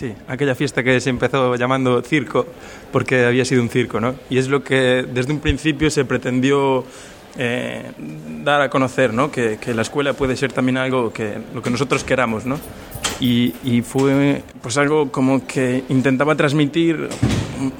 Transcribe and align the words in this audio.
Sí, 0.00 0.14
aquella 0.28 0.54
fiesta 0.54 0.82
que 0.82 0.98
se 0.98 1.10
empezó 1.10 1.56
llamando 1.56 2.00
circo 2.00 2.46
porque 2.90 3.26
había 3.26 3.44
sido 3.44 3.60
un 3.60 3.68
circo, 3.68 4.00
¿no? 4.00 4.14
Y 4.30 4.38
es 4.38 4.48
lo 4.48 4.64
que 4.64 5.04
desde 5.06 5.30
un 5.30 5.40
principio 5.40 5.90
se 5.90 6.06
pretendió 6.06 6.86
eh, 7.36 7.82
dar 8.42 8.62
a 8.62 8.70
conocer, 8.70 9.12
¿no? 9.12 9.30
Que, 9.30 9.58
la 9.74 9.82
escuela 9.82 10.14
puede 10.14 10.36
ser 10.36 10.54
también 10.54 10.78
algo 10.78 11.12
que 11.12 11.34
lo 11.54 11.60
que 11.60 11.68
nosotros 11.68 12.02
queramos, 12.02 12.46
¿no? 12.46 12.58
Y, 13.20 13.52
y 13.62 13.82
fue 13.82 14.40
pues 14.62 14.78
algo 14.78 15.12
como 15.12 15.46
que 15.46 15.84
intentaba 15.90 16.34
transmitir 16.34 17.10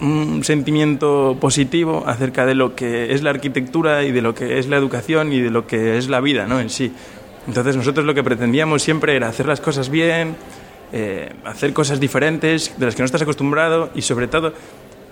un, 0.01 0.07
un, 0.07 0.45
sentimiento 0.45 1.39
positivo 1.41 2.05
acerca 2.07 2.45
de 2.45 2.55
lo 2.55 2.75
que 2.75 3.15
es 3.15 3.23
la 3.23 3.31
arquitectura 3.31 4.03
y 4.05 4.13
de 4.13 4.21
lo 4.21 4.35
que 4.35 4.59
es 4.59 4.69
la 4.69 4.77
educación 4.77 5.33
y 5.33 5.41
de 5.41 5.49
lo 5.49 5.67
que 5.67 5.97
es 5.97 6.11
la 6.11 6.21
vida, 6.21 6.47
¿no? 6.47 6.61
En 6.61 6.69
sí. 6.69 6.93
Entonces 7.49 7.77
nosotros 7.77 8.05
lo 8.05 8.13
que 8.13 8.23
pretendíamos 8.23 8.83
siempre 8.83 9.17
era 9.17 9.29
hacer 9.29 9.47
las 9.47 9.63
cosas 9.63 9.89
bien, 9.89 10.37
eh, 10.93 11.33
hacer 11.45 11.73
cosas 11.73 12.01
diferentes 12.01 12.75
de 12.79 12.87
las 12.87 12.95
que 12.95 13.03
no 13.03 13.07
estás 13.07 13.23
acostumbrado 13.23 13.91
y 13.95 14.03
sobre 14.03 14.29
todo 14.29 14.53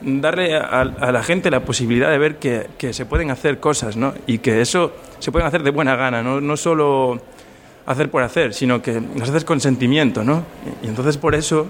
darle 0.00 0.56
a, 0.56 0.84
la 0.84 1.22
gente 1.22 1.50
la 1.50 1.60
posibilidad 1.60 2.10
de 2.10 2.18
ver 2.18 2.36
que, 2.36 2.66
que, 2.78 2.92
se 2.92 3.04
pueden 3.04 3.30
hacer 3.30 3.58
cosas 3.58 3.96
¿no? 3.96 4.14
y 4.26 4.38
que 4.38 4.60
eso 4.60 4.92
se 5.18 5.32
pueden 5.32 5.46
hacer 5.46 5.62
de 5.62 5.70
buena 5.70 5.96
gana, 5.96 6.22
no, 6.22 6.40
no 6.40 6.56
solo 6.56 7.20
hacer 7.88 8.10
por 8.10 8.22
hacer, 8.22 8.52
sino 8.52 8.82
que 8.82 9.00
las 9.16 9.30
haces 9.30 9.44
con 9.44 9.60
sentimiento. 9.60 10.22
¿no? 10.22 10.44
Y 10.82 10.88
entonces 10.88 11.16
por 11.16 11.34
eso, 11.34 11.68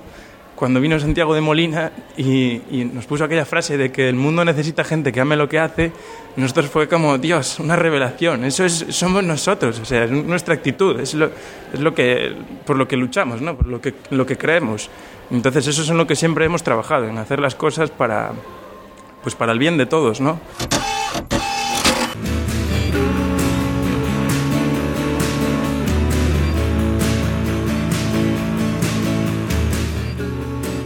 cuando 0.58 0.80
vino 0.80 0.98
Santiago 0.98 1.36
de 1.36 1.40
Molina 1.40 1.92
y, 2.16 2.60
y, 2.70 2.90
nos 2.92 3.06
puso 3.06 3.22
aquella 3.22 3.44
frase 3.44 3.78
de 3.78 3.92
que 3.92 4.08
el 4.08 4.16
mundo 4.16 4.44
necesita 4.44 4.82
gente 4.82 5.12
que 5.12 5.20
ame 5.20 5.36
lo 5.36 5.48
que 5.48 5.60
hace, 5.60 5.92
nosotros 6.34 6.68
fue 6.68 6.88
como, 6.88 7.16
Dios, 7.16 7.60
una 7.60 7.76
revelación, 7.76 8.44
eso 8.44 8.64
es, 8.64 8.86
somos 8.90 9.22
nosotros, 9.22 9.78
o 9.78 9.84
sea, 9.84 10.04
es 10.04 10.10
nuestra 10.10 10.54
actitud, 10.54 10.98
es 10.98 11.14
lo, 11.14 11.30
es 11.72 11.78
lo 11.78 11.94
que, 11.94 12.34
por 12.66 12.76
lo 12.76 12.88
que 12.88 12.96
luchamos, 12.96 13.40
¿no? 13.40 13.56
por 13.56 13.68
lo 13.68 13.80
que, 13.80 13.94
lo 14.10 14.26
que 14.26 14.36
creemos. 14.36 14.90
Entonces 15.30 15.68
eso 15.68 15.82
es 15.82 15.90
en 15.90 15.96
lo 15.96 16.08
que 16.08 16.16
siempre 16.16 16.44
hemos 16.44 16.64
trabajado, 16.64 17.06
en 17.06 17.18
hacer 17.18 17.38
las 17.38 17.54
cosas 17.54 17.90
para, 17.90 18.32
pues 19.22 19.36
para 19.36 19.52
el 19.52 19.60
bien 19.60 19.78
de 19.78 19.86
todos, 19.86 20.20
¿no? 20.20 20.40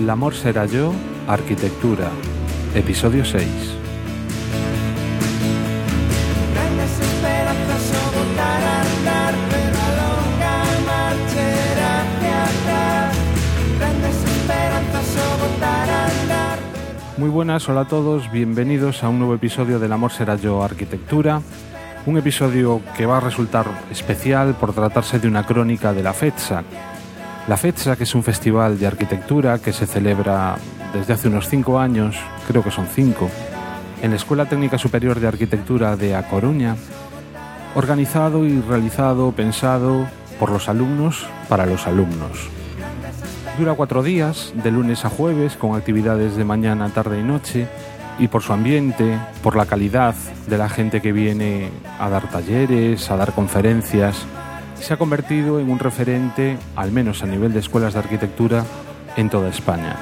El 0.03 0.11
amor 0.11 0.35
será 0.35 0.67
yo, 0.67 0.93
arquitectura, 1.29 2.11
episodio 2.75 3.25
6. 3.25 3.47
Muy 17.17 17.31
buenas, 17.31 17.69
hola 17.69 17.83
a 17.83 17.85
todos, 17.85 18.29
bienvenidos 18.33 19.05
a 19.05 19.09
un 19.09 19.21
nuevo 19.21 19.37
episodio 19.37 19.79
del 19.79 19.93
Amor 19.93 20.11
será 20.11 20.35
yo, 20.35 20.65
arquitectura. 20.65 21.43
Un 22.07 22.19
episodio 22.19 22.81
que 22.97 23.07
va 23.07 23.19
a 23.19 23.21
resultar 23.21 23.67
especial 23.89 24.57
por 24.57 24.73
tratarse 24.73 25.21
de 25.21 25.29
una 25.29 25.47
crónica 25.47 25.93
de 25.93 26.03
la 26.03 26.13
FETSAC, 26.13 26.65
la 27.49 27.57
FETSA, 27.57 27.97
que 27.97 28.05
es 28.05 28.15
un 28.15 28.23
festival 28.23 28.79
de 28.79 28.87
arquitectura 28.87 29.59
que 29.59 29.73
se 29.73 29.87
celebra 29.87 30.57
desde 30.93 31.13
hace 31.13 31.29
unos 31.29 31.49
cinco 31.49 31.79
años, 31.79 32.17
creo 32.47 32.63
que 32.63 32.71
son 32.71 32.87
cinco, 32.87 33.29
en 34.01 34.11
la 34.11 34.17
Escuela 34.17 34.47
Técnica 34.47 34.79
Superior 34.79 35.19
de 35.19 35.29
Arquitectura 35.29 35.97
de 35.97 36.15
A 36.15 36.29
Coruña, 36.29 36.77
organizado 37.75 38.45
y 38.45 38.61
realizado, 38.61 39.33
pensado 39.33 40.07
por 40.39 40.51
los 40.51 40.69
alumnos 40.69 41.27
para 41.49 41.67
los 41.67 41.87
alumnos. 41.87 42.49
Dura 43.59 43.75
cuatro 43.75 44.03
días, 44.03 44.53
de 44.63 44.71
lunes 44.71 45.05
a 45.05 45.11
jueves, 45.11 45.57
con 45.57 45.77
actividades 45.77 46.37
de 46.37 46.45
mañana, 46.45 46.89
tarde 46.91 47.21
y 47.21 47.23
noche, 47.23 47.67
y 48.19 48.29
por 48.29 48.43
su 48.43 48.53
ambiente, 48.53 49.19
por 49.43 49.57
la 49.57 49.67
calidad 49.67 50.15
de 50.47 50.59
la 50.59 50.69
gente 50.69 51.01
que 51.01 51.13
viene 51.13 51.71
a 51.99 52.09
dar 52.09 52.29
talleres, 52.29 53.11
a 53.11 53.17
dar 53.17 53.33
conferencias, 53.33 54.27
se 54.83 54.95
ha 54.95 54.97
convertido 54.97 55.61
en 55.61 55.71
un 55.71 55.79
referente, 55.79 56.59
al 56.75 56.91
menos 56.91 57.23
a 57.23 57.27
nivel 57.27 57.53
de 57.53 57.61
escuelas 57.61 57.95
de 57.95 58.01
arquitectura, 58.01 58.65
en 59.17 59.31
toda 59.31 59.49
España. 59.49 59.97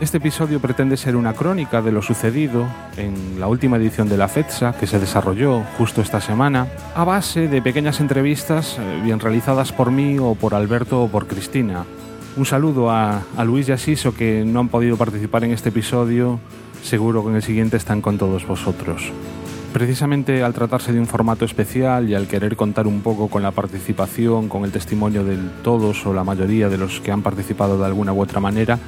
Este 0.00 0.18
episodio 0.18 0.60
pretende 0.60 0.96
ser 0.96 1.16
una 1.16 1.34
crónica 1.34 1.82
de 1.82 1.92
lo 1.92 2.00
sucedido 2.00 2.66
en 2.96 3.38
la 3.38 3.48
última 3.48 3.76
edición 3.76 4.08
de 4.08 4.16
la 4.16 4.28
FETSA, 4.28 4.72
que 4.72 4.86
se 4.86 4.98
desarrolló 4.98 5.62
justo 5.76 6.00
esta 6.00 6.20
semana, 6.20 6.68
a 6.94 7.04
base 7.04 7.48
de 7.48 7.60
pequeñas 7.60 8.00
entrevistas 8.00 8.78
bien 9.02 9.20
realizadas 9.20 9.72
por 9.72 9.90
mí 9.90 10.18
o 10.18 10.34
por 10.36 10.54
Alberto 10.54 11.02
o 11.02 11.08
por 11.08 11.26
Cristina. 11.26 11.84
Un 12.36 12.46
saludo 12.46 12.90
a, 12.90 13.22
a 13.36 13.44
Luis 13.44 13.68
y 13.68 13.72
a 13.72 13.76
Siso 13.76 14.14
que 14.14 14.44
no 14.46 14.60
han 14.60 14.68
podido 14.68 14.96
participar 14.96 15.44
en 15.44 15.50
este 15.50 15.70
episodio, 15.70 16.38
seguro 16.82 17.22
que 17.24 17.30
en 17.30 17.36
el 17.36 17.42
siguiente 17.42 17.76
están 17.76 18.00
con 18.00 18.18
todos 18.18 18.46
vosotros. 18.46 19.12
Precisamente 19.72 20.42
al 20.42 20.52
tratarse 20.52 20.92
de 20.92 20.98
un 20.98 21.06
formato 21.06 21.44
especial 21.44 22.08
y 22.08 22.14
al 22.14 22.26
querer 22.26 22.56
contar 22.56 22.88
un 22.88 23.02
poco 23.02 23.28
con 23.28 23.42
la 23.42 23.52
participación, 23.52 24.48
con 24.48 24.64
el 24.64 24.72
testimonio 24.72 25.24
de 25.24 25.38
todos 25.62 26.04
o 26.06 26.12
la 26.12 26.24
mayoría 26.24 26.68
de 26.68 26.76
los 26.76 27.00
que 27.00 27.12
han 27.12 27.22
participado 27.22 27.78
de 27.78 27.86
alguna 27.86 28.12
u 28.12 28.20
otra 28.20 28.40
manera, 28.40 28.78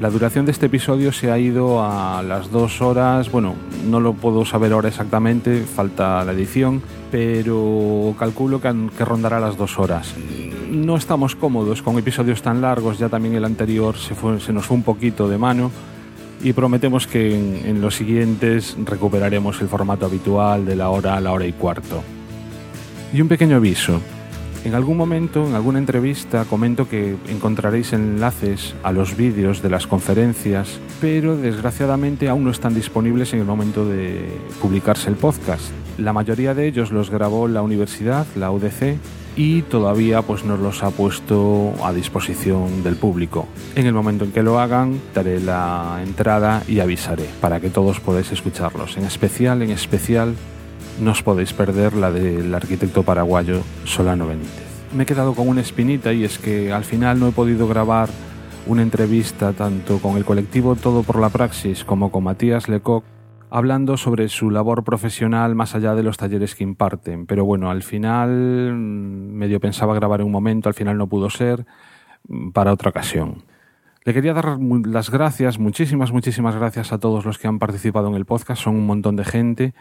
la 0.00 0.10
duración 0.10 0.46
de 0.46 0.52
este 0.52 0.66
episodio 0.66 1.10
se 1.10 1.32
ha 1.32 1.38
ido 1.40 1.82
a 1.82 2.22
las 2.22 2.52
dos 2.52 2.80
horas, 2.80 3.32
bueno, 3.32 3.56
no 3.90 3.98
lo 3.98 4.12
puedo 4.12 4.44
saber 4.44 4.72
ahora 4.72 4.88
exactamente, 4.88 5.62
falta 5.62 6.24
la 6.24 6.30
edición, 6.30 6.82
pero 7.10 8.14
calculo 8.16 8.60
que, 8.60 9.04
rondará 9.04 9.40
las 9.40 9.56
dos 9.56 9.76
horas. 9.76 10.14
No 10.70 10.96
estamos 10.96 11.34
cómodos 11.34 11.82
con 11.82 11.98
episodios 11.98 12.42
tan 12.42 12.60
largos, 12.60 13.00
ya 13.00 13.08
también 13.08 13.34
el 13.34 13.44
anterior 13.44 13.96
se, 13.96 14.14
se 14.38 14.52
nos 14.52 14.66
fue 14.66 14.76
un 14.76 14.84
poquito 14.84 15.28
de 15.28 15.36
mano, 15.36 15.72
y 16.42 16.52
prometemos 16.52 17.06
que 17.06 17.34
en, 17.34 17.80
los 17.80 17.96
siguientes 17.96 18.76
recuperaremos 18.84 19.60
el 19.60 19.68
formato 19.68 20.06
habitual 20.06 20.64
de 20.64 20.76
la 20.76 20.90
hora 20.90 21.16
a 21.16 21.20
la 21.20 21.32
hora 21.32 21.46
y 21.46 21.52
cuarto. 21.52 22.02
Y 23.12 23.20
un 23.20 23.28
pequeño 23.28 23.56
aviso. 23.56 24.00
En 24.64 24.74
algún 24.74 24.96
momento, 24.96 25.46
en 25.46 25.54
alguna 25.54 25.78
entrevista, 25.78 26.44
comento 26.44 26.88
que 26.88 27.16
encontraréis 27.28 27.92
enlaces 27.92 28.74
a 28.82 28.92
los 28.92 29.16
vídeos 29.16 29.62
de 29.62 29.70
las 29.70 29.86
conferencias, 29.86 30.80
pero 31.00 31.36
desgraciadamente 31.36 32.28
aún 32.28 32.44
no 32.44 32.50
están 32.50 32.74
disponibles 32.74 33.32
en 33.32 33.40
el 33.40 33.46
momento 33.46 33.86
de 33.86 34.28
publicarse 34.60 35.08
el 35.08 35.16
podcast. 35.16 35.64
La 35.96 36.12
mayoría 36.12 36.54
de 36.54 36.66
ellos 36.66 36.90
los 36.90 37.08
grabó 37.10 37.48
la 37.48 37.62
universidad, 37.62 38.26
la 38.36 38.50
UDC, 38.50 38.98
y 39.38 39.62
todavía 39.62 40.20
pues 40.22 40.44
nos 40.44 40.58
los 40.58 40.82
ha 40.82 40.90
puesto 40.90 41.72
a 41.84 41.92
disposición 41.92 42.82
del 42.82 42.96
público. 42.96 43.46
En 43.76 43.86
el 43.86 43.94
momento 43.94 44.24
en 44.24 44.32
que 44.32 44.42
lo 44.42 44.58
hagan 44.58 45.00
daré 45.14 45.38
la 45.38 46.00
entrada 46.04 46.64
y 46.66 46.80
avisaré 46.80 47.24
para 47.40 47.60
que 47.60 47.70
todos 47.70 48.00
podáis 48.00 48.32
escucharlos. 48.32 48.96
En 48.96 49.04
especial, 49.04 49.62
en 49.62 49.70
especial, 49.70 50.34
no 51.00 51.12
os 51.12 51.22
podéis 51.22 51.52
perder 51.52 51.94
la 51.94 52.10
del 52.10 52.52
arquitecto 52.52 53.04
paraguayo 53.04 53.62
Solano 53.84 54.26
Benítez. 54.26 54.66
Me 54.92 55.04
he 55.04 55.06
quedado 55.06 55.34
con 55.34 55.48
una 55.48 55.60
espinita 55.60 56.12
y 56.12 56.24
es 56.24 56.38
que 56.38 56.72
al 56.72 56.84
final 56.84 57.20
no 57.20 57.28
he 57.28 57.32
podido 57.32 57.68
grabar 57.68 58.08
una 58.66 58.82
entrevista 58.82 59.52
tanto 59.52 59.98
con 59.98 60.16
el 60.16 60.24
colectivo 60.24 60.74
Todo 60.74 61.04
por 61.04 61.20
la 61.20 61.28
Praxis 61.28 61.84
como 61.84 62.10
con 62.10 62.24
Matías 62.24 62.68
Lecoq 62.68 63.04
hablando 63.50 63.96
sobre 63.96 64.28
su 64.28 64.50
labor 64.50 64.84
profesional 64.84 65.54
más 65.54 65.74
allá 65.74 65.94
de 65.94 66.02
los 66.02 66.16
talleres 66.16 66.54
que 66.54 66.64
imparten. 66.64 67.26
Pero 67.26 67.44
bueno, 67.44 67.70
al 67.70 67.82
final 67.82 68.74
medio 68.74 69.60
pensaba 69.60 69.94
grabar 69.94 70.20
en 70.20 70.26
un 70.26 70.32
momento, 70.32 70.68
al 70.68 70.74
final 70.74 70.98
no 70.98 71.06
pudo 71.06 71.30
ser, 71.30 71.66
para 72.52 72.72
otra 72.72 72.90
ocasión. 72.90 73.44
Le 74.04 74.14
quería 74.14 74.32
dar 74.32 74.58
las 74.86 75.10
gracias, 75.10 75.58
muchísimas, 75.58 76.12
muchísimas 76.12 76.56
gracias 76.56 76.92
a 76.92 76.98
todos 76.98 77.24
los 77.24 77.38
que 77.38 77.48
han 77.48 77.58
participado 77.58 78.08
en 78.08 78.14
el 78.14 78.24
podcast, 78.24 78.62
son 78.62 78.76
un 78.76 78.86
montón 78.86 79.16
de 79.16 79.24
gente, 79.24 79.74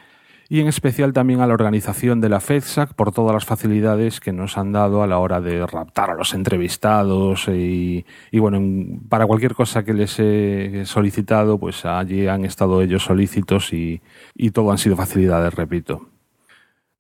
y 0.50 0.62
en 0.62 0.68
especial 0.68 1.14
también 1.14 1.42
a 1.42 1.48
la 1.48 1.54
organización 1.54 2.22
de 2.22 2.30
la 2.30 2.40
FEDSAC 2.40 2.94
por 2.94 3.12
todas 3.12 3.34
las 3.34 3.46
facilidades 3.46 4.20
que 4.20 4.32
nos 4.32 4.58
han 4.58 4.72
dado 4.72 5.04
a 5.04 5.08
la 5.08 5.20
hora 5.20 5.42
de 5.42 5.66
raptar 5.66 6.12
a 6.12 6.16
los 6.16 6.34
entrevistados 6.34 7.48
y, 7.50 8.06
bueno, 8.34 8.62
para 9.10 9.26
cualquier 9.26 9.56
cosa 9.56 9.84
que 9.84 9.94
les 9.94 10.20
he 10.20 10.84
solicitado, 10.86 11.58
pues 11.58 11.86
allí 11.86 12.28
han 12.28 12.46
estado 12.46 12.82
ellos 12.82 13.04
solícitos 13.04 13.74
y, 13.74 14.02
y 14.36 14.52
todo 14.52 14.72
han 14.72 14.78
sido 14.78 14.96
facilidades, 14.96 15.54
repito. 15.54 16.10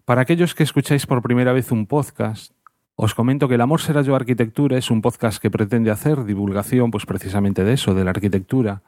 Para 0.04 0.22
aquellos 0.22 0.56
que 0.56 0.64
escucháis 0.64 1.06
por 1.06 1.22
primera 1.22 1.54
vez 1.54 1.72
un 1.72 1.86
podcast, 1.86 2.54
os 2.96 3.14
comento 3.14 3.48
que 3.48 3.56
El 3.56 3.62
Amor 3.62 3.80
será 3.80 4.02
yo 4.02 4.16
arquitectura 4.16 4.78
es 4.78 4.90
un 4.90 5.02
podcast 5.02 5.42
que 5.42 5.52
pretende 5.52 5.92
hacer 5.92 6.26
divulgación 6.26 6.92
pues 6.92 7.06
precisamente 7.06 7.64
de 7.64 7.74
eso, 7.74 7.94
de 7.94 8.04
la 8.04 8.10
arquitectura, 8.10 8.82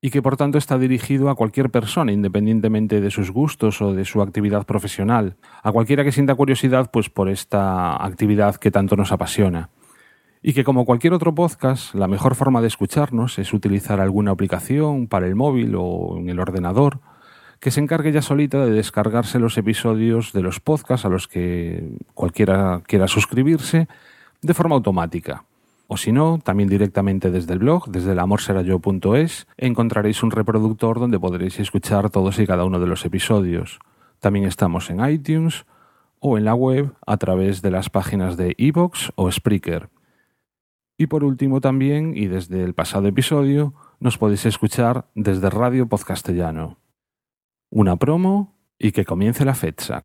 y 0.00 0.10
que 0.10 0.22
por 0.22 0.36
tanto 0.36 0.58
está 0.58 0.78
dirigido 0.78 1.28
a 1.28 1.34
cualquier 1.34 1.70
persona, 1.70 2.12
independientemente 2.12 3.00
de 3.00 3.10
sus 3.10 3.30
gustos 3.30 3.82
o 3.82 3.92
de 3.92 4.04
su 4.04 4.22
actividad 4.22 4.64
profesional, 4.64 5.36
a 5.62 5.72
cualquiera 5.72 6.04
que 6.04 6.12
sienta 6.12 6.34
curiosidad 6.34 6.90
pues 6.90 7.10
por 7.10 7.28
esta 7.28 8.02
actividad 8.02 8.56
que 8.56 8.70
tanto 8.70 8.96
nos 8.96 9.12
apasiona. 9.12 9.70
Y 10.42 10.54
que 10.54 10.64
como 10.64 10.86
cualquier 10.86 11.12
otro 11.12 11.34
podcast, 11.34 11.94
la 11.94 12.08
mejor 12.08 12.34
forma 12.34 12.62
de 12.62 12.68
escucharnos 12.68 13.38
es 13.38 13.52
utilizar 13.52 14.00
alguna 14.00 14.30
aplicación 14.30 15.06
para 15.06 15.26
el 15.26 15.34
móvil 15.34 15.74
o 15.76 16.16
en 16.16 16.30
el 16.30 16.40
ordenador 16.40 17.00
que 17.60 17.70
se 17.70 17.80
encargue 17.80 18.10
ya 18.10 18.22
solita 18.22 18.64
de 18.64 18.72
descargarse 18.72 19.38
los 19.38 19.58
episodios 19.58 20.32
de 20.32 20.40
los 20.40 20.60
podcasts 20.60 21.04
a 21.04 21.10
los 21.10 21.28
que 21.28 21.90
cualquiera 22.14 22.82
quiera 22.86 23.06
suscribirse 23.06 23.86
de 24.40 24.54
forma 24.54 24.76
automática. 24.76 25.44
O 25.92 25.96
si 25.96 26.12
no, 26.12 26.38
también 26.38 26.68
directamente 26.68 27.32
desde 27.32 27.52
el 27.52 27.58
blog, 27.58 27.90
desde 27.90 28.12
elamorserayo.es, 28.12 29.48
encontraréis 29.56 30.22
un 30.22 30.30
reproductor 30.30 31.00
donde 31.00 31.18
podréis 31.18 31.58
escuchar 31.58 32.10
todos 32.10 32.38
y 32.38 32.46
cada 32.46 32.64
uno 32.64 32.78
de 32.78 32.86
los 32.86 33.04
episodios. 33.04 33.80
También 34.20 34.44
estamos 34.44 34.88
en 34.88 35.04
iTunes 35.04 35.66
o 36.20 36.38
en 36.38 36.44
la 36.44 36.54
web 36.54 36.92
a 37.04 37.16
través 37.16 37.60
de 37.60 37.72
las 37.72 37.90
páginas 37.90 38.36
de 38.36 38.54
iVoox 38.56 39.10
o 39.16 39.32
Spreaker. 39.32 39.88
Y 40.96 41.08
por 41.08 41.24
último 41.24 41.60
también, 41.60 42.16
y 42.16 42.28
desde 42.28 42.62
el 42.62 42.72
pasado 42.72 43.08
episodio, 43.08 43.74
nos 43.98 44.16
podéis 44.16 44.46
escuchar 44.46 45.08
desde 45.16 45.50
Radio 45.50 45.88
Podcastellano. 45.88 46.78
Una 47.68 47.96
promo 47.96 48.54
y 48.78 48.92
que 48.92 49.04
comience 49.04 49.44
la 49.44 49.56
fecha. 49.56 50.04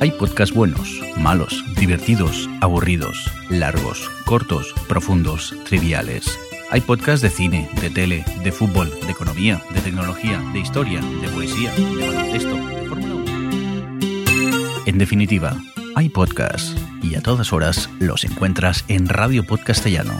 Hay 0.00 0.12
podcasts 0.12 0.54
buenos, 0.54 0.98
malos, 1.18 1.62
divertidos, 1.76 2.48
aburridos, 2.62 3.30
largos, 3.50 4.10
cortos, 4.24 4.74
profundos, 4.88 5.54
triviales. 5.66 6.38
Hay 6.70 6.80
podcasts 6.80 7.20
de 7.20 7.28
cine, 7.28 7.68
de 7.82 7.90
tele, 7.90 8.24
de 8.42 8.50
fútbol, 8.50 8.88
de 9.04 9.12
economía, 9.12 9.62
de 9.74 9.80
tecnología, 9.82 10.38
de 10.54 10.60
historia, 10.60 11.02
de 11.02 11.28
poesía, 11.28 11.70
de 11.74 12.06
baloncesto, 12.06 12.54
de 12.54 12.88
Fórmula 12.88 13.14
1. 13.14 14.82
En 14.86 14.96
definitiva, 14.96 15.54
hay 15.94 16.08
podcasts 16.08 16.74
y 17.02 17.16
a 17.16 17.20
todas 17.20 17.52
horas 17.52 17.90
los 17.98 18.24
encuentras 18.24 18.86
en 18.88 19.06
Radio 19.06 19.44
Podcastellano. 19.44 20.14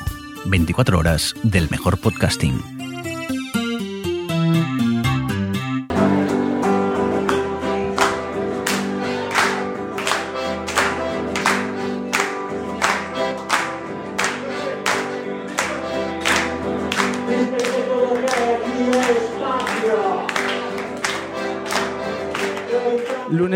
24 0.44 0.98
horas 0.98 1.34
del 1.42 1.70
mejor 1.70 1.98
podcasting. 1.98 2.79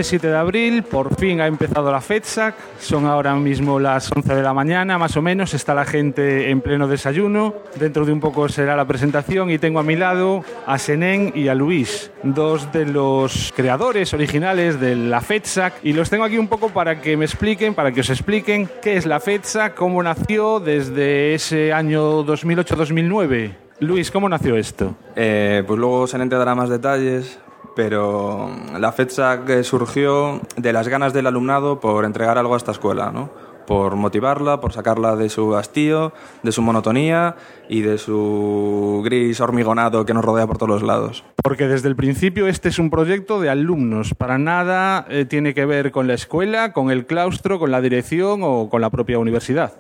Lunes 0.04 0.20
7 0.20 0.28
de 0.28 0.36
abril, 0.36 0.82
por 0.82 1.16
fin 1.16 1.40
ha 1.40 1.46
empezado 1.46 1.90
la 1.90 2.02
FEDSAC. 2.02 2.54
Son 2.78 3.06
ahora 3.06 3.34
mismo 3.36 3.80
las 3.80 4.12
11 4.14 4.34
de 4.34 4.42
la 4.42 4.52
mañana, 4.52 4.98
más 4.98 5.16
o 5.16 5.22
menos. 5.22 5.54
Está 5.54 5.72
la 5.72 5.86
gente 5.86 6.50
en 6.50 6.60
pleno 6.60 6.86
desayuno. 6.86 7.54
Dentro 7.76 8.04
de 8.04 8.12
un 8.12 8.20
poco 8.20 8.50
será 8.50 8.76
la 8.76 8.84
presentación 8.84 9.50
y 9.50 9.56
tengo 9.56 9.78
a 9.78 9.82
mi 9.82 9.96
lado 9.96 10.44
a 10.66 10.76
Senén 10.76 11.32
y 11.34 11.48
a 11.48 11.54
Luis, 11.54 12.10
dos 12.22 12.70
de 12.70 12.84
los 12.84 13.50
creadores 13.56 14.12
originales 14.12 14.78
de 14.78 14.94
la 14.94 15.22
FEDSAC. 15.22 15.76
Y 15.82 15.94
los 15.94 16.10
tengo 16.10 16.24
aquí 16.24 16.36
un 16.36 16.48
poco 16.48 16.68
para 16.68 17.00
que 17.00 17.16
me 17.16 17.24
expliquen, 17.24 17.72
para 17.72 17.90
que 17.90 18.02
os 18.02 18.10
expliquen 18.10 18.68
qué 18.82 18.98
es 18.98 19.06
la 19.06 19.20
FEDSAC, 19.20 19.74
cómo 19.74 20.02
nació 20.02 20.60
desde 20.60 21.32
ese 21.32 21.72
año 21.72 22.26
2008-2009. 22.26 23.64
Luis, 23.80 24.10
¿cómo 24.10 24.28
nació 24.28 24.56
esto? 24.56 24.94
Eh, 25.16 25.64
pues 25.66 25.78
luego 25.80 26.06
Senén 26.06 26.28
te 26.28 26.36
dará 26.36 26.54
más 26.54 26.68
detalles, 26.68 27.38
pero 27.74 28.50
la 28.78 28.92
FEDSAC 28.92 29.62
surgió 29.62 30.40
de 30.56 30.72
las 30.72 30.88
ganas 30.88 31.12
del 31.12 31.26
alumnado 31.26 31.80
por 31.80 32.04
entregar 32.04 32.38
algo 32.38 32.54
a 32.54 32.56
esta 32.56 32.72
escuela, 32.72 33.10
¿no? 33.10 33.30
por 33.66 33.96
motivarla, 33.96 34.60
por 34.60 34.72
sacarla 34.72 35.16
de 35.16 35.28
su 35.28 35.56
hastío, 35.56 36.12
de 36.42 36.52
su 36.52 36.62
monotonía 36.62 37.36
y 37.68 37.80
de 37.80 37.98
su 37.98 39.02
gris 39.04 39.40
hormigonado 39.40 40.04
que 40.04 40.14
nos 40.14 40.24
rodea 40.24 40.46
por 40.46 40.58
todos 40.58 40.70
los 40.70 40.82
lados. 40.82 41.24
Porque 41.42 41.66
desde 41.66 41.88
el 41.88 41.96
principio 41.96 42.46
este 42.46 42.68
es 42.68 42.78
un 42.78 42.90
proyecto 42.90 43.40
de 43.40 43.50
alumnos, 43.50 44.14
para 44.14 44.38
nada 44.38 45.06
eh, 45.08 45.24
tiene 45.24 45.54
que 45.54 45.66
ver 45.66 45.90
con 45.92 46.06
la 46.06 46.14
escuela, 46.14 46.72
con 46.72 46.90
el 46.90 47.06
claustro, 47.06 47.58
con 47.58 47.70
la 47.70 47.80
dirección 47.80 48.40
o 48.42 48.68
con 48.68 48.80
la 48.80 48.90
propia 48.90 49.18
universidad. 49.18 49.72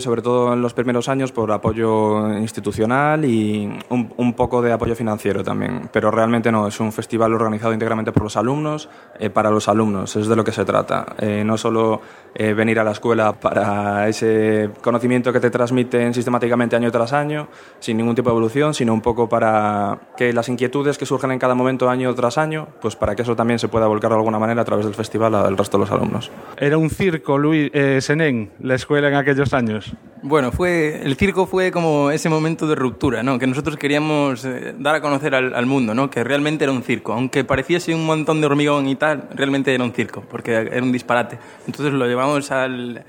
Sobre 0.00 0.22
todo 0.22 0.54
en 0.54 0.62
los 0.62 0.72
primeros 0.72 1.08
años, 1.08 1.30
por 1.30 1.52
apoyo 1.52 2.38
institucional 2.38 3.24
y 3.24 3.70
un, 3.90 4.12
un, 4.16 4.32
poco 4.32 4.62
de 4.62 4.72
apoyo 4.72 4.94
financiero 4.96 5.44
también. 5.44 5.90
Pero 5.92 6.10
realmente 6.10 6.50
no, 6.50 6.66
es 6.66 6.80
un 6.80 6.92
festival 6.92 7.34
organizado 7.34 7.74
íntegramente 7.74 8.10
por 8.10 8.22
los 8.22 8.36
alumnos, 8.36 8.88
eh, 9.18 9.28
para 9.28 9.50
los 9.50 9.68
alumnos, 9.68 10.16
es 10.16 10.28
de 10.28 10.36
lo 10.36 10.44
que 10.44 10.52
se 10.52 10.64
trata. 10.64 11.14
Eh, 11.18 11.42
no 11.44 11.58
solo 11.58 12.00
eh, 12.34 12.54
venir 12.54 12.78
a 12.78 12.84
la 12.84 12.92
escuela 12.92 13.34
para 13.34 14.08
ese 14.08 14.70
conocimiento 14.80 15.30
que 15.30 15.40
te 15.40 15.50
transmiten 15.50 16.14
sistemáticamente 16.14 16.76
año 16.76 16.90
tras 16.90 17.12
año, 17.12 17.48
sin 17.80 17.98
ningún 17.98 18.14
tipo 18.14 18.30
de 18.30 18.32
evolución, 18.32 18.72
sino 18.72 18.94
un 18.94 19.02
poco 19.02 19.28
para 19.28 19.98
que 20.16 20.32
las 20.32 20.48
inquietudes 20.48 20.96
que 20.96 21.04
surgen 21.04 21.32
en 21.32 21.38
cada 21.38 21.54
momento 21.54 21.90
año 21.90 22.14
tras 22.14 22.38
año, 22.38 22.68
pues 22.80 22.96
para 22.96 23.14
que 23.14 23.22
eso 23.22 23.36
también 23.36 23.58
se 23.58 23.68
pueda 23.68 23.86
volcar 23.86 24.10
de 24.10 24.16
alguna 24.16 24.38
manera 24.38 24.62
a 24.62 24.64
través 24.64 24.86
del 24.86 24.94
festival 24.94 25.34
al 25.34 25.56
resto 25.56 25.76
de 25.76 25.82
los 25.82 25.90
alumnos. 25.90 26.30
Era 26.56 26.78
un 26.78 26.88
circo, 26.88 27.36
Luis 27.36 27.70
Senén, 28.00 28.50
la 28.60 28.74
escuela 28.74 29.08
en 29.08 29.14
aquel 29.14 29.33
aquellos 29.34 29.52
años? 29.52 29.92
Bueno, 30.22 30.52
fue 30.52 31.02
el 31.02 31.16
circo 31.16 31.46
fue 31.46 31.70
como 31.70 32.10
ese 32.10 32.28
momento 32.28 32.66
de 32.66 32.74
ruptura, 32.74 33.22
¿no? 33.22 33.38
Que 33.38 33.46
nosotros 33.46 33.76
queríamos 33.76 34.44
eh, 34.44 34.74
dar 34.78 34.94
a 34.94 35.00
conocer 35.02 35.34
al, 35.34 35.66
mundo, 35.66 35.94
¿no? 35.94 36.08
Que 36.08 36.24
realmente 36.24 36.64
era 36.64 36.72
un 36.72 36.82
circo, 36.82 37.12
aunque 37.12 37.44
pareciese 37.44 37.94
un 37.94 38.06
montón 38.06 38.40
de 38.40 38.46
hormigón 38.46 38.88
y 38.88 38.96
tal, 38.96 39.28
realmente 39.34 39.74
era 39.74 39.84
un 39.84 39.92
circo, 39.92 40.22
porque 40.22 40.52
era 40.52 40.82
un 40.82 40.92
disparate. 40.92 41.38
Entonces 41.66 41.92
lo 41.92 42.06
llevamos 42.06 42.50
al 42.50 43.04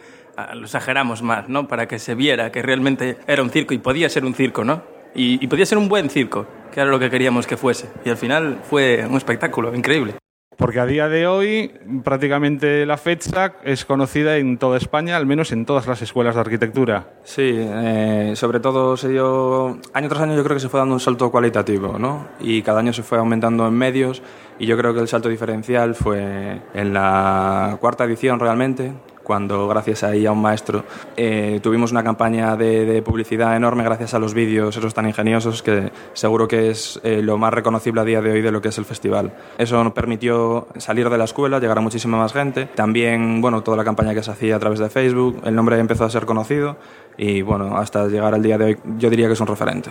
lo 0.53 0.65
exageramos 0.65 1.21
más, 1.21 1.47
¿no? 1.47 1.65
Para 1.69 1.87
que 1.87 1.97
se 1.97 2.13
viera 2.13 2.51
que 2.51 2.61
realmente 2.61 3.17
era 3.25 3.41
un 3.41 3.49
circo 3.49 3.73
y 3.73 3.77
podía 3.77 4.09
ser 4.09 4.25
un 4.25 4.33
circo, 4.33 4.65
¿no? 4.65 4.83
Y 5.17 5.47
podía 5.47 5.65
ser 5.65 5.77
un 5.77 5.87
buen 5.87 6.09
circo, 6.09 6.45
que 6.73 6.81
era 6.81 6.89
lo 6.89 6.99
que 6.99 7.09
queríamos 7.09 7.47
que 7.47 7.55
fuese. 7.55 7.87
Y 8.03 8.09
al 8.09 8.17
final 8.17 8.59
fue 8.63 9.05
un 9.09 9.15
espectáculo 9.15 9.73
increíble. 9.73 10.15
Porque 10.57 10.79
a 10.79 10.85
día 10.85 11.09
de 11.09 11.27
hoy 11.27 11.71
prácticamente 12.03 12.85
la 12.85 12.97
FEDSAC 12.97 13.57
es 13.63 13.85
conocida 13.85 14.37
en 14.37 14.57
toda 14.57 14.77
España, 14.77 15.17
al 15.17 15.25
menos 15.25 15.51
en 15.51 15.65
todas 15.65 15.85
las 15.87 16.01
escuelas 16.01 16.35
de 16.35 16.41
arquitectura. 16.41 17.09
Sí, 17.23 17.51
eh, 17.53 18.33
sobre 18.35 18.59
todo 18.59 18.95
se 18.95 19.07
año 19.07 20.09
tras 20.09 20.21
año 20.21 20.35
yo 20.35 20.43
creo 20.43 20.55
que 20.55 20.61
se 20.61 20.69
fue 20.69 20.79
dando 20.79 20.93
un 20.93 20.99
salto 20.99 21.29
cualitativo, 21.29 21.99
¿no? 21.99 22.27
Y 22.39 22.61
cada 22.61 22.79
año 22.79 22.93
se 22.93 23.03
fue 23.03 23.17
aumentando 23.17 23.67
en 23.67 23.73
medios 23.73 24.21
y 24.59 24.65
yo 24.65 24.77
creo 24.77 24.93
que 24.93 25.01
el 25.01 25.07
salto 25.07 25.29
diferencial 25.29 25.95
fue 25.95 26.61
en 26.73 26.93
la 26.93 27.77
cuarta 27.81 28.05
edición 28.05 28.39
realmente, 28.39 28.93
cuando 29.25 29.67
gracias 29.67 30.03
a 30.03 30.31
un 30.31 30.41
maestro 30.41 30.85
eh, 31.17 31.59
tuvimos 31.61 31.91
una 31.91 32.03
campaña 32.03 32.55
de, 32.55 32.85
de, 32.85 33.01
publicidad 33.01 33.57
enorme 33.57 33.83
gracias 33.83 34.13
a 34.13 34.19
los 34.19 34.33
vídeos 34.33 34.77
esos 34.77 34.93
tan 34.93 35.07
ingeniosos 35.07 35.61
que 35.61 35.91
seguro 36.13 36.47
que 36.47 36.69
es 36.69 36.99
eh, 37.03 37.21
lo 37.21 37.37
más 37.37 37.53
reconocible 37.53 38.01
a 38.01 38.03
día 38.05 38.21
de 38.21 38.31
hoy 38.31 38.41
de 38.41 38.51
lo 38.51 38.61
que 38.61 38.69
es 38.69 38.77
el 38.77 38.85
festival. 38.85 39.33
Eso 39.57 39.83
nos 39.83 39.93
permitió 39.93 40.67
salir 40.77 41.09
de 41.09 41.17
la 41.17 41.25
escuela, 41.25 41.59
llegar 41.59 41.77
a 41.77 41.81
muchísima 41.81 42.17
más 42.17 42.33
gente. 42.33 42.67
También, 42.75 43.41
bueno, 43.41 43.61
toda 43.63 43.75
la 43.75 43.83
campaña 43.83 44.13
que 44.13 44.23
se 44.23 44.31
hacía 44.31 44.55
a 44.55 44.59
través 44.59 44.79
de 44.79 44.89
Facebook, 44.89 45.41
el 45.43 45.55
nombre 45.55 45.77
empezó 45.79 46.05
a 46.05 46.09
ser 46.09 46.25
conocido 46.25 46.77
y, 47.17 47.41
bueno, 47.41 47.77
hasta 47.77 48.07
llegar 48.07 48.33
al 48.33 48.43
día 48.43 48.57
de 48.57 48.65
hoy 48.65 48.77
yo 48.97 49.09
diría 49.09 49.27
que 49.27 49.33
es 49.33 49.41
un 49.41 49.47
referente. 49.47 49.89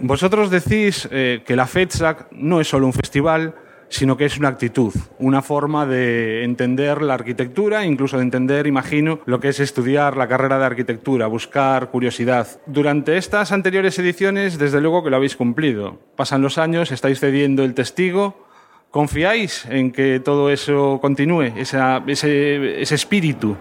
Vosotros 0.00 0.50
decís 0.50 1.08
eh, 1.10 1.42
que 1.46 1.56
la 1.56 1.66
FEDSAC 1.66 2.26
no 2.32 2.60
es 2.60 2.68
solo 2.68 2.86
un 2.86 2.92
festival, 2.92 3.54
sino 3.94 4.16
que 4.16 4.24
es 4.24 4.38
una 4.38 4.48
actitud, 4.48 4.92
una 5.20 5.40
forma 5.40 5.86
de 5.86 6.42
entender 6.42 7.00
la 7.00 7.14
arquitectura, 7.14 7.84
incluso 7.84 8.16
de 8.16 8.24
entender, 8.24 8.66
imagino, 8.66 9.20
lo 9.24 9.38
que 9.38 9.50
es 9.50 9.60
estudiar 9.60 10.16
la 10.16 10.26
carrera 10.26 10.58
de 10.58 10.64
arquitectura, 10.64 11.28
buscar 11.28 11.90
curiosidad. 11.90 12.48
Durante 12.66 13.16
estas 13.16 13.52
anteriores 13.52 13.96
ediciones, 14.00 14.58
desde 14.58 14.80
luego 14.80 15.04
que 15.04 15.10
lo 15.10 15.16
habéis 15.16 15.36
cumplido. 15.36 16.00
Pasan 16.16 16.42
los 16.42 16.58
años, 16.58 16.90
estáis 16.90 17.20
cediendo 17.20 17.62
el 17.62 17.74
testigo. 17.74 18.48
¿Confiáis 18.90 19.64
en 19.66 19.92
que 19.92 20.18
todo 20.18 20.50
eso 20.50 20.98
continúe, 21.00 21.52
esa, 21.56 22.02
ese, 22.08 22.82
ese 22.82 22.94
espíritu? 22.96 23.56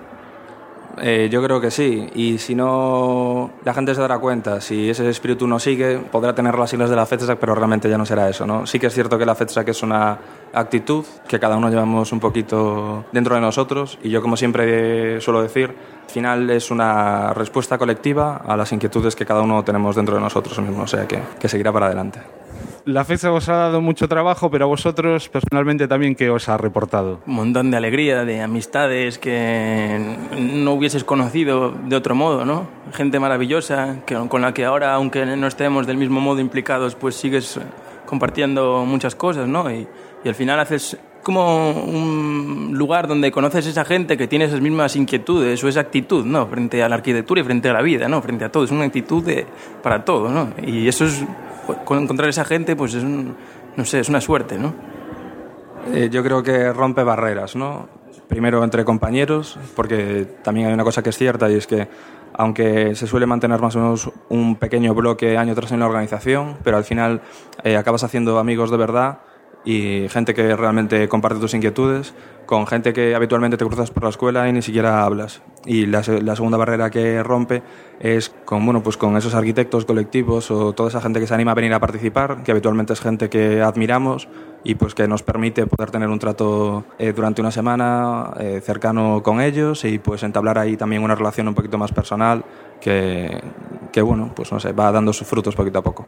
Eh, 1.02 1.28
yo 1.32 1.42
creo 1.42 1.60
que 1.60 1.72
sí, 1.72 2.10
y 2.14 2.38
si 2.38 2.54
no, 2.56 3.52
la 3.64 3.74
gente 3.74 3.96
se 3.96 4.02
dará 4.02 4.20
cuenta. 4.20 4.62
Si 4.62 4.90
ese 4.90 5.10
espíritu 5.10 5.48
no 5.48 5.60
sigue, 5.60 5.98
podrá 5.98 6.36
tener 6.36 6.58
las 6.58 6.70
siglas 6.70 6.90
de 6.90 6.96
la 6.96 7.06
FEDSAC, 7.06 7.40
pero 7.40 7.56
realmente 7.56 7.90
ya 7.90 7.98
no 7.98 8.06
será 8.06 8.30
eso. 8.30 8.46
¿no? 8.46 8.68
Sí 8.68 8.80
que 8.80 8.88
es 8.88 8.94
cierto 8.94 9.18
que 9.18 9.26
la 9.26 9.36
FEDSAC 9.36 9.70
es 9.70 9.84
una 9.84 10.18
actitud 10.54 11.06
que 11.28 11.40
cada 11.40 11.58
uno 11.58 11.70
llevamos 11.70 12.12
un 12.12 12.20
poquito 12.20 13.06
dentro 13.12 13.36
de 13.36 13.42
nosotros, 13.42 13.98
y 14.04 14.10
yo, 14.10 14.22
como 14.22 14.38
siempre 14.38 15.20
suelo 15.22 15.42
decir, 15.42 15.76
al 16.04 16.10
final 16.10 16.50
es 16.50 16.70
una 16.70 17.34
respuesta 17.34 17.78
colectiva 17.78 18.42
a 18.46 18.56
las 18.56 18.72
inquietudes 18.72 19.16
que 19.16 19.26
cada 19.26 19.42
uno 19.42 19.64
tenemos 19.64 19.96
dentro 19.96 20.16
de 20.16 20.22
nosotros 20.22 20.60
mismos, 20.60 20.94
o 20.94 20.98
sea 20.98 21.08
que, 21.08 21.20
que 21.40 21.50
seguirá 21.50 21.72
para 21.72 21.88
adelante. 21.88 22.20
La 22.86 23.06
fecha 23.06 23.32
os 23.32 23.48
ha 23.48 23.56
dado 23.56 23.80
mucho 23.80 24.10
trabajo, 24.10 24.52
pero 24.52 24.66
a 24.66 24.68
vosotros 24.68 25.30
personalmente 25.30 25.88
también, 25.88 26.16
¿qué 26.16 26.30
os 26.30 26.50
ha 26.50 26.58
reportado? 26.58 27.22
Un 27.26 27.36
montón 27.36 27.72
de 27.72 27.78
alegría, 27.78 28.26
de 28.26 28.42
amistades 28.42 29.18
que 29.18 30.18
no 30.38 30.74
hubieses 30.74 31.06
conocido 31.06 31.72
de 31.72 31.96
otro 31.96 32.14
modo, 32.14 32.44
¿no? 32.44 32.68
Gente 32.92 33.22
maravillosa 33.22 34.00
que, 34.06 34.16
con 34.28 34.42
la 34.42 34.54
que 34.54 34.66
ahora, 34.66 34.94
aunque 34.96 35.26
no 35.26 35.48
estemos 35.48 35.88
del 35.88 35.96
mismo 35.96 36.20
modo 36.20 36.42
implicados, 36.42 36.96
pues 36.96 37.16
sigues 37.16 37.58
compartiendo 38.06 38.84
muchas 38.86 39.16
cosas, 39.16 39.48
¿no? 39.48 39.72
Y, 39.72 39.88
y 40.24 40.30
al 40.30 40.36
final 40.36 40.60
haces 40.60 40.98
como 41.24 41.72
un 41.72 42.72
lugar 42.74 43.08
donde 43.08 43.32
conoces 43.32 43.66
a 43.66 43.70
esa 43.70 43.86
gente 43.86 44.18
que 44.18 44.28
tiene 44.28 44.46
esas 44.46 44.62
mismas 44.62 44.96
inquietudes 44.96 45.64
o 45.64 45.68
esa 45.68 45.80
actitud, 45.80 46.26
¿no? 46.26 46.46
Frente 46.48 46.84
a 46.84 46.90
la 46.90 46.96
arquitectura 46.96 47.42
y 47.42 47.44
frente 47.44 47.70
a 47.70 47.74
la 47.74 47.82
vida, 47.82 48.08
¿no? 48.08 48.22
Frente 48.22 48.46
a 48.46 48.52
todo. 48.52 48.66
Es 48.66 48.72
una 48.72 48.84
actitud 48.84 49.24
de, 49.24 49.48
para 49.82 50.04
todo, 50.04 50.30
¿no? 50.30 50.50
Y 50.62 50.88
eso 50.88 51.06
es, 51.06 51.24
encontrar 51.90 52.30
esa 52.30 52.44
gente, 52.46 52.76
pues 52.76 52.94
es 52.94 53.04
un, 53.04 53.36
no 53.76 53.86
sé, 53.86 54.02
es 54.02 54.10
una 54.10 54.22
suerte, 54.22 54.58
¿no? 54.58 54.74
Eh, 55.94 56.10
yo 56.12 56.24
creo 56.24 56.44
que 56.44 56.72
rompe 56.72 57.04
barreras, 57.04 57.56
¿no? 57.56 57.88
Primero 58.28 58.64
entre 58.64 58.86
compañeros, 58.86 59.58
porque 59.76 60.28
también 60.44 60.68
hay 60.68 60.74
una 60.74 60.84
cosa 60.84 61.02
que 61.02 61.10
es 61.10 61.18
cierta 61.18 61.50
y 61.50 61.56
es 61.56 61.68
que 61.68 61.88
aunque 62.36 62.96
se 62.96 63.06
suele 63.06 63.28
mantener 63.28 63.62
más 63.62 63.76
o 63.76 63.80
menos 63.80 64.10
un 64.30 64.56
pequeño 64.56 64.94
bloque 64.96 65.38
año 65.38 65.54
tras 65.54 65.72
año 65.72 65.76
en 65.76 65.80
la 65.82 65.88
organización, 65.88 66.58
pero 66.64 66.78
al 66.78 66.84
final 66.84 67.22
eh, 67.64 67.78
acabas 67.78 68.04
haciendo 68.04 68.40
amigos 68.40 68.72
de 68.72 68.78
verdad 68.78 69.20
y 69.66 70.08
gente 70.10 70.34
que 70.34 70.56
realmente 70.56 71.08
comparte 71.08 71.40
tus 71.40 71.54
inquietudes, 71.54 72.14
con 72.46 72.68
gente 72.68 72.94
que 72.94 73.16
habitualmente 73.16 73.58
te 73.58 73.66
cruzas 73.66 73.92
por 73.92 74.04
la 74.04 74.10
escuela 74.10 74.48
y 74.50 74.54
ni 74.54 74.62
siquiera 74.62 75.04
hablas. 75.04 75.42
Y 75.66 75.86
la, 75.86 76.04
segunda 76.04 76.58
barrera 76.58 76.90
que 76.90 77.24
rompe 77.24 77.64
es 78.00 78.30
con, 78.46 78.66
bueno, 78.66 78.84
pues 78.84 78.98
con 78.98 79.16
esos 79.16 79.34
arquitectos 79.34 79.86
colectivos 79.86 80.52
o 80.52 80.74
toda 80.74 80.90
esa 80.90 81.00
gente 81.00 81.20
que 81.22 81.28
se 81.28 81.34
anima 81.34 81.52
a 81.52 81.56
venir 81.56 81.74
a 81.74 81.80
participar, 81.80 82.44
que 82.44 82.52
habitualmente 82.52 82.92
es 82.94 83.00
gente 83.00 83.30
que 83.30 83.62
admiramos 83.62 84.28
y 84.66 84.76
pues 84.76 84.94
que 84.94 85.08
nos 85.08 85.24
permite 85.24 85.66
poder 85.68 85.92
tener 85.92 86.10
un 86.10 86.20
trato 86.20 86.84
eh, 87.00 87.14
durante 87.14 87.42
una 87.42 87.52
semana 87.52 88.34
eh, 88.40 88.62
cercano 88.62 89.22
con 89.24 89.40
ellos 89.40 89.86
y 89.86 90.00
pues 90.00 90.24
entablar 90.24 90.58
ahí 90.58 90.76
también 90.76 91.04
una 91.04 91.16
relación 91.16 91.48
un 91.48 91.56
poquito 91.56 91.78
más 91.78 91.92
personal 91.92 92.44
que, 92.82 93.42
que 93.92 94.02
bueno, 94.02 94.34
pues 94.36 94.52
no 94.52 94.60
sé, 94.60 94.74
va 94.74 94.92
dando 94.92 95.14
sus 95.14 95.28
frutos 95.28 95.56
poquito 95.56 95.80
a 95.80 95.84
poco. 95.84 96.08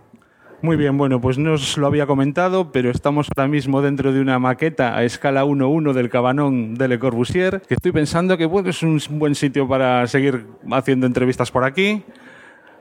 Muy 0.65 0.77
bien, 0.77 0.98
bueno, 0.98 1.22
pues 1.22 1.38
no 1.38 1.53
os 1.53 1.77
lo 1.77 1.86
había 1.86 2.07
comentado, 2.07 2.72
pero 2.72 2.89
estamos 2.89 3.29
ahora 3.38 3.48
mismo 3.48 3.84
dentro 3.84 4.12
de 4.12 4.19
una 4.19 4.39
maqueta 4.39 4.98
a 4.98 5.03
escala 5.03 5.45
1-1 5.45 5.93
del 5.93 6.10
Cabanón 6.10 6.74
de 6.74 6.88
Le 6.88 6.98
Corbusier, 6.98 7.62
que 7.62 7.75
estoy 7.75 7.91
pensando 7.91 8.36
que 8.36 8.50
es 8.67 8.81
un 8.81 9.00
buen 9.12 9.36
sitio 9.36 9.67
para 9.67 10.07
seguir 10.07 10.48
haciendo 10.72 11.05
entrevistas 11.05 11.51
por 11.51 11.65
aquí. 11.65 12.03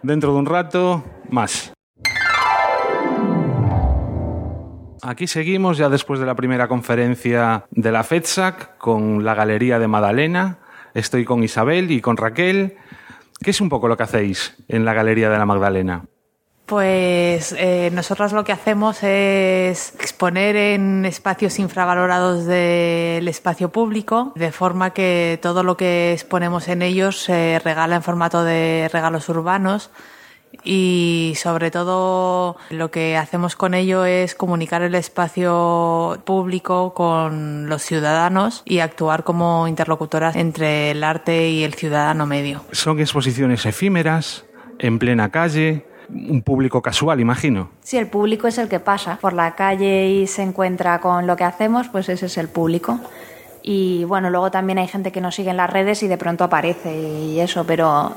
Dentro 0.03 0.33
de 0.33 0.39
un 0.39 0.47
rato, 0.47 1.05
más. 1.29 1.75
Aquí 5.03 5.27
seguimos 5.27 5.77
ya 5.77 5.91
después 5.91 6.19
de 6.19 6.25
la 6.25 6.35
primera 6.35 6.69
conferencia 6.69 7.67
de 7.71 7.93
la 7.93 8.03
FEDSAC 8.03 8.79
con 8.79 9.27
la 9.27 9.35
Galería 9.35 9.79
de 9.79 9.89
Madalena. 9.89 10.57
Estoy 10.95 11.27
con 11.27 11.45
Isabel 11.45 11.91
y 11.91 12.01
con 12.01 12.17
Raquel. 12.17 12.79
¿Qué 13.43 13.51
es 13.51 13.61
un 13.61 13.69
poco 13.69 13.89
lo 13.89 13.99
que 13.99 14.05
hacéis 14.05 14.57
en 14.69 14.87
la 14.87 14.95
Galería 14.95 15.29
de 15.29 15.37
la 15.37 15.45
Magdalena? 15.45 16.07
Pues 16.67 17.55
eh, 17.59 17.91
nosotros 17.93 18.33
lo 18.33 18.43
que 18.43 18.53
hacemos 18.53 19.03
es 19.03 19.95
exponer 20.01 20.57
en 20.57 21.05
espacios 21.05 21.59
infravalorados 21.59 22.47
del 22.47 23.29
espacio 23.29 23.69
público, 23.69 24.33
de 24.35 24.51
forma 24.51 24.91
que 24.91 25.39
todo 25.43 25.63
lo 25.63 25.77
que 25.77 26.15
exponemos 26.15 26.69
en 26.69 26.81
ellos 26.81 27.21
se 27.21 27.61
regala 27.63 27.97
en 27.97 28.03
formato 28.03 28.45
de 28.45 28.89
regalos 28.91 29.29
urbanos 29.29 29.91
y 30.63 31.35
sobre 31.37 31.71
todo 31.71 32.57
lo 32.71 32.91
que 32.91 33.19
hacemos 33.19 33.57
con 33.57 33.75
ello 33.75 34.07
es 34.07 34.35
comunicar 34.35 34.81
el 34.81 34.95
espacio 34.95 36.23
público 36.25 36.95
con 36.95 37.69
los 37.69 37.83
ciudadanos 37.83 38.63
y 38.65 38.79
actuar 38.79 39.25
como 39.25 39.69
interlocutoras 39.69 40.37
entre 40.37 40.93
el 40.93 41.05
arte 41.05 41.51
y 41.51 41.65
el 41.65 41.75
ciudadano 41.75 42.25
medio. 42.25 42.65
Son 42.73 43.01
exposiciones 43.01 43.67
efímeras, 43.67 44.47
en 44.79 44.99
plena 44.99 45.31
calle, 45.31 45.85
un 46.09 46.43
público 46.43 46.83
casual, 46.83 47.21
imagino. 47.21 47.71
Si 47.83 47.97
el 47.97 48.07
público 48.07 48.47
es 48.47 48.59
el 48.59 48.69
que 48.69 48.81
pasa 48.81 49.19
por 49.21 49.33
la 49.33 49.55
calle 49.55 50.09
y 50.09 50.27
se 50.27 50.43
encuentra 50.43 51.01
con 51.01 51.27
lo 51.27 51.37
que 51.37 51.45
hacemos, 51.45 51.89
pues 51.89 52.09
ese 52.09 52.27
es 52.27 52.39
el 52.39 52.49
público. 52.49 53.01
Y 53.63 54.05
bueno, 54.05 54.31
luego 54.31 54.51
también 54.51 54.79
hay 54.79 54.89
gente 54.89 55.11
que 55.11 55.21
nos 55.21 55.35
sigue 55.35 55.51
en 55.51 55.57
las 55.57 55.71
redes 55.71 56.03
y 56.03 56.09
de 56.09 56.19
pronto 56.19 56.45
aparece 56.45 56.95
y 56.95 57.41
eso, 57.41 57.65
pero 57.65 58.15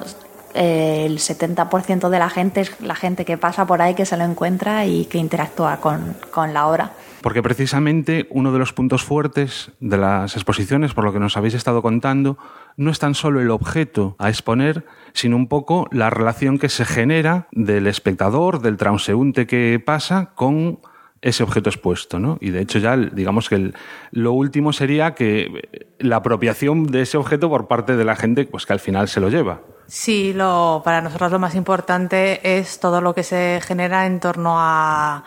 eh, 0.53 1.05
el 1.05 1.19
70% 1.19 2.09
de 2.09 2.19
la 2.19 2.29
gente 2.29 2.61
es 2.61 2.81
la 2.81 2.95
gente 2.95 3.23
que 3.23 3.37
pasa 3.37 3.65
por 3.65 3.81
ahí, 3.81 3.93
que 3.93 4.05
se 4.05 4.17
lo 4.17 4.23
encuentra 4.23 4.85
y 4.85 5.05
que 5.05 5.17
interactúa 5.17 5.77
con, 5.77 6.17
con 6.31 6.53
la 6.53 6.67
obra. 6.67 6.91
Porque 7.21 7.41
precisamente 7.41 8.27
uno 8.29 8.51
de 8.51 8.59
los 8.59 8.73
puntos 8.73 9.03
fuertes 9.03 9.71
de 9.79 9.97
las 9.97 10.35
exposiciones, 10.35 10.93
por 10.93 11.03
lo 11.03 11.13
que 11.13 11.19
nos 11.19 11.37
habéis 11.37 11.55
estado 11.55 11.81
contando, 11.81 12.37
no 12.75 12.91
es 12.91 12.99
tan 12.99 13.15
solo 13.15 13.41
el 13.41 13.51
objeto 13.51 14.15
a 14.19 14.29
exponer, 14.29 14.85
sino 15.13 15.35
un 15.35 15.47
poco 15.47 15.87
la 15.91 16.09
relación 16.09 16.59
que 16.59 16.69
se 16.69 16.85
genera 16.85 17.47
del 17.51 17.87
espectador, 17.87 18.61
del 18.61 18.77
transeúnte 18.77 19.47
que 19.47 19.81
pasa 19.83 20.31
con 20.35 20.79
ese 21.21 21.43
objeto 21.43 21.69
expuesto, 21.69 22.19
¿no? 22.19 22.37
Y 22.39 22.51
de 22.51 22.61
hecho 22.61 22.79
ya, 22.79 22.95
digamos 22.95 23.49
que 23.49 23.73
lo 24.11 24.33
último 24.33 24.71
sería 24.71 25.15
que 25.15 25.87
la 25.99 26.17
apropiación 26.17 26.85
de 26.85 27.01
ese 27.01 27.17
objeto 27.17 27.49
por 27.49 27.67
parte 27.67 27.95
de 27.97 28.05
la 28.05 28.15
gente, 28.15 28.45
pues 28.45 28.65
que 28.65 28.73
al 28.73 28.79
final 28.79 29.07
se 29.07 29.19
lo 29.19 29.29
lleva. 29.29 29.61
Sí, 29.87 30.33
lo, 30.33 30.81
para 30.83 31.01
nosotros 31.01 31.31
lo 31.31 31.39
más 31.39 31.55
importante 31.55 32.59
es 32.59 32.79
todo 32.79 33.01
lo 33.01 33.15
que 33.15 33.23
se 33.23 33.61
genera 33.63 34.05
en 34.05 34.19
torno 34.19 34.55
a 34.57 35.23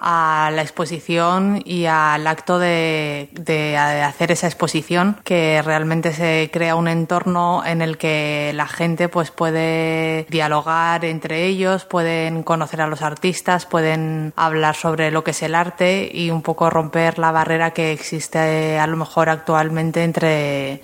a 0.00 0.50
la 0.52 0.62
exposición 0.62 1.62
y 1.64 1.86
al 1.86 2.26
acto 2.26 2.58
de, 2.58 3.28
de, 3.32 3.76
hacer 3.76 4.32
esa 4.32 4.46
exposición, 4.46 5.18
que 5.24 5.62
realmente 5.64 6.12
se 6.12 6.50
crea 6.52 6.76
un 6.76 6.88
entorno 6.88 7.62
en 7.64 7.82
el 7.82 7.96
que 7.96 8.52
la 8.54 8.66
gente 8.66 9.08
pues 9.08 9.30
puede 9.30 10.26
dialogar 10.28 11.04
entre 11.04 11.46
ellos, 11.46 11.84
pueden 11.84 12.42
conocer 12.42 12.80
a 12.80 12.86
los 12.86 13.02
artistas, 13.02 13.66
pueden 13.66 14.32
hablar 14.36 14.76
sobre 14.76 15.10
lo 15.10 15.24
que 15.24 15.30
es 15.30 15.42
el 15.42 15.54
arte 15.54 16.10
y 16.12 16.30
un 16.30 16.42
poco 16.42 16.70
romper 16.70 17.18
la 17.18 17.32
barrera 17.32 17.72
que 17.72 17.92
existe 17.92 18.78
a 18.78 18.86
lo 18.86 18.96
mejor 18.96 19.28
actualmente 19.28 20.04
entre 20.04 20.82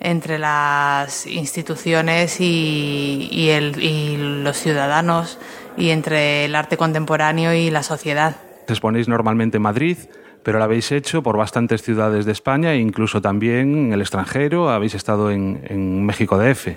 entre 0.00 0.38
las 0.38 1.26
instituciones 1.26 2.40
y, 2.40 3.28
y, 3.32 3.48
el, 3.50 3.82
y 3.82 4.16
los 4.16 4.56
ciudadanos 4.56 5.38
y 5.76 5.90
entre 5.90 6.44
el 6.44 6.54
arte 6.54 6.76
contemporáneo 6.76 7.52
y 7.52 7.70
la 7.70 7.82
sociedad 7.82 8.36
exponéis 8.72 9.08
normalmente 9.08 9.56
en 9.56 9.62
Madrid, 9.62 9.98
pero 10.42 10.58
lo 10.58 10.64
habéis 10.64 10.92
hecho 10.92 11.22
por 11.22 11.36
bastantes 11.36 11.82
ciudades 11.82 12.24
de 12.24 12.32
España 12.32 12.72
e 12.72 12.78
incluso 12.78 13.20
también 13.20 13.76
en 13.76 13.92
el 13.92 14.00
extranjero. 14.00 14.70
Habéis 14.70 14.94
estado 14.94 15.30
en, 15.30 16.04
México 16.04 16.38
DF. 16.38 16.68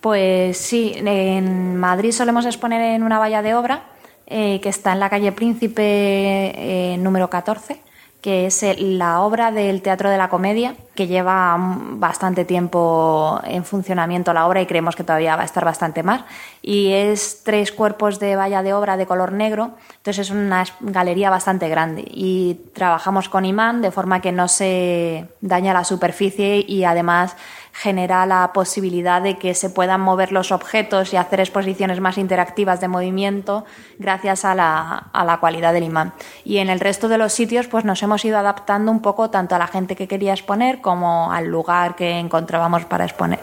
Pues 0.00 0.56
sí, 0.56 0.92
en 0.96 1.76
Madrid 1.76 2.12
solemos 2.12 2.46
exponer 2.46 2.80
en 2.94 3.02
una 3.02 3.18
valla 3.18 3.42
de 3.42 3.54
obra 3.54 3.84
eh, 4.26 4.60
que 4.60 4.68
está 4.68 4.92
en 4.92 5.00
la 5.00 5.10
calle 5.10 5.32
Príncipe 5.32 5.82
eh, 5.82 6.96
número 6.98 7.28
14 7.28 7.88
que 8.20 8.46
es 8.46 8.64
la 8.78 9.20
obra 9.20 9.52
del 9.52 9.82
Teatro 9.82 10.10
de 10.10 10.18
la 10.18 10.28
Comedia, 10.28 10.74
que 10.98 11.06
lleva 11.06 11.54
bastante 11.56 12.44
tiempo 12.44 13.40
en 13.44 13.64
funcionamiento 13.64 14.32
la 14.32 14.48
obra 14.48 14.60
y 14.60 14.66
creemos 14.66 14.96
que 14.96 15.04
todavía 15.04 15.36
va 15.36 15.42
a 15.42 15.44
estar 15.44 15.64
bastante 15.64 16.02
más. 16.02 16.24
Y 16.60 16.90
es 16.90 17.42
tres 17.44 17.70
cuerpos 17.70 18.18
de 18.18 18.34
valla 18.34 18.64
de 18.64 18.74
obra 18.74 18.96
de 18.96 19.06
color 19.06 19.30
negro, 19.30 19.76
entonces 19.98 20.26
es 20.26 20.30
una 20.32 20.64
galería 20.80 21.30
bastante 21.30 21.68
grande. 21.68 22.02
Y 22.04 22.62
trabajamos 22.74 23.28
con 23.28 23.44
imán 23.44 23.80
de 23.80 23.92
forma 23.92 24.20
que 24.20 24.32
no 24.32 24.48
se 24.48 25.28
daña 25.40 25.72
la 25.72 25.84
superficie 25.84 26.64
y 26.66 26.82
además 26.82 27.36
genera 27.78 28.26
la 28.26 28.52
posibilidad 28.52 29.22
de 29.22 29.38
que 29.38 29.54
se 29.54 29.70
puedan 29.70 30.00
mover 30.00 30.32
los 30.32 30.50
objetos 30.50 31.12
y 31.12 31.16
hacer 31.16 31.38
exposiciones 31.38 32.00
más 32.00 32.18
interactivas 32.18 32.80
de 32.80 32.88
movimiento 32.88 33.64
gracias 34.00 34.44
a 34.44 34.56
la, 34.56 35.10
a 35.12 35.24
la 35.24 35.38
cualidad 35.38 35.72
del 35.72 35.84
imán. 35.84 36.12
Y 36.44 36.58
en 36.58 36.70
el 36.70 36.80
resto 36.80 37.06
de 37.06 37.18
los 37.18 37.32
sitios 37.32 37.68
pues 37.68 37.84
nos 37.84 38.02
hemos 38.02 38.24
ido 38.24 38.36
adaptando 38.36 38.90
un 38.90 39.00
poco 39.00 39.30
tanto 39.30 39.54
a 39.54 39.58
la 39.58 39.68
gente 39.68 39.94
que 39.94 40.08
quería 40.08 40.32
exponer 40.32 40.80
como 40.88 41.30
al 41.30 41.48
lugar 41.48 41.96
que 41.96 42.18
encontrábamos 42.18 42.86
para 42.86 43.04
exponer. 43.04 43.40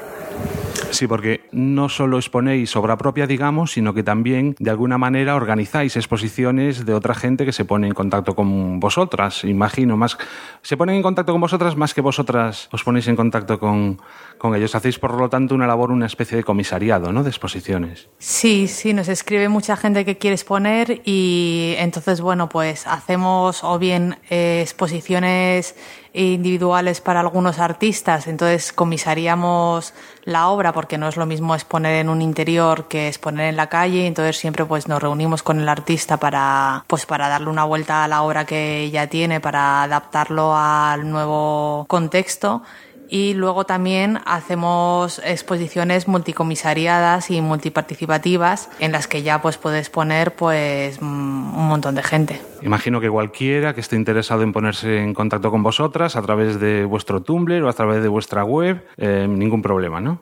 Sí, 0.89 1.05
porque 1.07 1.41
no 1.51 1.89
solo 1.89 2.17
exponéis 2.17 2.75
obra 2.75 2.97
propia, 2.97 3.27
digamos, 3.27 3.73
sino 3.73 3.93
que 3.93 4.01
también 4.01 4.55
de 4.57 4.71
alguna 4.71 4.97
manera 4.97 5.35
organizáis 5.35 5.95
exposiciones 5.95 6.85
de 6.87 6.93
otra 6.95 7.13
gente 7.13 7.45
que 7.45 7.51
se 7.51 7.65
pone 7.65 7.87
en 7.87 7.93
contacto 7.93 8.33
con 8.33 8.79
vosotras, 8.79 9.43
imagino, 9.43 9.95
más 9.95 10.17
se 10.63 10.75
ponen 10.75 10.95
en 10.95 11.03
contacto 11.03 11.33
con 11.33 11.41
vosotras 11.41 11.75
más 11.75 11.93
que 11.93 12.01
vosotras 12.01 12.67
os 12.71 12.83
ponéis 12.83 13.07
en 13.09 13.15
contacto 13.15 13.59
con, 13.59 13.99
con 14.45 14.55
ellos. 14.55 14.75
Hacéis, 14.75 14.99
por 14.99 15.13
lo 15.13 15.29
tanto, 15.29 15.55
una 15.55 15.67
labor, 15.67 15.91
una 15.91 16.05
especie 16.05 16.37
de 16.37 16.43
comisariado, 16.43 17.11
¿no? 17.11 17.23
De 17.23 17.29
exposiciones. 17.29 18.09
Sí, 18.19 18.67
sí, 18.67 18.93
nos 18.93 19.07
escribe 19.07 19.49
mucha 19.49 19.75
gente 19.75 20.05
que 20.05 20.17
quiere 20.17 20.35
exponer 20.35 21.01
y 21.05 21.75
entonces, 21.77 22.21
bueno, 22.21 22.49
pues 22.49 22.87
hacemos 22.87 23.63
o 23.63 23.79
bien 23.79 24.17
eh, 24.29 24.61
exposiciones 24.61 25.75
individuales 26.15 27.01
para 27.01 27.19
algunos 27.19 27.59
artistas, 27.59 28.27
entonces 28.27 28.71
comisaríamos 28.71 29.93
la 30.23 30.47
obra 30.47 30.71
porque 30.71 30.97
no 30.97 31.09
es 31.09 31.17
lo 31.17 31.25
mismo 31.25 31.53
exponer 31.55 31.95
en 31.95 32.09
un 32.09 32.21
interior 32.21 32.87
que 32.87 33.09
exponer 33.09 33.49
en 33.49 33.57
la 33.57 33.67
calle, 33.67 34.07
entonces 34.07 34.37
siempre 34.37 34.65
pues 34.65 34.87
nos 34.87 35.01
reunimos 35.01 35.43
con 35.43 35.59
el 35.59 35.67
artista 35.67 36.17
para 36.17 36.85
pues 36.87 37.05
para 37.05 37.27
darle 37.27 37.49
una 37.49 37.65
vuelta 37.65 38.05
a 38.05 38.07
la 38.07 38.21
obra 38.21 38.45
que 38.45 38.89
ya 38.91 39.07
tiene 39.07 39.41
para 39.41 39.83
adaptarlo 39.83 40.55
al 40.55 41.09
nuevo 41.09 41.85
contexto 41.89 42.63
y 43.09 43.33
luego 43.33 43.65
también 43.65 44.19
hacemos 44.25 45.21
exposiciones 45.23 46.07
multicomisariadas 46.07 47.31
y 47.31 47.41
multiparticipativas 47.41 48.69
en 48.79 48.91
las 48.91 49.07
que 49.07 49.23
ya 49.23 49.41
pues 49.41 49.57
puedes 49.57 49.89
poner 49.89 50.35
pues 50.35 50.99
un 50.99 51.67
montón 51.67 51.95
de 51.95 52.03
gente. 52.03 52.41
Imagino 52.61 52.99
que 52.99 53.09
cualquiera 53.09 53.73
que 53.73 53.81
esté 53.81 53.95
interesado 53.95 54.43
en 54.43 54.53
ponerse 54.53 54.99
en 55.01 55.13
contacto 55.13 55.51
con 55.51 55.63
vosotras 55.63 56.15
a 56.15 56.21
través 56.21 56.59
de 56.59 56.85
vuestro 56.85 57.21
Tumblr 57.21 57.63
o 57.63 57.69
a 57.69 57.73
través 57.73 58.01
de 58.01 58.07
vuestra 58.07 58.43
web, 58.43 58.83
eh, 58.97 59.27
ningún 59.29 59.61
problema, 59.61 60.01
¿no? 60.01 60.19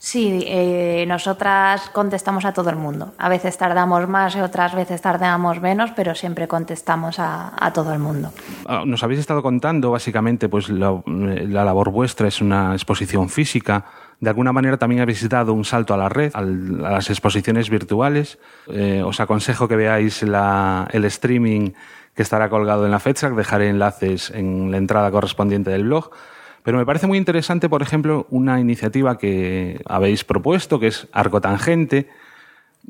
Sí, 0.00 0.44
eh, 0.46 1.04
nosotras 1.08 1.90
contestamos 1.90 2.44
a 2.44 2.52
todo 2.52 2.70
el 2.70 2.76
mundo. 2.76 3.14
A 3.18 3.28
veces 3.28 3.58
tardamos 3.58 4.08
más 4.08 4.36
y 4.36 4.40
otras 4.40 4.74
veces 4.74 5.02
tardamos 5.02 5.60
menos, 5.60 5.90
pero 5.90 6.14
siempre 6.14 6.46
contestamos 6.46 7.18
a, 7.18 7.52
a 7.58 7.72
todo 7.72 7.92
el 7.92 7.98
mundo. 7.98 8.30
Ah, 8.64 8.84
nos 8.86 9.02
habéis 9.02 9.18
estado 9.18 9.42
contando, 9.42 9.90
básicamente, 9.90 10.48
pues 10.48 10.68
la, 10.68 11.02
la, 11.06 11.64
labor 11.64 11.90
vuestra 11.90 12.28
es 12.28 12.40
una 12.40 12.74
exposición 12.74 13.28
física. 13.28 13.86
De 14.20 14.30
alguna 14.30 14.52
manera 14.52 14.76
también 14.76 15.00
habéis 15.00 15.28
dado 15.28 15.52
un 15.52 15.64
salto 15.64 15.94
a 15.94 15.96
la 15.96 16.08
red, 16.08 16.30
a 16.34 16.42
las 16.42 17.10
exposiciones 17.10 17.68
virtuales. 17.68 18.38
Eh, 18.68 19.02
os 19.04 19.18
aconsejo 19.18 19.66
que 19.66 19.74
veáis 19.74 20.22
la, 20.22 20.86
el 20.92 21.04
streaming 21.06 21.72
que 22.14 22.22
estará 22.22 22.48
colgado 22.48 22.84
en 22.84 22.92
la 22.92 23.00
fecha. 23.00 23.30
Dejaré 23.30 23.68
enlaces 23.68 24.30
en 24.30 24.70
la 24.70 24.76
entrada 24.76 25.10
correspondiente 25.10 25.70
del 25.70 25.84
blog. 25.84 26.10
Pero 26.62 26.78
me 26.78 26.86
parece 26.86 27.06
muy 27.06 27.18
interesante, 27.18 27.68
por 27.68 27.82
ejemplo, 27.82 28.26
una 28.30 28.60
iniciativa 28.60 29.18
que 29.18 29.80
habéis 29.86 30.24
propuesto, 30.24 30.78
que 30.78 30.88
es 30.88 31.08
Arco 31.12 31.40
Tangente. 31.40 32.08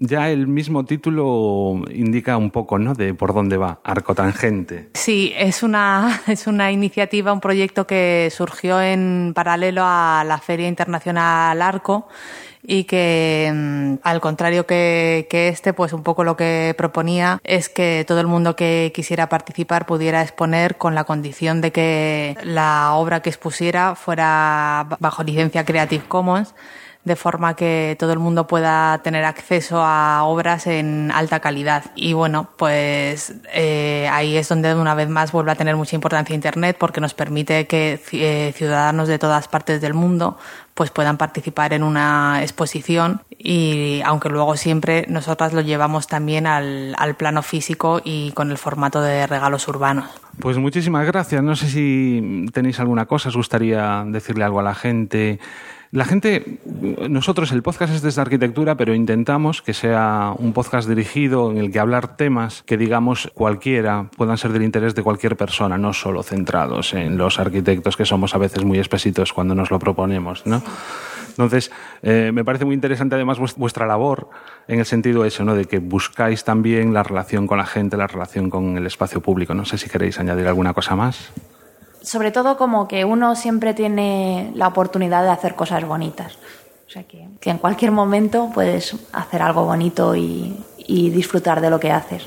Ya 0.01 0.31
el 0.31 0.47
mismo 0.47 0.85
título 0.85 1.83
indica 1.93 2.37
un 2.37 2.51
poco, 2.51 2.79
¿no? 2.79 2.95
De 2.95 3.15
por 3.15 3.35
dónde 3.35 3.57
va, 3.57 3.81
Arco 3.83 4.15
Tangente. 4.15 4.91
Sí, 4.95 5.33
es 5.37 5.63
una, 5.63 6.21
es 6.29 6.47
una 6.47 6.71
iniciativa, 6.71 7.33
un 7.33 7.41
proyecto 7.41 7.87
que 7.87 8.29
surgió 8.31 8.81
en 8.81 9.33
paralelo 9.35 9.83
a 9.85 10.25
la 10.27 10.39
Feria 10.39 10.69
Internacional 10.69 11.61
Arco 11.63 12.09
y 12.63 12.85
que 12.85 13.51
mm, 13.55 13.95
al 14.03 14.21
contrario 14.21 14.67
que, 14.67 15.27
que, 15.31 15.49
este, 15.49 15.73
pues 15.73 15.93
un 15.93 16.03
poco 16.03 16.25
lo 16.25 16.37
que 16.37 16.75
proponía 16.77 17.41
es 17.45 17.69
que 17.69 18.05
todo 18.07 18.21
el 18.21 18.27
mundo 18.27 18.57
que 18.57 18.93
quisiera 18.95 19.29
participar 19.29 19.87
pudiera 19.87 20.23
exponer 20.23 20.77
con 20.77 20.95
la 20.95 21.05
condición 21.05 21.61
de 21.61 21.73
que 21.73 22.37
la 22.43 22.95
obra 22.95 23.21
que 23.21 23.31
expusiera 23.31 23.95
fuera 23.95 24.87
bajo 25.01 25.23
licencia 25.23 25.65
Creative 25.65 26.05
Commons 26.09 26.55
de 27.09 27.17
forma 27.17 27.57
que 27.57 27.97
todo 27.99 28.13
el 28.13 28.21
mundo 28.21 28.47
pueda 28.47 28.99
tener 29.03 29.25
acceso 29.25 29.83
a 29.83 30.23
obras 30.23 30.67
en 30.69 31.11
alta 31.11 31.41
calidad. 31.41 31.87
Y 31.97 32.13
bueno, 32.13 32.51
pues 32.57 33.35
eh, 33.53 34.09
ahí 34.13 34.37
es 34.37 34.49
donde 34.49 34.75
una 34.75 34.95
vez 34.95 35.09
más 35.09 35.33
vuelve 35.33 35.51
a 35.51 35.57
tener 35.57 35.75
mucha 35.75 35.97
importancia 35.97 36.35
Internet 36.35 36.77
porque 36.79 37.01
nos 37.01 37.15
permite 37.15 37.67
que 37.67 38.01
eh, 38.13 38.53
ciudadanos 38.55 39.09
de 39.09 39.19
todas 39.19 39.49
partes 39.49 39.81
del 39.81 39.95
mundo 39.95 40.39
pues 40.75 40.91
puedan 40.91 41.17
participar 41.17 41.73
en 41.73 41.83
una 41.83 42.41
exposición 42.41 43.23
y 43.37 44.01
aunque 44.05 44.29
luego 44.29 44.57
siempre 44.57 45.07
nosotras 45.09 45.53
lo 45.53 45.61
llevamos 45.61 46.07
también 46.07 46.47
al, 46.47 46.95
al 46.99 47.17
plano 47.17 47.43
físico 47.43 48.01
y 48.05 48.31
con 48.31 48.53
el 48.53 48.59
formato 48.59 49.03
de 49.03 49.27
regalos 49.27 49.67
urbanos. 49.67 50.09
Pues 50.39 50.57
muchísimas 50.57 51.05
gracias. 51.05 51.43
No 51.43 51.57
sé 51.57 51.69
si 51.69 52.47
tenéis 52.53 52.79
alguna 52.79 53.07
cosa, 53.07 53.31
os 53.31 53.37
gustaría 53.37 54.05
decirle 54.07 54.45
algo 54.45 54.61
a 54.61 54.63
la 54.63 54.75
gente. 54.77 55.41
La 55.91 56.05
gente, 56.05 56.59
nosotros 57.09 57.51
el 57.51 57.63
podcast 57.63 57.95
es 57.95 58.03
desde 58.03 58.21
arquitectura, 58.21 58.75
pero 58.75 58.95
intentamos 58.95 59.63
que 59.63 59.73
sea 59.73 60.35
un 60.37 60.53
podcast 60.53 60.87
dirigido 60.87 61.51
en 61.51 61.57
el 61.57 61.73
que 61.73 61.79
hablar 61.79 62.15
temas 62.15 62.63
que 62.63 62.77
digamos 62.77 63.31
cualquiera 63.33 64.11
puedan 64.19 64.37
ser 64.37 64.53
del 64.53 64.65
interés 64.65 64.95
de 64.95 65.03
cualquier 65.03 65.35
persona, 65.39 65.79
no 65.79 65.95
solo 65.95 66.23
centrados 66.23 66.93
en 66.93 67.17
los 67.17 67.39
arquitectos 67.39 67.97
que 67.97 68.05
somos 68.05 68.35
a 68.35 68.39
veces 68.39 68.65
muy 68.65 68.79
espesitos 68.79 69.33
cuando 69.33 69.55
nos 69.55 69.71
lo 69.71 69.79
proponemos, 69.79 70.45
¿no? 70.45 70.63
Entonces, 71.31 71.71
eh, 72.03 72.33
me 72.35 72.45
parece 72.45 72.67
muy 72.67 72.75
interesante 72.75 73.15
además 73.15 73.39
vuestra 73.57 73.87
labor 73.87 74.29
en 74.67 74.81
el 74.81 74.85
sentido 74.85 75.25
eso, 75.25 75.43
¿no? 75.45 75.55
De 75.55 75.65
que 75.65 75.79
buscáis 75.79 76.45
también 76.45 76.93
la 76.93 77.03
relación 77.03 77.47
con 77.47 77.57
la 77.57 77.67
gente, 77.67 77.97
la 77.97 78.09
relación 78.09 78.51
con 78.51 78.77
el 78.77 78.87
espacio 78.87 79.23
público. 79.23 79.55
No 79.55 79.65
sé 79.65 79.79
si 79.79 79.89
queréis 79.89 80.21
añadir 80.21 80.49
alguna 80.49 80.75
cosa 80.75 80.97
más 80.97 81.33
sobre 82.03 82.31
todo 82.31 82.57
como 82.57 82.89
que 82.89 83.05
uno 83.05 83.35
siempre 83.35 83.75
tiene 83.75 84.51
la 84.55 84.69
oportunidad 84.69 85.23
de 85.23 85.31
hacer 85.31 85.55
cosas 85.55 85.85
bonitas. 85.85 86.39
O 86.87 86.91
sea 86.91 87.03
que, 87.05 87.29
que 87.41 87.51
en 87.51 87.59
cualquier 87.59 87.93
momento 87.93 88.51
puedes 88.55 88.97
hacer 89.13 89.43
algo 89.43 89.65
bonito 89.65 90.17
y, 90.17 90.57
y, 90.79 91.11
disfrutar 91.11 91.61
de 91.61 91.69
lo 91.69 91.79
que 91.79 91.93
haces. 91.93 92.25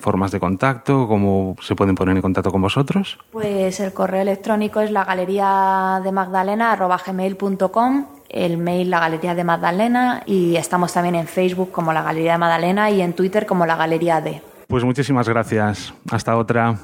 ¿Formas 0.00 0.32
de 0.32 0.40
contacto? 0.40 1.06
¿Cómo 1.06 1.54
se 1.60 1.76
pueden 1.76 1.94
poner 1.94 2.16
en 2.16 2.22
contacto 2.22 2.50
con 2.50 2.62
vosotros? 2.62 3.18
Pues 3.30 3.78
el 3.78 3.92
correo 3.92 4.22
electrónico 4.22 4.80
es 4.80 4.90
la 4.90 5.04
galería 5.04 6.00
de 6.02 6.10
Magdalena 6.10 6.76
gmail.com, 7.06 8.06
el 8.28 8.56
mail 8.58 8.90
la 8.90 8.98
galería 8.98 9.34
de 9.34 9.44
Magdalena 9.44 10.22
y 10.26 10.56
estamos 10.56 10.92
también 10.92 11.14
en 11.14 11.26
Facebook 11.26 11.70
como 11.70 11.92
la 11.92 12.02
galería 12.02 12.32
de 12.32 12.38
Magdalena 12.38 12.90
y 12.90 13.02
en 13.02 13.12
Twitter 13.12 13.46
como 13.46 13.66
la 13.66 13.76
galería 13.76 14.20
de. 14.20 14.42
Pues 14.66 14.84
muchísimas 14.84 15.28
gracias. 15.28 15.92
Hasta 16.10 16.36
otra. 16.36 16.76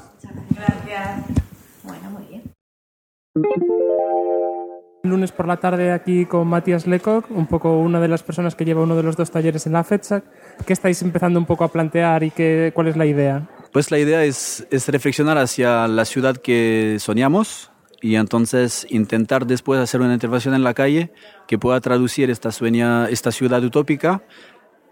Gracias. 0.51 1.46
Lunes 5.03 5.31
por 5.31 5.47
la 5.47 5.57
tarde 5.57 5.91
aquí 5.91 6.25
con 6.25 6.47
Matías 6.47 6.85
Lecoq, 6.85 7.31
un 7.31 7.47
poco 7.47 7.77
una 7.79 7.99
de 7.99 8.07
las 8.07 8.23
personas 8.23 8.55
que 8.55 8.65
lleva 8.65 8.83
uno 8.83 8.95
de 8.95 9.03
los 9.03 9.15
dos 9.15 9.31
talleres 9.31 9.65
en 9.65 9.73
la 9.73 9.83
FEDSAC. 9.83 10.23
¿Qué 10.65 10.73
estáis 10.73 11.01
empezando 11.01 11.39
un 11.39 11.45
poco 11.45 11.63
a 11.63 11.71
plantear 11.71 12.23
y 12.23 12.31
qué, 12.31 12.71
cuál 12.73 12.87
es 12.87 12.97
la 12.97 13.05
idea? 13.05 13.47
Pues 13.71 13.91
la 13.91 13.99
idea 13.99 14.23
es, 14.23 14.67
es 14.69 14.87
reflexionar 14.89 15.37
hacia 15.37 15.87
la 15.87 16.05
ciudad 16.05 16.37
que 16.37 16.97
soñamos 16.99 17.71
y 18.01 18.15
entonces 18.15 18.85
intentar 18.89 19.47
después 19.47 19.79
hacer 19.79 20.01
una 20.01 20.13
intervención 20.13 20.53
en 20.53 20.63
la 20.63 20.73
calle 20.73 21.11
que 21.47 21.57
pueda 21.57 21.81
traducir 21.81 22.29
esta, 22.29 22.51
sueña, 22.51 23.09
esta 23.09 23.31
ciudad 23.31 23.63
utópica 23.63 24.23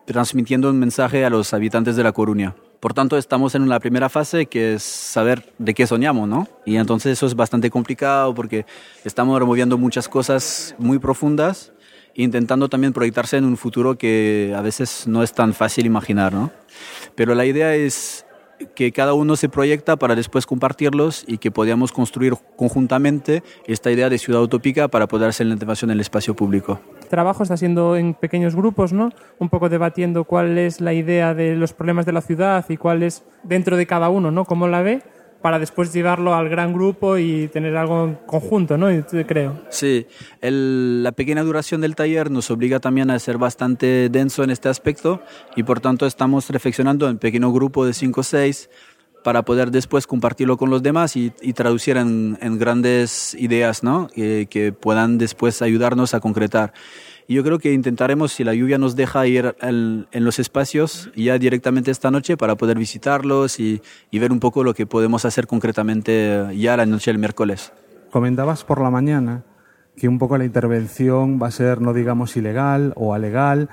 transmitiendo 0.05 0.69
un 0.69 0.79
mensaje 0.79 1.25
a 1.25 1.29
los 1.29 1.53
habitantes 1.53 1.95
de 1.95 2.03
La 2.03 2.11
Coruña. 2.11 2.55
Por 2.79 2.93
tanto, 2.93 3.17
estamos 3.17 3.55
en 3.55 3.67
la 3.69 3.79
primera 3.79 4.09
fase 4.09 4.45
que 4.45 4.75
es 4.75 4.83
saber 4.83 5.53
de 5.57 5.73
qué 5.73 5.87
soñamos, 5.87 6.27
¿no? 6.27 6.47
Y 6.65 6.75
entonces 6.75 7.13
eso 7.13 7.25
es 7.25 7.35
bastante 7.35 7.69
complicado 7.69 8.33
porque 8.35 8.65
estamos 9.03 9.39
removiendo 9.39 9.77
muchas 9.77 10.07
cosas 10.07 10.75
muy 10.77 10.99
profundas, 10.99 11.71
intentando 12.13 12.69
también 12.69 12.93
proyectarse 12.93 13.37
en 13.37 13.45
un 13.45 13.57
futuro 13.57 13.97
que 13.97 14.53
a 14.55 14.61
veces 14.61 15.07
no 15.07 15.23
es 15.23 15.33
tan 15.33 15.53
fácil 15.53 15.85
imaginar, 15.85 16.33
¿no? 16.33 16.51
Pero 17.15 17.33
la 17.35 17.45
idea 17.45 17.75
es 17.75 18.25
que 18.75 18.91
cada 18.91 19.13
uno 19.13 19.35
se 19.35 19.49
proyecta 19.49 19.95
para 19.97 20.15
después 20.15 20.45
compartirlos 20.45 21.23
y 21.27 21.37
que 21.37 21.51
podamos 21.51 21.91
construir 21.91 22.33
conjuntamente 22.55 23.43
esta 23.67 23.91
idea 23.91 24.09
de 24.09 24.17
ciudad 24.17 24.41
utópica 24.41 24.87
para 24.87 25.07
poder 25.07 25.29
hacer 25.29 25.47
la 25.47 25.53
integración 25.53 25.91
en 25.91 25.95
el 25.95 26.01
espacio 26.01 26.35
público. 26.35 26.79
El 27.01 27.07
trabajo 27.07 27.43
está 27.43 27.57
siendo 27.57 27.95
en 27.95 28.13
pequeños 28.13 28.55
grupos, 28.55 28.93
¿no? 28.93 29.11
Un 29.39 29.49
poco 29.49 29.69
debatiendo 29.69 30.23
cuál 30.23 30.57
es 30.57 30.81
la 30.81 30.93
idea 30.93 31.33
de 31.33 31.55
los 31.55 31.73
problemas 31.73 32.05
de 32.05 32.13
la 32.13 32.21
ciudad 32.21 32.65
y 32.69 32.77
cuál 32.77 33.03
es 33.03 33.23
dentro 33.43 33.77
de 33.77 33.85
cada 33.85 34.09
uno, 34.09 34.31
¿no? 34.31 34.45
Cómo 34.45 34.67
la 34.67 34.81
ve 34.81 35.01
para 35.45 35.59
después 35.59 35.93
llevarlo 35.93 36.33
al 36.33 36.49
gran 36.49 36.73
grupo 36.73 37.19
y 37.19 37.49
tener 37.49 37.77
algo 37.77 38.05
en 38.05 38.15
conjunto, 38.25 38.79
¿no? 38.79 38.87
Creo. 39.27 39.61
Sí, 39.69 40.07
el, 40.41 41.03
la 41.03 41.11
pequeña 41.11 41.43
duración 41.43 41.81
del 41.81 41.93
taller 41.93 42.31
nos 42.31 42.49
obliga 42.49 42.79
también 42.79 43.11
a 43.11 43.19
ser 43.19 43.37
bastante 43.37 44.09
denso 44.09 44.43
en 44.43 44.49
este 44.49 44.69
aspecto 44.69 45.21
y 45.55 45.61
por 45.61 45.81
tanto 45.81 46.07
estamos 46.07 46.49
reflexionando 46.49 47.07
en 47.07 47.19
pequeño 47.19 47.53
grupo 47.53 47.85
de 47.85 47.93
5 47.93 48.21
o 48.21 48.23
6 48.23 48.71
para 49.23 49.45
poder 49.45 49.69
después 49.69 50.07
compartirlo 50.07 50.57
con 50.57 50.71
los 50.71 50.81
demás 50.81 51.15
y, 51.15 51.31
y 51.43 51.53
traducir 51.53 51.97
en, 51.97 52.39
en, 52.41 52.57
grandes 52.57 53.35
ideas, 53.35 53.83
¿no? 53.83 54.07
Que, 54.07 54.47
que 54.49 54.71
puedan 54.71 55.19
después 55.19 55.61
ayudarnos 55.61 56.15
a 56.15 56.21
concretar. 56.21 56.73
Y 57.27 57.35
yo 57.35 57.43
creo 57.43 57.57
que 57.57 57.73
intentaremos, 57.73 58.33
si 58.33 58.43
la 58.43 58.53
lluvia 58.53 58.77
nos 58.77 58.95
deja 58.95 59.25
ir 59.25 59.55
en 59.61 60.05
los 60.11 60.37
espacios 60.37 61.09
ya 61.15 61.37
directamente 61.39 61.89
esta 61.89 62.11
noche 62.11 62.37
para 62.37 62.55
poder 62.55 62.77
visitarlos 62.77 63.59
y, 63.59 63.81
y, 64.11 64.19
ver 64.19 64.31
un 64.31 64.39
poco 64.39 64.63
lo 64.63 64.73
que 64.73 64.85
podemos 64.85 65.25
hacer 65.25 65.47
concretamente 65.47 66.47
ya 66.55 66.77
la 66.77 66.85
noche 66.85 67.11
del 67.11 67.17
miércoles. 67.17 67.73
Comentabas 68.11 68.63
por 68.63 68.79
la 68.79 68.91
mañana 68.91 69.43
que 69.97 70.07
un 70.07 70.19
poco 70.19 70.37
la 70.37 70.45
intervención 70.45 71.41
va 71.41 71.47
a 71.47 71.51
ser, 71.51 71.81
no 71.81 71.93
digamos, 71.93 72.37
ilegal 72.37 72.93
o 72.95 73.13
alegal, 73.13 73.69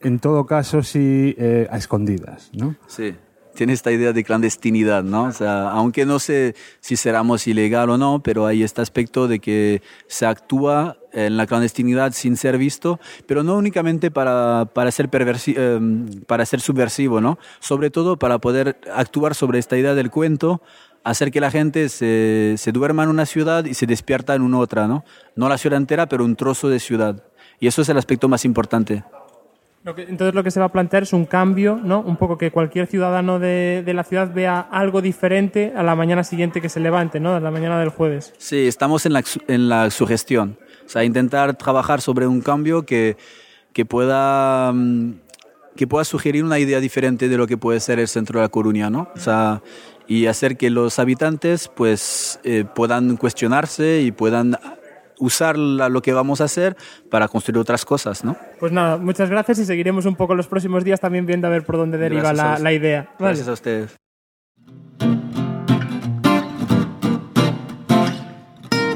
en 0.00 0.20
todo 0.20 0.46
caso 0.46 0.82
sí 0.82 1.34
eh, 1.38 1.66
a 1.70 1.76
escondidas, 1.76 2.50
¿no? 2.52 2.76
Sí 2.86 3.14
tiene 3.54 3.72
esta 3.72 3.92
idea 3.92 4.12
de 4.12 4.24
clandestinidad, 4.24 5.02
¿no? 5.02 5.24
O 5.24 5.32
sea, 5.32 5.70
aunque 5.70 6.06
no 6.06 6.18
sé 6.18 6.54
si 6.80 6.96
seramos 6.96 7.46
ilegal 7.46 7.90
o 7.90 7.98
no, 7.98 8.22
pero 8.22 8.46
hay 8.46 8.62
este 8.62 8.80
aspecto 8.80 9.28
de 9.28 9.38
que 9.38 9.82
se 10.06 10.26
actúa 10.26 10.96
en 11.12 11.36
la 11.36 11.46
clandestinidad 11.46 12.12
sin 12.12 12.36
ser 12.36 12.58
visto, 12.58 13.00
pero 13.26 13.42
no 13.42 13.56
únicamente 13.56 14.10
para, 14.10 14.66
para, 14.72 14.90
ser, 14.90 15.08
eh, 15.12 15.80
para 16.26 16.46
ser 16.46 16.60
subversivo, 16.60 17.20
¿no? 17.20 17.38
Sobre 17.58 17.90
todo 17.90 18.18
para 18.18 18.38
poder 18.38 18.78
actuar 18.94 19.34
sobre 19.34 19.58
esta 19.58 19.76
idea 19.76 19.94
del 19.94 20.10
cuento, 20.10 20.62
hacer 21.04 21.30
que 21.30 21.40
la 21.40 21.50
gente 21.50 21.88
se, 21.88 22.54
se 22.56 22.72
duerma 22.72 23.04
en 23.04 23.10
una 23.10 23.26
ciudad 23.26 23.64
y 23.64 23.74
se 23.74 23.86
despierta 23.86 24.34
en 24.34 24.42
una 24.42 24.58
otra, 24.58 24.86
¿no? 24.86 25.04
No 25.34 25.48
la 25.48 25.58
ciudad 25.58 25.78
entera, 25.78 26.08
pero 26.08 26.24
un 26.24 26.36
trozo 26.36 26.68
de 26.68 26.80
ciudad. 26.80 27.24
Y 27.58 27.66
eso 27.66 27.82
es 27.82 27.88
el 27.88 27.98
aspecto 27.98 28.28
más 28.28 28.44
importante. 28.44 29.04
Entonces 29.84 30.34
lo 30.34 30.44
que 30.44 30.50
se 30.50 30.60
va 30.60 30.66
a 30.66 30.72
plantear 30.72 31.04
es 31.04 31.14
un 31.14 31.24
cambio, 31.24 31.80
¿no? 31.82 32.00
Un 32.00 32.16
poco 32.16 32.36
que 32.36 32.50
cualquier 32.50 32.86
ciudadano 32.86 33.38
de, 33.38 33.82
de, 33.84 33.94
la 33.94 34.04
ciudad 34.04 34.32
vea 34.32 34.60
algo 34.60 35.00
diferente 35.00 35.72
a 35.74 35.82
la 35.82 35.94
mañana 35.94 36.22
siguiente 36.22 36.60
que 36.60 36.68
se 36.68 36.80
levante, 36.80 37.18
¿no? 37.18 37.34
A 37.34 37.40
la 37.40 37.50
mañana 37.50 37.80
del 37.80 37.88
jueves. 37.88 38.34
Sí, 38.36 38.66
estamos 38.66 39.06
en 39.06 39.14
la, 39.14 39.24
en 39.48 39.70
la 39.70 39.90
sugestión. 39.90 40.58
O 40.84 40.88
sea, 40.88 41.02
intentar 41.04 41.56
trabajar 41.56 42.02
sobre 42.02 42.26
un 42.26 42.42
cambio 42.42 42.84
que, 42.84 43.16
que 43.72 43.86
pueda 43.86 44.70
mm, 44.72 45.14
que 45.76 45.86
pueda 45.86 46.04
sugerir 46.04 46.44
una 46.44 46.58
idea 46.58 46.78
diferente 46.78 47.28
de 47.30 47.38
lo 47.38 47.46
que 47.46 47.56
puede 47.56 47.80
ser 47.80 47.98
el 48.00 48.08
centro 48.08 48.38
de 48.38 48.44
La 48.44 48.48
Coruña, 48.50 48.90
¿no? 48.90 49.08
O 49.14 49.18
sea, 49.18 49.62
y 50.06 50.26
hacer 50.26 50.58
que 50.58 50.68
los 50.68 50.98
habitantes 50.98 51.68
pues 51.68 52.38
eh, 52.44 52.64
puedan 52.74 53.16
cuestionarse 53.16 54.02
y 54.02 54.12
puedan 54.12 54.58
usar 55.20 55.56
lo 55.56 56.02
que 56.02 56.12
vamos 56.12 56.40
a 56.40 56.44
hacer 56.44 56.76
para 57.10 57.28
construir 57.28 57.58
otras 57.58 57.84
cosas, 57.84 58.24
¿no? 58.24 58.36
Pues 58.58 58.72
nada, 58.72 58.96
muchas 58.96 59.30
gracias 59.30 59.60
y 59.60 59.64
seguiremos 59.64 60.06
un 60.06 60.16
poco 60.16 60.34
los 60.34 60.48
próximos 60.48 60.82
días 60.82 60.98
también 60.98 61.26
viendo 61.26 61.46
a 61.46 61.50
ver 61.50 61.64
por 61.64 61.76
dónde 61.76 61.98
deriva 61.98 62.32
la, 62.32 62.58
la, 62.58 62.72
idea. 62.72 63.10
Gracias 63.18 63.46
a 63.46 63.52
ustedes. 63.52 63.96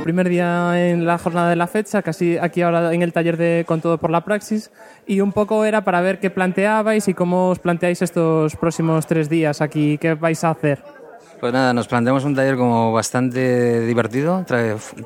primer 0.04 0.28
día 0.28 0.90
en 0.90 1.06
la 1.06 1.16
jornada 1.16 1.48
de 1.48 1.56
la 1.56 1.66
fecha, 1.66 2.02
casi 2.02 2.36
aquí 2.36 2.60
ahora 2.60 2.92
en 2.92 3.00
el 3.00 3.14
taller 3.14 3.38
de 3.38 3.64
Con 3.66 3.80
todo 3.80 3.96
por 3.96 4.10
la 4.10 4.22
praxis, 4.22 4.70
y 5.06 5.20
un 5.20 5.32
poco 5.32 5.64
era 5.64 5.82
para 5.82 6.02
ver 6.02 6.20
qué 6.20 6.28
planteabais 6.28 7.08
y 7.08 7.14
cómo 7.14 7.48
os 7.48 7.58
planteáis 7.58 8.02
estos 8.02 8.54
próximos 8.56 9.06
tres 9.06 9.30
días 9.30 9.62
aquí, 9.62 9.96
qué 9.96 10.12
vais 10.12 10.44
a 10.44 10.50
hacer. 10.50 10.84
Pues 11.40 11.52
nada, 11.52 11.74
nos 11.74 11.88
planteamos 11.88 12.24
un 12.24 12.34
taller 12.34 12.56
como 12.56 12.92
bastante 12.92 13.80
divertido, 13.86 14.44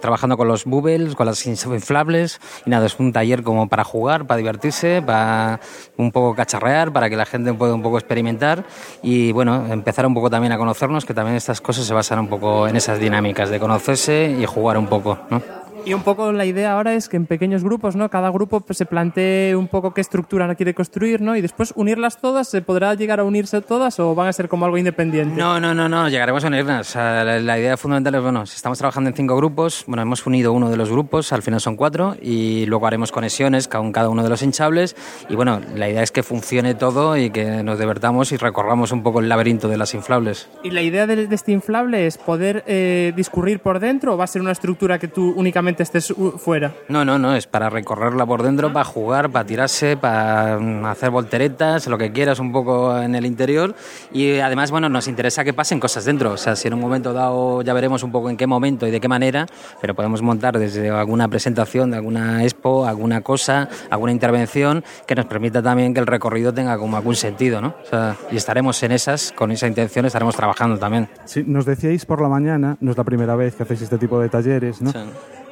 trabajando 0.00 0.36
con 0.36 0.46
los 0.46 0.64
bubbles, 0.64 1.16
con 1.16 1.26
las 1.26 1.44
inflables, 1.46 2.40
y 2.64 2.70
nada, 2.70 2.86
es 2.86 2.98
un 3.00 3.12
taller 3.12 3.42
como 3.42 3.68
para 3.68 3.82
jugar, 3.82 4.26
para 4.26 4.38
divertirse, 4.38 5.02
para 5.04 5.58
un 5.96 6.12
poco 6.12 6.36
cacharrear, 6.36 6.92
para 6.92 7.10
que 7.10 7.16
la 7.16 7.26
gente 7.26 7.52
pueda 7.54 7.74
un 7.74 7.82
poco 7.82 7.98
experimentar 7.98 8.64
y 9.02 9.32
bueno, 9.32 9.66
empezar 9.68 10.06
un 10.06 10.14
poco 10.14 10.30
también 10.30 10.52
a 10.52 10.58
conocernos, 10.58 11.04
que 11.04 11.14
también 11.14 11.36
estas 11.36 11.60
cosas 11.60 11.86
se 11.86 11.94
basan 11.94 12.20
un 12.20 12.28
poco 12.28 12.68
en 12.68 12.76
esas 12.76 13.00
dinámicas 13.00 13.50
de 13.50 13.58
conocerse 13.58 14.36
y 14.38 14.46
jugar 14.46 14.78
un 14.78 14.86
poco, 14.86 15.18
¿no? 15.30 15.67
Y 15.88 15.94
un 15.94 16.03
poco 16.03 16.33
la 16.33 16.44
idea 16.44 16.72
ahora 16.72 16.92
es 16.92 17.09
que 17.09 17.16
en 17.16 17.24
pequeños 17.24 17.64
grupos, 17.64 17.96
¿no? 17.96 18.11
Cada 18.11 18.29
grupo 18.29 18.61
pues, 18.61 18.77
se 18.77 18.85
plantee 18.85 19.57
un 19.57 19.68
poco 19.68 19.94
qué 19.94 20.03
estructura 20.03 20.55
quiere 20.55 20.74
construir, 20.74 21.22
¿no? 21.22 21.35
Y 21.35 21.40
después 21.40 21.72
unirlas 21.77 22.18
todas, 22.20 22.46
¿se 22.46 22.61
podrá 22.61 22.92
llegar 22.92 23.20
a 23.20 23.24
unirse 23.24 23.62
todas 23.62 23.98
o 23.98 24.14
van 24.14 24.29
a 24.29 24.35
ser 24.35 24.51
como 24.51 24.66
algo 24.66 24.77
independiente? 24.77 25.35
No, 25.35 25.59
no, 25.59 25.72
no, 25.72 25.88
no, 25.88 26.11
llegaremos 26.11 26.44
a 26.44 26.48
unirlas. 26.48 26.94
la, 26.94 27.59
idea 27.59 27.79
fundamental 27.79 28.16
es, 28.16 28.22
bueno, 28.22 28.42
estamos 28.42 28.77
trabajando 28.77 29.09
en 29.09 29.16
cinco 29.16 29.35
grupos, 29.35 29.85
bueno, 29.87 30.03
hemos 30.03 30.27
unido 30.27 30.53
uno 30.53 30.68
de 30.68 30.77
los 30.77 30.90
grupos, 30.90 31.33
al 31.33 31.40
final 31.40 31.59
son 31.59 31.74
cuatro, 31.74 32.16
y 32.20 32.66
luego 32.66 32.87
haremos 32.87 33.11
conexiones 33.11 33.66
con 33.66 33.90
cada 33.90 34.11
uno 34.11 34.22
de 34.22 34.29
los 34.29 34.42
hinchables, 34.42 34.94
y 35.31 35.37
bueno, 35.37 35.62
la 35.74 35.88
idea 35.88 36.03
es 36.03 36.12
que 36.12 36.22
funcione 36.22 36.74
todo 36.74 37.16
y 37.16 37.31
que 37.31 37.62
nos 37.62 37.79
divertamos 37.79 38.31
y 38.33 38.37
recorramos 38.37 38.92
un 38.92 39.03
poco 39.03 39.20
el 39.20 39.31
laberinto 39.31 39.68
de 39.68 39.79
las 39.79 39.94
inflables. 39.94 40.51
¿Y 40.62 40.70
la 40.70 40.83
idea 40.83 41.07
de, 41.07 41.27
este 41.31 41.53
inflable 41.53 42.07
es 42.07 42.18
poder 42.18 42.62
eh, 42.66 43.14
discurrir 43.16 43.61
por 43.61 43.81
dentro 43.81 44.12
o 44.12 44.16
va 44.18 44.24
a 44.24 44.27
ser 44.27 44.42
una 44.42 44.53
estructura 44.53 44.98
que 44.98 45.09
tú 45.09 45.33
únicamente 45.35 45.77
estés 45.82 46.12
fuera. 46.38 46.74
No, 46.88 47.04
no, 47.04 47.18
no, 47.18 47.34
es 47.34 47.46
para 47.46 47.70
recorrerla 47.70 48.26
por 48.26 48.42
dentro, 48.42 48.72
para 48.72 48.84
jugar, 48.84 49.30
para 49.30 49.46
tirarse, 49.46 49.96
para 49.96 50.58
mm, 50.58 50.84
hacer 50.86 51.10
volteretas, 51.10 51.86
lo 51.86 51.98
que 51.98 52.12
quieras 52.12 52.38
un 52.38 52.52
poco 52.52 52.98
en 53.00 53.14
el 53.14 53.26
interior. 53.26 53.74
Y 54.12 54.38
además, 54.38 54.70
bueno, 54.70 54.88
nos 54.88 55.08
interesa 55.08 55.44
que 55.44 55.52
pasen 55.52 55.80
cosas 55.80 56.04
dentro. 56.04 56.32
O 56.32 56.36
sea, 56.36 56.56
si 56.56 56.68
en 56.68 56.74
un 56.74 56.80
momento 56.80 57.12
dado 57.12 57.62
ya 57.62 57.72
veremos 57.72 58.02
un 58.02 58.12
poco 58.12 58.30
en 58.30 58.36
qué 58.36 58.46
momento 58.46 58.86
y 58.86 58.90
de 58.90 59.00
qué 59.00 59.08
manera, 59.08 59.46
pero 59.80 59.94
podemos 59.94 60.22
montar 60.22 60.58
desde 60.58 60.90
alguna 60.90 61.28
presentación 61.28 61.90
de 61.90 61.96
alguna 61.96 62.44
expo, 62.44 62.86
alguna 62.86 63.22
cosa, 63.22 63.68
alguna 63.90 64.12
intervención 64.12 64.84
que 65.06 65.14
nos 65.14 65.26
permita 65.26 65.62
también 65.62 65.94
que 65.94 66.00
el 66.00 66.06
recorrido 66.06 66.52
tenga 66.52 66.78
como 66.78 66.96
algún 66.96 67.16
sentido, 67.16 67.60
¿no? 67.60 67.74
O 67.84 67.88
sea, 67.88 68.16
y 68.30 68.36
estaremos 68.36 68.82
en 68.82 68.92
esas, 68.92 69.32
con 69.32 69.50
esa 69.50 69.66
intención 69.66 70.06
estaremos 70.06 70.36
trabajando 70.36 70.78
también. 70.78 71.08
Sí, 71.24 71.44
nos 71.46 71.66
decíais 71.66 72.04
por 72.04 72.20
la 72.20 72.28
mañana, 72.28 72.76
no 72.80 72.90
es 72.90 72.96
la 72.96 73.04
primera 73.04 73.36
vez 73.36 73.54
que 73.54 73.62
hacéis 73.62 73.82
este 73.82 73.98
tipo 73.98 74.20
de 74.20 74.28
talleres, 74.28 74.80
¿no? 74.80 74.92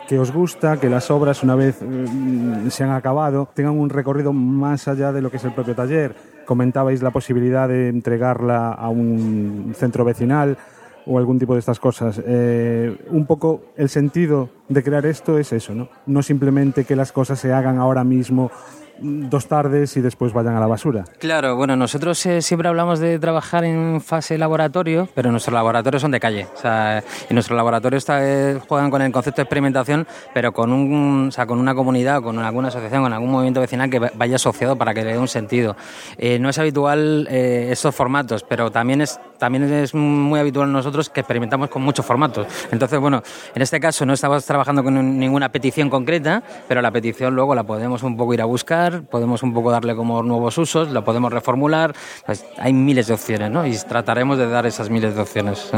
Que 0.09 0.19
os 0.19 0.33
gusta 0.33 0.79
que 0.79 0.89
las 0.89 1.11
obras, 1.11 1.43
una 1.43 1.55
vez 1.55 1.83
mm, 1.83 2.69
se 2.69 2.85
han 2.85 2.91
acabado, 2.91 3.49
tengan 3.55 3.79
un 3.79 3.91
recorrido 3.91 4.33
más 4.33 4.89
allá 4.89 5.13
de 5.13 5.23
lo 5.23 5.31
que 5.31 5.39
es 5.39 5.45
el 5.45 5.53
propio 5.53 5.75
taller. 5.75 6.15
Comentabais 6.45 7.03
la 7.03 7.11
posibilidad 7.11 7.69
de 7.69 7.89
entregarla 7.89 8.73
a 8.73 8.89
un 8.89 9.73
centro 9.77 10.05
vecinal 10.05 10.57
o 11.07 11.19
algún 11.19 11.39
tipo 11.39 11.55
de 11.55 11.61
estas 11.61 11.81
cosas. 11.81 12.21
Eh, 12.25 12.97
un 13.11 13.27
poco 13.27 13.63
el 13.77 13.89
sentido 13.89 14.49
de 14.69 14.83
crear 14.83 15.07
esto 15.07 15.39
es 15.39 15.53
eso, 15.53 15.75
¿no? 15.75 15.89
No 16.07 16.23
simplemente 16.23 16.85
que 16.85 16.97
las 16.97 17.13
cosas 17.13 17.39
se 17.39 17.53
hagan 17.53 17.79
ahora 17.79 18.05
mismo 18.05 18.51
dos 19.01 19.47
tardes 19.47 19.97
y 19.97 20.01
después 20.01 20.33
vayan 20.33 20.57
a 20.57 20.61
la 20.61 20.67
basura. 20.67 21.05
Claro, 21.19 21.57
bueno, 21.57 21.77
nosotros 21.77 22.25
eh, 22.27 22.43
siempre 22.43 22.69
hablamos 22.69 22.99
de 22.99 23.19
trabajar 23.19 23.65
en 23.65 24.01
fase 24.01 24.39
laboratorio, 24.39 25.09
pero 25.15 25.31
nuestros 25.31 25.55
laboratorios 25.55 26.03
son 26.03 26.11
de 26.11 26.21
calle. 26.21 26.47
O 26.55 26.59
sea, 26.59 27.03
y 27.29 27.35
nuestros 27.35 27.57
laboratorios 27.57 28.05
eh, 28.09 28.59
juegan 28.67 28.91
con 28.91 29.03
el 29.03 29.13
concepto 29.13 29.37
de 29.37 29.43
experimentación, 29.45 30.07
pero 30.33 30.53
con, 30.53 30.73
un, 30.73 31.29
o 31.29 31.33
sea, 31.33 31.47
con 31.47 31.59
una 31.59 31.75
comunidad, 31.75 32.23
con 32.23 32.39
alguna 32.39 32.69
asociación, 32.69 33.03
con 33.03 33.13
algún 33.13 33.31
movimiento 33.31 33.61
vecinal 33.61 33.91
que 33.91 33.99
vaya 33.99 34.37
asociado 34.37 34.77
para 34.77 34.95
que 34.95 35.05
le 35.05 35.13
dé 35.13 35.19
un 35.19 35.29
sentido. 35.29 35.77
Eh, 36.19 36.39
no 36.39 36.49
es 36.49 36.59
habitual 36.59 37.27
estos 37.29 37.95
formatos, 37.95 38.45
pero 38.45 38.71
también 38.71 39.01
es, 39.01 39.21
también 39.39 39.65
es 39.73 39.95
muy 39.95 40.41
habitual 40.41 40.71
nosotros 40.73 41.11
que 41.11 41.21
experimentamos 41.21 41.69
con 41.71 41.83
muchos 41.83 42.05
formatos. 42.05 42.47
Entonces, 42.71 42.99
bueno, 42.99 43.23
en 43.55 43.63
este 43.63 43.81
caso 43.81 44.07
no 44.07 44.13
estamos 44.13 44.45
trabajando 44.45 44.83
con 44.83 45.19
ninguna 45.19 45.51
petición 45.51 45.91
concreta, 45.91 46.43
pero 46.69 46.83
la 46.83 46.91
petición 46.91 47.35
luego 47.35 47.55
la 47.55 47.65
podemos 47.65 48.03
un 48.03 48.17
poco 48.17 48.35
ir 48.35 48.43
a 48.43 48.45
buscar 48.45 48.87
podemos 49.03 49.43
un 49.43 49.55
poco 49.55 49.71
darle 49.71 49.95
como 49.95 50.23
nuevos 50.23 50.59
usos, 50.59 50.91
lo 50.91 51.05
podemos 51.05 51.33
reformular. 51.33 51.95
Pues 52.25 52.45
hay 52.59 52.73
miles 52.73 53.07
de 53.07 53.15
opciones, 53.15 53.51
¿no? 53.51 53.67
Y 53.67 53.77
trataremos 53.77 54.39
de 54.39 54.49
dar 54.49 54.67
esas 54.67 54.91
miles 54.91 55.15
de 55.15 55.23
opciones. 55.23 55.71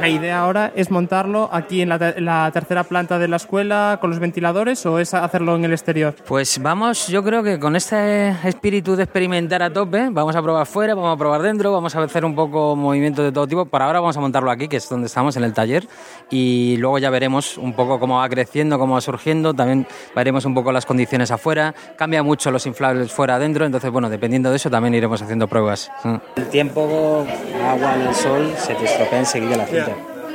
La 0.00 0.08
idea 0.08 0.40
ahora 0.40 0.72
es 0.74 0.90
montarlo 0.90 1.50
aquí 1.52 1.82
en 1.82 1.90
la, 1.90 2.50
tercera 2.54 2.84
planta 2.84 3.18
de 3.18 3.28
la 3.28 3.36
escuela 3.36 3.98
con 4.00 4.08
los 4.08 4.18
ventiladores 4.18 4.86
o 4.86 4.98
es 4.98 5.12
hacerlo 5.12 5.56
en 5.56 5.66
el 5.66 5.72
exterior? 5.72 6.14
Pues 6.26 6.58
vamos, 6.62 7.08
yo 7.08 7.22
creo 7.22 7.42
que 7.42 7.58
con 7.58 7.76
este 7.76 8.30
espíritu 8.48 8.96
de 8.96 9.02
experimentar 9.02 9.62
a 9.62 9.70
tope, 9.70 10.08
vamos 10.10 10.34
a 10.34 10.40
probar 10.40 10.66
fuera, 10.66 10.94
vamos 10.94 11.14
a 11.14 11.18
probar 11.18 11.42
dentro, 11.42 11.70
vamos 11.70 11.94
a 11.94 12.02
hacer 12.02 12.24
un 12.24 12.34
poco 12.34 12.74
movimiento 12.76 13.22
de 13.22 13.30
todo 13.30 13.46
tipo. 13.46 13.66
Por 13.66 13.82
ahora 13.82 14.00
vamos 14.00 14.16
a 14.16 14.20
montarlo 14.20 14.50
aquí, 14.50 14.68
que 14.68 14.78
es 14.78 14.88
donde 14.88 15.06
estamos, 15.06 15.36
en 15.36 15.44
el 15.44 15.52
taller, 15.52 15.86
y 16.30 16.78
luego 16.78 16.98
ya 16.98 17.10
veremos 17.10 17.58
un 17.58 17.74
poco 17.74 18.00
cómo 18.00 18.16
va 18.20 18.28
creciendo, 18.30 18.78
cómo 18.78 18.94
va 18.94 19.02
surgiendo, 19.02 19.52
también 19.52 19.86
veremos 20.16 20.46
un 20.46 20.54
poco 20.54 20.72
las 20.72 20.86
condiciones 20.86 21.30
afuera, 21.30 21.74
cambia 21.98 22.22
mucho 22.22 22.50
los 22.50 22.64
inflables 22.64 23.12
fuera 23.12 23.34
adentro, 23.34 23.66
entonces 23.66 23.90
bueno, 23.90 24.08
dependiendo 24.08 24.48
de 24.48 24.56
eso 24.56 24.70
también 24.70 24.94
iremos 24.94 25.20
haciendo 25.20 25.46
pruebas. 25.46 25.90
El 26.36 26.48
tiempo, 26.48 27.26
agua, 27.68 27.94
el 27.96 28.14
sol, 28.14 28.50
se 28.56 28.74
te 28.74 28.86
estropea 28.86 29.18
enseguida 29.18 29.58
la 29.58 29.66
cinta. 29.66 29.89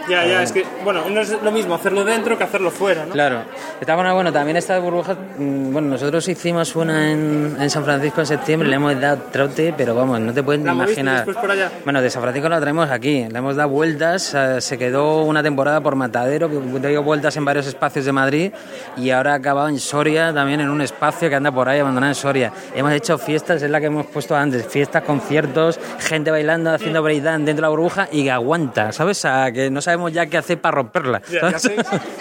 Ya, 0.09 0.25
ya, 0.25 0.43
es 0.43 0.51
que, 0.51 0.65
bueno, 0.83 1.09
no 1.09 1.21
es 1.21 1.41
lo 1.41 1.51
mismo 1.51 1.75
hacerlo 1.75 2.03
dentro 2.03 2.37
que 2.37 2.43
hacerlo 2.43 2.69
fuera, 2.69 3.05
¿no? 3.05 3.13
Claro. 3.13 3.41
Está 3.79 3.95
bueno, 3.95 4.13
bueno, 4.13 4.31
también 4.31 4.57
esta 4.57 4.77
burbuja, 4.79 5.13
mm, 5.13 5.73
bueno, 5.73 5.89
nosotros 5.89 6.27
hicimos 6.27 6.75
una 6.75 7.11
en, 7.11 7.57
en, 7.59 7.69
San 7.69 7.83
Francisco 7.83 8.21
en 8.21 8.27
septiembre, 8.27 8.69
le 8.69 8.75
hemos 8.75 8.99
dado 8.99 9.23
trote, 9.31 9.73
pero 9.75 9.95
vamos, 9.95 10.19
no 10.19 10.33
te 10.33 10.43
puedes 10.43 10.63
¿La 10.63 10.73
imaginar. 10.73 11.25
por 11.25 11.51
allá? 11.51 11.71
Bueno, 11.83 12.01
de 12.01 12.09
San 12.09 12.21
Francisco 12.21 12.49
la 12.49 12.61
traemos 12.61 12.89
aquí, 12.91 13.25
le 13.29 13.37
hemos 13.37 13.55
dado 13.55 13.69
vueltas, 13.69 14.35
se 14.59 14.77
quedó 14.77 15.23
una 15.23 15.41
temporada 15.41 15.81
por 15.81 15.95
Matadero, 15.95 16.49
que 16.49 16.87
dio 16.87 17.03
vueltas 17.03 17.35
en 17.37 17.45
varios 17.45 17.67
espacios 17.67 18.05
de 18.05 18.11
Madrid 18.11 18.51
y 18.97 19.09
ahora 19.09 19.33
ha 19.33 19.35
acabado 19.35 19.69
en 19.69 19.79
Soria, 19.79 20.33
también 20.33 20.61
en 20.61 20.69
un 20.69 20.81
espacio 20.81 21.29
que 21.29 21.35
anda 21.35 21.51
por 21.51 21.67
ahí 21.67 21.79
abandonado 21.79 22.11
en 22.11 22.15
Soria. 22.15 22.51
Hemos 22.75 22.91
hecho 22.93 23.17
fiestas, 23.17 23.61
es 23.61 23.69
la 23.69 23.79
que 23.79 23.87
hemos 23.87 24.05
puesto 24.05 24.35
antes, 24.35 24.65
fiestas, 24.67 25.03
conciertos, 25.03 25.79
gente 25.99 26.31
bailando, 26.31 26.71
haciendo 26.71 27.01
breakdance 27.01 27.45
dentro 27.45 27.55
de 27.55 27.61
la 27.61 27.69
burbuja 27.69 28.07
y 28.11 28.23
que 28.23 28.31
aguanta, 28.31 28.91
¿sabes? 28.91 29.25
A 29.25 29.51
que 29.51 29.69
no 29.69 29.81
sabemos 29.95 30.11
ya 30.11 30.25
qué 30.25 30.37
hacer 30.37 30.59
para 30.59 30.75
romperla. 30.75 31.21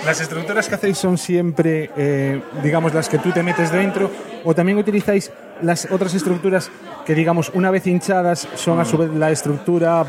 las 0.05 0.21
estructuras 0.21 0.69
que 0.69 0.75
hacéis 0.77 0.99
son 0.99 1.19
siempre, 1.19 1.91
eh, 1.97 2.41
digamos, 2.63 2.95
las 2.95 3.09
que 3.09 3.19
tú 3.19 3.33
te 3.33 3.43
metes 3.43 3.73
dentro, 3.73 4.11
o 4.45 4.55
también 4.55 4.79
utilizáis 4.79 5.31
las 5.61 5.89
otras 5.91 6.15
estructuras 6.15 6.71
que, 7.05 7.15
digamos, 7.15 7.51
una 7.55 7.71
vez 7.71 7.87
hinchadas, 7.87 8.49
son 8.55 8.79
a 8.79 8.85
su 8.85 8.97
vez 8.97 9.11
la 9.11 9.31
estructura 9.31 10.05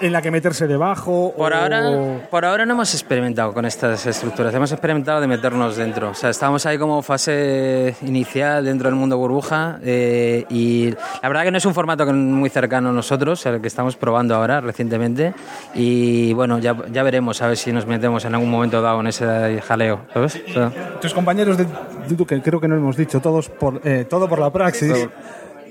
en 0.00 0.12
la 0.12 0.22
que 0.22 0.30
meterse 0.30 0.66
debajo? 0.66 1.34
Por, 1.36 1.54
ahora, 1.54 2.26
por 2.30 2.44
ahora 2.44 2.66
no 2.66 2.74
hemos 2.74 2.92
experimentado 2.94 3.52
con 3.52 3.64
estas 3.64 4.06
estructuras, 4.06 4.54
hemos 4.54 4.72
experimentado 4.72 5.20
de 5.20 5.26
meternos 5.26 5.76
dentro. 5.76 6.10
O 6.10 6.14
sea, 6.14 6.30
estamos 6.30 6.66
ahí 6.66 6.78
como 6.78 7.02
fase 7.02 7.94
inicial 8.02 8.64
dentro 8.64 8.88
del 8.88 8.96
mundo 8.96 9.16
burbuja 9.16 9.78
eh, 9.82 10.44
y 10.50 10.90
la 11.22 11.28
verdad 11.28 11.44
que 11.44 11.50
no 11.50 11.58
es 11.58 11.64
un 11.64 11.74
formato 11.74 12.06
muy 12.12 12.50
cercano 12.50 12.90
a 12.90 12.92
nosotros, 12.92 13.44
el 13.46 13.60
que 13.60 13.68
estamos 13.68 13.96
probando 13.96 14.34
ahora 14.34 14.60
recientemente 14.60 15.34
y 15.74 16.32
bueno, 16.34 16.58
ya, 16.58 16.76
ya 16.92 17.02
veremos 17.02 17.40
a 17.42 17.48
ver 17.48 17.56
si 17.56 17.72
nos 17.72 17.86
metemos 17.86 18.24
en 18.24 18.34
algún 18.34 18.50
momento 18.50 18.80
dado 18.82 19.00
en 19.00 19.08
ese 19.08 19.60
jaleo. 19.62 20.00
¿sabes? 20.12 20.42
Tus 21.00 21.14
compañeros 21.14 21.56
de, 21.56 21.66
que 22.26 22.40
creo 22.42 22.60
que 22.60 22.68
no 22.68 22.76
hemos 22.76 22.96
dicho, 22.96 23.20
todos 23.20 23.48
por, 23.48 23.80
eh, 23.84 24.06
todo 24.08 24.28
por 24.28 24.38
la 24.38 24.50
praxis. 24.50 25.08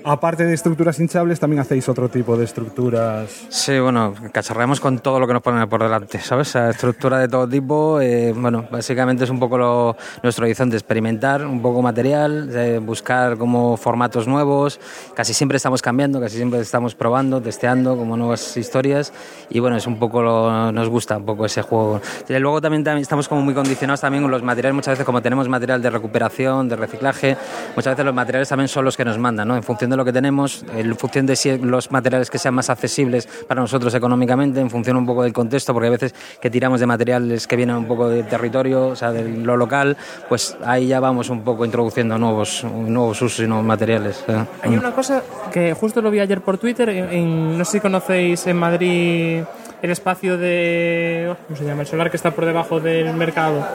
Aparte 0.08 0.44
de 0.44 0.54
estructuras 0.54 1.00
hinchables, 1.00 1.40
también 1.40 1.58
hacéis 1.58 1.88
otro 1.88 2.08
tipo 2.08 2.36
de 2.36 2.44
estructuras. 2.44 3.44
Sí, 3.48 3.76
bueno, 3.80 4.14
cacharreamos 4.30 4.78
con 4.78 5.00
todo 5.00 5.18
lo 5.18 5.26
que 5.26 5.32
nos 5.32 5.42
ponen 5.42 5.68
por 5.68 5.82
delante, 5.82 6.20
¿sabes? 6.20 6.54
estructura 6.54 7.18
de 7.18 7.26
todo 7.26 7.48
tipo. 7.48 8.00
Eh, 8.00 8.32
bueno, 8.32 8.68
básicamente 8.70 9.24
es 9.24 9.30
un 9.30 9.40
poco 9.40 9.58
lo, 9.58 9.96
nuestro 10.22 10.44
horizonte, 10.44 10.76
experimentar 10.76 11.44
un 11.44 11.60
poco 11.60 11.82
material, 11.82 12.48
eh, 12.54 12.78
buscar 12.78 13.36
como 13.36 13.76
formatos 13.76 14.28
nuevos. 14.28 14.78
Casi 15.12 15.34
siempre 15.34 15.56
estamos 15.56 15.82
cambiando, 15.82 16.20
casi 16.20 16.36
siempre 16.36 16.60
estamos 16.60 16.94
probando, 16.94 17.40
testeando 17.40 17.96
como 17.96 18.16
nuevas 18.16 18.56
historias. 18.56 19.12
Y 19.50 19.58
bueno, 19.58 19.76
es 19.76 19.88
un 19.88 19.98
poco 19.98 20.22
lo, 20.22 20.70
nos 20.70 20.88
gusta 20.88 21.16
un 21.16 21.26
poco 21.26 21.46
ese 21.46 21.62
juego. 21.62 22.00
Y 22.28 22.38
luego 22.38 22.60
también, 22.60 22.84
también 22.84 23.02
estamos 23.02 23.26
como 23.26 23.42
muy 23.42 23.54
condicionados 23.54 24.02
también 24.02 24.22
con 24.22 24.30
los 24.30 24.44
materiales. 24.44 24.76
Muchas 24.76 24.92
veces 24.92 25.04
como 25.04 25.20
tenemos 25.20 25.48
material 25.48 25.82
de 25.82 25.90
recuperación, 25.90 26.68
de 26.68 26.76
reciclaje, 26.76 27.36
muchas 27.74 27.94
veces 27.94 28.04
los 28.04 28.14
materiales 28.14 28.48
también 28.48 28.68
son 28.68 28.84
los 28.84 28.96
que 28.96 29.04
nos 29.04 29.18
mandan, 29.18 29.48
¿no? 29.48 29.56
En 29.56 29.64
función 29.64 29.90
de 29.90 29.95
lo 29.96 30.04
que 30.04 30.12
tenemos, 30.12 30.64
en 30.76 30.96
función 30.96 31.26
de 31.26 31.36
si 31.36 31.56
los 31.58 31.90
materiales 31.90 32.30
que 32.30 32.38
sean 32.38 32.54
más 32.54 32.70
accesibles 32.70 33.26
para 33.48 33.60
nosotros 33.60 33.94
económicamente, 33.94 34.60
en 34.60 34.70
función 34.70 34.96
un 34.96 35.06
poco 35.06 35.22
del 35.22 35.32
contexto, 35.32 35.72
porque 35.72 35.88
a 35.88 35.90
veces 35.90 36.14
que 36.40 36.50
tiramos 36.50 36.80
de 36.80 36.86
materiales 36.86 37.46
que 37.46 37.56
vienen 37.56 37.76
un 37.76 37.86
poco 37.86 38.08
del 38.08 38.26
territorio, 38.26 38.88
o 38.88 38.96
sea, 38.96 39.12
de 39.12 39.24
lo 39.28 39.56
local, 39.56 39.96
pues 40.28 40.56
ahí 40.64 40.86
ya 40.88 41.00
vamos 41.00 41.28
un 41.30 41.42
poco 41.42 41.64
introduciendo 41.64 42.18
nuevos, 42.18 42.64
nuevos 42.64 43.20
usos 43.22 43.40
y 43.44 43.46
nuevos 43.48 43.64
materiales. 43.66 44.24
¿eh? 44.28 44.44
Hay 44.62 44.76
una 44.76 44.92
cosa 44.92 45.22
que 45.52 45.72
justo 45.74 46.00
lo 46.02 46.10
vi 46.10 46.20
ayer 46.20 46.40
por 46.42 46.58
Twitter, 46.58 46.88
en, 46.90 47.10
en- 47.12 47.58
no 47.58 47.64
sé 47.64 47.72
si 47.72 47.80
conocéis 47.80 48.46
en 48.46 48.56
Madrid 48.56 49.42
el 49.82 49.90
espacio 49.90 50.36
de... 50.38 51.28
oh, 51.32 51.36
¿Cómo 51.46 51.56
se 51.58 51.64
llama? 51.64 51.82
El 51.82 51.86
solar 51.86 52.10
que 52.10 52.16
está 52.16 52.30
por 52.30 52.44
debajo 52.44 52.80
del 52.80 53.12
mercado. 53.14 53.66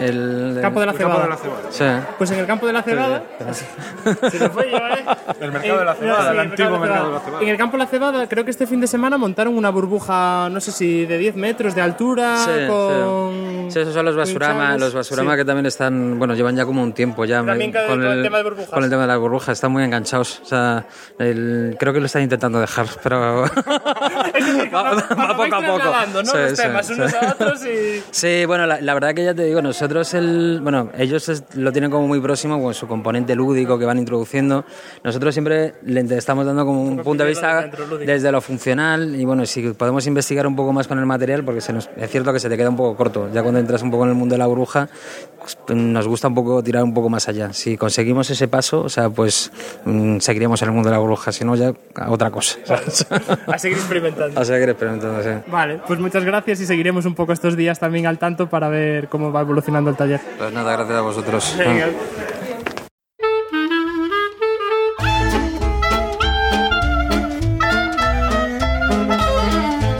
El, 0.00 0.58
Campo 0.60 0.80
de 0.80 0.86
la 0.86 0.92
Cebada. 0.92 1.38
Sí. 1.70 1.84
Pues 2.18 2.30
en 2.30 2.38
el 2.40 2.46
campo 2.46 2.66
de 2.66 2.72
la 2.74 2.82
cebada. 2.82 3.22
Se 4.30 4.38
lo 4.38 4.50
fue 4.50 4.70
yo, 4.70 4.76
¿eh? 4.76 5.04
El 5.40 5.52
mercado 5.52 5.78
de 5.78 5.84
la 5.86 5.92
Eh, 5.92 5.96
cebada, 6.00 6.22
sí, 6.24 6.30
el 6.32 6.38
antiguo 6.40 6.78
mercado 6.78 7.06
de 7.06 7.12
la 7.14 7.20
cebada. 7.20 7.42
En 7.42 7.48
el 7.48 7.56
campo 7.56 7.72
de 7.78 7.82
la 7.84 7.86
cebada, 7.88 8.28
creo 8.28 8.44
que 8.44 8.50
este 8.50 8.66
fin 8.66 8.80
de 8.80 8.86
semana 8.88 9.16
montaron 9.16 9.56
una 9.56 9.70
burbuja, 9.70 10.48
no 10.50 10.60
sé 10.60 10.70
si 10.72 11.06
de 11.06 11.16
10 11.16 11.36
metros 11.36 11.74
de 11.74 11.80
altura, 11.80 12.36
Sí, 12.38 12.50
con. 12.68 13.68
Sí, 13.70 13.80
esos 13.80 13.94
son 13.94 14.04
los 14.04 14.16
basurama, 14.16 14.76
los 14.76 14.92
basurama 14.92 15.32
Sí. 15.32 15.38
que 15.38 15.44
también 15.46 15.64
están, 15.66 16.18
bueno, 16.18 16.34
llevan 16.34 16.56
ya 16.56 16.66
como 16.66 16.82
un 16.82 16.92
tiempo 16.92 17.24
ya 17.24 17.42
También 17.42 17.72
con- 17.72 17.86
con 17.86 18.04
el 18.04 18.22
tema 18.22 18.36
de 18.38 18.42
burbujas. 18.44 18.68
con 18.70 18.84
el 18.84 18.90
tema 18.90 19.02
de 19.02 19.08
las 19.08 19.18
burbujas, 19.18 19.48
están 19.54 19.72
muy 19.72 19.82
enganchados. 19.82 20.40
O 20.42 20.44
sea, 20.46 20.84
el- 21.18 21.74
creo 21.80 21.92
que 21.94 22.00
lo 22.00 22.06
están 22.06 22.20
intentando 22.22 22.60
dejar, 22.60 22.86
pero 23.02 23.18
va, 24.74 24.92
va 25.14 25.35
poco 25.36 25.54
a 25.56 25.60
poco. 25.60 26.22
¿no? 26.22 26.24
Sí, 26.24 26.36
Los 26.38 26.54
temas 26.54 26.86
sí. 26.86 26.92
unos 26.94 27.14
a 27.14 27.32
otros 27.32 27.60
y. 27.64 28.02
Sí, 28.10 28.44
bueno, 28.46 28.66
la, 28.66 28.80
la 28.80 28.94
verdad 28.94 29.14
que 29.14 29.24
ya 29.24 29.34
te 29.34 29.44
digo, 29.44 29.60
nosotros 29.62 30.12
el, 30.14 30.60
bueno, 30.62 30.90
ellos 30.96 31.28
es- 31.28 31.44
lo 31.54 31.70
tienen 31.72 31.90
como 31.90 32.06
muy 32.08 32.20
próximo 32.20 32.62
con 32.62 32.72
su 32.74 32.86
componente 32.86 33.34
lúdico 33.34 33.78
que 33.78 33.84
van 33.84 33.98
introduciendo. 33.98 34.64
Nosotros 35.04 35.34
siempre 35.34 35.74
le 35.84 36.00
estamos 36.16 36.46
dando 36.46 36.64
como 36.64 36.82
un 36.82 36.98
punto 36.98 37.24
de 37.24 37.30
vista 37.30 37.68
desde 38.04 38.32
lo 38.32 38.40
funcional 38.40 39.14
y 39.14 39.24
bueno, 39.24 39.44
si 39.46 39.62
podemos 39.72 40.06
investigar 40.06 40.46
un 40.46 40.56
poco 40.56 40.72
más 40.72 40.88
con 40.88 40.98
el 40.98 41.06
material, 41.06 41.44
porque 41.44 41.60
se 41.60 41.72
nos- 41.72 41.88
es 41.96 42.10
cierto 42.10 42.32
que 42.32 42.40
se 42.40 42.48
te 42.48 42.56
queda 42.56 42.68
un 42.70 42.76
poco 42.76 42.96
corto. 42.96 43.28
Ya 43.32 43.42
cuando 43.42 43.60
entras 43.60 43.82
un 43.82 43.90
poco 43.90 44.04
en 44.04 44.10
el 44.10 44.14
mundo 44.16 44.34
de 44.34 44.38
la 44.38 44.46
bruja, 44.46 44.88
pues, 45.38 45.58
nos 45.76 46.08
gusta 46.08 46.28
un 46.28 46.34
poco 46.34 46.62
tirar 46.62 46.82
un 46.82 46.94
poco 46.94 47.08
más 47.08 47.28
allá. 47.28 47.52
Si 47.52 47.76
conseguimos 47.76 48.30
ese 48.30 48.48
paso, 48.48 48.80
o 48.82 48.88
sea, 48.88 49.10
pues 49.10 49.50
mm, 49.84 50.18
seguiríamos 50.18 50.60
en 50.62 50.68
el 50.68 50.74
mundo 50.74 50.88
de 50.90 50.96
la 50.96 51.02
bruja, 51.02 51.32
si 51.32 51.44
no 51.44 51.54
ya 51.56 51.72
otra 52.08 52.30
cosa. 52.30 52.58
A 53.46 53.58
seguir 53.58 53.78
experimentando. 53.78 54.40
a 54.40 54.44
seguir 54.44 54.68
experimentando, 54.68 55.18
sí. 55.34 55.50
Vale, 55.50 55.80
pues 55.86 55.98
muchas 56.00 56.24
gracias 56.24 56.60
y 56.60 56.66
seguiremos 56.66 57.06
un 57.06 57.14
poco 57.14 57.32
estos 57.32 57.56
días 57.56 57.78
también 57.78 58.06
al 58.06 58.18
tanto 58.18 58.48
para 58.48 58.68
ver 58.68 59.08
cómo 59.08 59.32
va 59.32 59.40
evolucionando 59.40 59.90
el 59.90 59.96
taller. 59.96 60.20
Pues 60.38 60.52
nada, 60.52 60.72
gracias 60.72 60.96
a 60.96 61.00
vosotros. 61.00 61.56
Venga. 61.58 61.86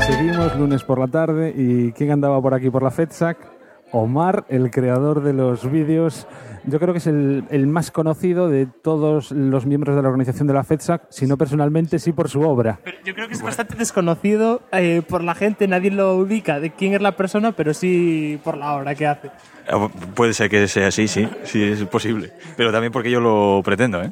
Seguimos 0.07 0.57
lunes 0.57 0.85
por 0.85 0.99
la 0.99 1.09
tarde 1.09 1.53
y 1.57 1.93
¿quién 1.93 2.13
andaba 2.13 2.41
por 2.41 2.55
aquí 2.55 2.71
por 2.71 2.83
la 2.83 2.91
FedSac? 2.91 3.56
Omar, 3.93 4.45
el 4.49 4.71
creador 4.71 5.23
de 5.23 5.33
los 5.33 5.71
vídeos. 5.71 6.27
Yo 6.65 6.81
creo 6.81 6.93
que 6.93 6.99
es 6.99 7.07
el, 7.07 7.45
el 7.51 7.69
más 7.69 7.93
conocido 7.93 8.49
de 8.49 8.67
todos 8.67 9.31
los 9.31 9.67
miembros 9.67 9.95
de 9.95 10.03
la 10.03 10.09
organización 10.09 10.49
de 10.49 10.55
la 10.55 10.65
FedSac, 10.65 11.03
si 11.11 11.27
no 11.27 11.37
personalmente, 11.37 12.01
sí 12.01 12.13
por 12.13 12.29
su 12.29 12.41
obra. 12.43 12.81
Pero 12.83 12.97
yo 13.05 13.15
creo 13.15 13.29
que 13.29 13.35
es 13.35 13.43
bastante 13.43 13.77
desconocido 13.77 14.63
eh, 14.73 15.03
por 15.09 15.23
la 15.23 15.37
gente, 15.37 15.69
nadie 15.69 15.93
lo 15.93 16.17
ubica 16.17 16.59
de 16.59 16.71
quién 16.73 16.95
es 16.95 17.01
la 17.03 17.13
persona, 17.13 17.53
pero 17.53 17.73
sí 17.73 18.41
por 18.43 18.57
la 18.57 18.75
obra 18.75 18.97
que 18.97 19.07
hace. 19.07 19.31
Ah, 19.71 19.89
Puede 20.15 20.33
ser 20.33 20.51
que 20.51 20.67
sea 20.67 20.89
así, 20.89 21.07
sí, 21.07 21.29
sí 21.45 21.63
es 21.63 21.85
posible. 21.85 22.33
Pero 22.57 22.73
también 22.73 22.93
porque 22.93 23.11
yo 23.13 23.21
lo 23.21 23.63
pretendo, 23.65 24.03
¿eh? 24.03 24.11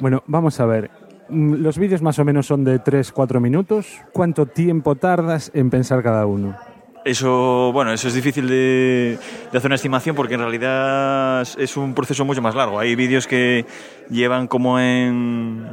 Bueno, 0.00 0.22
vamos 0.26 0.60
a 0.60 0.66
ver. 0.66 0.90
Mm, 1.30 1.54
Los 1.62 1.78
vídeos 1.78 2.02
más 2.02 2.18
o 2.18 2.24
menos 2.26 2.46
son 2.46 2.64
de 2.64 2.78
3-4 2.78 3.40
minutos. 3.40 4.02
¿Cuánto 4.12 4.44
tiempo 4.44 4.96
tardas 4.96 5.50
en 5.54 5.70
pensar 5.70 6.02
cada 6.02 6.26
uno? 6.26 6.54
Eso, 7.04 7.70
bueno, 7.72 7.92
eso 7.92 8.08
es 8.08 8.14
difícil 8.14 8.48
de, 8.48 9.18
de 9.52 9.58
hacer 9.58 9.68
una 9.68 9.74
estimación 9.74 10.16
porque 10.16 10.34
en 10.34 10.40
realidad 10.40 11.42
es- 11.58 11.76
un 11.76 11.94
proceso 11.94 12.24
mucho 12.24 12.40
más 12.40 12.54
largo. 12.54 12.78
Hay 12.78 12.94
vídeos 12.94 13.26
que 13.26 13.66
llevan 14.08 14.46
como 14.46 14.78
en, 14.80 15.66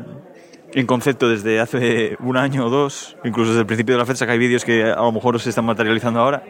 en 0.73 0.85
concepto 0.85 1.29
desde 1.29 1.61
hace 1.61 2.17
un 2.19 2.35
año 2.35 2.65
o 2.65 2.69
dos, 2.69 3.15
incluso 3.23 3.51
desde 3.51 3.61
el 3.61 3.65
principio 3.65 3.95
de 3.95 3.99
la 3.99 4.05
fecha, 4.05 4.25
que 4.25 4.33
hay 4.33 4.39
vídeos 4.39 4.65
que 4.65 4.83
a 4.83 4.95
lo 4.97 5.11
mejor 5.13 5.39
se 5.39 5.49
están 5.49 5.63
materializando 5.63 6.19
ahora 6.19 6.43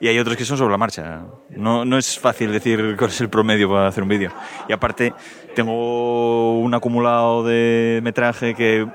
y 0.00 0.08
hay 0.08 0.18
otros 0.18 0.36
que 0.36 0.44
son 0.44 0.58
sobre 0.58 0.72
la 0.72 0.78
marcha. 0.78 1.22
No, 1.50 1.84
no 1.84 1.96
es 1.96 2.18
fácil 2.18 2.50
decir 2.50 2.96
cuál 2.98 3.10
es 3.10 3.20
el 3.20 3.28
promedio 3.28 3.70
para 3.70 3.86
hacer 3.86 4.02
un 4.02 4.08
vídeo. 4.08 4.32
Y 4.68 4.72
aparte, 4.72 5.14
tengo 5.54 6.58
un 6.58 6.74
acumulado 6.74 7.44
de 7.44 8.00
metraje 8.02 8.54
que 8.54 8.86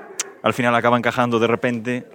al 0.42 0.52
final 0.52 0.74
acaba 0.74 0.98
encajando 0.98 1.38
de 1.38 1.46
repente. 1.46 2.06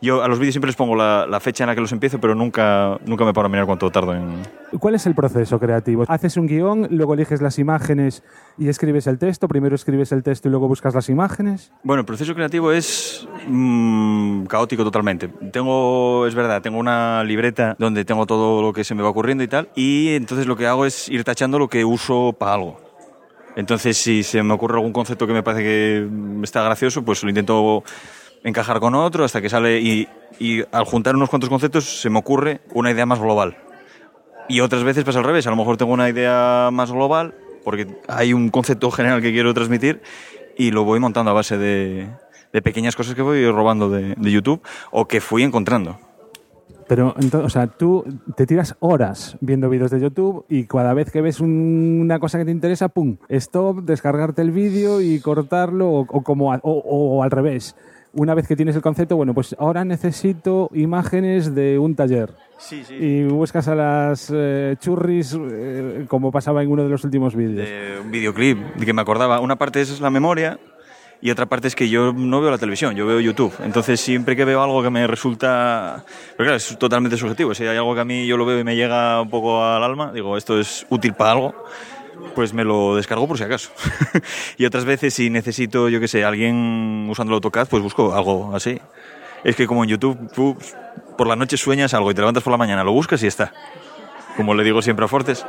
Yo 0.00 0.22
a 0.22 0.28
los 0.28 0.38
vídeos 0.38 0.54
siempre 0.54 0.68
les 0.68 0.76
pongo 0.76 0.94
la, 0.94 1.26
la 1.26 1.40
fecha 1.40 1.64
en 1.64 1.68
la 1.68 1.74
que 1.74 1.80
los 1.80 1.92
empiezo, 1.92 2.20
pero 2.20 2.34
nunca, 2.34 2.98
nunca 3.06 3.24
me 3.24 3.32
paro 3.32 3.46
a 3.46 3.48
mirar 3.48 3.66
cuánto 3.66 3.90
tardo 3.90 4.14
en... 4.14 4.42
¿Cuál 4.78 4.94
es 4.94 5.06
el 5.06 5.14
proceso 5.14 5.58
creativo? 5.58 6.04
¿Haces 6.08 6.36
un 6.36 6.46
guion, 6.46 6.88
luego 6.90 7.14
eliges 7.14 7.40
las 7.40 7.58
imágenes 7.58 8.22
y 8.58 8.68
escribes 8.68 9.06
el 9.06 9.18
texto? 9.18 9.48
¿Primero 9.48 9.74
escribes 9.74 10.12
el 10.12 10.22
texto 10.22 10.48
y 10.48 10.50
luego 10.50 10.68
buscas 10.68 10.94
las 10.94 11.08
imágenes? 11.08 11.72
Bueno, 11.82 12.00
el 12.00 12.06
proceso 12.06 12.34
creativo 12.34 12.72
es 12.72 13.26
mm, 13.46 14.44
caótico 14.46 14.84
totalmente. 14.84 15.28
Tengo, 15.52 16.26
es 16.26 16.34
verdad, 16.34 16.60
tengo 16.60 16.78
una 16.78 17.24
libreta 17.24 17.76
donde 17.78 18.04
tengo 18.04 18.26
todo 18.26 18.62
lo 18.62 18.72
que 18.72 18.84
se 18.84 18.94
me 18.94 19.02
va 19.02 19.08
ocurriendo 19.08 19.44
y 19.44 19.48
tal, 19.48 19.68
y 19.74 20.14
entonces 20.14 20.46
lo 20.46 20.56
que 20.56 20.66
hago 20.66 20.84
es 20.84 21.08
ir 21.08 21.24
tachando 21.24 21.58
lo 21.58 21.68
que 21.68 21.84
uso 21.84 22.34
para 22.38 22.54
algo. 22.54 22.86
Entonces, 23.56 23.96
si 23.96 24.22
se 24.22 24.42
me 24.42 24.52
ocurre 24.52 24.74
algún 24.74 24.92
concepto 24.92 25.26
que 25.26 25.32
me 25.32 25.42
parece 25.42 25.62
que 25.62 26.08
está 26.42 26.62
gracioso, 26.62 27.02
pues 27.02 27.22
lo 27.22 27.30
intento 27.30 27.82
encajar 28.44 28.80
con 28.80 28.94
otro 28.94 29.24
hasta 29.24 29.40
que 29.40 29.48
sale 29.48 29.80
y, 29.80 30.08
al 30.72 30.84
juntar 30.84 31.16
unos 31.16 31.30
cuantos 31.30 31.50
conceptos 31.50 32.00
se 32.00 32.10
me 32.10 32.18
ocurre 32.18 32.60
una 32.74 32.90
idea 32.90 33.06
más 33.06 33.20
global. 33.20 33.56
Y 34.48 34.60
otras 34.60 34.84
veces 34.84 35.04
pasa 35.04 35.18
al 35.18 35.24
revés, 35.24 35.46
a 35.46 35.50
lo 35.50 35.56
mejor 35.56 35.76
tengo 35.76 35.92
una 35.92 36.08
idea 36.08 36.70
más 36.72 36.92
global 36.92 37.34
porque 37.64 37.86
hay 38.06 38.32
un 38.32 38.50
concepto 38.50 38.90
general 38.92 39.20
que 39.20 39.32
quiero 39.32 39.52
transmitir 39.52 40.00
y 40.56 40.70
lo 40.70 40.84
voy 40.84 41.00
montando 41.00 41.32
a 41.32 41.34
base 41.34 41.58
de, 41.58 42.08
pequeñas 42.62 42.94
cosas 42.96 43.14
que 43.14 43.22
voy 43.22 43.50
robando 43.50 43.90
de, 43.90 44.14
YouTube 44.30 44.62
o 44.92 45.06
que 45.08 45.20
fui 45.20 45.42
encontrando. 45.42 45.98
Pero, 46.88 47.16
ento- 47.16 47.44
o 47.44 47.48
sea, 47.50 47.66
tú 47.66 48.04
te 48.36 48.46
tiras 48.46 48.76
horas 48.78 49.36
viendo 49.40 49.68
vídeos 49.68 49.90
de 49.90 49.98
YouTube 50.00 50.44
y 50.48 50.66
cada 50.66 50.94
vez 50.94 51.10
que 51.10 51.20
ves 51.20 51.40
un- 51.40 51.98
una 52.00 52.20
cosa 52.20 52.38
que 52.38 52.44
te 52.44 52.52
interesa, 52.52 52.88
¡pum! 52.88 53.16
Stop, 53.28 53.80
descargarte 53.80 54.42
el 54.42 54.52
vídeo 54.52 55.00
y 55.00 55.18
cortarlo 55.18 55.90
o, 55.90 56.22
como 56.22 56.54
o 56.62 57.22
al 57.24 57.30
revés. 57.32 57.74
Una 58.16 58.34
vez 58.34 58.48
que 58.48 58.56
tienes 58.56 58.74
el 58.74 58.80
concepto, 58.80 59.14
bueno, 59.14 59.34
pues 59.34 59.54
ahora 59.58 59.84
necesito 59.84 60.70
imágenes 60.72 61.54
de 61.54 61.78
un 61.78 61.94
taller. 61.94 62.32
Sí, 62.56 62.82
sí. 62.82 62.94
Y 62.94 63.24
buscas 63.24 63.68
a 63.68 63.74
las 63.74 64.32
eh, 64.34 64.74
churris 64.80 65.36
eh, 65.38 66.06
como 66.08 66.32
pasaba 66.32 66.62
en 66.62 66.70
uno 66.70 66.82
de 66.82 66.88
los 66.88 67.04
últimos 67.04 67.36
vídeos. 67.36 67.68
de 67.68 68.00
un 68.00 68.10
videoclip 68.10 68.58
de 68.58 68.86
que 68.86 68.94
me 68.94 69.02
acordaba. 69.02 69.40
Una 69.40 69.56
parte 69.56 69.82
es 69.82 70.00
la 70.00 70.08
memoria 70.08 70.58
y 71.20 71.30
otra 71.30 71.44
parte 71.44 71.68
es 71.68 71.74
que 71.74 71.90
yo 71.90 72.14
no 72.14 72.40
veo 72.40 72.50
la 72.50 72.56
televisión, 72.56 72.94
yo 72.94 73.06
veo 73.06 73.20
YouTube. 73.20 73.52
Entonces 73.62 74.00
siempre 74.00 74.34
que 74.34 74.46
veo 74.46 74.62
algo 74.62 74.82
que 74.82 74.88
me 74.88 75.06
resulta... 75.06 76.02
Pero 76.38 76.46
claro, 76.46 76.56
es 76.56 76.78
totalmente 76.78 77.18
subjetivo. 77.18 77.54
Si 77.54 77.64
hay 77.64 77.76
algo 77.76 77.94
que 77.94 78.00
a 78.00 78.04
mí 78.06 78.26
yo 78.26 78.38
lo 78.38 78.46
veo 78.46 78.58
y 78.58 78.64
me 78.64 78.76
llega 78.76 79.20
un 79.20 79.28
poco 79.28 79.62
al 79.62 79.84
alma, 79.84 80.10
digo, 80.12 80.38
esto 80.38 80.58
es 80.58 80.86
útil 80.88 81.12
para 81.12 81.32
algo, 81.32 81.64
pues 82.34 82.52
me 82.52 82.64
lo 82.64 82.96
descargo 82.96 83.26
por 83.26 83.38
si 83.38 83.44
acaso. 83.44 83.70
y 84.56 84.64
otras 84.64 84.84
veces 84.84 85.14
si 85.14 85.30
necesito, 85.30 85.88
yo 85.88 86.00
qué 86.00 86.08
sé, 86.08 86.24
alguien 86.24 87.06
usando 87.10 87.32
el 87.32 87.36
AutoCAD, 87.36 87.68
pues 87.68 87.82
busco 87.82 88.14
algo 88.14 88.54
así. 88.54 88.80
Es 89.44 89.56
que 89.56 89.66
como 89.66 89.84
en 89.84 89.90
YouTube, 89.90 90.30
tú 90.34 90.56
por 91.16 91.26
la 91.26 91.36
noche 91.36 91.56
sueñas 91.56 91.94
algo 91.94 92.10
y 92.10 92.14
te 92.14 92.20
levantas 92.20 92.42
por 92.42 92.50
la 92.50 92.56
mañana, 92.56 92.84
lo 92.84 92.92
buscas 92.92 93.22
y 93.22 93.26
está. 93.26 93.52
Como 94.36 94.54
le 94.54 94.64
digo 94.64 94.82
siempre 94.82 95.04
a 95.04 95.08
Fortes. 95.08 95.46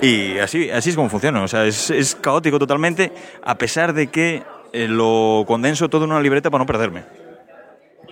Y 0.00 0.38
así, 0.38 0.70
así 0.70 0.90
es 0.90 0.96
como 0.96 1.10
funciona. 1.10 1.42
O 1.42 1.48
sea, 1.48 1.66
es, 1.66 1.90
es 1.90 2.14
caótico 2.14 2.58
totalmente, 2.58 3.12
a 3.42 3.56
pesar 3.56 3.92
de 3.92 4.06
que 4.06 4.42
eh, 4.72 4.88
lo 4.88 5.44
condenso 5.46 5.88
todo 5.88 6.04
en 6.04 6.12
una 6.12 6.20
libreta 6.20 6.50
para 6.50 6.62
no 6.62 6.66
perderme. 6.66 7.04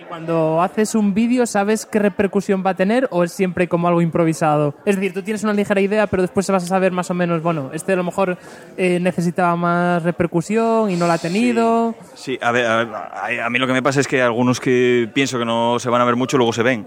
Cuando 0.09 0.61
haces 0.61 0.95
un 0.95 1.13
vídeo, 1.13 1.45
¿sabes 1.45 1.85
qué 1.85 1.99
repercusión 1.99 2.63
va 2.65 2.71
a 2.71 2.73
tener 2.73 3.07
o 3.11 3.23
es 3.23 3.31
siempre 3.31 3.67
como 3.67 3.87
algo 3.87 4.01
improvisado? 4.01 4.73
Es 4.83 4.95
decir, 4.95 5.13
tú 5.13 5.21
tienes 5.21 5.43
una 5.43 5.53
ligera 5.53 5.79
idea, 5.81 6.07
pero 6.07 6.23
después 6.23 6.49
vas 6.49 6.63
a 6.63 6.67
saber 6.67 6.91
más 6.91 7.09
o 7.11 7.13
menos, 7.13 7.43
bueno, 7.43 7.69
este 7.73 7.93
a 7.93 7.95
lo 7.95 8.03
mejor 8.03 8.35
eh, 8.75 8.99
necesitaba 8.99 9.55
más 9.55 10.01
repercusión 10.03 10.89
y 10.89 10.95
no 10.95 11.05
la 11.05 11.13
ha 11.13 11.17
tenido. 11.19 11.93
Sí, 12.15 12.39
a 12.41 12.51
ver, 12.51 12.65
a, 12.65 12.81
a- 12.81 13.45
a 13.45 13.49
mí 13.51 13.59
lo 13.59 13.67
que 13.67 13.73
me 13.73 13.83
pasa 13.83 13.99
es 13.99 14.07
que 14.07 14.21
algunos 14.21 14.59
que 14.59 15.07
pienso 15.13 15.37
que 15.37 15.45
no 15.45 15.77
se 15.79 15.89
van 15.91 16.01
a 16.01 16.05
ver 16.05 16.15
mucho, 16.15 16.37
luego 16.37 16.53
se 16.53 16.63
ven. 16.63 16.85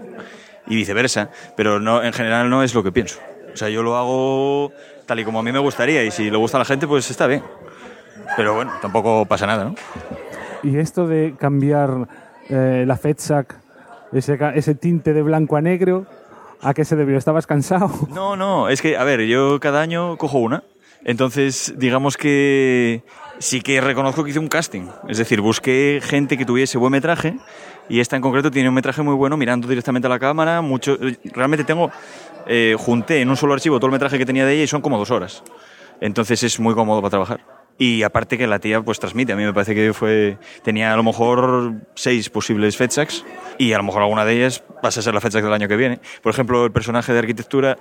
Y 0.67 0.75
viceversa. 0.75 1.29
Pero 1.55 1.79
no, 1.79 2.03
en 2.03 2.11
general 2.13 2.49
no 2.49 2.61
es 2.61 2.75
lo 2.75 2.83
que 2.83 2.91
pienso. 2.91 3.19
O 3.53 3.57
sea, 3.57 3.69
yo 3.69 3.83
lo 3.83 3.95
hago 3.97 4.71
tal 5.05 5.19
y 5.19 5.23
como 5.25 5.39
a 5.39 5.43
mí 5.43 5.51
me 5.51 5.59
gustaría 5.59 6.03
y 6.03 6.11
si 6.11 6.29
le 6.29 6.37
gusta 6.37 6.57
a 6.57 6.59
la 6.59 6.65
gente, 6.65 6.87
pues 6.87 7.09
está 7.09 7.25
bien. 7.27 7.41
Pero 8.35 8.55
bueno, 8.55 8.71
tampoco 8.81 9.25
pasa 9.25 9.45
nada, 9.47 9.63
¿no? 9.65 9.75
Y 10.63 10.77
esto 10.77 11.07
de 11.07 11.35
cambiar 11.37 12.07
eh, 12.49 12.83
la 12.87 12.97
FedSac, 12.97 13.55
ese, 14.11 14.37
ese 14.55 14.75
tinte 14.75 15.13
de 15.13 15.21
blanco 15.21 15.57
a 15.57 15.61
negro, 15.61 16.05
¿a 16.61 16.73
qué 16.73 16.85
se 16.85 16.95
debió? 16.95 17.17
¿Estabas 17.17 17.47
cansado? 17.47 17.91
No, 18.13 18.35
no, 18.35 18.69
es 18.69 18.81
que, 18.81 18.97
a 18.97 19.03
ver, 19.03 19.21
yo 19.21 19.59
cada 19.59 19.81
año 19.81 20.17
cojo 20.17 20.39
una. 20.39 20.63
Entonces, 21.05 21.73
digamos 21.77 22.15
que 22.15 23.03
sí 23.39 23.61
que 23.61 23.81
reconozco 23.81 24.23
que 24.23 24.29
hice 24.29 24.39
un 24.39 24.47
casting. 24.47 24.87
Es 25.09 25.17
decir, 25.17 25.41
busqué 25.41 25.99
gente 26.01 26.37
que 26.37 26.45
tuviese 26.45 26.77
buen 26.77 26.91
metraje 26.91 27.35
y 27.89 27.99
esta 27.99 28.15
en 28.15 28.21
concreto 28.21 28.49
tiene 28.51 28.69
un 28.69 28.75
metraje 28.75 29.01
muy 29.01 29.13
bueno 29.13 29.35
mirando 29.35 29.67
directamente 29.67 30.07
a 30.07 30.09
la 30.09 30.19
cámara. 30.19 30.61
Mucho, 30.61 30.97
realmente 31.25 31.65
tengo, 31.65 31.91
eh, 32.47 32.75
junté 32.79 33.19
en 33.19 33.29
un 33.29 33.35
solo 33.35 33.53
archivo 33.53 33.79
todo 33.79 33.87
el 33.87 33.91
metraje 33.91 34.17
que 34.17 34.25
tenía 34.25 34.45
de 34.45 34.53
ella 34.53 34.63
y 34.63 34.67
son 34.67 34.81
como 34.81 34.97
dos 34.97 35.11
horas. 35.11 35.43
Entonces 35.99 36.41
es 36.43 36.59
muy 36.59 36.73
cómodo 36.73 37.01
para 37.01 37.09
trabajar. 37.09 37.52
Y 37.77 38.03
aparte 38.03 38.37
que 38.37 38.45
la 38.45 38.59
tía 38.59 38.81
pues 38.81 38.99
transmite, 38.99 39.33
a 39.33 39.35
mí 39.35 39.43
me 39.43 39.53
parece 39.53 39.73
que 39.73 39.93
fue 39.93 40.37
tenía 40.61 40.93
a 40.93 40.95
lo 40.95 41.03
mejor 41.03 41.73
seis 41.95 42.29
posibles 42.29 42.77
fetchacks 42.77 43.25
y 43.57 43.73
a 43.73 43.77
lo 43.77 43.83
mejor 43.83 44.03
alguna 44.03 44.25
de 44.25 44.35
ellas 44.35 44.63
pasa 44.81 44.99
a 44.99 45.03
ser 45.03 45.13
la 45.13 45.21
fetchak 45.21 45.43
del 45.43 45.53
año 45.53 45.67
que 45.67 45.75
viene. 45.75 45.99
Por 46.21 46.31
ejemplo, 46.31 46.65
el 46.65 46.71
personaje 46.71 47.13
de 47.13 47.19
arquitectura 47.19 47.77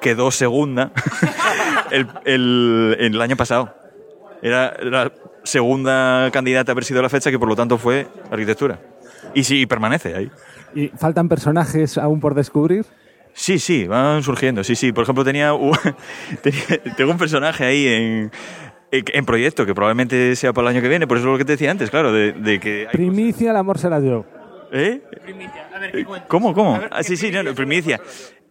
quedó 0.00 0.30
segunda 0.30 0.92
el, 1.90 2.08
el, 2.24 2.96
el 2.98 3.20
año 3.22 3.36
pasado. 3.36 3.74
Era 4.42 4.76
la 4.82 5.12
segunda 5.44 6.30
candidata 6.32 6.72
a 6.72 6.74
haber 6.74 6.84
sido 6.84 7.00
la 7.00 7.08
fecha 7.08 7.30
que 7.30 7.38
por 7.38 7.48
lo 7.48 7.56
tanto 7.56 7.78
fue 7.78 8.06
arquitectura. 8.30 8.80
Y 9.34 9.44
sí, 9.44 9.66
permanece 9.66 10.14
ahí. 10.14 10.30
¿Y 10.74 10.88
faltan 10.88 11.28
personajes 11.28 11.98
aún 11.98 12.20
por 12.20 12.34
descubrir? 12.34 12.84
Sí, 13.34 13.58
sí, 13.58 13.86
van 13.86 14.22
surgiendo. 14.22 14.62
Sí, 14.62 14.76
sí. 14.76 14.92
Por 14.92 15.04
ejemplo, 15.04 15.24
tenía, 15.24 15.54
un, 15.54 15.76
tenía 16.42 16.62
tengo 16.96 17.12
un 17.12 17.18
personaje 17.18 17.64
ahí 17.64 17.86
en, 17.86 18.32
en 18.92 19.24
proyecto 19.24 19.64
que 19.64 19.74
probablemente 19.74 20.36
sea 20.36 20.52
para 20.52 20.68
el 20.68 20.76
año 20.76 20.82
que 20.82 20.88
viene. 20.88 21.06
Por 21.06 21.16
eso 21.16 21.26
es 21.26 21.32
lo 21.32 21.38
que 21.38 21.44
te 21.44 21.52
decía 21.52 21.70
antes, 21.70 21.90
claro, 21.90 22.12
de, 22.12 22.32
de 22.32 22.60
que... 22.60 22.86
Hay 22.88 22.92
Primicia, 22.92 23.50
el 23.50 23.56
amor 23.56 23.78
será 23.78 23.98
yo. 24.00 24.24
¿Eh? 24.70 25.00
¿Cómo, 26.28 26.54
cómo? 26.54 26.80
Ah, 26.90 27.02
sí, 27.02 27.16
sí, 27.16 27.30
no, 27.30 27.42
no, 27.42 27.54
primicia. 27.54 28.00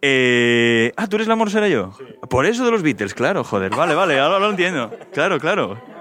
Eh, 0.01 0.91
ah, 0.97 1.07
¿tú 1.07 1.17
eres 1.17 1.27
la 1.27 1.33
amor 1.33 1.51
será 1.51 1.67
yo? 1.67 1.91
Por 2.29 2.45
eso 2.45 2.65
de 2.65 2.71
los 2.71 2.81
Beatles, 2.81 3.13
claro, 3.13 3.43
joder. 3.43 3.71
Vale, 3.75 3.93
vale, 3.93 4.19
ahora 4.19 4.39
lo 4.39 4.49
entiendo. 4.49 4.91
Claro, 5.13 5.39
claro. 5.39 5.79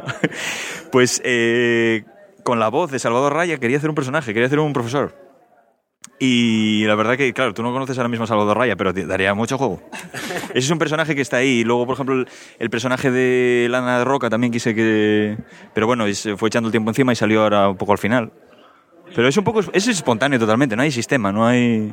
Pues 0.90 1.22
eh, 1.24 2.02
con 2.42 2.58
la 2.58 2.68
voz 2.68 2.90
de 2.90 2.98
Salvador 2.98 3.32
Raya 3.32 3.58
quería 3.58 3.76
hacer 3.76 3.90
un 3.90 3.94
personaje, 3.94 4.32
quería 4.32 4.46
hacer 4.46 4.58
un 4.58 4.72
profesor. 4.72 5.29
Y 6.22 6.84
la 6.84 6.94
verdad 6.96 7.16
que, 7.16 7.32
claro, 7.32 7.54
tú 7.54 7.62
no 7.62 7.72
conoces 7.72 7.96
ahora 7.96 8.08
mismo 8.08 8.24
a 8.24 8.26
Salvador 8.26 8.58
Raya, 8.58 8.76
pero 8.76 8.92
te 8.92 9.06
daría 9.06 9.32
mucho 9.32 9.56
juego. 9.56 9.82
Ese 10.50 10.58
es 10.58 10.70
un 10.70 10.78
personaje 10.78 11.14
que 11.14 11.22
está 11.22 11.38
ahí. 11.38 11.60
Y 11.60 11.64
luego, 11.64 11.86
por 11.86 11.94
ejemplo, 11.94 12.14
el, 12.14 12.28
el 12.58 12.70
personaje 12.70 13.10
de 13.10 13.68
Lana 13.70 13.98
de 13.98 14.04
Roca 14.04 14.28
también 14.28 14.52
quise 14.52 14.74
que... 14.74 15.38
Pero 15.72 15.86
bueno, 15.86 16.06
se 16.12 16.36
fue 16.36 16.48
echando 16.48 16.68
el 16.68 16.72
tiempo 16.72 16.90
encima 16.90 17.12
y 17.12 17.16
salió 17.16 17.42
ahora 17.42 17.70
un 17.70 17.76
poco 17.78 17.92
al 17.92 17.98
final. 17.98 18.32
Pero 19.14 19.28
es 19.28 19.36
un 19.38 19.44
poco... 19.44 19.60
Es 19.72 19.88
espontáneo 19.88 20.38
totalmente, 20.38 20.76
no 20.76 20.82
hay 20.82 20.92
sistema, 20.92 21.32
no 21.32 21.46
hay... 21.46 21.92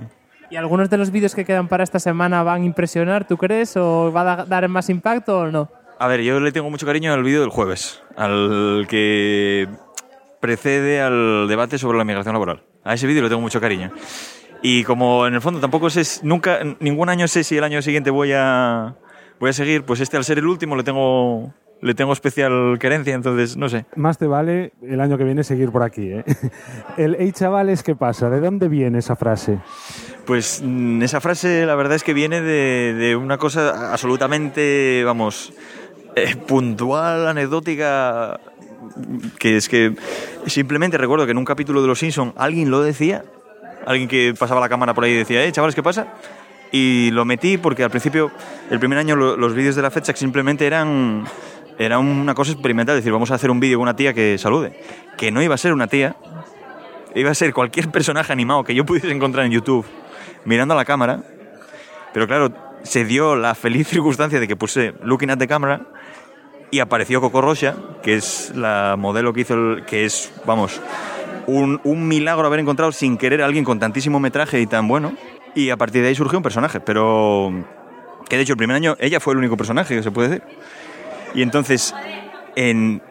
¿Y 0.49 0.55
algunos 0.55 0.89
de 0.89 0.97
los 0.97 1.11
vídeos 1.11 1.35
que 1.35 1.45
quedan 1.45 1.67
para 1.67 1.83
esta 1.83 1.99
semana 1.99 2.43
van 2.43 2.61
a 2.61 2.65
impresionar, 2.65 3.27
tú 3.27 3.37
crees? 3.37 3.75
¿O 3.77 4.11
va 4.11 4.33
a 4.33 4.45
dar 4.45 4.67
más 4.69 4.89
impacto 4.89 5.39
o 5.39 5.47
no? 5.47 5.69
A 5.99 6.07
ver, 6.07 6.21
yo 6.21 6.39
le 6.39 6.51
tengo 6.51 6.69
mucho 6.69 6.85
cariño 6.85 7.13
al 7.13 7.23
vídeo 7.23 7.41
del 7.41 7.49
jueves, 7.49 8.01
al 8.15 8.85
que 8.89 9.67
precede 10.39 11.01
al 11.01 11.47
debate 11.47 11.77
sobre 11.77 11.97
la 11.97 12.03
migración 12.03 12.33
laboral. 12.33 12.63
A 12.87 12.93
ese 12.93 13.07
vídeo 13.07 13.21
le 13.21 13.29
tengo 13.29 13.41
mucho 13.41 13.59
cariño. 13.59 13.91
Y 14.61 14.83
como 14.83 15.27
en 15.27 15.35
el 15.35 15.41
fondo 15.41 15.59
tampoco 15.59 15.89
sé, 15.89 16.03
nunca, 16.23 16.59
ningún 16.79 17.09
año 17.09 17.27
sé 17.27 17.43
si 17.43 17.57
el 17.57 17.63
año 17.63 17.81
siguiente 17.81 18.09
voy 18.09 18.31
a, 18.33 18.95
voy 19.39 19.49
a 19.49 19.53
seguir, 19.53 19.83
pues 19.83 19.99
este 19.99 20.17
al 20.17 20.23
ser 20.23 20.39
el 20.39 20.47
último 20.47 20.75
le 20.75 20.83
tengo, 20.83 21.53
le 21.81 21.93
tengo 21.93 22.13
especial 22.13 22.77
querencia, 22.79 23.13
entonces 23.13 23.55
no 23.55 23.69
sé. 23.69 23.85
Más 23.95 24.17
te 24.17 24.25
vale 24.25 24.73
el 24.81 24.99
año 24.99 25.17
que 25.17 25.25
viene 25.25 25.43
seguir 25.43 25.71
por 25.71 25.83
aquí. 25.83 26.09
¿eh? 26.11 26.23
El 26.97 27.15
hey 27.19 27.31
chavales, 27.33 27.83
¿qué 27.83 27.95
pasa? 27.95 28.29
¿De 28.29 28.39
dónde 28.39 28.67
viene 28.67 28.99
esa 28.99 29.15
frase? 29.15 29.59
Pues 30.25 30.61
mm, 30.65 31.03
esa 31.03 31.21
frase 31.21 31.65
la 31.65 31.75
verdad 31.75 31.95
es 31.95 32.03
que 32.03 32.13
viene 32.13 32.41
de, 32.41 32.93
de 32.93 33.15
una 33.15 33.37
cosa 33.37 33.93
absolutamente, 33.93 35.03
vamos, 35.05 35.53
eh, 36.15 36.35
puntual, 36.35 37.27
anecdótica, 37.27 38.39
que 39.39 39.57
es 39.57 39.69
que 39.69 39.93
simplemente 40.45 40.97
recuerdo 40.97 41.25
que 41.25 41.31
en 41.31 41.37
un 41.37 41.45
capítulo 41.45 41.81
de 41.81 41.87
Los 41.87 41.99
Simpson 41.99 42.33
alguien 42.37 42.69
lo 42.71 42.81
decía, 42.81 43.23
alguien 43.85 44.07
que 44.07 44.33
pasaba 44.37 44.59
la 44.61 44.69
cámara 44.69 44.93
por 44.93 45.03
ahí 45.03 45.13
decía, 45.13 45.43
eh, 45.43 45.51
chavales, 45.51 45.75
¿qué 45.75 45.83
pasa? 45.83 46.07
Y 46.71 47.11
lo 47.11 47.23
metí 47.25 47.57
porque 47.57 47.83
al 47.83 47.89
principio, 47.89 48.31
el 48.69 48.79
primer 48.79 48.97
año, 48.97 49.15
lo- 49.15 49.37
los 49.37 49.53
vídeos 49.53 49.75
de 49.75 49.81
la 49.81 49.89
fecha 49.91 50.13
simplemente 50.15 50.65
eran, 50.67 51.25
era 51.79 51.97
una 51.99 52.33
cosa 52.33 52.51
experimental, 52.51 52.95
decir, 52.95 53.11
vamos 53.11 53.31
a 53.31 53.35
hacer 53.35 53.49
un 53.51 53.59
vídeo 53.59 53.77
con 53.77 53.83
una 53.83 53.95
tía 53.95 54.13
que 54.13 54.37
salude, 54.37 54.77
que 55.17 55.31
no 55.31 55.41
iba 55.41 55.55
a 55.55 55.57
ser 55.57 55.71
una 55.73 55.87
tía, 55.87 56.15
iba 57.15 57.31
a 57.31 57.35
ser 57.35 57.53
cualquier 57.53 57.89
personaje 57.89 58.33
animado 58.33 58.63
que 58.63 58.75
yo 58.75 58.85
pudiese 58.85 59.09
encontrar 59.11 59.45
en 59.45 59.51
YouTube 59.53 59.85
mirando 60.43 60.73
a 60.73 60.77
la 60.77 60.85
cámara, 60.85 61.23
pero 62.13 62.27
claro, 62.27 62.51
se 62.83 63.05
dio 63.05 63.35
la 63.35 63.55
feliz 63.55 63.87
circunstancia 63.87 64.39
de 64.39 64.47
que 64.47 64.55
puse 64.55 64.93
Looking 65.03 65.29
at 65.31 65.37
the 65.37 65.47
Camera 65.47 65.81
y 66.71 66.79
apareció 66.79 67.21
Coco 67.21 67.41
Rocha, 67.41 67.75
que 68.03 68.15
es 68.15 68.51
la 68.55 68.95
modelo 68.97 69.33
que 69.33 69.41
hizo, 69.41 69.53
el- 69.53 69.85
que 69.85 70.05
es, 70.05 70.31
vamos, 70.45 70.81
un, 71.47 71.79
milagro 72.07 72.45
haber 72.47 72.59
encontrado 72.59 72.91
sin 72.91 73.17
querer 73.17 73.41
a 73.41 73.45
alguien 73.45 73.63
con 73.63 73.79
tantísimo 73.79 74.19
metraje 74.19 74.59
y 74.59 74.67
tan 74.67 74.87
bueno. 74.87 75.13
Y 75.55 75.69
a 75.69 75.77
partir 75.77 76.01
de 76.01 76.09
ahí 76.09 76.15
surgió 76.15 76.37
un 76.37 76.43
personaje, 76.43 76.79
pero 76.79 77.51
que 78.29 78.35
de 78.35 78.41
hecho 78.43 78.53
el 78.53 78.57
primer 78.57 78.75
año 78.75 78.95
ella 78.99 79.19
fue 79.19 79.33
el 79.33 79.39
único 79.39 79.55
personaje 79.57 79.95
que 79.95 80.03
se 80.03 80.11
puede 80.11 80.29
decir. 80.29 80.43
Y 81.33 81.41
entonces, 81.41 81.95
en 82.55 83.01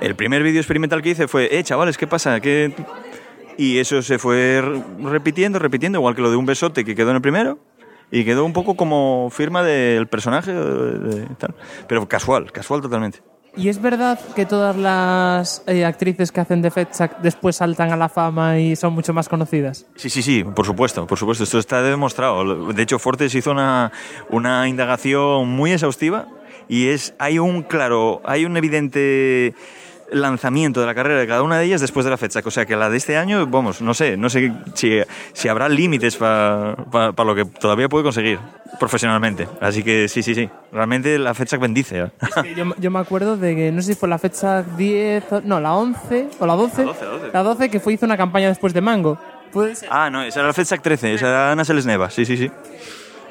el 0.00 0.14
primer 0.14 0.42
vídeo 0.42 0.60
experimental 0.60 1.00
que 1.02 1.10
hice 1.10 1.26
fue, 1.26 1.58
eh, 1.58 1.62
chavales, 1.64 1.96
¿qué 1.96 2.06
pasa? 2.06 2.38
¿Qué... 2.40 2.72
Y 3.58 3.78
eso 3.78 4.02
se 4.02 4.18
fue 4.18 4.60
re- 4.62 4.82
repitiendo, 5.10 5.58
repitiendo, 5.58 5.98
igual 5.98 6.14
que 6.14 6.20
lo 6.20 6.30
de 6.30 6.36
un 6.36 6.44
besote 6.44 6.84
que 6.84 6.94
quedó 6.94 7.10
en 7.10 7.16
el 7.16 7.22
primero. 7.22 7.58
Y 8.10 8.24
quedó 8.24 8.44
un 8.44 8.52
poco 8.52 8.76
como 8.76 9.28
firma 9.30 9.62
del 9.62 10.06
personaje, 10.06 10.52
de- 10.52 10.98
de- 10.98 11.26
tal. 11.36 11.54
pero 11.88 12.08
casual, 12.08 12.52
casual 12.52 12.80
totalmente. 12.80 13.20
¿Y 13.58 13.70
es 13.70 13.80
verdad 13.80 14.20
que 14.34 14.44
todas 14.44 14.76
las 14.76 15.62
eh, 15.66 15.86
actrices 15.86 16.30
que 16.30 16.40
hacen 16.40 16.60
de 16.60 16.70
Fetchak 16.70 17.20
después 17.22 17.56
saltan 17.56 17.90
a 17.90 17.96
la 17.96 18.10
fama 18.10 18.58
y 18.58 18.76
son 18.76 18.92
mucho 18.92 19.14
más 19.14 19.30
conocidas? 19.30 19.86
Sí, 19.96 20.10
sí, 20.10 20.20
sí, 20.22 20.44
por 20.44 20.66
supuesto, 20.66 21.06
por 21.06 21.18
supuesto, 21.18 21.42
esto 21.44 21.58
está 21.58 21.80
demostrado. 21.82 22.70
De 22.74 22.82
hecho, 22.82 22.98
Fortes 22.98 23.34
hizo 23.34 23.50
una, 23.52 23.92
una 24.28 24.68
indagación 24.68 25.48
muy 25.48 25.72
exhaustiva 25.72 26.28
y 26.68 26.88
es 26.88 27.14
hay 27.18 27.38
un 27.38 27.62
claro, 27.62 28.20
hay 28.26 28.44
un 28.44 28.58
evidente 28.58 29.54
lanzamiento 30.12 30.80
de 30.80 30.86
la 30.86 30.94
carrera 30.94 31.18
de 31.20 31.26
cada 31.26 31.42
una 31.42 31.58
de 31.58 31.64
ellas 31.64 31.80
después 31.80 32.04
de 32.04 32.10
la 32.10 32.16
fecha. 32.16 32.40
O 32.44 32.50
sea 32.50 32.64
que 32.66 32.76
la 32.76 32.88
de 32.90 32.96
este 32.96 33.16
año, 33.16 33.46
vamos, 33.46 33.80
no 33.82 33.94
sé, 33.94 34.16
no 34.16 34.28
sé 34.30 34.52
si, 34.74 35.00
si 35.32 35.48
habrá 35.48 35.68
límites 35.68 36.16
para 36.16 36.76
lo 37.16 37.34
que 37.34 37.44
todavía 37.44 37.88
puede 37.88 38.04
conseguir 38.04 38.38
profesionalmente. 38.78 39.48
Así 39.60 39.82
que 39.82 40.08
sí, 40.08 40.22
sí, 40.22 40.34
sí. 40.34 40.48
Realmente 40.72 41.18
la 41.18 41.34
fecha 41.34 41.56
bendice. 41.56 42.00
¿eh? 42.00 42.10
Que 42.42 42.54
yo, 42.54 42.64
yo 42.78 42.90
me 42.90 42.98
acuerdo 42.98 43.36
de 43.36 43.54
que 43.56 43.72
no 43.72 43.80
sé 43.82 43.94
si 43.94 43.98
fue 43.98 44.08
la 44.08 44.18
fecha 44.18 44.62
10, 44.62 45.32
o- 45.32 45.40
no, 45.42 45.60
la 45.60 45.74
11 45.74 46.28
o 46.38 46.46
la 46.46 46.54
12. 46.54 46.82
La 46.84 46.86
12, 46.92 47.04
la 47.04 47.10
12. 47.10 47.30
La 47.32 47.42
12 47.42 47.70
que 47.70 47.80
fue 47.80 47.94
hizo 47.94 48.06
una 48.06 48.16
campaña 48.16 48.48
después 48.48 48.72
de 48.74 48.80
Mango. 48.80 49.18
Puede 49.52 49.74
ser. 49.74 49.88
Ah, 49.90 50.10
no, 50.10 50.22
esa 50.22 50.40
era 50.40 50.48
la 50.48 50.52
FedSac 50.54 50.82
13, 50.82 51.14
esa 51.14 51.28
era 51.28 51.52
Ana 51.52 51.64
Selesneva, 51.64 52.10
sí, 52.10 52.24
sí, 52.26 52.36
sí. 52.36 52.50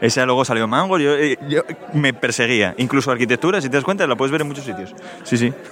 Esa 0.01 0.25
luego 0.25 0.43
salió 0.43 0.67
Mango, 0.67 0.99
yo, 0.99 1.15
eh, 1.15 1.37
yo 1.47 1.61
me 1.93 2.13
perseguía. 2.13 2.75
Incluso 2.77 3.11
arquitectura, 3.11 3.61
si 3.61 3.69
te 3.69 3.77
das 3.77 3.83
cuenta, 3.83 4.05
la 4.05 4.15
puedes 4.15 4.31
ver 4.31 4.41
en 4.41 4.47
muchos 4.47 4.65
sitios. 4.65 4.93
Sí, 5.23 5.37
sí. 5.37 5.53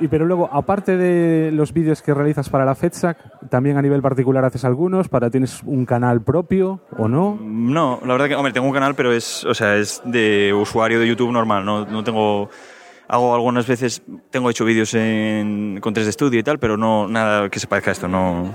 Y 0.00 0.08
pero 0.08 0.26
luego, 0.26 0.48
aparte 0.52 0.96
de 0.96 1.52
los 1.52 1.72
vídeos 1.72 2.02
que 2.02 2.12
realizas 2.12 2.48
para 2.48 2.64
la 2.64 2.74
FedSac, 2.74 3.48
también 3.48 3.76
a 3.76 3.82
nivel 3.82 4.02
particular 4.02 4.44
haces 4.44 4.64
algunos, 4.64 5.08
para 5.08 5.30
tienes 5.30 5.62
un 5.64 5.86
canal 5.86 6.22
propio 6.22 6.80
o 6.98 7.08
no. 7.08 7.38
No, 7.40 8.00
la 8.04 8.14
verdad 8.14 8.28
que, 8.28 8.34
hombre, 8.34 8.52
tengo 8.52 8.66
un 8.66 8.72
canal, 8.72 8.94
pero 8.94 9.12
es, 9.12 9.44
o 9.44 9.54
sea, 9.54 9.76
es 9.76 10.02
de 10.04 10.52
usuario 10.52 10.98
de 10.98 11.06
YouTube 11.06 11.30
normal, 11.30 11.64
no, 11.64 11.86
no 11.86 12.02
tengo... 12.02 12.50
Hago 13.06 13.34
algunas 13.34 13.66
veces, 13.66 14.02
tengo 14.30 14.48
hecho 14.48 14.64
vídeos 14.64 14.94
en, 14.94 15.78
con 15.80 15.94
3D 15.94 16.10
Studio 16.10 16.40
y 16.40 16.42
tal, 16.42 16.58
pero 16.58 16.76
no 16.76 17.06
nada 17.06 17.50
que 17.50 17.60
se 17.60 17.66
parezca 17.66 17.90
a 17.90 17.92
esto, 17.92 18.08
no... 18.08 18.52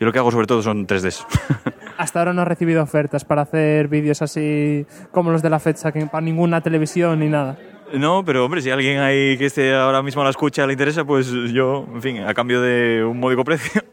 Yo 0.00 0.06
lo 0.06 0.12
que 0.12 0.18
hago 0.18 0.30
sobre 0.30 0.46
todo 0.46 0.62
son 0.62 0.86
3Ds. 0.86 1.26
Hasta 1.98 2.18
ahora 2.18 2.32
no 2.32 2.42
he 2.42 2.44
recibido 2.44 2.82
ofertas 2.82 3.24
para 3.24 3.42
hacer 3.42 3.88
vídeos 3.88 4.22
así 4.22 4.86
como 5.10 5.30
los 5.30 5.42
de 5.42 5.50
la 5.50 5.58
fecha, 5.58 5.92
que 5.92 6.06
para 6.06 6.22
ninguna 6.22 6.60
televisión 6.60 7.20
ni 7.20 7.28
nada. 7.28 7.56
No, 7.94 8.24
pero 8.24 8.44
hombre, 8.46 8.62
si 8.62 8.70
alguien 8.70 9.00
ahí 9.00 9.36
que 9.36 9.46
esté 9.46 9.74
ahora 9.74 10.02
mismo 10.02 10.22
a 10.22 10.24
la 10.24 10.30
escucha 10.30 10.66
le 10.66 10.72
interesa, 10.72 11.04
pues 11.04 11.30
yo, 11.52 11.86
en 11.92 12.00
fin, 12.00 12.18
a 12.20 12.32
cambio 12.32 12.62
de 12.62 13.04
un 13.04 13.18
módico 13.18 13.44
precio. 13.44 13.82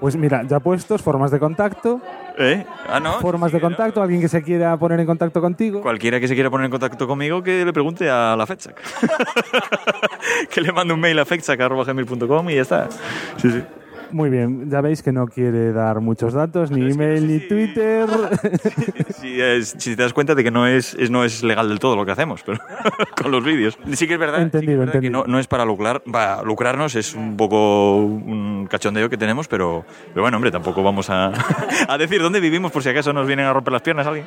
Pues 0.00 0.16
mira, 0.16 0.42
ya 0.42 0.60
puestos, 0.60 1.00
formas 1.00 1.30
de 1.30 1.38
contacto, 1.38 1.98
¿Eh? 2.36 2.66
Ah, 2.86 3.00
no. 3.00 3.20
formas 3.20 3.52
de 3.52 3.60
contacto, 3.60 4.02
alguien 4.02 4.20
que 4.20 4.28
se 4.28 4.42
quiera 4.42 4.76
poner 4.76 5.00
en 5.00 5.06
contacto 5.06 5.40
contigo. 5.40 5.80
Cualquiera 5.80 6.20
que 6.20 6.28
se 6.28 6.34
quiera 6.34 6.50
poner 6.50 6.66
en 6.66 6.70
contacto 6.70 7.06
conmigo, 7.06 7.42
que 7.42 7.64
le 7.64 7.72
pregunte 7.72 8.10
a 8.10 8.36
la 8.36 8.46
FedSac. 8.46 8.78
que 10.50 10.60
le 10.60 10.72
mande 10.72 10.92
un 10.92 11.00
mail 11.00 11.18
a 11.20 11.24
fedsac.gmail.com 11.24 12.50
y 12.50 12.54
ya 12.56 12.60
está. 12.60 12.90
Sí, 13.38 13.50
sí. 13.50 13.62
Muy 14.10 14.30
bien, 14.30 14.70
ya 14.70 14.80
veis 14.80 15.02
que 15.02 15.10
no 15.12 15.26
quiere 15.26 15.72
dar 15.72 16.00
muchos 16.00 16.32
datos, 16.34 16.70
ni 16.70 16.90
email, 16.92 17.26
ni 17.26 17.40
Twitter. 17.40 18.06
Si, 19.20 19.40
es- 19.40 19.74
si 19.78 19.96
te 19.96 20.02
das 20.02 20.12
cuenta 20.12 20.34
de 20.34 20.44
que 20.44 20.50
no 20.50 20.66
es, 20.66 20.94
es- 20.94 21.10
no 21.10 21.24
es 21.24 21.42
legal 21.42 21.68
del 21.68 21.78
todo 21.78 21.96
lo 21.96 22.04
que 22.04 22.12
hacemos, 22.12 22.42
pero 22.44 22.58
con 23.22 23.30
los 23.30 23.42
vídeos. 23.44 23.78
Sí 23.92 24.06
que 24.06 24.14
es 24.14 24.18
verdad, 24.20 24.38
sí 24.38 24.42
que 24.42 24.46
es 24.48 24.54
Entendido, 24.54 24.78
verdad 24.80 24.92
que 24.92 24.98
entendido. 24.98 25.24
no, 25.26 25.32
no 25.32 25.38
es 25.38 25.46
para 25.46 25.64
lucrar, 25.64 26.02
va, 26.12 26.42
lucrarnos, 26.42 26.94
es 26.94 27.14
un 27.14 27.36
poco 27.36 27.96
un 28.04 28.66
cachondeo 28.70 29.08
que 29.08 29.16
tenemos, 29.16 29.48
pero, 29.48 29.84
pero 30.12 30.22
bueno, 30.22 30.36
hombre, 30.36 30.50
tampoco 30.50 30.82
vamos 30.82 31.08
a, 31.10 31.32
a 31.88 31.98
decir 31.98 32.20
dónde 32.20 32.40
vivimos 32.40 32.70
por 32.72 32.82
si 32.82 32.88
acaso 32.90 33.12
nos 33.12 33.26
vienen 33.26 33.46
a 33.46 33.52
romper 33.52 33.72
las 33.72 33.82
piernas 33.82 34.06
alguien. 34.06 34.26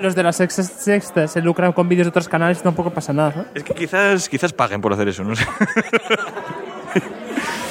Los 0.00 0.14
de 0.14 0.22
las 0.22 0.36
sex- 0.36 0.54
sextas 0.78 1.32
se 1.32 1.40
lucran 1.40 1.72
con 1.72 1.88
vídeos 1.88 2.06
de 2.06 2.10
otros 2.10 2.28
canales, 2.28 2.62
tampoco 2.62 2.90
pasa 2.90 3.12
nada. 3.12 3.32
¿no? 3.36 3.44
Es 3.54 3.62
que 3.62 3.74
quizás, 3.74 4.28
quizás 4.28 4.52
paguen 4.52 4.80
por 4.80 4.92
hacer 4.92 5.08
eso, 5.08 5.22
no 5.24 5.36
sé. 5.36 5.44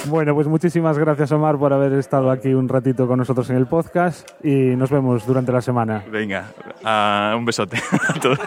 Bueno, 0.06 0.34
pues 0.34 0.48
muchísimas 0.48 0.98
gracias 0.98 1.32
Omar 1.32 1.58
por 1.58 1.72
haber 1.74 1.94
estado 1.94 2.32
aquí 2.32 2.54
un 2.54 2.68
ratito 2.68 3.08
con 3.08 3.20
nosotros 3.20 3.50
en 3.50 3.58
el 3.58 3.68
podcast 3.68 4.28
y 4.44 4.76
nos 4.76 4.90
vemos 4.90 5.26
durante 5.28 5.52
la 5.52 5.62
semana. 5.62 6.04
Venga, 6.10 6.52
ah, 6.84 7.36
un 7.38 7.46
besote 7.46 7.78
a 8.08 8.14
todos. 8.20 8.40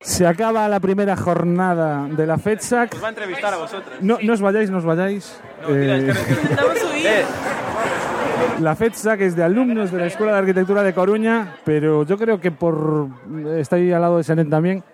Se 0.00 0.26
acaba 0.26 0.68
la 0.68 0.78
primera 0.80 1.16
jornada 1.16 2.06
de 2.06 2.26
la 2.26 2.38
FEDSAC. 2.38 3.02
va 3.02 3.08
a 3.08 3.10
entrevistar 3.10 3.52
a 3.52 3.56
vosotros. 3.56 3.96
No, 4.00 4.18
no 4.22 4.32
os 4.34 4.40
vayáis, 4.40 4.70
no 4.70 4.78
os 4.78 4.84
vayáis. 4.84 5.40
Eh, 5.68 6.14
La 8.60 8.76
FEDSAC 8.76 9.20
es 9.22 9.36
de 9.36 9.42
alumnos 9.42 9.90
de 9.90 9.98
la 9.98 10.06
Escuela 10.06 10.32
de 10.32 10.38
Arquitectura 10.38 10.82
de 10.82 10.94
Coruña, 10.94 11.56
pero 11.64 12.04
yo 12.04 12.16
creo 12.16 12.40
que 12.40 12.50
por 12.50 13.08
está 13.56 13.76
ahí 13.76 13.92
al 13.92 14.00
lado 14.00 14.16
de 14.18 14.24
Senen 14.24 14.48
también. 14.48 14.84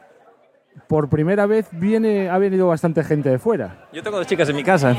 Por 0.89 1.09
primera 1.09 1.47
vez 1.47 1.67
viene 1.73 2.31
ha 2.31 2.39
venido 2.39 2.69
bastante 2.69 3.05
gente 3.05 3.29
de 3.29 3.39
fuera. 3.39 3.89
Yo 3.93 4.03
tengo 4.03 4.17
dos 4.17 4.27
chicas 4.27 4.49
en 4.49 4.57
mi 4.57 4.65
casa. 4.65 4.97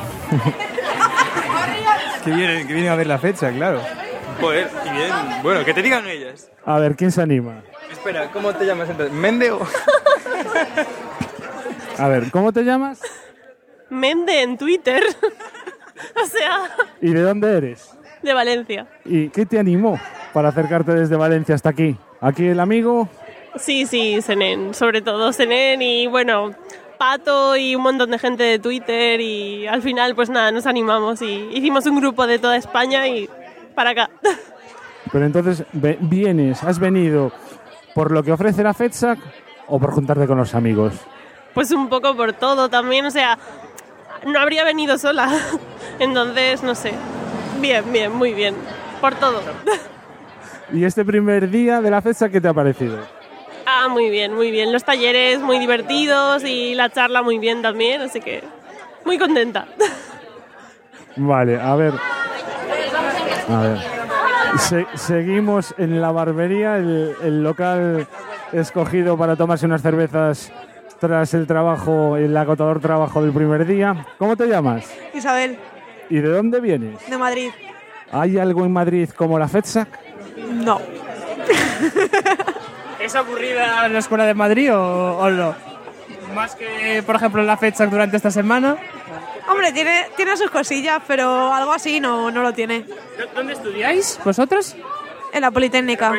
Que 2.24 2.32
vienen, 2.32 2.68
que 2.68 2.74
vienen 2.74 2.91
a 2.91 2.95
ver 2.95 3.08
la 3.08 3.18
fecha, 3.18 3.52
claro. 3.52 3.82
Joder, 4.39 4.70
y 4.86 4.89
bien. 4.95 5.12
Bueno, 5.41 5.66
que 5.66 5.74
te 5.74 5.82
digan 5.82 6.08
ellas. 6.08 6.52
A 6.66 6.78
ver, 6.78 6.95
¿quién 6.95 7.12
se 7.12 7.22
anima? 7.22 7.64
Espera, 7.91 8.32
¿cómo 8.32 8.54
te 8.54 8.66
llamas 8.66 8.89
entonces? 8.89 9.14
¿Mende 9.16 9.52
o...? 9.52 9.60
A 11.97 12.08
ver, 12.08 12.32
¿cómo 12.32 12.54
te 12.54 12.64
llamas? 12.64 13.02
Mende 13.89 14.41
en 14.41 14.58
Twitter. 14.58 15.04
o 16.24 16.26
sea, 16.26 16.70
¿Y 17.02 17.12
de 17.12 17.22
dónde 17.22 17.58
eres? 17.58 17.91
De 18.22 18.34
Valencia. 18.34 18.88
¿Y 19.06 19.30
qué 19.30 19.46
te 19.46 19.60
animó 19.60 20.00
para 20.34 20.50
acercarte 20.50 20.94
desde 20.94 21.16
Valencia 21.16 21.56
hasta 21.56 21.70
aquí? 21.70 21.96
Aquí 22.20 22.46
el 22.46 22.60
amigo, 22.60 23.10
Sí, 23.56 23.86
sí, 23.86 24.22
Senen. 24.22 24.74
Sobre 24.74 25.02
todo 25.02 25.34
Senen 25.34 25.82
y 25.82 26.08
bueno, 26.08 26.52
Pato 26.98 27.58
y 27.58 27.76
un 27.76 27.84
montón 27.84 28.12
de 28.12 28.20
gente 28.20 28.44
de 28.44 28.60
Twitter 28.60 29.20
y 29.20 29.68
al 29.68 29.82
final 29.82 30.16
pues 30.16 30.30
nada, 30.30 30.52
nos 30.52 30.66
animamos 30.66 31.22
y 31.22 31.50
hicimos 31.54 31.86
un 31.86 32.00
grupo 32.00 32.28
de 32.28 32.40
toda 32.40 32.56
España 32.56 33.08
y 33.08 33.30
para 33.76 33.92
acá. 33.92 34.10
pero 35.12 35.26
entonces 35.26 35.64
vienes, 35.74 36.64
has 36.64 36.80
venido 36.80 37.32
por 37.94 38.12
lo 38.12 38.24
que 38.24 38.32
ofrece 38.32 38.64
la 38.64 38.74
FEDSAC 38.74 39.20
o 39.68 39.80
por 39.80 39.92
juntarte 39.92 40.28
con 40.28 40.38
los 40.38 40.56
amigos. 40.56 40.94
Pues 41.54 41.72
un 41.72 41.90
poco 41.90 42.16
por 42.16 42.32
todo 42.34 42.70
también, 42.70 43.06
o 43.06 43.12
sea, 43.12 43.38
no 44.26 44.40
habría 44.40 44.64
venido 44.64 44.98
sola. 44.98 45.30
Entonces, 46.00 46.64
no 46.64 46.76
sé. 46.76 46.94
Bien, 47.62 47.84
bien, 47.91 48.12
muy 48.14 48.34
bien. 48.34 48.55
Por 48.99 49.16
todo. 49.16 49.41
¿Y 50.74 50.84
este 50.84 51.03
primer 51.05 51.49
día 51.49 51.82
de 51.82 51.91
la 51.91 52.01
FEDSAC 52.01 52.32
qué 52.32 52.41
te 52.41 52.47
ha 52.47 52.53
parecido? 52.53 52.97
Ah, 53.66 53.88
muy 53.88 54.09
bien, 54.09 54.34
muy 54.34 54.51
bien. 54.51 54.72
Los 54.72 54.84
talleres 54.84 55.39
muy 55.39 55.59
divertidos 55.59 56.43
y 56.43 56.74
la 56.76 56.89
charla 56.89 57.22
muy 57.22 57.38
bien 57.39 57.62
también, 57.62 58.01
así 58.01 58.20
que 58.22 58.43
muy 59.05 59.18
contenta. 59.18 59.68
Vale, 61.16 61.59
a 61.59 61.76
ver. 61.76 61.93
A 63.49 63.62
ver. 63.62 63.78
Se- 64.59 64.88
seguimos 64.95 65.74
en 65.78 66.01
la 66.01 66.12
barbería, 66.12 66.78
el, 66.78 67.14
el 67.24 67.43
local 67.43 68.07
escogido 68.53 69.18
para 69.18 69.36
tomarse 69.36 69.66
unas 69.66 69.82
cervezas 69.82 70.51
tras 70.99 71.34
el 71.34 71.47
trabajo, 71.47 72.16
el 72.18 72.36
agotador 72.36 72.80
trabajo 72.80 73.22
del 73.22 73.32
primer 73.34 73.66
día. 73.66 74.05
¿Cómo 74.18 74.36
te 74.38 74.47
llamas? 74.47 74.93
Isabel, 75.14 75.57
¿Y 76.12 76.20
de 76.20 76.30
dónde 76.30 76.59
vienes? 76.59 77.09
de 77.09 77.18
Madrid. 77.18 77.51
¿Hay 78.12 78.38
algo 78.38 78.66
en 78.66 78.74
Madrid 78.74 79.09
como 79.16 79.39
la 79.39 79.47
FEDSAC? 79.47 79.88
No. 80.51 80.82
¿Es 82.99 83.16
aburrida 83.16 83.88
la 83.88 83.99
Escuela 83.99 84.26
de 84.26 84.34
Madrid 84.34 84.76
o, 84.76 85.18
o 85.18 85.30
no? 85.30 85.55
Más 86.36 86.53
que, 86.55 87.01
por 87.05 87.16
ejemplo, 87.16 87.41
la 87.43 87.55
fecha 87.55 87.86
durante 87.86 88.18
esta 88.18 88.30
semana. 88.30 88.76
Hombre, 89.49 89.72
tiene, 89.72 90.07
tiene 90.18 90.36
sus 90.36 90.51
cosillas, 90.51 91.01
pero 91.07 91.53
algo 91.53 91.72
así 91.72 92.01
no, 92.01 92.30
no 92.30 92.43
lo 92.43 92.51
tiene. 92.51 92.86
¿Dónde 93.34 93.53
estudiáis? 93.53 94.20
¿Vosotros? 94.26 94.76
En 95.32 95.41
la 95.41 95.51
Politécnica. 95.51 96.12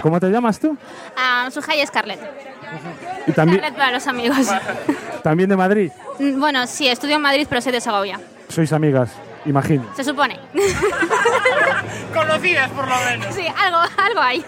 ¿Cómo 0.00 0.20
te 0.20 0.28
llamas 0.28 0.60
tú? 0.60 0.76
Ah, 1.16 1.48
soy 1.50 1.62
Scarlett. 1.84 2.20
Y 3.26 3.32
también, 3.32 3.60
para 3.74 3.92
los 3.92 4.06
amigos. 4.06 4.38
también 5.22 5.48
de 5.48 5.56
Madrid. 5.56 5.90
Mm, 6.18 6.38
bueno, 6.38 6.66
sí, 6.66 6.88
estudio 6.88 7.16
en 7.16 7.22
Madrid, 7.22 7.46
pero 7.48 7.60
soy 7.60 7.72
de 7.72 7.80
Segovia. 7.80 8.20
Sois 8.48 8.72
amigas, 8.72 9.10
imagino. 9.44 9.84
Se 9.96 10.04
supone. 10.04 10.38
Conocidas, 12.14 12.70
por 12.70 12.88
lo 12.88 12.96
menos. 12.96 13.34
sí, 13.34 13.46
algo, 13.46 13.78
algo 13.96 14.20
hay. 14.20 14.44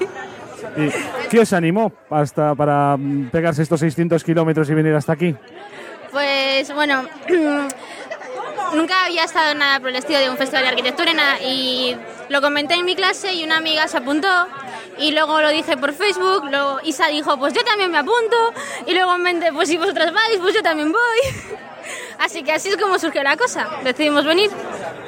¿Y 0.77 1.29
qué 1.29 1.41
os 1.41 1.53
animó 1.53 1.93
hasta 2.11 2.55
para 2.55 2.97
mm, 2.97 3.31
pegarse 3.31 3.63
estos 3.63 3.81
600 3.81 4.23
kilómetros 4.25 4.69
y 4.71 4.75
venir 4.75 4.95
hasta 4.95 5.13
aquí? 5.13 5.35
Pues 6.11 6.73
bueno, 6.75 7.03
nunca 8.75 9.05
había 9.05 9.25
estado 9.25 9.53
en 9.53 9.59
nada 9.59 9.81
por 9.81 9.91
el 9.91 9.97
estilo 9.97 10.19
de 10.19 10.31
un 10.31 10.37
festival 10.37 10.65
de 10.65 10.69
arquitectura 10.71 11.11
y 11.11 11.15
nada, 11.15 11.41
y 11.41 11.97
lo 12.29 12.41
comenté 12.41 12.75
en 12.75 12.85
mi 12.85 12.95
clase 12.95 13.33
y 13.33 13.45
una 13.45 13.59
amiga 13.59 13.89
se 13.89 13.99
apuntó 13.99 14.29
y 14.99 15.13
luego 15.13 15.41
lo 15.41 15.49
dije 15.51 15.77
por 15.77 15.93
Facebook, 15.93 16.45
luego 16.51 16.79
Isa 16.83 17.07
dijo 17.09 17.39
pues 17.39 17.53
yo 17.55 17.63
también 17.65 17.91
me 17.91 17.99
apunto 17.99 18.37
y 18.87 18.93
luego 18.95 19.15
en 19.15 19.23
mente 19.23 19.53
pues 19.53 19.69
si 19.69 19.77
vosotras 19.77 20.13
vais 20.13 20.39
pues 20.41 20.55
yo 20.55 20.63
también 20.63 20.91
voy. 20.93 20.99
Así 22.19 22.43
que 22.43 22.53
así 22.53 22.69
es 22.69 22.77
como 22.77 22.99
surgió 22.99 23.23
la 23.23 23.37
cosa, 23.37 23.67
decidimos 23.85 24.25
venir. 24.25 24.51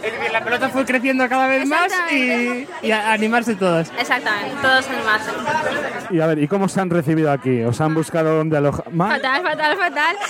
Es 0.01 0.13
decir, 0.13 0.33
la 0.33 0.43
pelota 0.45 0.69
fue 0.69 0.85
creciendo 0.87 1.29
cada 1.29 1.49
vez 1.49 1.67
más 1.67 1.93
y, 2.13 2.67
y 2.83 2.91
a- 2.93 3.13
animarse 3.13 3.57
todos. 3.57 3.91
Exactamente, 3.99 4.57
todos 4.63 4.87
animarse. 4.89 5.31
Y 6.11 6.21
a 6.21 6.27
ver, 6.29 6.39
¿y 6.39 6.47
cómo 6.49 6.69
se 6.69 6.81
han 6.81 6.89
recibido 6.89 7.33
aquí? 7.33 7.63
¿Os 7.65 7.81
han 7.81 7.95
buscado 7.95 8.37
dónde 8.37 8.57
alojar? 8.59 8.85
Fatal, 8.97 9.43
fatal, 9.43 9.77
fatal. 9.77 10.17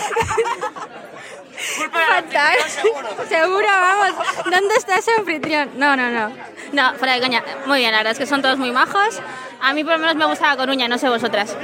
fatal. 1.61 2.57
Seguro, 3.29 3.67
vamos. 3.67 4.15
¿Dónde 4.45 4.75
está 4.77 4.97
ese 4.97 5.11
anfitrión? 5.19 5.71
No, 5.77 5.97
no, 5.97 6.11
no. 6.11 6.31
No, 6.73 6.95
fuera 6.95 7.15
de 7.15 7.21
coña. 7.21 7.43
Muy 7.67 7.79
bien, 7.81 7.91
la 7.93 7.99
verdad 7.99 8.13
es 8.13 8.19
que 8.19 8.27
son 8.27 8.43
todos 8.43 8.59
muy 8.59 8.71
majos. 8.73 9.21
A 9.63 9.73
mí 9.75 9.85
por 9.85 9.93
lo 9.95 9.99
menos 9.99 10.17
me 10.17 10.25
gusta 10.27 10.49
la 10.49 10.57
Coruña, 10.57 10.89
no 10.89 10.97
sé 10.99 11.09
vosotras. 11.09 11.57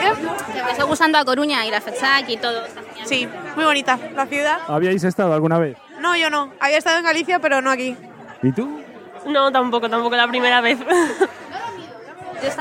¿Qué? 0.00 0.62
Me 0.64 0.70
está 0.72 0.84
gustando 0.84 1.18
a 1.18 1.24
Coruña 1.24 1.64
y 1.66 1.70
la 1.70 1.80
FETSAC 1.80 2.28
y 2.28 2.36
todo. 2.36 2.62
Sí, 3.04 3.28
muy 3.54 3.64
bonita 3.64 3.98
la 4.14 4.26
ciudad. 4.26 4.58
¿Habíais 4.66 5.04
estado 5.04 5.32
alguna 5.34 5.58
vez? 5.58 5.76
No, 6.00 6.16
yo 6.16 6.30
no. 6.30 6.52
Había 6.60 6.78
estado 6.78 6.98
en 6.98 7.04
Galicia, 7.04 7.38
pero 7.38 7.60
no 7.60 7.70
aquí. 7.70 7.96
¿Y 8.42 8.52
tú? 8.52 8.80
No, 9.26 9.52
tampoco, 9.52 9.88
tampoco 9.88 10.16
la 10.16 10.26
primera 10.28 10.60
vez. 10.60 10.78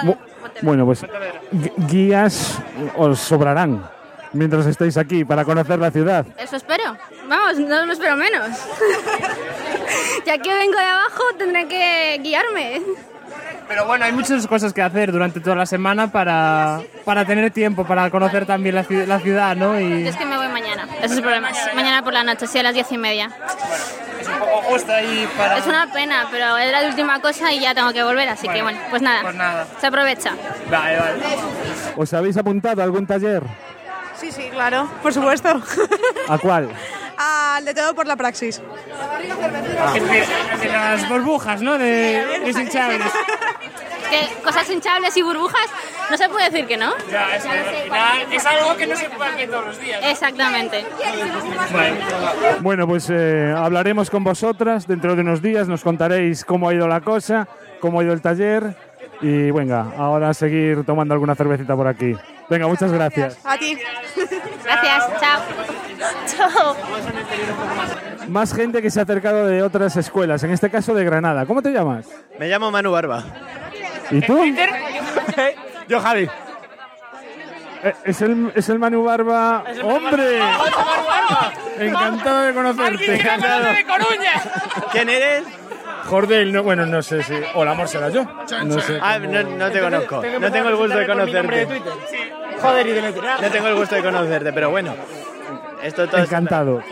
Bu- 0.04 0.18
bueno, 0.62 0.86
pues 0.86 1.06
guías 1.90 2.60
os 2.96 3.20
sobrarán 3.20 3.84
mientras 4.34 4.66
estéis 4.66 4.98
aquí 4.98 5.24
para 5.26 5.46
conocer 5.46 5.80
la 5.80 5.92
ciudad. 5.92 6.26
Eso 6.38 6.56
espero. 6.56 6.98
Vamos, 7.28 7.60
no 7.60 7.86
me 7.86 7.94
espero 7.94 8.16
menos. 8.18 8.50
ya 10.26 10.38
que 10.38 10.54
vengo 10.54 10.78
de 10.78 10.86
abajo, 10.86 11.24
tendré 11.38 11.68
que 11.68 12.20
guiarme. 12.22 12.82
Pero 13.68 13.86
bueno, 13.86 14.06
hay 14.06 14.12
muchas 14.12 14.46
cosas 14.46 14.74
que 14.74 14.82
hacer 14.82 15.12
durante 15.12 15.40
toda 15.40 15.56
la 15.56 15.66
semana 15.66 16.12
para, 16.12 16.82
para 17.06 17.26
tener 17.26 17.50
tiempo, 17.52 17.86
para 17.86 18.10
conocer 18.10 18.46
también 18.46 18.76
la, 18.76 18.86
la 19.08 19.20
ciudad, 19.20 19.56
¿no? 19.56 19.80
Y 19.80 20.08
es 20.08 20.16
que 20.16 20.26
me 20.26 20.36
voy 20.38 20.48
mañana. 20.50 20.88
Ese 20.98 21.06
es 21.06 21.12
el 21.14 21.22
problema. 21.22 21.50
Mañana 21.74 22.04
por 22.04 22.14
la 22.14 22.24
noche, 22.24 22.46
sí, 22.46 22.60
a 22.60 22.64
las 22.64 22.74
diez 22.74 22.92
y 22.92 22.98
media. 22.98 23.32
es 24.20 24.28
un 24.28 24.38
poco 24.38 24.62
justo 24.64 24.92
ahí 24.92 25.28
para... 25.38 25.58
Es 25.58 25.66
una 25.66 25.92
pena, 25.92 26.28
pero 26.30 26.58
era 26.58 26.82
la 26.82 26.88
última 26.90 27.22
cosa 27.22 27.52
y 27.54 27.62
ya 27.62 27.74
tengo 27.74 27.94
que 27.94 28.04
volver, 28.04 28.28
así 28.30 28.48
que 28.48 28.62
bueno, 28.62 28.80
pues 28.90 29.02
nada. 29.02 29.22
Pues 29.22 29.36
nada. 29.36 29.66
Se 29.80 29.88
aprovecha. 29.88 30.34
Vale, 30.70 31.00
vale. 31.00 31.24
¿Os 31.96 32.14
habéis 32.14 32.38
apuntado 32.38 32.82
a 32.82 32.84
algún 32.84 33.08
taller? 33.08 33.44
Sí, 34.24 34.32
sí, 34.32 34.50
claro, 34.50 34.88
por 35.02 35.14
supuesto. 35.14 35.62
¿A 36.30 36.38
cuál? 36.38 36.70
Al 37.18 37.66
de 37.66 37.74
todo 37.74 37.94
por 37.94 38.08
la 38.08 38.16
praxis. 38.16 38.62
Es 39.96 40.02
decir, 40.02 40.26
de 40.62 40.68
las 40.70 41.10
burbujas, 41.10 41.62
¿no? 41.62 41.78
De 41.78 42.40
desechables. 42.46 43.12
Que 44.10 44.42
cosas 44.42 44.70
hinchables 44.70 45.18
y 45.18 45.24
burbujas, 45.24 45.66
No 46.10 46.16
se 46.16 46.30
puede 46.30 46.50
decir 46.50 46.68
que 46.68 46.78
no. 46.78 46.94
Ya, 47.12 47.36
es, 47.36 47.44
final 47.84 48.28
es 48.32 48.46
algo 48.46 48.78
que 48.78 48.88
no 48.88 48.96
se 48.96 49.10
puede 49.10 49.30
hacer 49.30 49.50
todos 49.50 49.66
los 49.66 49.80
días. 49.82 50.00
Exactamente. 50.06 50.86
Bueno, 52.62 52.88
pues 52.88 53.10
eh, 53.10 53.54
hablaremos 53.56 54.10
con 54.10 54.24
vosotras 54.24 54.88
dentro 54.88 55.16
de 55.16 55.22
unos 55.22 55.42
días, 55.42 55.68
nos 55.68 55.84
contaréis 55.84 56.46
cómo 56.46 56.70
ha 56.70 56.74
ido 56.74 56.88
la 56.88 57.02
cosa, 57.02 57.48
cómo 57.82 58.00
ha 58.00 58.04
ido 58.04 58.14
el 58.14 58.22
taller 58.22 58.74
y 59.22 59.52
venga, 59.52 59.94
ahora 59.98 60.30
a 60.30 60.34
seguir 60.34 60.86
tomando 60.86 61.14
alguna 61.14 61.36
cervecita 61.36 61.76
por 61.76 61.88
aquí. 61.88 62.16
Venga, 62.50 62.68
muchas 62.68 62.92
gracias. 62.92 63.38
A 63.44 63.58
ti. 63.58 63.78
Gracias, 64.64 65.10
chao. 65.20 65.42
Chao. 66.28 66.76
Más 68.28 68.54
gente 68.54 68.82
que 68.82 68.90
se 68.90 69.00
ha 69.00 69.04
acercado 69.04 69.48
de 69.48 69.62
otras 69.64 69.96
escuelas, 69.98 70.44
en 70.44 70.52
este 70.52 70.70
caso 70.70 70.94
de 70.94 71.04
Granada. 71.04 71.46
¿Cómo 71.46 71.62
te 71.62 71.72
llamas? 71.72 72.08
Me 72.40 72.48
llamo 72.48 72.72
Manu 72.72 72.92
Barba. 72.92 73.24
¿Y 74.12 74.22
tú? 74.22 74.40
Yo, 75.88 76.00
Javi. 76.00 76.30
Eh, 77.84 77.94
Es 78.06 78.22
el, 78.22 78.52
es 78.56 78.70
el 78.70 78.80
Manu 78.80 79.04
Barba. 79.04 79.64
¡Hombre! 79.84 80.40
Encantado 81.80 82.42
de 82.44 82.54
conocerte. 82.54 83.22
¿Quién 84.92 85.10
eres? 85.10 85.44
Jordel, 86.06 86.52
no, 86.52 86.64
bueno, 86.64 86.86
no 86.86 87.02
sé 87.02 87.24
si. 87.24 87.34
O 87.56 87.64
el 87.64 87.70
amor 87.70 87.88
será 87.88 88.10
yo. 88.10 88.26
No 88.66 88.80
sé. 88.80 89.00
Ah, 89.02 89.18
no, 89.20 89.44
no 89.44 89.72
te 89.72 89.80
conozco. 89.80 90.22
No 90.40 90.52
tengo 90.52 90.70
el 90.70 90.76
gusto 90.76 90.98
de 90.98 91.08
conocerte. 91.08 91.68
Joder, 92.62 92.88
y 92.88 92.92
de. 92.92 93.02
No 93.02 93.50
tengo 93.52 93.68
el 93.68 93.76
gusto 93.76 93.96
de 93.96 94.04
conocerte, 94.04 94.54
pero 94.54 94.70
bueno. 94.70 94.96
Esto 95.82 96.08
todo 96.08 96.18
es- 96.22 96.28
Encantado. 96.30 96.82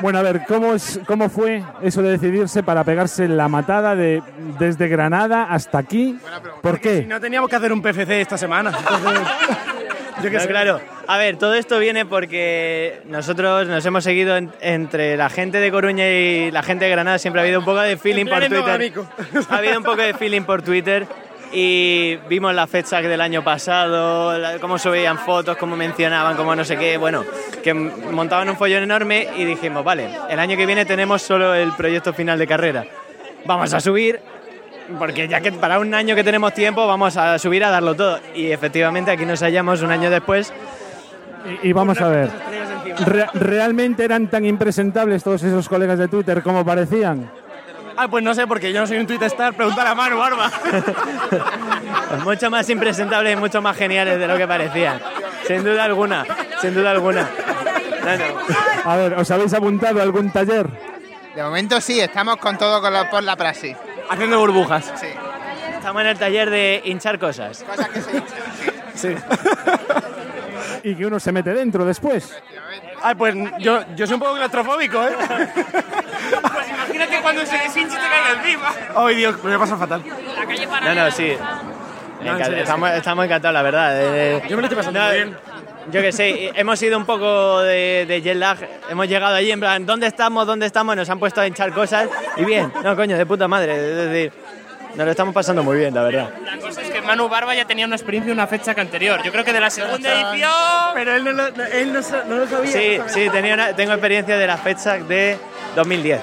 Bueno, 0.00 0.18
a 0.20 0.22
ver, 0.22 0.42
¿cómo, 0.46 0.74
es, 0.74 1.00
¿cómo 1.06 1.28
fue 1.28 1.62
eso 1.82 2.00
de 2.02 2.10
decidirse 2.12 2.62
para 2.62 2.84
pegarse 2.84 3.26
la 3.26 3.48
matada 3.48 3.96
de 3.96 4.22
desde 4.58 4.86
Granada 4.88 5.44
hasta 5.50 5.78
aquí? 5.78 6.18
¿Por 6.62 6.76
Si 6.76 6.80
qué? 6.80 7.04
no 7.06 7.20
teníamos 7.20 7.50
que 7.50 7.56
hacer 7.56 7.72
un 7.72 7.82
PFC 7.82 8.20
esta 8.20 8.38
semana. 8.38 8.70
yo 10.22 10.30
que 10.30 10.38
claro. 10.48 10.80
A 11.06 11.16
ver, 11.18 11.36
todo 11.36 11.54
esto 11.54 11.78
viene 11.78 12.04
porque 12.06 13.00
nosotros 13.06 13.66
nos 13.66 13.84
hemos 13.86 14.04
seguido 14.04 14.36
en- 14.36 14.52
entre 14.60 15.16
la 15.16 15.28
gente 15.30 15.58
de 15.58 15.70
Coruña 15.70 16.08
y 16.08 16.50
la 16.50 16.62
gente 16.62 16.84
de 16.84 16.90
Granada. 16.90 17.18
Siempre 17.18 17.40
ha 17.40 17.44
habido 17.44 17.60
un 17.60 17.64
poco 17.64 17.80
de 17.80 17.96
feeling 17.96 18.26
por 18.26 18.38
Twitter. 18.46 18.92
Ha 19.50 19.56
habido 19.56 19.78
un 19.78 19.84
poco 19.84 20.02
de 20.02 20.14
feeling 20.14 20.42
por 20.42 20.62
Twitter 20.62 21.06
y 21.52 22.16
vimos 22.28 22.54
la 22.54 22.66
fecha 22.66 23.00
del 23.00 23.20
año 23.22 23.42
pasado, 23.42 24.36
la- 24.38 24.58
cómo 24.58 24.78
subían 24.78 25.18
fotos, 25.18 25.56
cómo 25.56 25.76
mencionaban, 25.76 26.36
cómo 26.36 26.54
no 26.54 26.64
sé 26.64 26.76
qué. 26.76 26.98
Bueno, 26.98 27.24
que 27.62 27.72
montaban 27.72 28.50
un 28.50 28.56
follón 28.56 28.82
enorme 28.82 29.28
y 29.36 29.44
dijimos, 29.44 29.82
vale, 29.82 30.10
el 30.28 30.38
año 30.38 30.56
que 30.56 30.66
viene 30.66 30.84
tenemos 30.84 31.22
solo 31.22 31.54
el 31.54 31.72
proyecto 31.72 32.12
final 32.12 32.38
de 32.38 32.46
carrera. 32.46 32.84
Vamos 33.46 33.72
a 33.72 33.80
subir 33.80 34.20
porque 34.98 35.28
ya 35.28 35.40
que 35.40 35.52
para 35.52 35.78
un 35.78 35.92
año 35.94 36.14
que 36.14 36.24
tenemos 36.24 36.54
tiempo 36.54 36.86
vamos 36.86 37.16
a 37.16 37.38
subir 37.38 37.64
a 37.64 37.70
darlo 37.70 37.94
todo. 37.94 38.20
Y 38.34 38.50
efectivamente 38.52 39.10
aquí 39.10 39.26
nos 39.26 39.40
hallamos 39.40 39.82
un 39.82 39.90
año 39.90 40.08
después. 40.10 40.52
Y, 41.62 41.68
y 41.68 41.72
vamos 41.72 42.00
a 42.00 42.08
ver. 42.08 42.30
Re- 43.04 43.28
¿Realmente 43.34 44.04
eran 44.04 44.28
tan 44.28 44.44
impresentables 44.44 45.22
todos 45.22 45.42
esos 45.42 45.68
colegas 45.68 45.98
de 45.98 46.08
Twitter 46.08 46.42
como 46.42 46.64
parecían? 46.64 47.30
Ah, 47.96 48.06
pues 48.08 48.22
no 48.22 48.32
sé, 48.34 48.46
porque 48.46 48.72
yo 48.72 48.80
no 48.80 48.86
soy 48.86 48.98
un 48.98 49.06
Twitter 49.08 49.26
star, 49.26 49.54
preguntar 49.54 49.86
a 49.86 49.94
Manu 49.94 50.18
Barba. 50.18 50.50
mucho 52.24 52.50
más 52.50 52.68
impresentables 52.70 53.32
y 53.32 53.36
mucho 53.36 53.60
más 53.60 53.76
geniales 53.76 54.18
de 54.18 54.26
lo 54.28 54.36
que 54.36 54.46
parecían. 54.46 55.00
Sin 55.46 55.64
duda 55.64 55.84
alguna, 55.84 56.24
sin 56.60 56.74
duda 56.74 56.90
alguna. 56.92 57.28
No, 58.04 58.16
no. 58.16 58.90
A 58.90 58.96
ver, 58.96 59.14
¿os 59.14 59.30
habéis 59.30 59.52
apuntado 59.54 59.98
a 60.00 60.02
algún 60.02 60.30
taller? 60.30 60.66
De 61.34 61.42
momento 61.42 61.80
sí, 61.80 62.00
estamos 62.00 62.36
con 62.36 62.56
todo 62.56 62.80
con 62.80 62.92
la- 62.92 63.10
por 63.10 63.22
la 63.22 63.36
praxis. 63.36 63.76
Haciendo 64.10 64.38
burbujas. 64.38 64.92
Sí. 64.96 65.06
Estamos 65.74 66.02
en 66.02 66.08
el 66.08 66.18
taller 66.18 66.50
de 66.50 66.82
hinchar 66.84 67.18
cosas. 67.18 67.62
Cosas 67.64 67.88
que 67.88 68.00
se 68.00 68.22
Sí. 68.94 69.14
Y 70.82 70.94
que 70.94 71.06
uno 71.06 71.20
se 71.20 71.32
mete 71.32 71.54
dentro 71.54 71.84
después. 71.84 72.36
Ay, 73.02 73.14
pues 73.14 73.34
yo, 73.58 73.80
yo 73.94 74.06
soy 74.06 74.14
un 74.14 74.20
poco 74.20 74.34
claustrofóbico, 74.34 75.02
¿eh? 75.04 75.16
Pues 76.42 76.68
imagínate 76.68 77.20
cuando 77.22 77.46
se 77.46 77.56
deshinche 77.58 77.96
y 77.96 78.00
te 78.00 78.08
caiga 78.08 78.42
encima. 78.42 78.72
Ay, 78.96 79.14
Dios, 79.16 79.44
me 79.44 79.58
pasa 79.58 79.76
fatal. 79.76 80.02
La 80.36 80.46
calle 80.46 80.66
No, 80.66 80.94
no, 80.94 81.10
sí. 81.10 81.36
No, 82.24 82.36
serio, 82.38 82.58
estamos, 82.58 82.90
estamos 82.90 83.24
encantados, 83.24 83.54
la 83.54 83.62
verdad. 83.62 83.90
Eh, 83.94 84.42
Yo 84.48 84.56
me 84.56 84.62
lo 84.62 84.66
estoy 84.66 84.76
pasando 84.76 85.00
no, 85.00 85.10
bien. 85.12 85.36
Yo 85.90 86.00
que 86.02 86.12
sé, 86.12 86.50
hemos 86.54 86.80
ido 86.82 86.96
un 86.98 87.04
poco 87.06 87.60
de, 87.62 88.04
de 88.06 88.22
jet 88.22 88.36
lag. 88.36 88.58
Hemos 88.90 89.08
llegado 89.08 89.34
allí 89.34 89.50
en 89.50 89.60
plan, 89.60 89.84
¿dónde 89.86 90.06
estamos? 90.06 90.46
¿Dónde 90.46 90.66
estamos? 90.66 90.94
Nos 90.96 91.08
han 91.10 91.18
puesto 91.18 91.40
a 91.40 91.46
hinchar 91.46 91.72
cosas. 91.72 92.08
Y 92.36 92.44
bien, 92.44 92.72
no, 92.82 92.94
coño, 92.96 93.16
de 93.16 93.26
puta 93.26 93.48
madre. 93.48 93.72
Es 93.74 93.96
decir, 94.10 94.32
nos 94.94 95.04
lo 95.04 95.10
estamos 95.10 95.34
pasando 95.34 95.62
muy 95.62 95.78
bien, 95.78 95.94
la 95.94 96.02
verdad. 96.02 96.30
La 96.44 96.58
cosa 96.58 96.82
es 96.82 96.90
que 96.90 97.00
Manu 97.02 97.28
Barba 97.28 97.54
ya 97.54 97.64
tenía 97.64 97.86
una 97.86 97.96
experiencia 97.96 98.32
una 98.32 98.46
fecha 98.46 98.74
que 98.74 98.80
anterior. 98.80 99.22
Yo 99.22 99.30
creo 99.32 99.44
que 99.44 99.52
de 99.52 99.60
la 99.60 99.70
segunda 99.70 100.12
edición. 100.32 100.50
Pero 100.94 101.14
él 101.16 101.24
no 101.24 101.32
lo, 101.32 101.46
él 101.46 101.92
no, 101.92 102.00
lo 102.36 102.46
sabía. 102.46 102.72
Sí, 102.72 102.98
sí, 103.06 103.28
tenía 103.30 103.54
una- 103.54 103.74
tengo 103.76 103.92
experiencia 103.92 104.36
de 104.36 104.46
la 104.46 104.56
fecha 104.56 104.98
de 104.98 105.36
2010. 105.76 106.20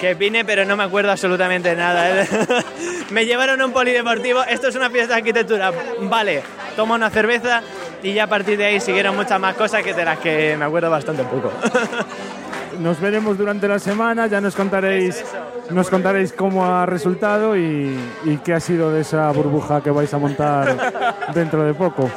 Que 0.00 0.14
vine, 0.14 0.44
pero 0.44 0.64
no 0.64 0.76
me 0.76 0.84
acuerdo 0.84 1.10
absolutamente 1.10 1.74
nada. 1.74 2.24
me 3.10 3.26
llevaron 3.26 3.60
a 3.60 3.66
un 3.66 3.72
polideportivo. 3.72 4.42
Esto 4.44 4.68
es 4.68 4.76
una 4.76 4.90
fiesta 4.90 5.14
de 5.14 5.18
arquitectura. 5.20 5.72
Vale, 6.02 6.42
tomo 6.76 6.94
una 6.94 7.10
cerveza 7.10 7.62
y 8.02 8.14
ya 8.14 8.24
a 8.24 8.26
partir 8.28 8.58
de 8.58 8.66
ahí 8.66 8.80
siguieron 8.80 9.16
muchas 9.16 9.40
más 9.40 9.54
cosas 9.56 9.82
que 9.82 9.94
de 9.94 10.04
las 10.04 10.18
que 10.18 10.56
me 10.56 10.64
acuerdo 10.64 10.90
bastante 10.90 11.24
poco. 11.24 11.52
Nos 12.78 13.00
veremos 13.00 13.36
durante 13.36 13.66
la 13.66 13.80
semana, 13.80 14.28
ya 14.28 14.40
nos 14.40 14.54
contaréis, 14.54 15.24
nos 15.70 15.90
contaréis 15.90 16.32
cómo 16.32 16.64
ha 16.64 16.86
resultado 16.86 17.56
y, 17.56 17.98
y 18.24 18.36
qué 18.36 18.54
ha 18.54 18.60
sido 18.60 18.92
de 18.92 19.00
esa 19.00 19.28
burbuja 19.32 19.80
que 19.80 19.90
vais 19.90 20.14
a 20.14 20.18
montar 20.18 20.92
dentro 21.34 21.64
de 21.64 21.74
poco. 21.74 22.08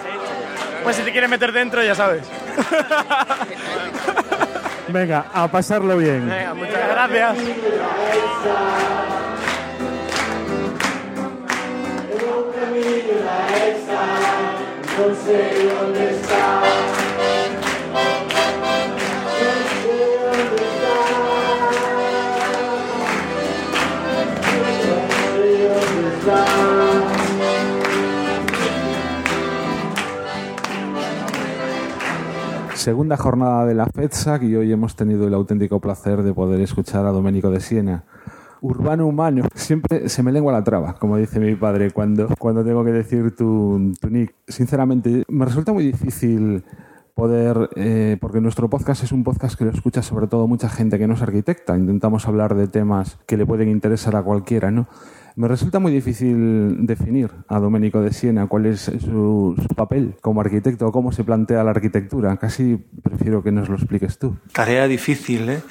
Pues 0.83 0.97
si 0.97 1.01
te 1.01 1.11
quieres 1.11 1.31
meter 1.31 1.51
dentro, 1.51 1.81
ya 1.83 1.95
sabes. 1.95 2.21
Venga, 4.91 5.25
a 5.33 5.47
pasarlo 5.47 5.97
bien. 5.97 6.27
Venga, 6.27 6.53
muchas 6.53 6.89
gracias. 6.89 7.37
No 14.97 15.15
sé 15.15 15.69
dónde 15.79 16.11
está. 16.11 17.10
Segunda 32.81 33.15
jornada 33.15 33.63
de 33.67 33.75
la 33.75 33.85
FEDSAC 33.85 34.41
y 34.41 34.55
hoy 34.55 34.71
hemos 34.71 34.95
tenido 34.95 35.27
el 35.27 35.35
auténtico 35.35 35.79
placer 35.79 36.23
de 36.23 36.33
poder 36.33 36.59
escuchar 36.61 37.05
a 37.05 37.11
Domenico 37.11 37.51
de 37.51 37.59
Siena. 37.59 38.05
Urbano 38.59 39.05
humano. 39.05 39.43
Siempre 39.53 40.09
se 40.09 40.23
me 40.23 40.31
lengua 40.31 40.51
la 40.51 40.63
traba, 40.63 40.95
como 40.95 41.17
dice 41.17 41.39
mi 41.39 41.53
padre 41.53 41.91
cuando, 41.91 42.29
cuando 42.39 42.65
tengo 42.65 42.83
que 42.83 42.91
decir 42.91 43.35
tu, 43.35 43.93
tu 44.01 44.09
nick. 44.09 44.33
Sinceramente, 44.47 45.25
me 45.27 45.45
resulta 45.45 45.71
muy 45.73 45.83
difícil 45.83 46.63
poder, 47.13 47.69
eh, 47.75 48.17
porque 48.19 48.41
nuestro 48.41 48.67
podcast 48.67 49.03
es 49.03 49.11
un 49.11 49.23
podcast 49.23 49.55
que 49.55 49.65
lo 49.65 49.69
escucha 49.69 50.01
sobre 50.01 50.25
todo 50.25 50.47
mucha 50.47 50.67
gente 50.67 50.97
que 50.97 51.05
no 51.05 51.13
es 51.13 51.21
arquitecta. 51.21 51.77
Intentamos 51.77 52.27
hablar 52.27 52.55
de 52.55 52.67
temas 52.67 53.19
que 53.27 53.37
le 53.37 53.45
pueden 53.45 53.69
interesar 53.69 54.15
a 54.15 54.23
cualquiera, 54.23 54.71
¿no? 54.71 54.87
Me 55.35 55.47
resulta 55.47 55.79
muy 55.79 55.91
difícil 55.91 56.85
definir 56.85 57.29
a 57.47 57.59
Domenico 57.59 58.01
de 58.01 58.11
Siena 58.13 58.47
cuál 58.47 58.65
es 58.65 58.81
su, 58.81 59.55
su 59.57 59.75
papel 59.75 60.15
como 60.21 60.41
arquitecto 60.41 60.91
cómo 60.91 61.11
se 61.11 61.23
plantea 61.23 61.63
la 61.63 61.71
arquitectura. 61.71 62.35
Casi 62.37 62.77
prefiero 63.01 63.41
que 63.41 63.51
nos 63.51 63.69
lo 63.69 63.75
expliques 63.75 64.17
tú. 64.17 64.35
Tarea 64.51 64.87
difícil, 64.87 65.49
¿eh? 65.49 65.61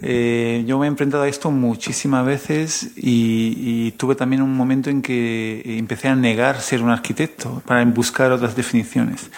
Eh, 0.00 0.64
yo 0.66 0.78
me 0.78 0.86
he 0.86 0.88
enfrentado 0.88 1.24
a 1.24 1.28
esto 1.28 1.50
muchísimas 1.50 2.24
veces 2.24 2.92
y, 2.96 3.54
y 3.58 3.90
tuve 3.92 4.14
también 4.14 4.40
un 4.40 4.56
momento 4.56 4.88
en 4.88 5.02
que 5.02 5.62
empecé 5.78 6.08
a 6.08 6.16
negar 6.16 6.60
ser 6.60 6.82
un 6.82 6.88
arquitecto 6.88 7.62
para 7.66 7.84
buscar 7.84 8.32
otras 8.32 8.56
definiciones. 8.56 9.30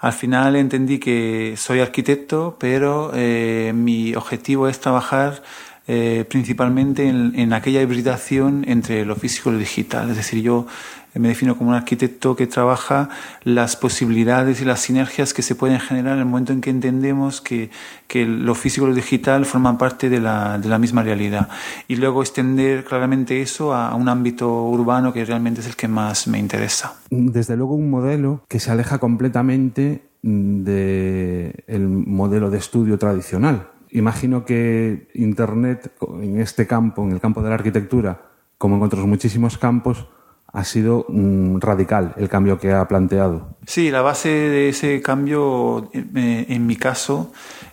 Al 0.00 0.14
final 0.14 0.56
entendí 0.56 0.98
que 0.98 1.54
soy 1.58 1.80
arquitecto, 1.80 2.56
pero 2.58 3.10
eh, 3.14 3.72
mi 3.74 4.14
objetivo 4.14 4.66
es 4.66 4.80
trabajar 4.80 5.42
eh, 5.86 6.24
principalmente 6.28 7.08
en, 7.08 7.52
aquella 7.52 7.82
hibridación 7.82 8.64
entre 8.68 9.04
lo 9.04 9.16
físico 9.16 9.50
y 9.50 9.54
lo 9.54 9.58
digital. 9.58 10.10
Es 10.10 10.16
decir, 10.16 10.42
yo 10.42 10.66
me 11.14 11.28
defino 11.28 11.56
como 11.56 11.70
un 11.70 11.76
arquitecto 11.76 12.36
que 12.36 12.46
trabaja 12.46 13.08
las 13.42 13.74
posibilidades 13.74 14.60
y 14.60 14.64
las 14.64 14.80
sinergias 14.80 15.34
que 15.34 15.42
se 15.42 15.56
pueden 15.56 15.80
generar 15.80 16.12
en 16.14 16.20
el 16.20 16.24
momento 16.26 16.52
en 16.52 16.60
que 16.60 16.70
entendemos 16.70 17.40
que, 17.40 17.70
que 18.06 18.24
lo 18.24 18.54
físico 18.54 18.86
y 18.86 18.90
lo 18.90 18.94
digital 18.94 19.44
forman 19.46 19.78
parte 19.78 20.08
de 20.08 20.20
la, 20.20 20.58
de 20.58 20.68
la, 20.68 20.78
misma 20.78 21.02
realidad. 21.02 21.48
Y 21.88 21.96
luego 21.96 22.22
extender 22.22 22.84
claramente 22.84 23.42
eso 23.42 23.74
a 23.74 23.94
un 23.96 24.08
ámbito 24.08 24.64
urbano 24.66 25.12
que 25.12 25.24
realmente 25.24 25.60
es 25.60 25.66
el 25.66 25.76
que 25.76 25.88
más 25.88 26.28
me 26.28 26.38
interesa. 26.38 26.94
Desde 27.10 27.56
luego 27.56 27.74
un 27.74 27.90
modelo 27.90 28.44
que 28.48 28.60
se 28.60 28.70
aleja 28.70 28.98
completamente 28.98 30.02
del 30.22 31.88
modelo 31.88 32.50
de 32.50 32.58
estudio 32.58 32.98
tradicional. 32.98 33.66
Imagino 33.92 34.44
que 34.44 35.08
Internet 35.14 35.92
en 36.22 36.40
este 36.40 36.66
campo, 36.66 37.02
en 37.02 37.12
el 37.12 37.20
campo 37.20 37.42
de 37.42 37.48
la 37.48 37.56
arquitectura, 37.56 38.22
como 38.58 38.76
en 38.76 38.82
otros 38.82 39.06
muchísimos 39.06 39.58
campos, 39.58 40.06
ha 40.52 40.64
sido 40.64 41.06
mm, 41.08 41.58
radical 41.60 42.14
el 42.16 42.28
cambio 42.28 42.58
que 42.58 42.72
ha 42.72 42.86
planteado. 42.88 43.56
Sí, 43.66 43.90
la 43.90 44.02
base 44.02 44.28
de 44.28 44.68
ese 44.68 45.00
cambio, 45.00 45.90
eh, 45.92 46.46
en 46.48 46.66
mi 46.66 46.76
caso, 46.76 47.32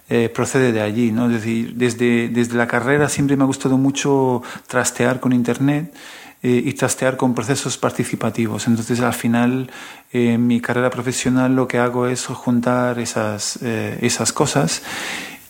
eh, 0.10 0.30
procede 0.30 0.72
de 0.72 0.82
allí. 0.82 1.12
¿no? 1.12 1.28
Es 1.28 1.34
decir, 1.34 1.76
desde, 1.76 2.30
desde 2.30 2.56
la 2.56 2.68
carrera 2.68 3.10
siempre 3.10 3.36
me 3.36 3.44
ha 3.44 3.48
gustado 3.48 3.78
mucho 3.78 4.44
trastear 4.68 5.20
con 5.20 5.34
Internet 5.34 5.94
eh, 6.44 6.62
y 6.64 6.74
trastear 6.74 7.18
con 7.18 7.34
procesos 7.34 7.80
participativos. 7.80 8.68
Entonces, 8.68 9.00
al 9.00 9.14
final, 9.14 9.72
eh, 10.14 10.34
en 10.34 10.46
mi 10.46 10.62
carrera 10.62 10.92
profesional 10.92 11.56
lo 11.56 11.68
que 11.68 11.80
hago 11.80 12.06
es 12.06 12.28
juntar 12.28 13.00
esas, 13.00 13.58
eh, 13.64 13.98
esas 14.02 14.34
cosas. 14.34 14.84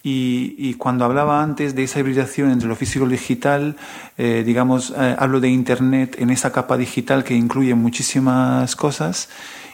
Y, 0.10 0.74
cuando 0.76 1.03
hablaba 1.03 1.43
antes 1.43 1.76
de 1.76 1.84
esa 1.84 1.99
hibridación 1.99 2.51
entre 2.51 2.70
lo 2.70 2.78
físico 2.78 3.03
y 3.03 3.10
lo 3.10 3.12
digital, 3.12 3.76
eh, 4.18 4.43
digamos, 4.45 4.93
eh, 4.97 5.16
hablo 5.20 5.41
de 5.41 5.49
Internet 5.49 6.16
en 6.20 6.30
esa 6.30 6.51
capa 6.53 6.78
digital 6.78 7.26
que 7.26 7.36
incluye 7.36 7.76
muchísimas 7.76 8.76
cosas 8.78 9.28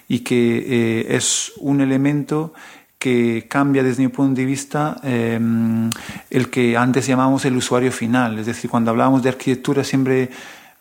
y 0.08 0.20
que 0.20 0.66
eh, 0.68 1.16
es 1.16 1.54
un 1.58 1.82
elemento 1.82 2.54
que 2.98 3.46
cambia 3.48 3.84
desde 3.84 4.02
mi 4.02 4.10
punto 4.10 4.40
de 4.40 4.46
vista 4.46 4.98
eh, 5.04 5.40
el 6.30 6.50
que 6.50 6.78
antes 6.78 7.06
llamábamos 7.06 7.46
el 7.46 7.56
usuario 7.56 7.92
final. 7.92 8.40
Es 8.40 8.48
decir, 8.48 8.72
cuando 8.72 8.90
hablábamos 8.90 9.22
de 9.22 9.30
arquitectura 9.30 9.84
siempre 9.84 10.32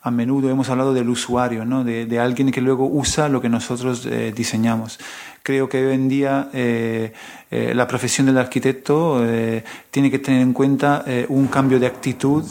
a 0.03 0.11
menudo 0.11 0.49
hemos 0.49 0.69
hablado 0.69 0.93
del 0.93 1.07
usuario, 1.07 1.63
¿no? 1.63 1.85
de, 1.85 2.19
alguien 2.19 2.51
que 2.51 2.59
luego 2.59 2.85
usa 2.85 3.29
lo 3.29 3.39
que 3.41 3.47
nosotros 3.47 4.05
eh, 4.05 4.33
diseñamos. 4.35 4.99
Creo 5.43 5.69
que 5.69 5.85
hoy 5.85 5.95
en 5.95 6.09
día 6.09 6.49
eh, 6.53 7.13
eh, 7.49 7.73
la 7.73 7.87
profesión 7.87 8.27
del 8.27 8.37
arquitecto 8.37 9.25
tiene 9.91 10.11
que 10.11 10.19
tener 10.19 10.41
en 10.41 10.51
cuenta 10.51 11.05
un 11.29 11.47
cambio 11.47 11.79
de 11.79 11.87
actitud 11.87 12.43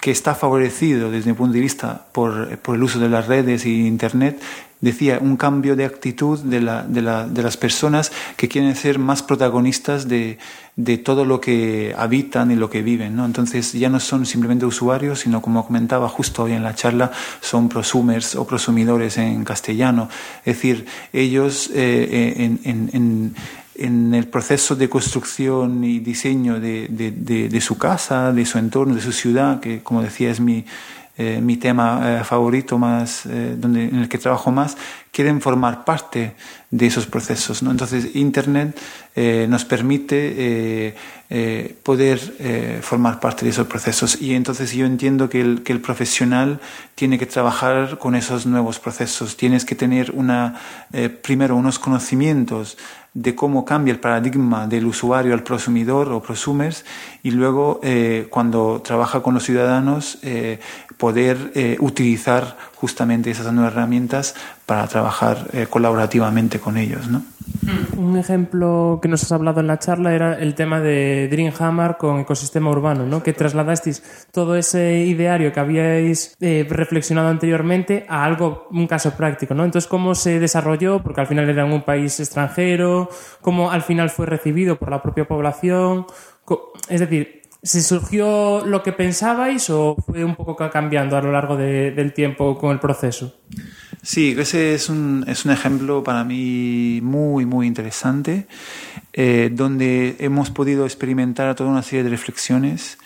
que 0.00 0.12
está 0.12 0.34
favorecido 0.36 1.10
desde 1.10 1.30
mi 1.30 1.36
punto 1.36 1.54
de 1.54 1.60
vista 1.60 2.06
por, 2.12 2.56
por 2.58 2.76
el 2.76 2.82
uso 2.82 3.00
de 3.00 3.08
las 3.08 3.26
redes 3.26 3.66
y 3.66 3.86
Internet 3.86 4.40
decía, 4.82 5.18
un 5.20 5.36
cambio 5.36 5.76
de 5.76 5.86
actitud 5.86 6.38
de, 6.40 6.60
la, 6.60 6.82
de, 6.82 7.00
la, 7.00 7.26
de, 7.26 7.42
las 7.42 7.56
personas 7.56 8.12
que 8.36 8.48
quieren 8.48 8.76
ser 8.76 8.98
más 8.98 9.22
protagonistas 9.22 10.08
de, 10.08 10.38
de, 10.76 10.98
todo 10.98 11.24
lo 11.24 11.40
que 11.40 11.94
habitan 11.96 12.50
y 12.50 12.56
lo 12.56 12.68
que 12.68 12.82
viven. 12.82 13.16
¿no? 13.16 13.24
Entonces 13.24 13.72
ya 13.72 13.88
no 13.88 14.00
son 14.00 14.26
simplemente 14.26 14.66
usuarios, 14.66 15.20
sino 15.20 15.40
como 15.40 15.64
comentaba 15.64 16.08
justo 16.08 16.42
hoy 16.42 16.52
en 16.52 16.64
la 16.64 16.74
charla, 16.74 17.12
son 17.40 17.68
prosumers 17.68 18.34
o 18.34 18.44
prosumidores 18.44 19.16
en 19.18 19.44
castellano. 19.44 20.08
Es 20.44 20.56
decir, 20.56 20.84
ellos 21.12 21.70
eh, 21.72 22.34
en, 22.36 22.60
en, 22.64 22.90
en 22.92 23.34
en 23.74 24.14
el 24.14 24.28
proceso 24.28 24.76
de 24.76 24.88
construcción 24.88 25.82
y 25.82 25.98
diseño 25.98 26.60
de, 26.60 26.88
de, 26.88 27.10
de, 27.48 27.60
su 27.60 27.78
casa, 27.78 28.30
de 28.30 28.44
su 28.44 28.58
entorno, 28.58 28.94
de 28.94 29.00
su 29.00 29.12
ciudad, 29.12 29.60
que 29.60 29.82
como 29.82 30.02
decía 30.02 30.30
es 30.30 30.40
mi, 30.40 30.66
eh, 31.18 31.40
mi 31.42 31.58
tema 31.58 32.20
eh, 32.20 32.24
favorito 32.24 32.78
más, 32.78 33.26
eh, 33.26 33.54
donde, 33.58 33.84
en 33.84 33.96
el 33.96 34.08
que 34.08 34.16
trabajo 34.16 34.50
más, 34.50 34.78
quieren 35.10 35.42
formar 35.42 35.84
parte 35.84 36.34
de 36.70 36.86
esos 36.86 37.06
procesos. 37.06 37.62
¿no? 37.62 37.70
Entonces, 37.70 38.16
Internet 38.16 38.78
eh, 39.14 39.46
nos 39.48 39.66
permite 39.66 40.94
poder 41.82 42.18
formar 42.82 43.18
parte 43.18 43.44
de 43.44 43.50
esos 43.50 43.66
procesos. 43.66 44.20
Y 44.20 44.34
entonces 44.34 44.72
yo 44.72 44.84
entiendo 44.84 45.30
que 45.30 45.40
el, 45.40 45.62
que 45.62 45.72
el, 45.72 45.80
profesional 45.80 46.60
tiene 46.94 47.18
que 47.18 47.24
trabajar 47.24 47.98
con 47.98 48.14
esos 48.14 48.44
nuevos 48.44 48.78
procesos. 48.78 49.38
Tienes 49.38 49.64
que 49.64 49.74
tener 49.74 50.10
una, 50.12 50.60
primero 51.22 51.56
unos 51.56 51.78
conocimientos 51.78 52.76
de 53.14 53.34
cómo 53.34 53.64
cambia 53.64 53.92
el 53.92 54.00
paradigma 54.00 54.66
del 54.66 54.86
usuario 54.86 55.34
al 55.34 55.42
prosumidor 55.42 56.10
o 56.12 56.22
prosumers 56.22 56.84
y 57.22 57.30
luego 57.30 57.80
cuando 58.30 58.80
trabaja 58.82 59.22
con 59.22 59.34
los 59.34 59.44
ciudadanos 59.44 60.18
poder 60.96 61.76
utilizar 61.80 62.56
justamente 62.82 63.30
esas 63.30 63.52
nuevas 63.52 63.74
herramientas 63.74 64.34
para 64.66 64.88
trabajar 64.88 65.46
eh, 65.52 65.68
colaborativamente 65.70 66.58
con 66.58 66.76
ellos. 66.76 67.06
¿no? 67.06 67.22
Un 67.96 68.18
ejemplo 68.18 68.98
que 69.00 69.06
nos 69.06 69.22
has 69.22 69.30
hablado 69.30 69.60
en 69.60 69.68
la 69.68 69.78
charla 69.78 70.12
era 70.12 70.36
el 70.36 70.56
tema 70.56 70.80
de 70.80 71.28
Dreamhammer 71.30 71.96
con 71.96 72.18
ecosistema 72.18 72.70
urbano, 72.70 73.06
¿no? 73.06 73.22
que 73.22 73.32
trasladasteis 73.34 74.02
todo 74.32 74.56
ese 74.56 75.04
ideario 75.04 75.52
que 75.52 75.60
habíais 75.60 76.36
eh, 76.40 76.66
reflexionado 76.68 77.28
anteriormente 77.28 78.04
a 78.08 78.24
algo, 78.24 78.66
un 78.72 78.88
caso 78.88 79.12
práctico. 79.12 79.54
¿no? 79.54 79.64
Entonces, 79.64 79.88
¿cómo 79.88 80.16
se 80.16 80.40
desarrolló? 80.40 81.04
Porque 81.04 81.20
al 81.20 81.28
final 81.28 81.48
era 81.48 81.64
en 81.64 81.72
un 81.72 81.82
país 81.82 82.18
extranjero, 82.18 83.08
¿cómo 83.42 83.70
al 83.70 83.82
final 83.82 84.10
fue 84.10 84.26
recibido 84.26 84.76
por 84.76 84.90
la 84.90 85.00
propia 85.00 85.28
población? 85.28 86.04
Es 86.88 86.98
decir, 86.98 87.41
¿Se 87.62 87.80
surgió 87.80 88.66
lo 88.66 88.82
que 88.82 88.92
pensabais 88.92 89.70
o 89.70 89.96
fue 90.04 90.24
un 90.24 90.34
poco 90.34 90.56
cambiando 90.56 91.16
a 91.16 91.22
lo 91.22 91.30
largo 91.30 91.56
de, 91.56 91.92
del 91.92 92.12
tiempo 92.12 92.58
con 92.58 92.72
el 92.72 92.80
proceso? 92.80 93.36
Sí, 94.02 94.34
ese 94.36 94.74
es 94.74 94.88
un, 94.88 95.24
es 95.28 95.44
un 95.44 95.52
ejemplo 95.52 96.02
para 96.02 96.24
mí 96.24 96.98
muy, 97.02 97.46
muy 97.46 97.68
interesante, 97.68 98.48
eh, 99.12 99.48
donde 99.52 100.16
hemos 100.18 100.50
podido 100.50 100.84
experimentar 100.84 101.54
toda 101.54 101.70
una 101.70 101.82
serie 101.82 102.02
de 102.02 102.10
reflexiones 102.10 102.98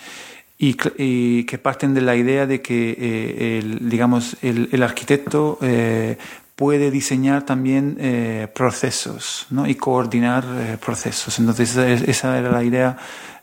y, 0.57 0.73
que 0.73 1.59
parten 1.59 1.93
de 1.93 2.01
la 2.01 2.17
idea 2.17 2.47
de 2.47 2.63
que, 2.63 2.97
eh, 2.99 3.59
el, 3.59 3.91
digamos, 3.91 4.39
el, 4.41 4.71
el 4.73 4.83
arquitecto 4.83 5.59
eh, 5.61 6.17
puede 6.57 6.91
diseñar 6.91 7.45
también 7.45 7.99
eh, 8.01 8.49
procesos 8.53 9.47
¿no? 9.51 9.67
y 9.67 9.75
coordinar 9.75 10.45
eh, 10.49 10.79
procesos. 10.85 11.39
Entonces, 11.39 11.77
esa 11.77 12.39
era 12.39 12.51
la 12.51 12.65
idea 12.65 12.97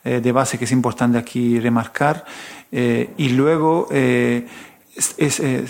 eh, 0.03 0.19
de 0.19 0.31
base 0.31 0.57
que 0.57 0.65
es 0.65 0.71
importante 0.71 1.17
aquí 1.19 1.59
remarcar. 1.59 2.25
y 2.71 3.29
luego 3.29 3.87
es, 3.91 4.45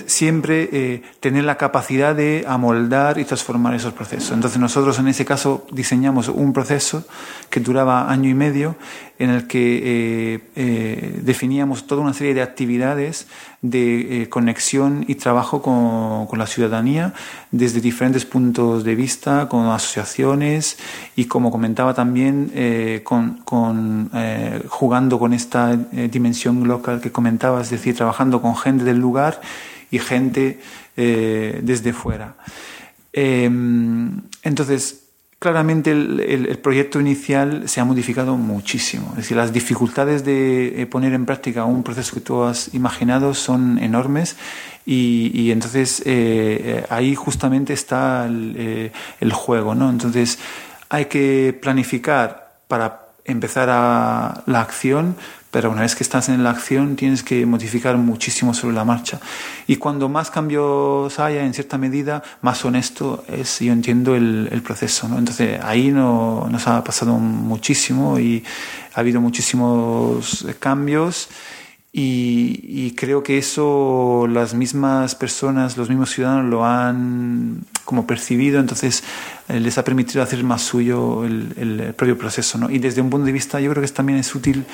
siempre 0.06 1.02
tener 1.20 1.44
la 1.44 1.58
capacidad 1.58 2.16
de 2.16 2.46
amoldar 2.48 3.20
y 3.20 3.26
transformar 3.26 3.76
esos 3.76 3.92
procesos. 3.92 4.32
Entonces 4.32 4.58
nosotros 4.58 4.98
en 5.00 5.10
ese 5.10 5.26
caso 5.26 5.68
diseñamos 5.72 6.30
un 6.30 6.54
proceso 6.54 7.04
que 7.50 7.60
duraba 7.60 8.10
año 8.10 8.30
y 8.30 8.34
medio 8.34 8.78
en 9.24 9.30
el 9.32 9.48
que 9.48 10.42
eh, 10.56 11.20
definíamos 11.22 11.88
toda 11.88 12.02
una 12.02 12.14
serie 12.14 12.34
de 12.34 12.42
actividades 12.42 13.28
de 13.62 14.28
conexión 14.30 15.06
y 15.08 15.16
trabajo 15.16 15.62
con, 15.62 16.28
con, 16.28 16.38
la 16.38 16.48
ciudadanía 16.48 17.14
desde 17.52 17.80
diferentes 17.80 18.26
puntos 18.26 18.84
de 18.84 18.96
vista, 18.96 19.48
con 19.48 19.68
asociaciones 19.68 20.78
y 21.16 21.26
como 21.26 21.50
comentaba 21.50 21.94
también 21.94 22.52
con, 23.06 23.38
con 23.46 24.12
jugando 24.68 25.18
con 25.18 25.32
esta 25.32 25.78
dimensión 25.78 26.68
local 26.68 27.00
que 27.00 27.12
comentaba, 27.12 27.62
es 27.62 27.70
decir, 27.70 27.96
trabajando 27.96 28.42
con 28.42 28.58
gente 28.58 28.84
del 28.84 28.98
lugar 28.98 29.40
y 29.94 30.00
gente 30.00 30.60
eh, 30.98 31.60
desde 31.64 31.94
fuera. 31.94 32.36
Eh, 33.14 33.46
entonces, 34.44 35.03
claramente 35.44 35.92
el, 35.92 36.58
proyecto 36.60 37.02
inicial 37.02 37.68
se 37.68 37.82
ha 37.82 37.84
modificado 37.84 38.38
muchísimo. 38.38 39.08
Es 39.12 39.18
decir, 39.18 39.36
las 39.36 39.52
dificultades 39.52 40.24
de 40.24 40.82
eh, 40.82 40.86
poner 40.86 41.12
en 41.12 41.26
práctica 41.26 41.66
un 41.66 41.84
proceso 41.84 42.14
que 42.14 42.22
tú 42.22 42.44
has 42.44 42.74
imaginado 42.74 43.34
son 43.34 43.78
enormes 43.78 44.38
y, 44.86 45.32
y 45.34 45.52
entonces 45.52 46.02
eh, 46.06 46.86
ahí 46.90 47.14
justamente 47.14 47.74
está 47.74 48.26
el, 48.26 48.56
eh, 48.58 48.92
el 49.20 49.34
juego. 49.34 49.76
¿no? 49.76 49.90
Entonces, 49.90 50.40
hay 50.88 51.06
que 51.08 51.60
planificar 51.62 52.54
para 52.70 53.08
empezar 53.26 53.68
a 53.70 54.44
la 54.46 54.62
acción, 54.62 55.18
pero 55.54 55.70
una 55.70 55.82
vez 55.82 55.96
que 55.96 56.02
estás 56.02 56.30
en 56.30 56.44
la 56.44 56.50
acción 56.50 56.96
tienes 56.96 57.22
que 57.22 57.46
modificar 57.46 57.96
muchísimo 57.96 58.56
sobre 58.56 58.74
la 58.74 58.84
marcha. 58.84 59.20
Y 59.68 59.76
cuando 59.76 60.10
más 60.10 60.32
cambios 60.32 61.20
haya, 61.20 61.46
en 61.46 61.54
cierta 61.54 61.78
medida, 61.78 62.24
más 62.42 62.66
honesto 62.66 63.24
es, 63.28 63.60
yo 63.60 63.72
entiendo, 63.72 64.16
el, 64.16 64.50
el 64.52 64.64
proceso. 64.64 65.08
¿no? 65.08 65.20
Entonces 65.20 65.60
ahí 65.64 65.92
no, 65.92 66.48
nos 66.50 66.68
ha 66.68 66.84
pasado 66.84 67.14
muchísimo 67.20 68.20
y 68.20 68.44
ha 68.96 69.00
habido 69.02 69.22
muchísimos 69.22 70.44
cambios. 70.58 71.30
Y, 71.96 72.60
y, 72.64 72.96
creo 72.96 73.22
que 73.22 73.38
eso 73.38 74.26
las 74.28 74.56
mismas 74.56 75.14
personas, 75.14 75.78
los 75.78 75.90
mismos 75.90 76.10
ciudadanos 76.10 76.50
lo 76.50 76.66
han 76.66 77.66
como 77.86 78.08
percibido, 78.08 78.60
entonces 78.60 79.04
eh, 79.48 79.60
les 79.60 79.78
ha 79.78 79.84
permitido 79.84 80.24
hacer 80.24 80.44
más 80.44 80.64
suyo 80.64 81.24
el, 81.24 81.54
el, 81.56 81.94
propio 81.94 82.18
proceso. 82.18 82.58
¿no? 82.58 82.72
Y 82.72 82.80
desde 82.80 83.02
un 83.02 83.12
punto 83.12 83.28
de 83.28 83.32
vista, 83.32 83.60
yo 83.60 83.70
creo 83.70 83.84
que 83.84 83.90
también 83.90 84.18
es 84.18 84.34
útil 84.34 84.66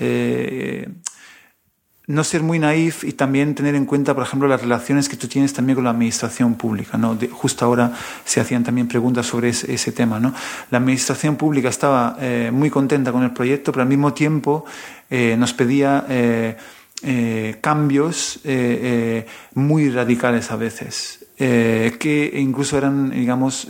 eh, 0.00 0.88
no 2.06 2.22
ser 2.22 2.42
muy 2.42 2.60
naif 2.60 3.02
y 3.02 3.12
también 3.12 3.54
tener 3.56 3.74
en 3.74 3.84
cuenta, 3.84 4.14
por 4.14 4.22
ejemplo, 4.22 4.46
las 4.46 4.60
relaciones 4.60 5.08
que 5.08 5.16
tú 5.16 5.26
tienes 5.26 5.52
también 5.52 5.74
con 5.74 5.84
la 5.84 5.90
administración 5.90 6.54
pública. 6.54 6.96
¿no? 6.96 7.18
Justo 7.32 7.64
ahora 7.64 7.92
se 8.24 8.40
hacían 8.40 8.62
también 8.62 8.86
preguntas 8.86 9.26
sobre 9.26 9.48
ese, 9.48 9.92
tema. 9.92 10.20
¿no? 10.20 10.32
La 10.70 10.78
administración 10.78 11.34
pública 11.34 11.68
estaba 11.68 12.16
eh, 12.20 12.50
muy 12.52 12.70
contenta 12.70 13.10
con 13.10 13.24
el 13.24 13.32
proyecto, 13.32 13.72
pero 13.72 13.82
al 13.82 13.88
mismo 13.88 14.12
tiempo 14.12 14.64
eh, 15.10 15.34
nos 15.36 15.52
pedía 15.52 16.06
cambios 17.60 18.40
muy 19.54 19.90
radicales 19.90 20.50
a 20.50 20.56
veces, 20.56 21.26
que 21.36 22.32
incluso 22.36 22.78
eran, 22.78 23.10
digamos, 23.10 23.68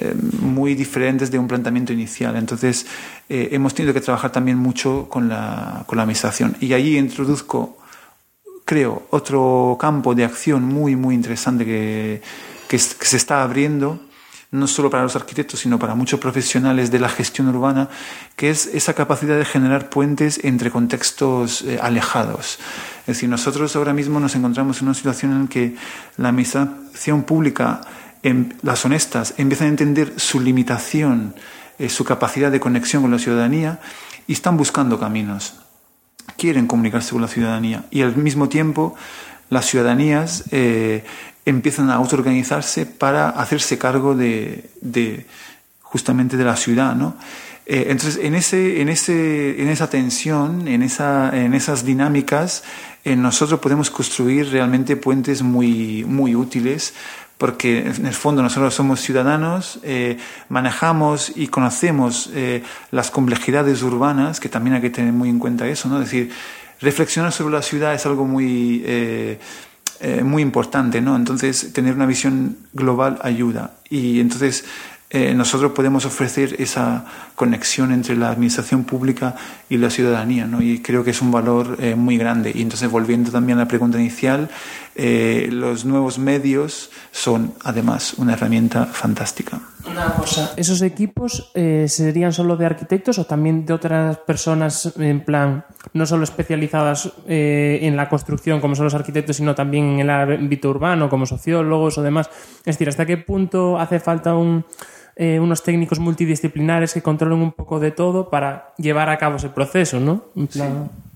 eh, 0.00 0.14
muy 0.40 0.74
diferentes 0.74 1.30
de 1.30 1.38
un 1.38 1.48
planteamiento 1.48 1.92
inicial. 1.92 2.36
Entonces, 2.36 2.86
eh, 3.28 3.48
hemos 3.52 3.74
tenido 3.74 3.92
que 3.94 4.00
trabajar 4.00 4.30
también 4.32 4.58
mucho 4.58 5.06
con 5.08 5.28
la, 5.28 5.84
con 5.86 5.96
la 5.96 6.02
administración. 6.02 6.56
Y 6.60 6.72
allí 6.72 6.96
introduzco 6.98 7.76
creo, 8.64 9.06
otro 9.10 9.78
campo 9.80 10.14
de 10.14 10.24
acción 10.24 10.62
muy, 10.62 10.94
muy 10.94 11.14
interesante 11.14 11.64
que, 11.64 12.20
que, 12.68 12.76
es- 12.76 12.94
que 12.94 13.06
se 13.06 13.16
está 13.16 13.42
abriendo, 13.42 13.98
no 14.50 14.66
solo 14.66 14.90
para 14.90 15.02
los 15.02 15.16
arquitectos, 15.16 15.60
sino 15.60 15.78
para 15.78 15.94
muchos 15.94 16.20
profesionales 16.20 16.90
de 16.90 16.98
la 16.98 17.08
gestión 17.08 17.48
urbana, 17.48 17.88
que 18.36 18.50
es 18.50 18.66
esa 18.66 18.92
capacidad 18.92 19.38
de 19.38 19.44
generar 19.46 19.88
puentes 19.88 20.40
entre 20.44 20.70
contextos 20.70 21.62
eh, 21.62 21.78
alejados. 21.80 22.58
Es 23.02 23.06
decir, 23.16 23.28
nosotros 23.30 23.74
ahora 23.76 23.94
mismo 23.94 24.20
nos 24.20 24.34
encontramos 24.34 24.80
en 24.80 24.88
una 24.88 24.94
situación 24.94 25.32
en 25.32 25.48
que 25.48 25.74
la 26.18 26.28
administración 26.28 27.22
pública, 27.24 27.80
em- 28.22 28.50
las 28.62 28.84
honestas, 28.84 29.34
empiezan 29.36 29.68
a 29.68 29.70
entender 29.70 30.12
su 30.16 30.40
limitación, 30.40 31.34
eh, 31.78 31.88
su 31.88 32.04
capacidad 32.04 32.50
de 32.50 32.60
conexión 32.60 33.02
con 33.02 33.10
la 33.10 33.18
ciudadanía 33.18 33.80
y 34.26 34.32
están 34.32 34.56
buscando 34.56 34.98
caminos 34.98 35.54
quieren 36.36 36.66
comunicarse 36.66 37.12
con 37.12 37.22
la 37.22 37.28
ciudadanía 37.28 37.84
y 37.90 38.02
al 38.02 38.16
mismo 38.16 38.48
tiempo 38.48 38.94
las 39.50 39.66
ciudadanías 39.66 40.44
eh, 40.50 41.04
empiezan 41.44 41.90
a 41.90 41.94
autoorganizarse 41.94 42.84
para 42.86 43.30
hacerse 43.30 43.78
cargo 43.78 44.14
de, 44.14 44.68
justamente 45.80 46.36
de 46.36 46.44
la 46.44 46.56
ciudad, 46.56 46.94
¿no? 46.94 47.16
Eh, 47.64 47.86
entonces, 47.90 48.18
en, 48.22 48.34
ese, 48.34 48.80
en, 48.80 48.88
ese, 48.88 49.60
en 49.60 49.68
esa 49.68 49.90
tensión, 49.90 50.68
en, 50.68 50.82
esa, 50.82 51.30
en 51.36 51.52
esas 51.52 51.84
dinámicas, 51.84 52.64
eh, 53.04 53.14
nosotros 53.14 53.60
podemos 53.60 53.90
construir 53.90 54.50
realmente 54.50 54.96
puentes 54.96 55.42
muy, 55.42 56.02
muy 56.04 56.34
útiles 56.34 56.94
porque 57.38 57.78
en 57.78 58.04
el 58.04 58.14
fondo 58.14 58.42
nosotros 58.42 58.74
somos 58.74 59.00
ciudadanos, 59.00 59.78
eh, 59.84 60.18
manejamos 60.48 61.32
y 61.36 61.46
conocemos 61.46 62.30
eh, 62.34 62.64
las 62.90 63.12
complejidades 63.12 63.82
urbanas, 63.82 64.40
que 64.40 64.48
también 64.48 64.74
hay 64.74 64.82
que 64.82 64.90
tener 64.90 65.12
muy 65.12 65.28
en 65.28 65.38
cuenta 65.38 65.66
eso, 65.68 65.88
¿no? 65.88 66.02
Es 66.02 66.06
decir, 66.06 66.32
reflexionar 66.80 67.30
sobre 67.30 67.54
la 67.54 67.62
ciudad 67.62 67.94
es 67.94 68.04
algo 68.06 68.24
muy, 68.24 68.82
eh, 68.84 69.38
muy 70.24 70.42
importante, 70.42 71.00
¿no? 71.00 71.14
Entonces, 71.14 71.72
tener 71.72 71.94
una 71.94 72.06
visión 72.06 72.58
global 72.72 73.18
ayuda. 73.22 73.74
Y 73.88 74.20
entonces, 74.20 74.64
nosotros 75.10 75.72
podemos 75.72 76.04
ofrecer 76.04 76.56
esa 76.58 77.06
conexión 77.34 77.92
entre 77.92 78.14
la 78.14 78.28
administración 78.28 78.84
pública 78.84 79.36
y 79.70 79.78
la 79.78 79.88
ciudadanía, 79.88 80.46
¿no? 80.46 80.60
Y 80.60 80.80
creo 80.82 81.02
que 81.02 81.12
es 81.12 81.22
un 81.22 81.30
valor 81.30 81.78
muy 81.96 82.18
grande. 82.18 82.52
Y 82.54 82.60
entonces, 82.60 82.90
volviendo 82.90 83.30
también 83.30 83.56
a 83.56 83.62
la 83.62 83.68
pregunta 83.68 83.98
inicial, 83.98 84.50
eh, 84.98 85.48
los 85.50 85.84
nuevos 85.86 86.18
medios 86.18 86.90
son 87.12 87.54
además 87.64 88.14
una 88.18 88.34
herramienta 88.34 88.84
fantástica. 88.84 89.60
Una 89.88 90.12
cosa, 90.14 90.52
¿esos 90.56 90.82
equipos 90.82 91.50
eh, 91.54 91.86
serían 91.88 92.32
solo 92.32 92.56
de 92.56 92.66
arquitectos 92.66 93.18
o 93.18 93.24
también 93.24 93.64
de 93.64 93.72
otras 93.72 94.18
personas 94.18 94.92
en 94.98 95.24
plan, 95.24 95.64
no 95.94 96.04
solo 96.04 96.24
especializadas 96.24 97.10
eh, 97.26 97.78
en 97.82 97.96
la 97.96 98.08
construcción 98.08 98.60
como 98.60 98.74
son 98.74 98.84
los 98.84 98.94
arquitectos, 98.94 99.36
sino 99.36 99.54
también 99.54 99.84
en 99.94 100.00
el 100.00 100.10
ámbito 100.10 100.68
urbano 100.68 101.08
como 101.08 101.24
sociólogos 101.24 101.96
o 101.96 102.02
demás? 102.02 102.28
Es 102.60 102.74
decir, 102.76 102.88
¿hasta 102.88 103.06
qué 103.06 103.16
punto 103.16 103.78
hace 103.78 104.00
falta 104.00 104.34
un, 104.34 104.64
eh, 105.16 105.38
unos 105.40 105.62
técnicos 105.62 106.00
multidisciplinares 106.00 106.92
que 106.92 107.02
controlen 107.02 107.38
un 107.38 107.52
poco 107.52 107.80
de 107.80 107.92
todo 107.92 108.28
para 108.28 108.74
llevar 108.76 109.08
a 109.08 109.16
cabo 109.16 109.36
ese 109.36 109.48
proceso, 109.48 110.00
¿no? 110.00 110.24
En 110.36 110.48
plan- 110.48 110.90
Sí, 110.92 111.07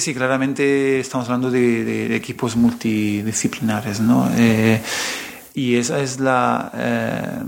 sí, 0.00 0.12
claramente 0.12 1.00
estamos 1.00 1.28
hablando 1.28 1.50
de 1.50 2.14
equipos 2.14 2.56
multidisciplinares, 2.56 4.00
¿no? 4.00 4.28
Eh, 4.36 4.82
y 5.54 5.76
esa 5.76 6.00
es 6.00 6.20
la... 6.20 6.70
eh, 6.74 7.42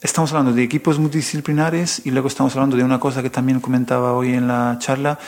estamos 0.00 0.30
hablando 0.30 0.52
de 0.52 0.62
equipos 0.62 1.00
multidisciplinares 1.00 2.02
y 2.06 2.12
luego 2.12 2.28
estamos 2.28 2.54
hablando 2.54 2.76
de 2.76 2.84
una 2.84 3.00
cosa 3.00 3.24
que 3.24 3.30
también 3.30 3.58
comentaba 3.58 4.12
hoy 4.12 4.34
en 4.34 4.46
la 4.46 4.76
charla, 4.78 5.18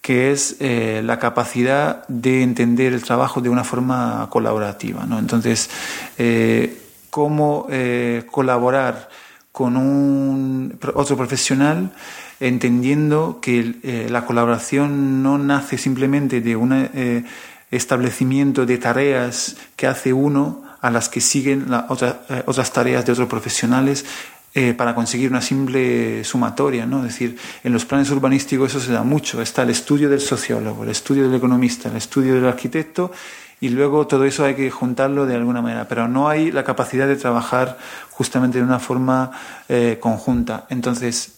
que 0.00 0.30
es 0.30 0.54
eh, 0.60 1.02
la 1.04 1.18
capacidad 1.18 2.06
de 2.06 2.44
entender 2.44 2.92
el 2.92 3.02
trabajo 3.02 3.40
de 3.40 3.48
una 3.48 3.64
forma 3.64 4.28
colaborativa, 4.30 5.04
¿no? 5.04 5.18
Entonces, 5.18 5.68
eh, 6.16 6.78
cómo 7.10 7.66
eh, 7.70 8.24
colaborar 8.30 9.08
con 9.50 9.76
un, 9.76 10.78
otro 10.94 11.16
profesional 11.16 11.90
entendiendo 12.46 13.38
que 13.40 13.76
eh, 13.82 14.06
la 14.10 14.24
colaboración 14.26 15.22
no 15.22 15.38
nace 15.38 15.78
simplemente 15.78 16.40
de 16.40 16.56
un 16.56 16.72
eh, 16.72 17.24
establecimiento 17.70 18.66
de 18.66 18.78
tareas 18.78 19.56
que 19.76 19.86
hace 19.86 20.12
uno 20.12 20.62
a 20.80 20.90
las 20.90 21.08
que 21.08 21.20
siguen 21.20 21.70
la 21.70 21.86
otra- 21.88 22.22
eh, 22.28 22.42
otras 22.46 22.72
tareas 22.72 23.04
de 23.06 23.12
otros 23.12 23.28
profesionales 23.28 24.04
para 24.76 24.94
conseguir 24.94 25.30
una 25.30 25.40
simple 25.40 26.22
sumatoria. 26.24 26.84
¿no? 26.84 26.98
Es 26.98 27.12
decir, 27.14 27.38
en 27.64 27.72
los 27.72 27.86
planes 27.86 28.10
urbanísticos 28.10 28.68
eso 28.74 28.80
se 28.84 28.92
da 28.92 29.02
mucho. 29.02 29.40
Está 29.40 29.62
el 29.62 29.70
estudio 29.70 30.10
del 30.10 30.20
sociólogo, 30.20 30.84
el 30.84 30.90
estudio 30.90 31.22
del 31.24 31.34
economista, 31.34 31.88
el 31.88 31.96
estudio 31.96 32.34
del 32.34 32.44
arquitecto 32.44 33.10
y 33.62 33.70
luego 33.70 34.06
todo 34.06 34.26
eso 34.26 34.44
hay 34.44 34.54
que 34.54 34.70
juntarlo 34.70 35.24
de 35.24 35.36
alguna 35.36 35.62
manera, 35.62 35.88
pero 35.88 36.06
no 36.06 36.28
hay 36.28 36.52
la 36.52 36.64
capacidad 36.64 37.06
de 37.08 37.16
trabajar 37.16 37.78
justamente 38.10 38.58
de 38.58 38.64
una 38.64 38.78
forma 38.78 39.30
conjunta. 40.00 40.66
Entonces, 40.68 41.32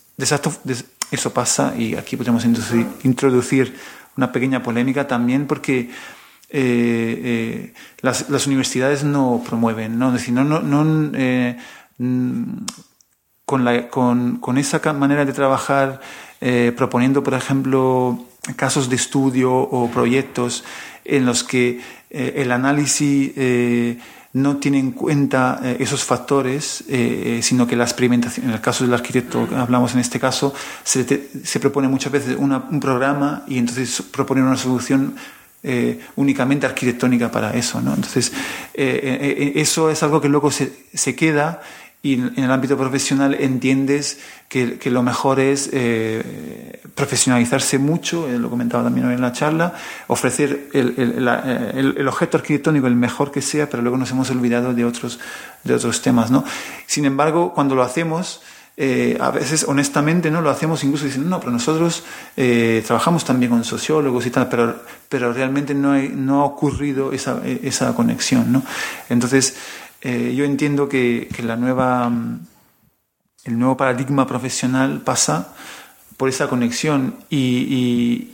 de- 0.65 0.75
eso 1.15 1.33
pasa 1.33 1.75
y 1.77 1.95
aquí 1.95 2.17
podemos 2.17 2.45
introducir, 2.45 3.75
una 4.17 4.31
pequeña 4.31 4.63
polémica 4.63 5.09
también 5.09 5.47
porque 5.47 5.91
eh, 6.51 7.21
eh, 7.25 7.75
las, 8.01 8.47
universidades 8.47 9.03
no 9.03 9.43
promueven, 9.45 9.99
¿no? 9.99 10.09
Es 10.09 10.21
decir, 10.21 10.35
no, 10.35 10.45
no, 10.45 11.11
eh, 11.15 11.57
mm, 11.99 12.43
con, 13.45 14.39
con, 14.39 14.59
esa 14.59 14.93
manera 14.93 15.25
de 15.25 15.33
trabajar, 15.33 16.01
proponiendo, 16.77 17.23
por 17.25 17.35
ejemplo, 17.35 18.25
casos 18.57 18.89
de 18.89 18.97
estudio 18.97 19.53
o 19.53 19.91
proyectos 19.91 20.63
en 21.05 21.27
los 21.27 21.43
que 21.43 21.81
el 22.11 22.53
análisis 22.53 23.33
no 24.35 24.57
tiene 24.59 24.79
en 24.81 24.91
cuenta 24.91 25.61
eh, 25.63 25.77
esos 25.81 26.03
factores, 26.05 26.83
eh, 26.89 27.39
eh, 27.39 27.43
sino 27.43 27.67
que 27.67 27.77
la 27.77 27.85
experimentación, 27.85 28.47
en 28.47 28.53
el 28.53 28.61
caso 28.61 28.85
del 28.85 28.93
arquitecto 28.93 29.49
que 29.49 29.55
hablamos 29.55 29.95
en 29.95 30.01
este 30.01 30.19
caso, 30.21 30.53
se, 30.83 31.05
te- 31.05 31.31
se 31.45 31.61
propone 31.61 31.87
muchas 31.89 32.13
veces 32.13 32.37
una- 32.39 32.65
un 32.71 32.81
programa 32.81 33.45
y 33.47 33.59
entonces 33.59 34.03
propone 34.11 34.43
una 34.43 34.57
solución 34.57 35.15
eh, 35.63 35.99
únicamente 36.17 36.67
arquitectónica 36.67 37.31
para 37.31 37.55
eso. 37.55 37.81
¿no? 37.81 37.95
Entonces, 37.95 38.33
eso 38.75 39.91
es 39.91 40.03
algo 40.03 40.21
que 40.21 40.29
luego 40.29 40.51
se, 40.51 40.73
se 40.93 41.15
queda 41.15 41.63
y 42.05 42.15
en 42.15 42.33
el 42.37 42.51
ámbito 42.53 42.77
profesional 42.77 43.35
entiendes 43.35 44.19
que, 44.49 44.79
que 44.79 44.91
lo 44.91 45.03
mejor 45.03 45.41
es 45.41 45.71
eh, 45.73 46.81
profesionalizarse 46.95 47.79
mucho, 47.79 48.29
eh, 48.29 48.39
lo 48.39 48.51
comentaba 48.51 48.85
también 48.85 49.07
hoy 49.07 49.15
en 49.15 49.21
la 49.23 49.33
charla, 49.33 49.73
ofrecer 50.07 50.69
el, 50.75 50.95
el- 50.99 51.25
la- 51.25 51.43
eh, 51.47 51.71
el- 51.81 51.95
el 51.99 52.07
objeto 52.09 52.37
arquitectónico 52.37 52.87
el 52.87 52.95
mejor 52.95 53.33
que 53.33 53.41
sea, 53.43 53.69
pero 53.71 53.83
luego 53.83 53.97
nos 53.97 54.11
hemos 54.11 54.31
olvidado 54.31 54.75
de 54.75 54.85
otros, 54.85 55.19
de 55.65 55.75
otros 55.75 56.03
temas. 56.03 56.31
¿no? 56.31 56.45
Sin 56.87 57.05
embargo, 57.07 57.53
cuando 57.55 57.75
lo 57.75 57.83
hacemos, 57.83 58.43
eh, 58.77 59.17
a 59.21 59.31
veces 59.31 59.65
honestamente 59.69 60.31
no 60.31 60.41
lo 60.41 60.51
hacemos 60.51 60.83
incluso 60.83 61.05
diciendo 61.05 61.31
no 61.31 61.39
pero 61.39 61.53
nosotros 61.53 62.03
eh, 62.37 62.83
trabajamos 62.85 63.25
también 63.25 63.51
con 63.53 63.63
sociólogos 63.63 64.27
y 64.27 64.31
tal 64.31 64.49
pero 64.49 64.75
pero 65.09 65.33
realmente 65.33 65.75
no 65.77 65.93
hay- 65.93 66.09
no 66.09 66.41
ha 66.41 66.45
ocurrido 66.47 67.13
esa, 67.13 67.41
eh, 67.45 67.61
esa 67.63 67.95
conexión 67.95 68.51
¿no? 68.51 68.65
entonces 69.09 69.55
eh, 70.05 70.35
yo 70.37 70.45
entiendo 70.45 70.89
que, 70.89 71.29
que 71.35 71.43
la 71.43 71.57
nueva 71.57 72.09
mm, 72.09 72.47
el 73.45 73.59
nuevo 73.59 73.77
paradigma 73.77 74.27
profesional 74.27 75.01
pasa 75.03 75.55
por 76.17 76.29
esa 76.29 76.49
conexión 76.49 77.17
y, 77.29 77.37
y- 77.37 78.33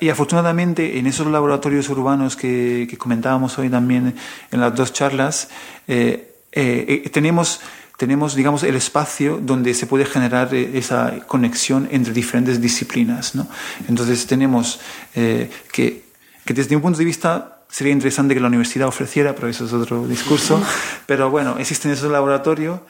y- 0.00 0.08
afortunadamente 0.10 0.98
en 0.98 1.06
esos 1.06 1.26
laboratorios 1.28 1.88
urbanos 1.88 2.36
que, 2.36 2.86
que 2.90 2.98
comentábamos 2.98 3.58
hoy 3.58 3.70
también 3.70 4.14
en 4.50 4.60
las 4.60 4.74
dos 4.74 4.92
charlas 4.92 5.48
eh, 5.86 6.34
eh, 6.52 7.02
eh, 7.04 7.08
tenemos 7.10 7.60
tenemos 7.96 8.34
digamos 8.34 8.62
el 8.64 8.76
espacio 8.76 9.38
donde 9.40 9.72
se 9.74 9.86
puede 9.86 10.04
generar 10.04 10.52
eh, 10.54 10.72
esa 10.74 11.20
conexión 11.26 11.88
entre 11.90 12.12
diferentes 12.12 12.60
disciplinas 12.60 13.34
¿no? 13.34 13.46
entonces 13.88 14.26
tenemos 14.26 14.80
eh, 15.14 15.50
que, 15.72 16.04
que 16.44 16.52
desde 16.54 16.76
un 16.76 16.82
punto 16.82 16.98
de 16.98 17.04
vista 17.06 17.57
sería 17.68 17.92
interesante 17.92 18.34
que 18.34 18.40
la 18.40 18.48
universidad 18.48 18.88
ofreciera, 18.88 19.34
pero 19.34 19.48
eso 19.48 19.66
es 19.66 19.72
otro 19.72 20.06
discurso. 20.06 20.60
Pero 21.06 21.30
bueno, 21.30 21.56
existen 21.58 21.90
esos 21.90 22.10
laboratorios 22.10 22.80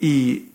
y, 0.00 0.46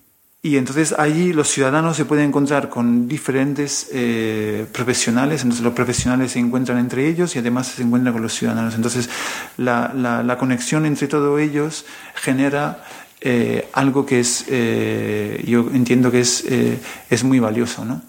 y 0.41 0.57
entonces 0.57 0.93
allí 0.97 1.34
los 1.34 1.49
ciudadanos 1.49 1.97
se 1.97 2.05
pueden 2.05 2.25
encontrar 2.27 2.69
con 2.69 3.07
diferentes 3.07 3.89
eh, 3.91 4.65
profesionales, 4.71 5.41
entonces 5.43 5.63
los 5.63 5.73
profesionales 5.73 6.32
se 6.34 6.39
encuentran 6.39 6.77
entre 6.77 7.07
ellos 7.07 7.36
y 7.36 7.39
además 7.39 7.67
se 7.67 7.84
encuentran 7.84 8.13
con 8.13 8.21
los 8.21 8.34
ciudadanos. 8.34 8.75
Entonces 8.75 9.09
la, 9.57 9.93
la, 9.95 10.23
la 10.23 10.38
conexión 10.38 10.86
entre 10.86 11.07
todos 11.07 11.39
ellos 11.39 11.86
genera 12.15 12.84
eh, 13.21 13.67
algo 13.73 14.05
que 14.05 14.21
es, 14.21 14.45
eh, 14.47 15.43
yo 15.45 15.69
entiendo 15.73 16.09
que 16.09 16.21
es, 16.21 16.43
eh, 16.47 16.80
es 17.09 17.23
muy 17.23 17.39
valioso, 17.39 17.84
¿no? 17.84 18.01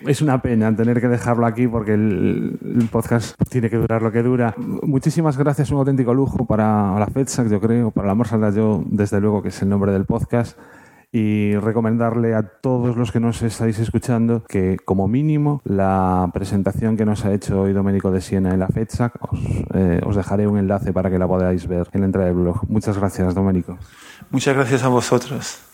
Es 0.00 0.22
una 0.22 0.40
pena 0.40 0.74
tener 0.74 1.00
que 1.00 1.08
dejarlo 1.08 1.44
aquí 1.44 1.66
porque 1.66 1.94
el, 1.94 2.88
podcast 2.92 3.34
tiene 3.50 3.68
que 3.68 3.76
durar 3.76 4.00
lo 4.00 4.12
que 4.12 4.22
dura. 4.22 4.54
Muchísimas 4.56 5.36
gracias, 5.36 5.72
un 5.72 5.78
auténtico 5.78 6.14
lujo 6.14 6.46
para 6.46 6.96
la 6.98 7.06
FEDSAC, 7.06 7.48
yo 7.48 7.60
creo, 7.60 7.90
para 7.90 8.06
la 8.06 8.14
Morsa 8.14 8.38
yo, 8.50 8.84
desde 8.86 9.20
luego, 9.20 9.42
que 9.42 9.48
es 9.48 9.60
el 9.62 9.68
nombre 9.68 9.92
del 9.92 10.04
podcast. 10.04 10.56
y 11.10 11.56
recomendarle 11.56 12.34
a 12.34 12.42
todos 12.42 12.98
los 12.98 13.12
que 13.12 13.18
nos 13.18 13.40
estáis 13.40 13.78
escuchando 13.78 14.44
que 14.46 14.76
como 14.84 15.08
mínimo 15.08 15.62
la 15.64 16.28
presentación 16.34 16.98
que 16.98 17.06
nos 17.06 17.24
ha 17.24 17.32
hecho 17.32 17.62
hoy 17.62 17.72
Domenico 17.72 18.10
de 18.10 18.20
Siena 18.20 18.52
en 18.52 18.60
la 18.60 18.68
FEDSAC 18.68 19.14
os, 19.32 19.40
eh, 19.72 20.02
os 20.04 20.16
dejaré 20.16 20.46
un 20.46 20.58
enlace 20.58 20.92
para 20.92 21.10
que 21.10 21.18
la 21.18 21.26
podáis 21.26 21.66
ver 21.66 21.88
en 21.94 22.02
la 22.02 22.06
entrada 22.06 22.26
del 22.26 22.36
blog. 22.36 22.60
Muchas 22.68 22.98
gracias, 22.98 23.34
Domenico. 23.34 23.78
Muchas 24.30 24.54
gracias 24.54 24.84
a 24.84 24.88
vosotros. 24.88 25.67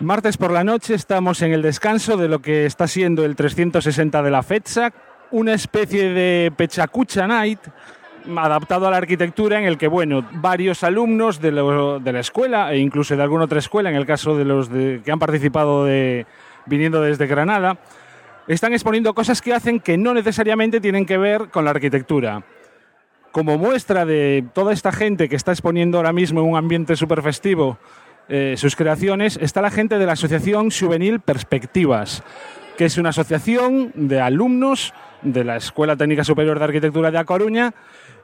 Martes 0.00 0.38
por 0.38 0.50
la 0.50 0.64
noche 0.64 0.94
estamos 0.94 1.42
en 1.42 1.52
el 1.52 1.60
descanso 1.60 2.16
de 2.16 2.26
lo 2.26 2.40
que 2.40 2.64
está 2.64 2.86
siendo 2.86 3.22
el 3.22 3.36
360 3.36 4.22
de 4.22 4.30
la 4.30 4.42
FEDSAC, 4.42 4.94
una 5.30 5.52
especie 5.52 6.08
de 6.14 6.50
Pechacucha 6.56 7.26
Night 7.26 7.60
adaptado 8.34 8.88
a 8.88 8.90
la 8.90 8.96
arquitectura 8.96 9.58
en 9.58 9.66
el 9.66 9.76
que, 9.76 9.88
bueno, 9.88 10.26
varios 10.32 10.84
alumnos 10.84 11.38
de, 11.42 11.52
la 11.52 12.20
escuela 12.20 12.72
e 12.72 12.78
incluso 12.78 13.14
de 13.14 13.22
alguna 13.22 13.44
otra 13.44 13.58
escuela, 13.58 13.90
en 13.90 13.96
el 13.96 14.06
caso 14.06 14.38
de 14.38 14.46
los 14.46 14.70
que 14.70 15.12
han 15.12 15.18
participado 15.18 15.84
de, 15.84 16.26
viniendo 16.64 17.02
desde 17.02 17.26
Granada, 17.26 17.76
están 18.48 18.72
exponiendo 18.72 19.12
cosas 19.12 19.42
que 19.42 19.52
hacen 19.52 19.80
que 19.80 19.98
no 19.98 20.14
necesariamente 20.14 20.80
tienen 20.80 21.04
que 21.04 21.18
ver 21.18 21.50
con 21.50 21.66
la 21.66 21.72
arquitectura. 21.72 22.42
Como 23.32 23.58
muestra 23.58 24.06
de 24.06 24.46
toda 24.54 24.72
esta 24.72 24.92
gente 24.92 25.28
que 25.28 25.36
está 25.36 25.52
exponiendo 25.52 25.98
ahora 25.98 26.14
mismo 26.14 26.40
en 26.40 26.46
un 26.46 26.56
ambiente 26.56 26.96
súper 26.96 27.20
festivo 27.20 27.78
eh, 28.30 28.54
sus 28.56 28.76
creaciones, 28.76 29.38
está 29.42 29.60
la 29.60 29.70
gente 29.70 29.98
de 29.98 30.06
la 30.06 30.12
Asociación 30.12 30.70
Juvenil 30.70 31.18
Perspectivas, 31.18 32.22
que 32.78 32.84
es 32.84 32.96
una 32.96 33.08
asociación 33.08 33.90
de 33.96 34.20
alumnos 34.20 34.94
de 35.22 35.42
la 35.42 35.56
Escuela 35.56 35.96
Técnica 35.96 36.22
Superior 36.22 36.58
de 36.58 36.64
Arquitectura 36.64 37.10
de 37.10 37.18
A 37.18 37.24
Coruña 37.24 37.74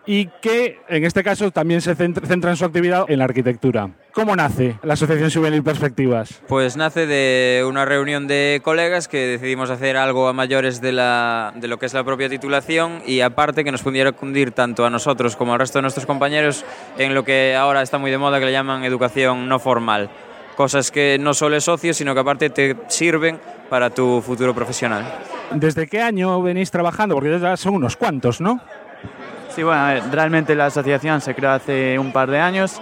y 0.07 0.27
que 0.41 0.79
en 0.89 1.05
este 1.05 1.25
caso 1.25 1.51
también 1.51 1.81
se 1.81 1.97
centra, 1.97 2.25
centra 2.25 2.51
en 2.51 2.57
su 2.57 2.65
actividad 2.65 3.05
en 3.09 3.19
la 3.19 3.25
arquitectura. 3.25 3.91
¿Cómo 4.17 4.35
nace 4.35 4.79
la 4.83 4.95
Asociación 4.95 5.31
Juvenil 5.31 5.63
Perspectivas? 5.63 6.41
Pues 6.49 6.75
nace 6.79 7.07
de 7.07 7.63
una 7.69 7.85
reunión 7.85 8.27
de 8.27 8.63
colegas 8.65 9.09
que 9.09 9.27
decidimos 9.27 9.69
hacer 9.69 9.99
algo 9.99 10.27
a 10.27 10.33
mayores 10.33 10.81
de, 10.81 10.93
la, 10.93 11.53
de 11.55 11.69
lo 11.69 11.79
que 11.79 11.85
es 11.85 11.93
la 11.93 12.03
propia 12.03 12.31
titulación 12.31 13.03
y 13.05 13.21
aparte 13.21 13.63
que 13.63 13.71
nos 13.71 13.83
pudiera 13.83 14.13
cundir 14.13 14.53
tanto 14.53 14.87
a 14.87 14.91
nosotros 14.91 15.37
como 15.37 15.53
al 15.53 15.59
resto 15.59 15.81
de 15.81 15.83
nuestros 15.83 16.07
compañeros 16.07 16.65
en 16.97 17.15
lo 17.15 17.25
que 17.25 17.55
ahora 17.57 17.83
está 17.83 17.99
muy 17.99 18.11
de 18.11 18.17
moda 18.17 18.41
que 18.41 18.47
le 18.47 18.53
llaman 18.53 18.85
educación 18.85 19.51
no 19.51 19.59
formal. 19.59 20.09
Cosas 20.57 20.91
que 20.91 21.19
no 21.21 21.35
solo 21.35 21.57
es 21.57 21.65
socio, 21.65 21.93
sino 21.93 22.15
que 22.15 22.21
aparte 22.21 22.49
te 22.49 22.75
sirven 22.89 23.39
para 23.69 23.91
tu 23.91 24.23
futuro 24.23 24.55
profesional. 24.55 25.05
¿Desde 25.51 25.89
qué 25.89 26.01
año 26.01 26.41
venís 26.41 26.71
trabajando? 26.71 27.17
Porque 27.17 27.39
ya 27.39 27.59
son 27.59 27.75
unos 27.75 27.97
cuantos, 27.97 28.41
¿no? 28.41 28.63
Sí, 29.55 29.63
bueno, 29.63 29.81
a 29.81 29.93
ver, 29.93 30.03
realmente 30.11 30.55
la 30.55 30.67
asociación 30.67 31.21
se 31.21 31.35
creó 31.35 31.51
hace 31.51 31.99
un 31.99 32.13
par 32.13 32.31
de 32.31 32.39
años. 32.39 32.81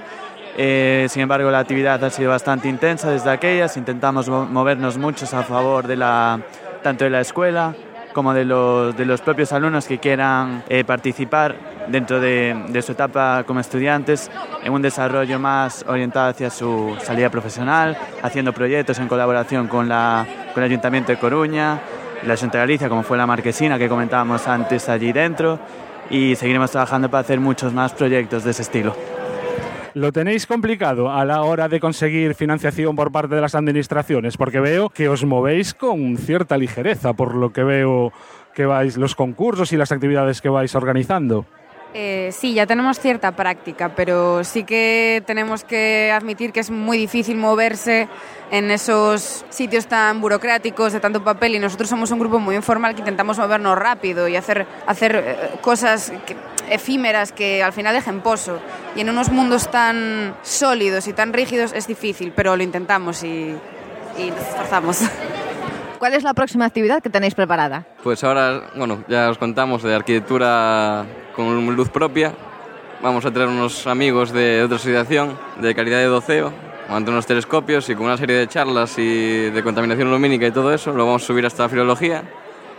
Eh, 0.56 1.06
sin 1.10 1.22
embargo, 1.22 1.50
la 1.50 1.58
actividad 1.58 2.02
ha 2.04 2.10
sido 2.10 2.30
bastante 2.30 2.68
intensa 2.68 3.10
desde 3.10 3.30
aquellas. 3.30 3.76
Intentamos 3.76 4.28
mo- 4.28 4.46
movernos 4.46 4.98
muchos 4.98 5.34
a 5.34 5.42
favor 5.42 5.86
de 5.86 5.96
la, 5.96 6.40
tanto 6.82 7.04
de 7.04 7.10
la 7.10 7.20
escuela 7.20 7.74
como 8.12 8.32
de 8.32 8.44
los, 8.44 8.96
de 8.96 9.04
los 9.04 9.20
propios 9.20 9.52
alumnos 9.52 9.86
que 9.86 9.98
quieran 9.98 10.62
eh, 10.68 10.84
participar 10.84 11.56
dentro 11.88 12.20
de, 12.20 12.54
de 12.68 12.80
su 12.82 12.92
etapa 12.92 13.42
como 13.44 13.58
estudiantes 13.58 14.30
en 14.62 14.72
un 14.72 14.80
desarrollo 14.82 15.40
más 15.40 15.84
orientado 15.88 16.28
hacia 16.30 16.48
su 16.48 16.96
salida 17.02 17.28
profesional, 17.30 17.98
haciendo 18.22 18.52
proyectos 18.52 19.00
en 19.00 19.08
colaboración 19.08 19.66
con, 19.66 19.88
la, 19.88 20.24
con 20.54 20.62
el 20.62 20.70
Ayuntamiento 20.70 21.10
de 21.10 21.18
Coruña, 21.18 21.80
la 22.24 22.36
Junta 22.36 22.58
de 22.58 22.62
Galicia, 22.62 22.88
como 22.88 23.02
fue 23.02 23.18
la 23.18 23.26
Marquesina 23.26 23.78
que 23.78 23.88
comentábamos 23.88 24.46
antes 24.46 24.88
allí 24.88 25.10
dentro, 25.12 25.58
y 26.08 26.36
seguiremos 26.36 26.70
trabajando 26.70 27.10
para 27.10 27.22
hacer 27.22 27.40
muchos 27.40 27.72
más 27.72 27.92
proyectos 27.94 28.44
de 28.44 28.52
ese 28.52 28.62
estilo. 28.62 28.94
¿Lo 29.94 30.10
tenéis 30.10 30.46
complicado 30.46 31.08
a 31.08 31.24
la 31.24 31.42
hora 31.42 31.68
de 31.68 31.78
conseguir 31.78 32.34
financiación 32.34 32.96
por 32.96 33.12
parte 33.12 33.36
de 33.36 33.40
las 33.40 33.54
administraciones? 33.54 34.36
Porque 34.36 34.58
veo 34.58 34.90
que 34.90 35.08
os 35.08 35.24
movéis 35.24 35.72
con 35.72 36.16
cierta 36.16 36.58
ligereza, 36.58 37.12
por 37.12 37.36
lo 37.36 37.52
que 37.52 37.62
veo 37.62 38.12
que 38.54 38.66
vais 38.66 38.96
los 38.96 39.14
concursos 39.14 39.72
y 39.72 39.76
las 39.76 39.92
actividades 39.92 40.40
que 40.40 40.48
vais 40.48 40.74
organizando. 40.74 41.46
Eh, 41.96 42.30
sí, 42.32 42.54
ya 42.54 42.66
tenemos 42.66 42.98
cierta 42.98 43.36
práctica, 43.36 43.94
pero 43.94 44.42
sí 44.42 44.64
que 44.64 45.22
tenemos 45.28 45.62
que 45.62 46.10
admitir 46.10 46.50
que 46.50 46.58
es 46.58 46.72
muy 46.72 46.98
difícil 46.98 47.36
moverse 47.36 48.08
en 48.50 48.72
esos 48.72 49.46
sitios 49.48 49.86
tan 49.86 50.20
burocráticos 50.20 50.92
de 50.92 50.98
tanto 50.98 51.22
papel 51.22 51.54
y 51.54 51.60
nosotros 51.60 51.88
somos 51.88 52.10
un 52.10 52.18
grupo 52.18 52.40
muy 52.40 52.56
informal 52.56 52.94
que 52.96 53.00
intentamos 53.02 53.38
movernos 53.38 53.78
rápido 53.78 54.26
y 54.26 54.34
hacer, 54.34 54.66
hacer 54.88 55.14
eh, 55.24 55.36
cosas 55.60 56.12
efímeras 56.70 57.32
que 57.32 57.62
al 57.62 57.72
final 57.72 57.94
dejen 57.94 58.20
pozo. 58.20 58.58
Y 58.96 59.00
en 59.00 59.10
unos 59.10 59.30
mundos 59.30 59.70
tan 59.70 60.34
sólidos 60.42 61.08
y 61.08 61.12
tan 61.12 61.32
rígidos 61.32 61.72
es 61.72 61.86
difícil, 61.86 62.32
pero 62.34 62.56
lo 62.56 62.62
intentamos 62.62 63.22
y, 63.22 63.54
y 64.18 64.30
nos 64.30 64.40
esforzamos. 64.40 65.00
¿Cuál 65.98 66.14
es 66.14 66.22
la 66.22 66.34
próxima 66.34 66.66
actividad 66.66 67.02
que 67.02 67.08
tenéis 67.08 67.34
preparada? 67.34 67.86
Pues 68.02 68.22
ahora, 68.24 68.70
bueno, 68.76 69.04
ya 69.08 69.30
os 69.30 69.38
contamos 69.38 69.82
de 69.82 69.94
arquitectura 69.94 71.06
con 71.34 71.74
luz 71.74 71.88
propia. 71.88 72.32
Vamos 73.02 73.24
a 73.24 73.30
traer 73.30 73.48
unos 73.48 73.86
amigos 73.86 74.32
de 74.32 74.62
otra 74.62 74.76
asociación 74.76 75.38
de 75.60 75.74
calidad 75.74 75.98
de 75.98 76.04
doceo, 76.04 76.52
ante 76.88 77.10
unos 77.10 77.26
telescopios 77.26 77.88
y 77.88 77.94
con 77.94 78.06
una 78.06 78.16
serie 78.16 78.36
de 78.36 78.46
charlas 78.48 78.98
y 78.98 79.50
de 79.50 79.62
contaminación 79.62 80.10
lumínica 80.10 80.46
y 80.46 80.50
todo 80.50 80.74
eso. 80.74 80.92
Lo 80.92 81.06
vamos 81.06 81.22
a 81.22 81.26
subir 81.26 81.46
hasta 81.46 81.68
filología 81.68 82.22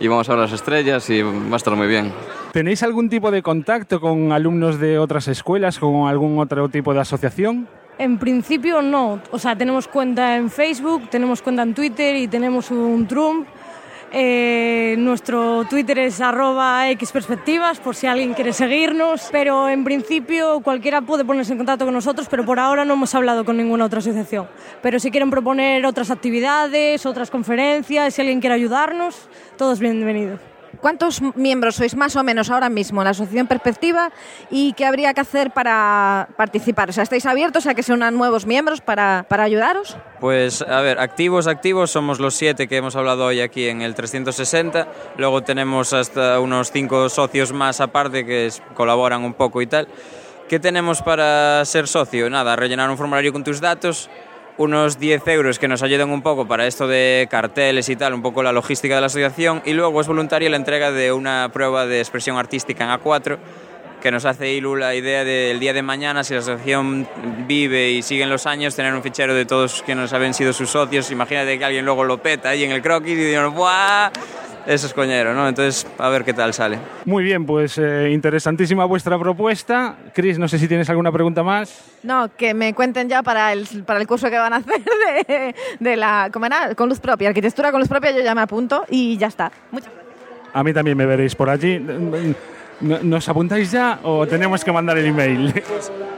y 0.00 0.08
vamos 0.08 0.28
a 0.28 0.32
ver 0.32 0.42
las 0.42 0.52
estrellas 0.52 1.08
y 1.10 1.22
va 1.22 1.52
a 1.52 1.56
estar 1.56 1.74
muy 1.74 1.86
bien. 1.86 2.12
¿Tenéis 2.52 2.82
algún 2.82 3.08
tipo 3.08 3.30
de 3.30 3.42
contacto 3.42 4.00
con 4.00 4.32
alumnos 4.32 4.80
de 4.80 4.98
otras 4.98 5.28
escuelas, 5.28 5.78
con 5.78 6.08
algún 6.08 6.38
otro 6.38 6.68
tipo 6.68 6.94
de 6.94 7.00
asociación? 7.00 7.68
En 7.98 8.18
principio 8.18 8.82
no, 8.82 9.20
o 9.30 9.38
sea, 9.38 9.56
tenemos 9.56 9.88
cuenta 9.88 10.36
en 10.36 10.50
Facebook, 10.50 11.08
tenemos 11.10 11.40
cuenta 11.40 11.62
en 11.62 11.74
Twitter 11.74 12.16
y 12.16 12.28
tenemos 12.28 12.70
un 12.70 13.06
Trump. 13.06 13.46
Eh, 14.18 14.94
nuestro 14.96 15.66
Twitter 15.68 15.98
es 15.98 16.22
arroba 16.22 16.86
xperspectivas 16.98 17.80
por 17.80 17.94
si 17.94 18.06
alguien 18.06 18.32
quiere 18.32 18.54
seguirnos, 18.54 19.28
pero 19.30 19.68
en 19.68 19.84
principio 19.84 20.60
cualquiera 20.60 21.02
puede 21.02 21.22
ponerse 21.22 21.52
en 21.52 21.58
contacto 21.58 21.84
con 21.84 21.92
nosotros, 21.92 22.26
pero 22.30 22.42
por 22.46 22.58
ahora 22.58 22.86
no 22.86 22.94
hemos 22.94 23.14
hablado 23.14 23.44
con 23.44 23.58
ninguna 23.58 23.84
otra 23.84 23.98
asociación. 23.98 24.48
Pero 24.80 24.98
si 25.00 25.10
quieren 25.10 25.28
proponer 25.28 25.84
otras 25.84 26.10
actividades, 26.10 27.04
otras 27.04 27.30
conferencias, 27.30 28.14
si 28.14 28.22
alguien 28.22 28.40
quiere 28.40 28.54
ayudarnos, 28.54 29.28
todos 29.58 29.80
bienvenidos. 29.80 30.55
¿Cuántos 30.80 31.20
miembros 31.34 31.76
sois 31.76 31.94
más 31.96 32.16
o 32.16 32.22
menos 32.22 32.50
ahora 32.50 32.68
mismo 32.68 33.00
en 33.00 33.04
la 33.04 33.10
Asociación 33.10 33.46
Perspectiva 33.46 34.10
y 34.50 34.72
qué 34.74 34.84
habría 34.84 35.14
que 35.14 35.20
hacer 35.20 35.50
para 35.50 36.28
participar? 36.36 36.90
O 36.90 36.92
sea, 36.92 37.02
¿estáis 37.02 37.26
abiertos 37.26 37.66
a 37.66 37.74
que 37.74 37.82
se 37.82 37.92
unan 37.92 38.16
nuevos 38.16 38.46
miembros 38.46 38.80
para, 38.80 39.24
para 39.28 39.44
ayudaros? 39.44 39.96
Pues 40.20 40.62
a 40.62 40.80
ver, 40.80 40.98
activos, 40.98 41.46
activos, 41.46 41.90
somos 41.90 42.20
los 42.20 42.34
siete 42.34 42.68
que 42.68 42.76
hemos 42.76 42.96
hablado 42.96 43.26
hoy 43.26 43.40
aquí 43.40 43.68
en 43.68 43.82
el 43.82 43.94
360. 43.94 44.88
Luego 45.16 45.42
tenemos 45.42 45.92
hasta 45.92 46.40
unos 46.40 46.70
cinco 46.70 47.08
socios 47.08 47.52
más 47.52 47.80
aparte 47.80 48.24
que 48.24 48.50
colaboran 48.74 49.24
un 49.24 49.34
poco 49.34 49.62
y 49.62 49.66
tal. 49.66 49.88
¿Qué 50.48 50.60
tenemos 50.60 51.02
para 51.02 51.64
ser 51.64 51.88
socio? 51.88 52.30
Nada, 52.30 52.54
rellenar 52.54 52.88
un 52.88 52.96
formulario 52.96 53.32
con 53.32 53.42
tus 53.42 53.60
datos, 53.60 54.08
unos 54.58 54.98
10 54.98 55.26
euros 55.28 55.58
que 55.58 55.68
nos 55.68 55.82
ayudan 55.82 56.10
un 56.10 56.22
poco 56.22 56.46
para 56.46 56.66
esto 56.66 56.88
de 56.88 57.28
carteles 57.30 57.88
y 57.88 57.96
tal, 57.96 58.14
un 58.14 58.22
poco 58.22 58.42
la 58.42 58.52
logística 58.52 58.94
de 58.94 59.00
la 59.00 59.08
asociación. 59.08 59.62
Y 59.64 59.72
luego 59.72 60.00
es 60.00 60.06
voluntaria 60.06 60.48
la 60.50 60.56
entrega 60.56 60.92
de 60.92 61.12
una 61.12 61.50
prueba 61.52 61.86
de 61.86 62.00
expresión 62.00 62.38
artística 62.38 62.84
en 62.84 62.90
A4 62.90 63.38
que 64.00 64.10
nos 64.10 64.24
hace 64.24 64.52
Ilu 64.52 64.76
la 64.76 64.94
idea 64.94 65.24
del 65.24 65.58
día 65.58 65.72
de 65.72 65.82
mañana, 65.82 66.22
si 66.24 66.34
la 66.34 66.40
asociación 66.40 67.06
vive 67.46 67.90
y 67.90 68.02
sigue 68.02 68.22
en 68.22 68.30
los 68.30 68.46
años, 68.46 68.74
tener 68.76 68.94
un 68.94 69.02
fichero 69.02 69.34
de 69.34 69.44
todos 69.44 69.82
que 69.82 69.94
nos 69.94 70.12
habían 70.12 70.34
sido 70.34 70.52
sus 70.52 70.70
socios. 70.70 71.10
Imagínate 71.10 71.58
que 71.58 71.64
alguien 71.64 71.84
luego 71.84 72.04
lo 72.04 72.18
peta 72.18 72.50
ahí 72.50 72.64
en 72.64 72.72
el 72.72 72.82
croquis 72.82 73.12
y 73.12 73.24
digan, 73.24 73.54
¡buah! 73.54 74.10
Eso 74.66 74.88
es 74.88 74.94
coñero, 74.94 75.32
¿no? 75.32 75.48
Entonces, 75.48 75.86
a 75.96 76.08
ver 76.08 76.24
qué 76.24 76.34
tal 76.34 76.52
sale. 76.52 76.78
Muy 77.04 77.22
bien, 77.22 77.46
pues 77.46 77.78
eh, 77.78 78.10
interesantísima 78.10 78.84
vuestra 78.84 79.16
propuesta. 79.16 79.94
Cris, 80.12 80.40
no 80.40 80.48
sé 80.48 80.58
si 80.58 80.66
tienes 80.66 80.90
alguna 80.90 81.12
pregunta 81.12 81.44
más. 81.44 81.84
No, 82.02 82.28
que 82.36 82.52
me 82.52 82.74
cuenten 82.74 83.08
ya 83.08 83.22
para 83.22 83.52
el, 83.52 83.84
para 83.86 84.00
el 84.00 84.08
curso 84.08 84.28
que 84.28 84.36
van 84.36 84.54
a 84.54 84.56
hacer 84.56 84.82
de, 85.28 85.54
de 85.78 85.96
la, 85.96 86.30
¿cómo 86.32 86.46
era? 86.46 86.74
Con 86.74 86.88
luz 86.88 86.98
propia, 86.98 87.28
arquitectura 87.28 87.70
con 87.70 87.78
luz 87.78 87.88
propia, 87.88 88.10
yo 88.10 88.22
ya 88.24 88.34
me 88.34 88.40
apunto 88.40 88.84
y 88.90 89.16
ya 89.16 89.28
está. 89.28 89.52
Muchas 89.70 89.92
A 90.52 90.64
mí 90.64 90.72
también 90.72 90.96
me 90.96 91.06
veréis 91.06 91.36
por 91.36 91.48
allí. 91.48 91.80
¿No- 92.80 92.98
¿Nos 93.02 93.26
apuntáis 93.28 93.70
ya 93.72 94.00
o 94.02 94.26
tenemos 94.26 94.62
que 94.62 94.70
mandar 94.70 94.98
el 94.98 95.06
email? 95.06 95.62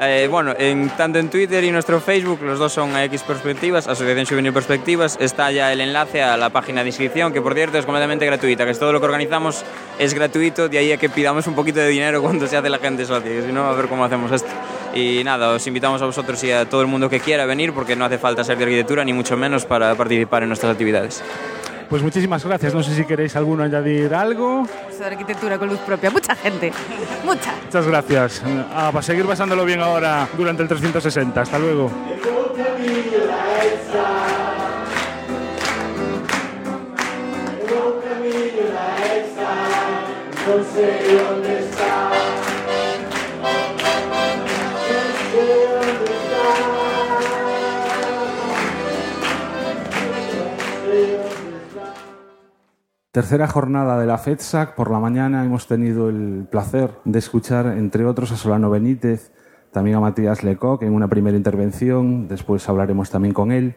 Eh, 0.01 0.27
bueno, 0.29 0.55
en, 0.59 0.89
tanto 0.91 1.19
en 1.21 1.29
Twitter 1.31 1.63
y 1.63 1.71
nuestro 1.71 2.01
Facebook, 2.01 2.41
los 2.43 2.59
dos 2.59 2.73
son 2.73 2.97
X 2.97 3.23
Perspectivas, 3.23 3.87
Asociación 3.87 4.27
Juvenil 4.27 4.53
Perspectivas, 4.53 5.17
está 5.21 5.53
ya 5.53 5.73
el 5.73 5.81
enlace 5.81 6.21
a 6.23 6.37
la 6.37 6.51
página 6.51 6.83
de 6.83 6.89
inscripción, 6.89 7.33
que 7.33 7.41
por 7.41 7.55
cierto 7.55 7.79
es 7.79 7.85
completamente 7.85 8.27
gratuita, 8.27 8.65
que 8.65 8.73
es 8.73 8.79
todo 8.79 8.93
lo 8.93 8.99
que 8.99 9.07
organizamos 9.07 9.65
es 10.01 10.15
gratuito, 10.15 10.69
de 10.69 10.79
ahí 10.79 10.91
a 10.93 10.97
que 10.97 11.09
pidamos 11.09 11.47
un 11.47 11.55
poquito 11.55 11.79
de 11.79 11.89
dinero 11.89 12.21
cuando 12.23 12.47
se 12.49 12.57
hace 12.57 12.69
la 12.71 12.79
gente 12.79 13.05
socia, 13.05 13.31
que 13.31 13.43
si 13.43 13.53
no, 13.53 13.65
a 13.67 13.75
ver 13.75 13.87
cómo 13.87 14.05
hacemos 14.05 14.33
esto. 14.33 14.49
Y 14.95 15.23
nada, 15.23 15.51
os 15.51 15.67
invitamos 15.69 16.03
a 16.03 16.07
vosotros 16.07 16.43
y 16.43 16.51
a 16.51 16.69
todo 16.69 16.81
el 16.81 16.89
mundo 16.89 17.09
que 17.09 17.21
quiera 17.21 17.47
venir, 17.47 17.73
porque 17.73 17.95
no 17.95 18.05
hace 18.05 18.19
falta 18.19 18.43
ser 18.43 18.59
de 18.59 18.65
arquitectura, 18.65 19.05
ni 19.05 19.13
mucho 19.13 19.37
menos 19.37 19.65
para 19.65 19.95
participar 19.95 20.43
en 20.43 20.49
nuestras 20.49 20.73
actividades. 20.73 21.23
Pues 21.89 22.03
muchísimas 22.03 22.45
gracias. 22.45 22.75
No 22.75 22.83
sé 22.83 22.95
si 22.95 23.05
queréis 23.05 23.35
alguno 23.37 23.63
añadir 23.63 24.15
algo. 24.15 24.67
Curso 24.85 25.01
de 25.01 25.07
arquitectura 25.07 25.59
con 25.59 25.69
luz 25.69 25.79
propia. 25.81 26.11
Mucha 26.11 26.35
gente. 26.37 26.73
Mucha. 27.25 27.55
Muchas 27.65 27.87
gracias. 27.87 28.43
Ah, 28.73 28.91
para 28.93 29.03
seguir 29.03 29.25
pasándolo 29.25 29.65
bien 29.65 29.81
ahora 29.81 30.29
durante 30.37 30.63
el 30.63 30.69
360. 30.69 31.41
Hasta 31.41 31.59
luego. 31.59 31.91
No 40.49 40.65
sé 40.65 40.99
dónde 41.13 41.59
está. 41.59 42.11
Tercera 53.13 53.49
jornada 53.49 53.99
de 53.99 54.07
la 54.07 54.19
FEDSAC. 54.19 54.75
Por 54.75 54.91
la 54.91 54.99
mañana 54.99 55.43
hemos 55.45 55.67
tenido 55.67 56.09
el 56.11 56.47
placer 56.51 56.91
de 57.05 57.19
escuchar, 57.19 57.67
entre 57.79 58.05
otros, 58.05 58.33
a 58.33 58.37
Solano 58.37 58.69
Benítez, 58.71 59.33
también 59.73 59.97
a 59.97 60.01
Matías 60.01 60.45
Lecoq 60.45 60.83
en 60.83 60.93
una 60.95 61.09
primera 61.09 61.37
intervención. 61.37 62.29
Después 62.29 62.69
hablaremos 62.69 63.09
también 63.11 63.33
con 63.33 63.51
él. 63.51 63.77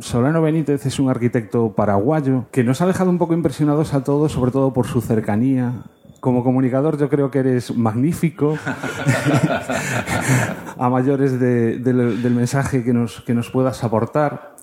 Solano 0.00 0.42
Benítez 0.42 0.84
es 0.86 0.98
un 0.98 1.10
arquitecto 1.10 1.74
paraguayo 1.74 2.46
que 2.50 2.64
nos 2.64 2.80
ha 2.82 2.86
dejado 2.86 3.10
un 3.10 3.18
poco 3.18 3.34
impresionados 3.34 3.94
a 3.94 4.02
todos, 4.02 4.32
sobre 4.32 4.50
todo 4.50 4.72
por 4.72 4.86
su 4.88 5.00
cercanía. 5.00 5.84
Como 6.20 6.42
comunicador 6.42 6.98
yo 6.98 7.08
creo 7.08 7.30
que 7.30 7.38
eres 7.38 7.76
magnífico 7.76 8.58
a 10.78 10.90
mayores 10.90 11.38
de- 11.38 11.78
del- 11.78 12.20
del 12.20 12.34
mensaje 12.34 12.82
que 12.82 12.92
nos, 12.92 13.20
que 13.20 13.34
nos 13.34 13.50
puedas 13.50 13.84
aportar. 13.84 14.56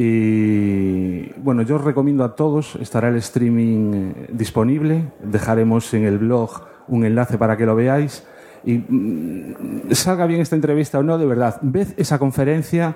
Y 0.00 1.32
bueno, 1.40 1.62
yo 1.62 1.74
os 1.74 1.82
recomiendo 1.82 2.22
a 2.22 2.36
todos, 2.36 2.76
estará 2.76 3.08
el 3.08 3.16
streaming 3.16 3.94
eh, 3.94 4.28
disponible, 4.32 5.10
dejaremos 5.24 5.92
en 5.92 6.04
el 6.04 6.18
blog 6.18 6.68
un 6.86 7.04
enlace 7.04 7.36
para 7.36 7.56
que 7.56 7.66
lo 7.66 7.74
veáis. 7.74 8.22
Y 8.64 8.78
mm, 8.78 9.90
salga 9.90 10.26
bien 10.26 10.40
esta 10.40 10.54
entrevista 10.54 11.00
o 11.00 11.02
no, 11.02 11.18
de 11.18 11.26
verdad, 11.26 11.58
ved 11.62 11.88
esa 11.96 12.20
conferencia. 12.20 12.94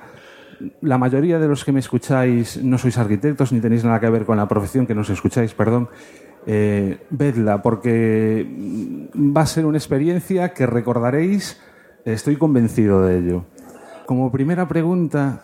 La 0.80 0.96
mayoría 0.96 1.40
de 1.40 1.48
los 1.48 1.64
que 1.64 1.72
me 1.72 1.80
escucháis 1.80 2.62
no 2.62 2.78
sois 2.78 2.96
arquitectos 2.96 3.50
ni 3.50 3.58
tenéis 3.58 3.82
nada 3.82 3.98
que 3.98 4.08
ver 4.08 4.24
con 4.24 4.36
la 4.36 4.46
profesión 4.46 4.86
que 4.86 4.94
nos 4.94 5.10
escucháis, 5.10 5.54
perdón. 5.54 5.88
Eh, 6.46 6.98
vedla, 7.10 7.62
porque 7.62 8.46
mm, 8.46 9.36
va 9.36 9.40
a 9.40 9.46
ser 9.46 9.66
una 9.66 9.78
experiencia 9.78 10.54
que 10.54 10.66
recordaréis, 10.66 11.60
estoy 12.04 12.36
convencido 12.36 13.02
de 13.02 13.18
ello. 13.18 13.44
Como 14.06 14.30
primera 14.32 14.66
pregunta, 14.66 15.42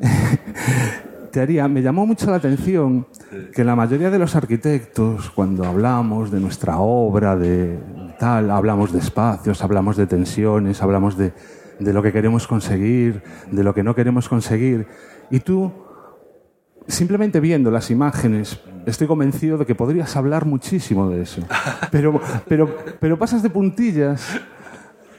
te 1.32 1.40
haría, 1.40 1.68
me 1.68 1.82
llamó 1.82 2.06
mucho 2.06 2.30
la 2.30 2.36
atención 2.36 3.06
que 3.54 3.64
la 3.64 3.76
mayoría 3.76 4.10
de 4.10 4.18
los 4.18 4.34
arquitectos, 4.34 5.30
cuando 5.30 5.64
hablamos 5.64 6.30
de 6.30 6.40
nuestra 6.40 6.78
obra, 6.78 7.36
de 7.36 7.78
tal, 8.18 8.50
hablamos 8.50 8.92
de 8.92 8.98
espacios, 8.98 9.62
hablamos 9.62 9.96
de 9.96 10.06
tensiones, 10.06 10.82
hablamos 10.82 11.16
de, 11.16 11.32
de 11.78 11.92
lo 11.92 12.02
que 12.02 12.12
queremos 12.12 12.46
conseguir, 12.46 13.22
de 13.50 13.62
lo 13.62 13.74
que 13.74 13.82
no 13.82 13.94
queremos 13.94 14.28
conseguir. 14.28 14.86
Y 15.30 15.40
tú, 15.40 15.72
simplemente 16.88 17.38
viendo 17.38 17.70
las 17.70 17.90
imágenes, 17.90 18.60
estoy 18.86 19.06
convencido 19.06 19.56
de 19.56 19.66
que 19.66 19.74
podrías 19.74 20.16
hablar 20.16 20.46
muchísimo 20.46 21.08
de 21.08 21.22
eso. 21.22 21.42
Pero, 21.90 22.20
pero, 22.48 22.76
pero 23.00 23.18
pasas 23.18 23.42
de 23.42 23.50
puntillas 23.50 24.40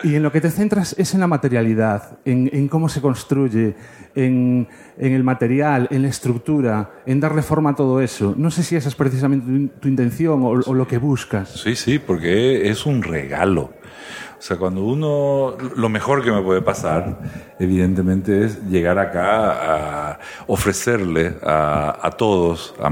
y 0.03 0.15
en 0.15 0.23
lo 0.23 0.31
que 0.31 0.41
te 0.41 0.49
centras 0.49 0.95
es 0.97 1.13
en 1.13 1.19
la 1.19 1.27
materialidad, 1.27 2.19
en, 2.25 2.67
cómo 2.67 2.89
se 2.89 3.01
construye, 3.01 3.75
en, 4.15 4.67
el 4.97 5.23
material, 5.23 5.87
en 5.91 6.01
la 6.03 6.07
estructura, 6.07 6.91
en 7.05 7.19
darle 7.19 7.41
forma 7.41 7.71
a 7.71 7.75
todo 7.75 8.01
eso. 8.01 8.33
No 8.37 8.51
sé 8.51 8.63
si 8.63 8.75
esa 8.75 8.89
es 8.89 8.95
precisamente 8.95 9.73
tu, 9.79 9.87
intención 9.87 10.41
o, 10.43 10.73
lo 10.73 10.87
que 10.87 10.97
buscas. 10.97 11.49
Sí, 11.49 11.75
sí, 11.75 11.99
porque 11.99 12.69
es 12.69 12.85
un 12.85 13.03
regalo. 13.03 13.73
O 14.37 14.43
sea, 14.43 14.57
cuando 14.57 14.83
uno, 14.83 15.55
lo 15.75 15.89
mejor 15.89 16.23
que 16.23 16.31
me 16.31 16.41
puede 16.41 16.63
pasar, 16.63 17.19
evidentemente, 17.59 18.45
es 18.45 18.63
llegar 18.65 18.97
acá 18.97 20.13
a 20.13 20.19
ofrecerle 20.47 21.35
a, 21.43 21.99
a 22.01 22.11
todos 22.11 22.73
a, 22.79 22.89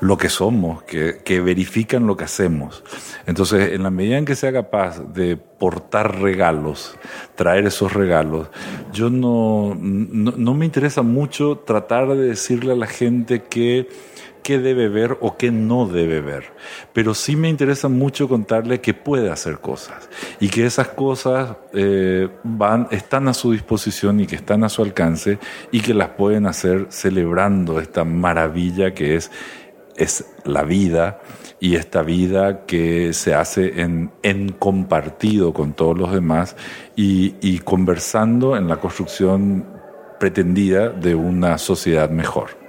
lo 0.00 0.16
que 0.16 0.28
somos, 0.28 0.82
que, 0.82 1.20
que 1.24 1.40
verifican 1.40 2.06
lo 2.06 2.16
que 2.16 2.24
hacemos. 2.24 2.82
Entonces, 3.26 3.72
en 3.72 3.82
la 3.82 3.90
medida 3.90 4.18
en 4.18 4.24
que 4.24 4.34
sea 4.34 4.52
capaz 4.52 5.00
de 5.12 5.36
portar 5.36 6.20
regalos, 6.20 6.96
traer 7.34 7.66
esos 7.66 7.92
regalos, 7.92 8.48
yo 8.92 9.10
no, 9.10 9.76
no, 9.78 10.32
no 10.36 10.54
me 10.54 10.64
interesa 10.64 11.02
mucho 11.02 11.58
tratar 11.58 12.08
de 12.08 12.28
decirle 12.28 12.72
a 12.72 12.76
la 12.76 12.86
gente 12.86 13.42
que 13.42 13.88
qué 14.42 14.58
debe 14.58 14.88
ver 14.88 15.18
o 15.20 15.36
qué 15.36 15.50
no 15.50 15.86
debe 15.86 16.20
ver. 16.20 16.44
Pero 16.92 17.14
sí 17.14 17.36
me 17.36 17.48
interesa 17.48 17.88
mucho 17.88 18.28
contarle 18.28 18.80
que 18.80 18.94
puede 18.94 19.30
hacer 19.30 19.58
cosas 19.58 20.08
y 20.40 20.48
que 20.48 20.66
esas 20.66 20.88
cosas 20.88 21.56
eh, 21.74 22.28
van, 22.44 22.88
están 22.90 23.28
a 23.28 23.34
su 23.34 23.52
disposición 23.52 24.20
y 24.20 24.26
que 24.26 24.36
están 24.36 24.64
a 24.64 24.68
su 24.68 24.82
alcance 24.82 25.38
y 25.70 25.80
que 25.80 25.94
las 25.94 26.10
pueden 26.10 26.46
hacer 26.46 26.86
celebrando 26.90 27.80
esta 27.80 28.04
maravilla 28.04 28.94
que 28.94 29.16
es, 29.16 29.30
es 29.96 30.24
la 30.44 30.62
vida 30.62 31.20
y 31.60 31.74
esta 31.74 32.02
vida 32.02 32.64
que 32.66 33.12
se 33.12 33.34
hace 33.34 33.80
en, 33.80 34.12
en 34.22 34.52
compartido 34.52 35.52
con 35.52 35.72
todos 35.72 35.98
los 35.98 36.12
demás 36.12 36.56
y, 36.96 37.34
y 37.40 37.58
conversando 37.58 38.56
en 38.56 38.68
la 38.68 38.76
construcción 38.76 39.66
pretendida 40.18 40.88
de 40.90 41.14
una 41.14 41.58
sociedad 41.58 42.10
mejor. 42.10 42.67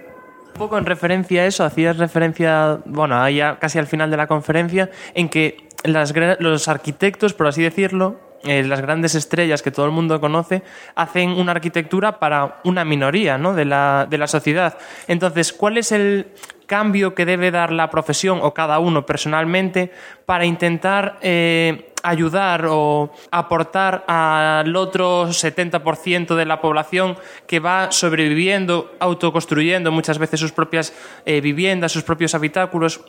Un 0.59 0.65
poco 0.65 0.77
en 0.77 0.85
referencia 0.85 1.43
a 1.43 1.45
eso, 1.45 1.63
hacías 1.63 1.95
referencia, 1.95 2.81
bueno, 2.83 3.29
ya 3.29 3.57
casi 3.59 3.79
al 3.79 3.87
final 3.87 4.11
de 4.11 4.17
la 4.17 4.27
conferencia, 4.27 4.89
en 5.13 5.29
que 5.29 5.69
las 5.85 6.13
los 6.39 6.67
arquitectos, 6.67 7.33
por 7.33 7.47
así 7.47 7.63
decirlo, 7.63 8.19
eh, 8.43 8.61
las 8.63 8.81
grandes 8.81 9.15
estrellas 9.15 9.61
que 9.61 9.71
todo 9.71 9.85
el 9.85 9.93
mundo 9.93 10.19
conoce, 10.19 10.61
hacen 10.95 11.29
una 11.29 11.53
arquitectura 11.53 12.19
para 12.19 12.59
una 12.65 12.83
minoría 12.83 13.37
¿no? 13.37 13.53
de, 13.53 13.63
la, 13.63 14.05
de 14.09 14.17
la 14.17 14.27
sociedad. 14.27 14.77
Entonces, 15.07 15.53
¿cuál 15.53 15.77
es 15.77 15.93
el 15.93 16.27
cambio 16.69 17.15
que 17.15 17.25
debe 17.25 17.49
dar 17.49 17.73
la 17.73 17.89
profesión 17.89 18.39
o 18.41 18.53
cada 18.53 18.77
uno 18.77 19.03
personalmente 19.03 19.91
para 20.25 20.45
intentar 20.45 21.17
eh, 21.21 21.91
ayudar 22.03 22.67
o 22.69 23.11
aportar 23.31 24.05
al 24.07 24.73
otro 24.75 25.27
70% 25.29 26.35
de 26.35 26.45
la 26.45 26.61
población 26.61 27.17
que 27.47 27.59
va 27.59 27.91
sobreviviendo, 27.91 28.93
autoconstruyendo 28.99 29.91
muchas 29.91 30.19
veces 30.19 30.39
sus 30.39 30.51
propias 30.51 30.93
eh, 31.25 31.41
viviendas, 31.41 31.91
sus 31.91 32.03
propios 32.03 32.35
habitáculos? 32.35 33.01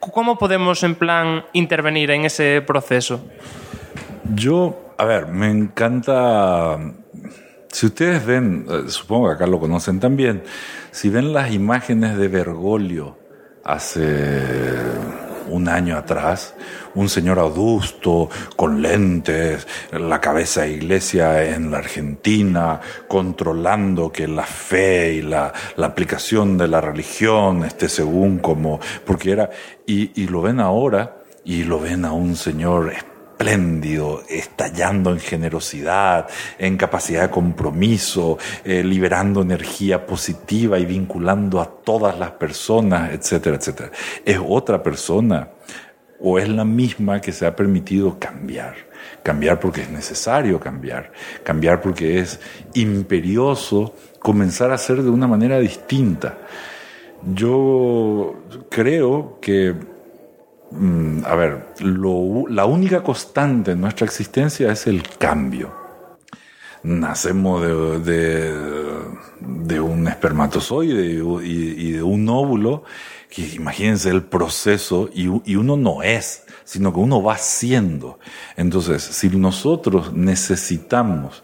¿Cómo 0.00 0.36
podemos 0.36 0.82
en 0.82 0.96
plan 0.96 1.44
intervenir 1.52 2.10
en 2.10 2.24
ese 2.24 2.62
proceso? 2.66 3.24
Yo, 4.34 4.94
a 4.98 5.04
ver, 5.04 5.28
me 5.28 5.48
encanta. 5.48 6.78
Si 7.74 7.86
ustedes 7.86 8.24
ven, 8.24 8.66
eh, 8.70 8.84
supongo 8.86 9.26
que 9.26 9.34
acá 9.34 9.48
lo 9.48 9.58
conocen 9.58 9.98
también, 9.98 10.44
si 10.92 11.08
ven 11.08 11.32
las 11.32 11.50
imágenes 11.50 12.16
de 12.16 12.28
Bergoglio 12.28 13.18
hace 13.64 14.78
un 15.48 15.68
año 15.68 15.96
atrás, 15.96 16.54
un 16.94 17.08
señor 17.08 17.40
adusto, 17.40 18.30
con 18.54 18.80
lentes, 18.80 19.66
la 19.90 20.20
cabeza 20.20 20.60
de 20.60 20.74
iglesia 20.74 21.52
en 21.52 21.72
la 21.72 21.78
Argentina, 21.78 22.80
controlando 23.08 24.12
que 24.12 24.28
la 24.28 24.44
fe 24.44 25.14
y 25.14 25.22
la, 25.22 25.52
la 25.74 25.86
aplicación 25.88 26.56
de 26.56 26.68
la 26.68 26.80
religión 26.80 27.64
esté 27.64 27.88
según 27.88 28.38
como, 28.38 28.78
porque 29.04 29.32
era, 29.32 29.50
y, 29.84 30.22
y 30.22 30.28
lo 30.28 30.42
ven 30.42 30.60
ahora, 30.60 31.16
y 31.44 31.64
lo 31.64 31.80
ven 31.80 32.04
a 32.04 32.12
un 32.12 32.36
señor 32.36 32.92
espléndido, 33.34 34.22
estallando 34.28 35.10
en 35.10 35.18
generosidad, 35.18 36.28
en 36.58 36.76
capacidad 36.76 37.22
de 37.22 37.30
compromiso, 37.30 38.38
eh, 38.64 38.84
liberando 38.84 39.42
energía 39.42 40.06
positiva 40.06 40.78
y 40.78 40.86
vinculando 40.86 41.60
a 41.60 41.66
todas 41.66 42.18
las 42.18 42.30
personas, 42.32 43.12
etcétera, 43.12 43.56
etcétera. 43.56 43.90
Es 44.24 44.38
otra 44.44 44.82
persona 44.82 45.48
o 46.20 46.38
es 46.38 46.48
la 46.48 46.64
misma 46.64 47.20
que 47.20 47.32
se 47.32 47.44
ha 47.44 47.56
permitido 47.56 48.18
cambiar. 48.18 48.74
Cambiar 49.22 49.58
porque 49.58 49.82
es 49.82 49.90
necesario 49.90 50.60
cambiar, 50.60 51.12
cambiar 51.42 51.80
porque 51.80 52.20
es 52.20 52.40
imperioso 52.74 53.94
comenzar 54.20 54.70
a 54.70 54.74
hacer 54.74 55.02
de 55.02 55.10
una 55.10 55.26
manera 55.26 55.58
distinta. 55.58 56.38
Yo 57.34 58.42
creo 58.70 59.38
que 59.40 59.74
a 61.24 61.34
ver, 61.34 61.66
la 62.48 62.64
única 62.66 63.02
constante 63.02 63.72
en 63.72 63.80
nuestra 63.80 64.06
existencia 64.06 64.72
es 64.72 64.86
el 64.86 65.02
cambio. 65.18 65.72
Nacemos 66.82 67.62
de, 67.62 68.00
de- 68.00 69.04
de 69.40 69.80
un 69.80 70.06
espermatozoide 70.08 71.04
y, 71.44 71.92
de 71.92 72.02
un 72.02 72.28
óvulo, 72.28 72.84
que 73.30 73.42
imagínense 73.54 74.10
el 74.10 74.22
proceso, 74.22 75.10
y, 75.14 75.28
y 75.50 75.56
uno 75.56 75.76
no 75.76 76.02
es, 76.02 76.44
sino 76.64 76.92
que 76.92 77.00
uno 77.00 77.22
va 77.22 77.36
siendo. 77.38 78.18
Entonces, 78.56 79.02
si 79.02 79.28
nosotros 79.30 80.12
necesitamos 80.12 81.42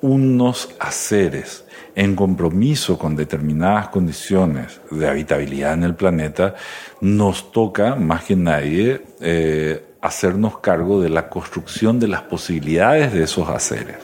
unos 0.00 0.70
haceres 0.80 1.63
en 1.94 2.16
compromiso 2.16 2.98
con 2.98 3.14
determinadas 3.16 3.88
condiciones 3.88 4.80
de 4.90 5.08
habitabilidad 5.08 5.74
en 5.74 5.84
el 5.84 5.94
planeta, 5.94 6.54
nos 7.00 7.52
toca, 7.52 7.94
más 7.94 8.24
que 8.24 8.36
nadie, 8.36 9.02
eh, 9.20 9.84
hacernos 10.00 10.58
cargo 10.58 11.00
de 11.00 11.08
la 11.08 11.28
construcción 11.28 11.98
de 12.00 12.08
las 12.08 12.22
posibilidades 12.22 13.12
de 13.12 13.22
esos 13.22 13.48
haceres. 13.48 13.96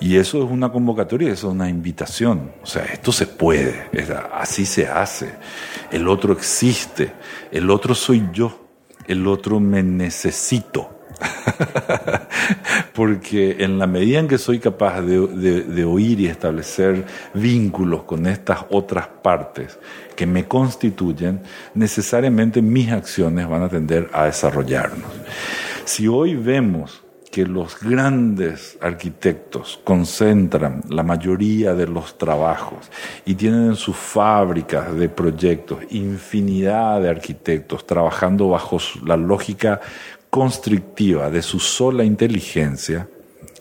Y 0.00 0.16
eso 0.16 0.44
es 0.44 0.50
una 0.50 0.72
convocatoria, 0.72 1.32
eso 1.32 1.48
es 1.48 1.54
una 1.54 1.68
invitación. 1.68 2.50
O 2.62 2.66
sea, 2.66 2.84
esto 2.84 3.12
se 3.12 3.26
puede, 3.26 3.88
así 4.32 4.66
se 4.66 4.88
hace. 4.88 5.34
El 5.92 6.08
otro 6.08 6.32
existe, 6.32 7.12
el 7.52 7.70
otro 7.70 7.94
soy 7.94 8.28
yo, 8.32 8.66
el 9.06 9.26
otro 9.28 9.60
me 9.60 9.82
necesito. 9.82 11.01
Porque 12.94 13.56
en 13.60 13.78
la 13.78 13.86
medida 13.86 14.18
en 14.18 14.28
que 14.28 14.38
soy 14.38 14.58
capaz 14.58 15.00
de, 15.00 15.84
oír 15.84 16.20
y 16.20 16.26
establecer 16.26 17.04
vínculos 17.34 18.02
con 18.04 18.26
estas 18.26 18.60
otras 18.70 19.08
partes 19.08 19.78
que 20.16 20.26
me 20.26 20.46
constituyen, 20.46 21.40
necesariamente 21.74 22.60
mis 22.62 22.90
acciones 22.90 23.48
van 23.48 23.62
a 23.62 23.68
tender 23.68 24.10
a 24.12 24.26
desarrollarnos. 24.26 25.10
Si 25.84 26.06
hoy 26.06 26.34
vemos 26.34 27.02
que 27.32 27.46
los 27.46 27.80
grandes 27.80 28.76
arquitectos 28.82 29.80
concentran 29.84 30.82
la 30.90 31.02
mayoría 31.02 31.72
de 31.72 31.86
los 31.86 32.18
trabajos 32.18 32.90
y 33.24 33.34
tienen 33.34 33.68
en 33.68 33.76
sus 33.76 33.96
fábricas 33.96 34.94
de 34.94 35.08
proyectos 35.08 35.78
infinidad 35.88 37.00
de 37.00 37.08
arquitectos 37.08 37.86
trabajando 37.86 38.50
bajo 38.50 38.76
la 39.06 39.16
lógica 39.16 39.80
constrictiva 40.32 41.28
de 41.28 41.42
su 41.42 41.60
sola 41.60 42.04
inteligencia, 42.04 43.06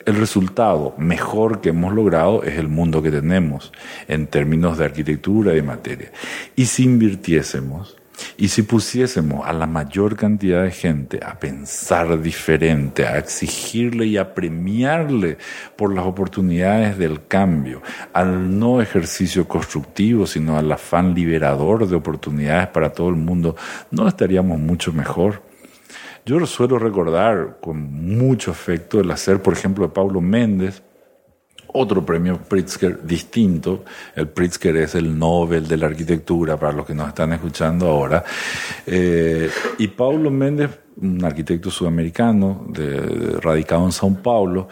el 0.05 0.15
resultado 0.15 0.95
mejor 0.97 1.59
que 1.59 1.67
hemos 1.67 1.93
logrado 1.93 2.43
es 2.43 2.57
el 2.57 2.69
mundo 2.69 3.01
que 3.01 3.11
tenemos 3.11 3.73
en 4.07 4.25
términos 4.25 4.77
de 4.77 4.85
arquitectura 4.85 5.57
y 5.57 5.61
materia. 5.61 6.13
Y 6.55 6.67
si 6.67 6.85
invirtiésemos 6.85 7.97
y 8.37 8.47
si 8.47 8.61
pusiésemos 8.61 9.45
a 9.45 9.51
la 9.51 9.67
mayor 9.67 10.15
cantidad 10.15 10.63
de 10.63 10.71
gente 10.71 11.19
a 11.21 11.37
pensar 11.37 12.21
diferente, 12.21 13.05
a 13.05 13.17
exigirle 13.17 14.05
y 14.05 14.15
a 14.15 14.33
premiarle 14.33 15.39
por 15.75 15.93
las 15.93 16.05
oportunidades 16.05 16.97
del 16.97 17.27
cambio, 17.27 17.81
al 18.13 18.57
no 18.57 18.81
ejercicio 18.81 19.45
constructivo, 19.45 20.25
sino 20.25 20.57
al 20.57 20.71
afán 20.71 21.15
liberador 21.15 21.85
de 21.85 21.97
oportunidades 21.97 22.67
para 22.67 22.93
todo 22.93 23.09
el 23.09 23.17
mundo, 23.17 23.57
no 23.89 24.07
estaríamos 24.07 24.57
mucho 24.57 24.93
mejor. 24.93 25.50
Yo 26.25 26.45
suelo 26.45 26.77
recordar 26.77 27.57
con 27.61 27.91
mucho 28.17 28.51
afecto 28.51 28.99
el 28.99 29.09
hacer, 29.09 29.41
por 29.41 29.53
ejemplo, 29.53 29.87
de 29.87 29.93
Paulo 29.93 30.21
Méndez, 30.21 30.83
otro 31.73 32.05
premio 32.05 32.37
Pritzker 32.37 33.03
distinto. 33.03 33.83
El 34.15 34.27
Pritzker 34.27 34.75
es 34.77 34.95
el 34.95 35.17
Nobel 35.17 35.67
de 35.67 35.77
la 35.77 35.87
arquitectura, 35.87 36.57
para 36.57 36.73
los 36.73 36.85
que 36.85 36.93
nos 36.93 37.07
están 37.07 37.33
escuchando 37.33 37.87
ahora. 37.87 38.23
Eh, 38.85 39.49
y 39.77 39.87
Paulo 39.87 40.29
Méndez, 40.29 40.69
un 41.01 41.23
arquitecto 41.23 41.71
sudamericano 41.71 42.67
radicado 43.41 43.85
en 43.85 43.91
Sao 43.91 44.13
Paulo, 44.21 44.67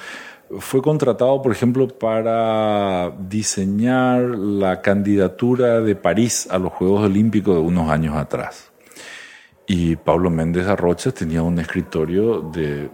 fue 0.59 0.81
contratado, 0.81 1.41
por 1.41 1.51
ejemplo, 1.51 1.87
para 1.87 3.11
diseñar 3.11 4.21
la 4.21 4.81
candidatura 4.81 5.79
de 5.79 5.95
París 5.95 6.47
a 6.49 6.57
los 6.57 6.73
Juegos 6.73 7.05
Olímpicos 7.05 7.55
de 7.55 7.61
unos 7.61 7.89
años 7.89 8.15
atrás. 8.15 8.68
Y 9.71 9.97
Pablo 9.97 10.31
Méndez 10.31 10.65
Arrocha 10.65 11.11
tenía 11.11 11.43
un 11.43 11.59
escritorio 11.59 12.41
de 12.41 12.89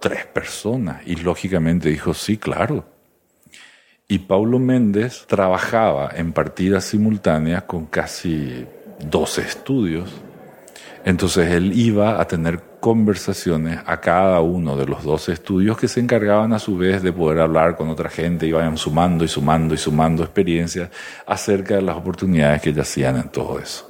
tres 0.00 0.26
personas 0.26 1.00
y 1.06 1.14
lógicamente 1.14 1.90
dijo, 1.90 2.12
sí, 2.12 2.38
claro. 2.38 2.86
Y 4.08 4.18
Pablo 4.18 4.58
Méndez 4.58 5.26
trabajaba 5.28 6.10
en 6.12 6.32
partidas 6.32 6.86
simultáneas 6.86 7.62
con 7.62 7.86
casi 7.86 8.66
12 9.08 9.42
estudios. 9.42 10.10
Entonces 11.04 11.52
él 11.52 11.72
iba 11.78 12.20
a 12.20 12.26
tener 12.26 12.64
conversaciones 12.80 13.78
a 13.86 14.00
cada 14.00 14.40
uno 14.40 14.76
de 14.76 14.86
los 14.86 15.04
12 15.04 15.32
estudios 15.32 15.78
que 15.78 15.86
se 15.86 16.00
encargaban 16.00 16.52
a 16.52 16.58
su 16.58 16.76
vez 16.76 17.00
de 17.00 17.12
poder 17.12 17.38
hablar 17.38 17.76
con 17.76 17.90
otra 17.90 18.10
gente 18.10 18.52
vayan 18.52 18.76
sumando 18.76 19.24
y 19.24 19.28
sumando 19.28 19.72
y 19.72 19.78
sumando 19.78 20.24
experiencias 20.24 20.90
acerca 21.26 21.76
de 21.76 21.82
las 21.82 21.96
oportunidades 21.96 22.60
que 22.60 22.72
yacían 22.72 23.18
en 23.18 23.28
todo 23.28 23.60
eso. 23.60 23.87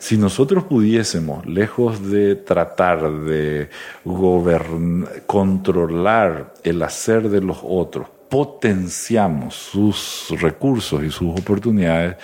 Si 0.00 0.16
nosotros 0.16 0.64
pudiésemos, 0.64 1.44
lejos 1.44 2.10
de 2.10 2.34
tratar 2.34 3.12
de 3.20 3.68
controlar 5.26 6.54
el 6.64 6.82
hacer 6.82 7.28
de 7.28 7.42
los 7.42 7.58
otros, 7.62 8.08
potenciamos 8.30 9.54
sus 9.54 10.28
recursos 10.40 11.04
y 11.04 11.10
sus 11.10 11.38
oportunidades, 11.38 12.16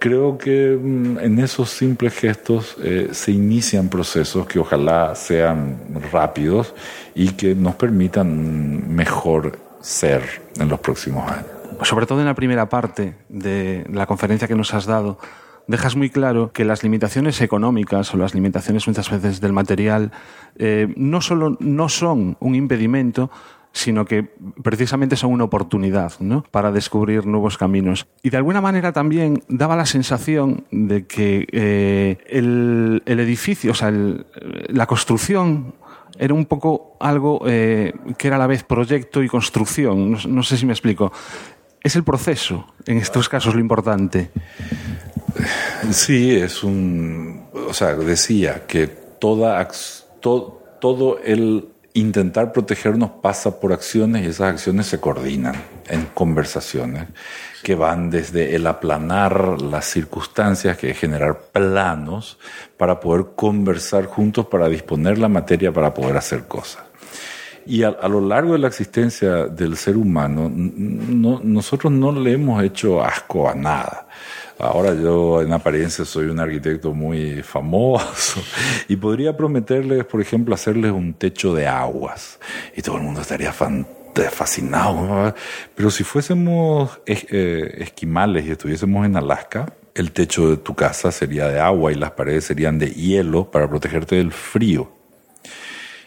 creo 0.00 0.36
que 0.36 0.76
mm, 0.76 1.20
en 1.20 1.38
esos 1.38 1.70
simples 1.70 2.12
gestos 2.12 2.76
eh, 2.82 3.10
se 3.12 3.30
inician 3.30 3.88
procesos 3.88 4.44
que 4.48 4.58
ojalá 4.58 5.14
sean 5.14 5.78
rápidos 6.10 6.74
y 7.14 7.28
que 7.28 7.54
nos 7.54 7.76
permitan 7.76 8.26
un 8.26 8.92
mejor 8.92 9.60
ser 9.80 10.22
en 10.58 10.68
los 10.68 10.80
próximos 10.80 11.30
años. 11.30 11.46
sobre 11.84 12.06
todo 12.06 12.18
en 12.18 12.26
la 12.26 12.34
primera 12.34 12.68
parte 12.68 13.14
de 13.28 13.86
la 13.92 14.06
conferencia 14.06 14.48
que 14.48 14.56
nos 14.56 14.74
has 14.74 14.86
dado, 14.86 15.18
dejas 15.66 15.96
muy 15.96 16.10
claro 16.10 16.52
que 16.52 16.64
las 16.64 16.82
limitaciones 16.82 17.40
económicas 17.40 18.12
o 18.14 18.16
las 18.16 18.34
limitaciones 18.34 18.86
muchas 18.86 19.10
veces 19.10 19.40
del 19.40 19.52
material 19.52 20.12
eh, 20.56 20.92
no 20.96 21.20
solo 21.20 21.56
no 21.60 21.88
son 21.88 22.36
un 22.40 22.54
impedimento, 22.54 23.30
sino 23.72 24.04
que 24.04 24.24
precisamente 24.62 25.16
son 25.16 25.32
una 25.32 25.44
oportunidad 25.44 26.12
¿no? 26.20 26.44
para 26.50 26.72
descubrir 26.72 27.26
nuevos 27.26 27.56
caminos. 27.56 28.06
Y 28.22 28.30
de 28.30 28.36
alguna 28.36 28.60
manera 28.60 28.92
también 28.92 29.42
daba 29.48 29.76
la 29.76 29.86
sensación 29.86 30.66
de 30.70 31.06
que 31.06 31.46
eh, 31.52 32.18
el, 32.26 33.02
el 33.06 33.20
edificio, 33.20 33.72
o 33.72 33.74
sea, 33.74 33.90
la 33.90 34.86
construcción 34.86 35.74
era 36.18 36.34
un 36.34 36.46
poco 36.46 36.96
algo 37.00 37.42
eh, 37.46 37.92
que 38.18 38.28
era 38.28 38.36
a 38.36 38.38
la 38.38 38.46
vez 38.46 38.64
proyecto 38.64 39.22
y 39.22 39.28
construcción. 39.28 40.18
No 40.28 40.42
sé 40.42 40.56
si 40.56 40.66
me 40.66 40.72
explico. 40.72 41.12
Es 41.82 41.96
el 41.96 42.04
proceso, 42.04 42.66
en 42.86 42.98
estos 42.98 43.28
casos, 43.28 43.54
lo 43.54 43.60
importante. 43.60 44.30
Sí, 45.90 46.34
es 46.36 46.62
un. 46.62 47.44
O 47.68 47.74
sea, 47.74 47.94
decía 47.94 48.62
que 48.66 48.86
toda, 48.86 49.66
to- 50.20 50.60
todo 50.80 51.18
el 51.24 51.68
intentar 51.94 52.52
protegernos 52.52 53.10
pasa 53.22 53.60
por 53.60 53.72
acciones 53.72 54.24
y 54.24 54.28
esas 54.30 54.52
acciones 54.54 54.86
se 54.86 54.98
coordinan 55.00 55.54
en 55.88 56.06
conversaciones 56.14 57.08
que 57.62 57.74
van 57.74 58.08
desde 58.10 58.56
el 58.56 58.66
aplanar 58.66 59.60
las 59.60 59.84
circunstancias, 59.86 60.76
que 60.78 60.90
es 60.90 60.98
generar 60.98 61.38
planos 61.52 62.38
para 62.78 62.98
poder 62.98 63.26
conversar 63.36 64.06
juntos, 64.06 64.46
para 64.46 64.68
disponer 64.68 65.18
la 65.18 65.28
materia 65.28 65.70
para 65.70 65.92
poder 65.92 66.16
hacer 66.16 66.44
cosas. 66.44 66.82
Y 67.66 67.82
a, 67.84 67.90
a 67.90 68.08
lo 68.08 68.20
largo 68.20 68.54
de 68.54 68.58
la 68.58 68.68
existencia 68.68 69.46
del 69.46 69.76
ser 69.76 69.96
humano, 69.96 70.50
no- 70.52 71.40
nosotros 71.44 71.92
no 71.92 72.10
le 72.10 72.32
hemos 72.32 72.62
hecho 72.64 73.02
asco 73.04 73.48
a 73.48 73.54
nada. 73.54 74.08
Ahora 74.58 74.94
yo 74.94 75.42
en 75.42 75.52
apariencia 75.52 76.04
soy 76.04 76.26
un 76.26 76.38
arquitecto 76.40 76.92
muy 76.92 77.42
famoso 77.42 78.40
y 78.88 78.96
podría 78.96 79.36
prometerles, 79.36 80.04
por 80.04 80.20
ejemplo, 80.20 80.54
hacerles 80.54 80.92
un 80.92 81.14
techo 81.14 81.54
de 81.54 81.66
aguas 81.66 82.38
y 82.76 82.82
todo 82.82 82.96
el 82.96 83.02
mundo 83.02 83.20
estaría 83.22 83.52
fan- 83.52 83.86
fascinado. 84.30 85.34
Pero 85.74 85.90
si 85.90 86.04
fuésemos 86.04 87.00
eh, 87.06 87.76
esquimales 87.78 88.44
y 88.46 88.50
estuviésemos 88.50 89.06
en 89.06 89.16
Alaska, 89.16 89.72
el 89.94 90.12
techo 90.12 90.50
de 90.50 90.56
tu 90.58 90.74
casa 90.74 91.10
sería 91.12 91.48
de 91.48 91.60
agua 91.60 91.92
y 91.92 91.96
las 91.96 92.12
paredes 92.12 92.44
serían 92.44 92.78
de 92.78 92.90
hielo 92.90 93.50
para 93.50 93.68
protegerte 93.68 94.16
del 94.16 94.32
frío. 94.32 94.90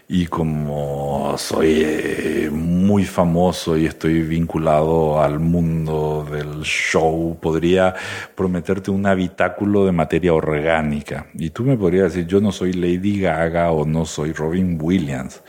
Y 0.07 0.27
como 0.27 1.35
soy 1.39 1.81
eh, 1.83 2.49
muy 2.51 3.05
famoso 3.05 3.75
y 3.75 3.87
estoy 3.87 4.21
vinculado 4.21 5.19
al 5.19 5.39
mundo 5.39 6.23
del 6.31 6.61
show, 6.61 7.35
podría 7.41 7.95
prometerte 8.35 8.91
un 8.91 9.07
habitáculo 9.07 9.83
de 9.83 9.91
materia 9.91 10.31
orgánica. 10.31 11.25
Y 11.33 11.49
tú 11.49 11.63
me 11.63 11.75
podrías 11.75 12.13
decir, 12.13 12.27
yo 12.27 12.39
no 12.39 12.51
soy 12.51 12.73
Lady 12.73 13.19
Gaga 13.19 13.71
o 13.71 13.83
no 13.83 14.05
soy 14.05 14.31
Robin 14.31 14.77
Williams. 14.79 15.41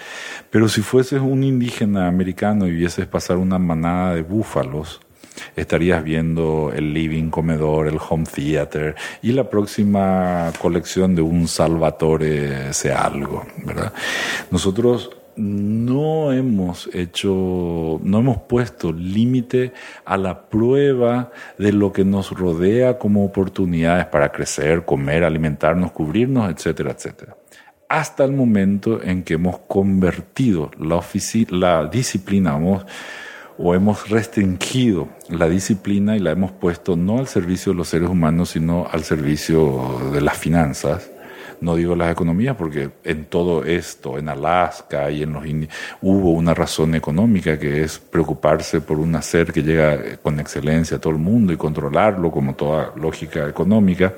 Pero 0.48 0.70
si 0.70 0.80
fueses 0.80 1.20
un 1.20 1.44
indígena 1.44 2.08
americano 2.08 2.66
y 2.66 2.70
vieses 2.70 3.06
pasar 3.06 3.36
una 3.36 3.58
manada 3.58 4.14
de 4.14 4.22
búfalos, 4.22 5.00
estarías 5.54 6.02
viendo 6.02 6.72
el 6.74 6.92
living, 6.92 7.30
comedor, 7.30 7.88
el 7.88 7.98
home 8.08 8.24
theater 8.24 8.94
y 9.22 9.32
la 9.32 9.48
próxima 9.48 10.52
colección 10.60 11.14
de 11.14 11.22
un 11.22 11.48
Salvatore 11.48 12.72
sea 12.72 13.02
algo, 13.02 13.46
¿verdad? 13.64 13.92
Nosotros 14.50 15.10
no 15.36 16.32
hemos 16.32 16.88
hecho, 16.94 18.00
no 18.02 18.18
hemos 18.18 18.38
puesto 18.38 18.92
límite 18.92 19.72
a 20.04 20.16
la 20.16 20.48
prueba 20.48 21.30
de 21.58 21.72
lo 21.72 21.92
que 21.92 22.04
nos 22.04 22.30
rodea 22.30 22.98
como 22.98 23.24
oportunidades 23.24 24.06
para 24.06 24.32
crecer, 24.32 24.84
comer, 24.84 25.24
alimentarnos, 25.24 25.92
cubrirnos, 25.92 26.50
etcétera, 26.50 26.92
etcétera. 26.92 27.36
Hasta 27.88 28.24
el 28.24 28.32
momento 28.32 29.00
en 29.02 29.22
que 29.22 29.34
hemos 29.34 29.58
convertido 29.58 30.70
la, 30.80 31.00
la 31.50 31.86
disciplina, 31.86 32.58
o 33.58 33.74
hemos 33.74 34.08
restringido 34.10 35.08
la 35.28 35.48
disciplina 35.48 36.16
y 36.16 36.20
la 36.20 36.30
hemos 36.32 36.52
puesto 36.52 36.96
no 36.96 37.18
al 37.18 37.26
servicio 37.26 37.72
de 37.72 37.78
los 37.78 37.88
seres 37.88 38.08
humanos, 38.08 38.50
sino 38.50 38.86
al 38.90 39.02
servicio 39.04 40.00
de 40.12 40.20
las 40.20 40.36
finanzas. 40.36 41.10
No 41.58 41.74
digo 41.74 41.96
las 41.96 42.12
economías 42.12 42.54
porque 42.54 42.90
en 43.02 43.24
todo 43.24 43.64
esto, 43.64 44.18
en 44.18 44.28
Alaska 44.28 45.10
y 45.10 45.22
en 45.22 45.32
los 45.32 45.42
Indi- 45.46 45.70
hubo 46.02 46.32
una 46.32 46.52
razón 46.52 46.94
económica 46.94 47.58
que 47.58 47.82
es 47.82 47.98
preocuparse 47.98 48.82
por 48.82 48.98
un 49.00 49.14
hacer 49.16 49.54
que 49.54 49.62
llega 49.62 50.18
con 50.22 50.38
excelencia 50.38 50.98
a 50.98 51.00
todo 51.00 51.14
el 51.14 51.18
mundo 51.18 51.54
y 51.54 51.56
controlarlo 51.56 52.30
como 52.30 52.54
toda 52.54 52.92
lógica 52.96 53.48
económica, 53.48 54.12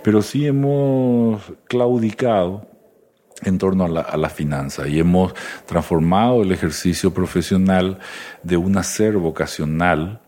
pero 0.00 0.22
sí 0.22 0.46
hemos 0.46 1.42
claudicado 1.66 2.68
en 3.42 3.58
torno 3.58 3.84
a 3.84 4.16
la, 4.16 4.28
finanza 4.30 4.88
y 4.88 4.98
hemos 4.98 5.34
transformado 5.66 6.42
el 6.42 6.52
ejercicio 6.52 7.12
profesional 7.12 7.98
de 8.42 8.56
un 8.56 8.78
hacer 8.78 9.18
vocacional 9.18 10.20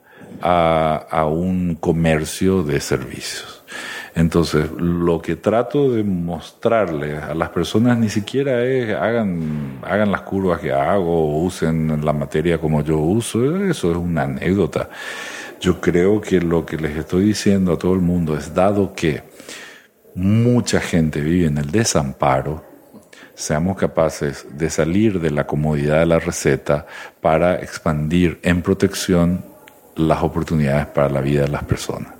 a, 0.43 1.06
a 1.10 1.26
un 1.26 1.74
comercio 1.74 2.62
de 2.62 2.80
servicios. 2.80 3.59
Entonces, 4.18 4.68
lo 4.72 5.22
que 5.22 5.36
trato 5.36 5.93
de 5.93 6.02
mostrarle 6.02 7.18
a 7.18 7.35
las 7.35 7.51
personas 7.51 7.97
ni 7.98 8.09
siquiera 8.09 8.64
es 8.64 8.93
hagan, 8.94 9.78
hagan 9.82 10.10
las 10.10 10.22
curvas 10.22 10.60
que 10.60 10.72
hago 10.72 11.36
o 11.36 11.44
usen 11.44 12.05
la 12.05 12.12
materia 12.12 12.59
como 12.59 12.82
yo 12.82 12.98
uso, 12.98 13.64
eso 13.64 13.93
es 13.93 13.97
una 13.97 14.22
anécdota. 14.22 14.90
Yo 15.60 15.80
creo 15.80 16.20
que 16.20 16.40
lo 16.40 16.66
que 16.66 16.76
les 16.76 16.97
estoy 16.97 17.26
diciendo 17.26 17.72
a 17.72 17.78
todo 17.78 17.94
el 17.94 18.01
mundo 18.01 18.36
es, 18.36 18.52
dado 18.52 18.93
que 18.93 19.22
mucha 20.16 20.80
gente 20.80 21.20
vive 21.20 21.47
en 21.47 21.59
el 21.59 21.70
desamparo, 21.70 22.64
seamos 23.39 23.77
capaces 23.77 24.47
de 24.51 24.69
salir 24.69 25.20
de 25.20 25.31
la 25.31 25.47
comodidad 25.47 26.01
de 26.01 26.06
la 26.06 26.19
receta 26.19 26.86
para 27.20 27.55
expandir 27.56 28.40
en 28.43 28.62
protección 28.62 29.44
las 29.94 30.23
oportunidades 30.23 30.86
para 30.86 31.09
la 31.09 31.20
vida 31.20 31.43
de 31.43 31.48
las 31.48 31.62
personas. 31.62 32.12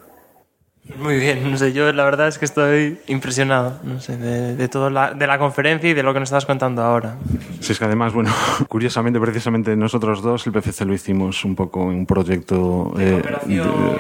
Muy 0.97 1.19
bien, 1.19 1.51
no 1.51 1.59
sé, 1.59 1.75
yo 1.75 1.93
la 1.93 2.03
verdad 2.05 2.29
es 2.29 2.39
que 2.39 2.47
estoy 2.47 2.99
impresionado, 3.09 3.79
no 3.83 4.01
sé, 4.01 4.17
de, 4.17 4.57
de 4.57 4.69
todo 4.69 4.89
la, 4.89 5.13
de 5.13 5.27
la 5.27 5.39
conferencia 5.39 5.91
y 5.91 5.93
de 5.93 6.03
lo 6.03 6.15
que 6.15 6.21
nos 6.21 6.29
estás 6.31 6.47
contando 6.47 6.83
ahora. 6.83 7.17
Si 7.61 7.73
es 7.73 7.79
que 7.79 7.85
además, 7.85 8.15
bueno, 8.15 8.31
curiosamente, 8.69 9.21
precisamente 9.21 9.77
nosotros 9.77 10.23
dos, 10.23 10.47
el 10.47 10.53
PCC 10.55 10.87
lo 10.87 10.95
hicimos 10.95 11.45
un 11.45 11.55
poco 11.57 11.83
en 11.91 11.99
un 11.99 12.07
proyecto... 12.07 12.95
eh, 12.99 13.21
de- 13.47 13.99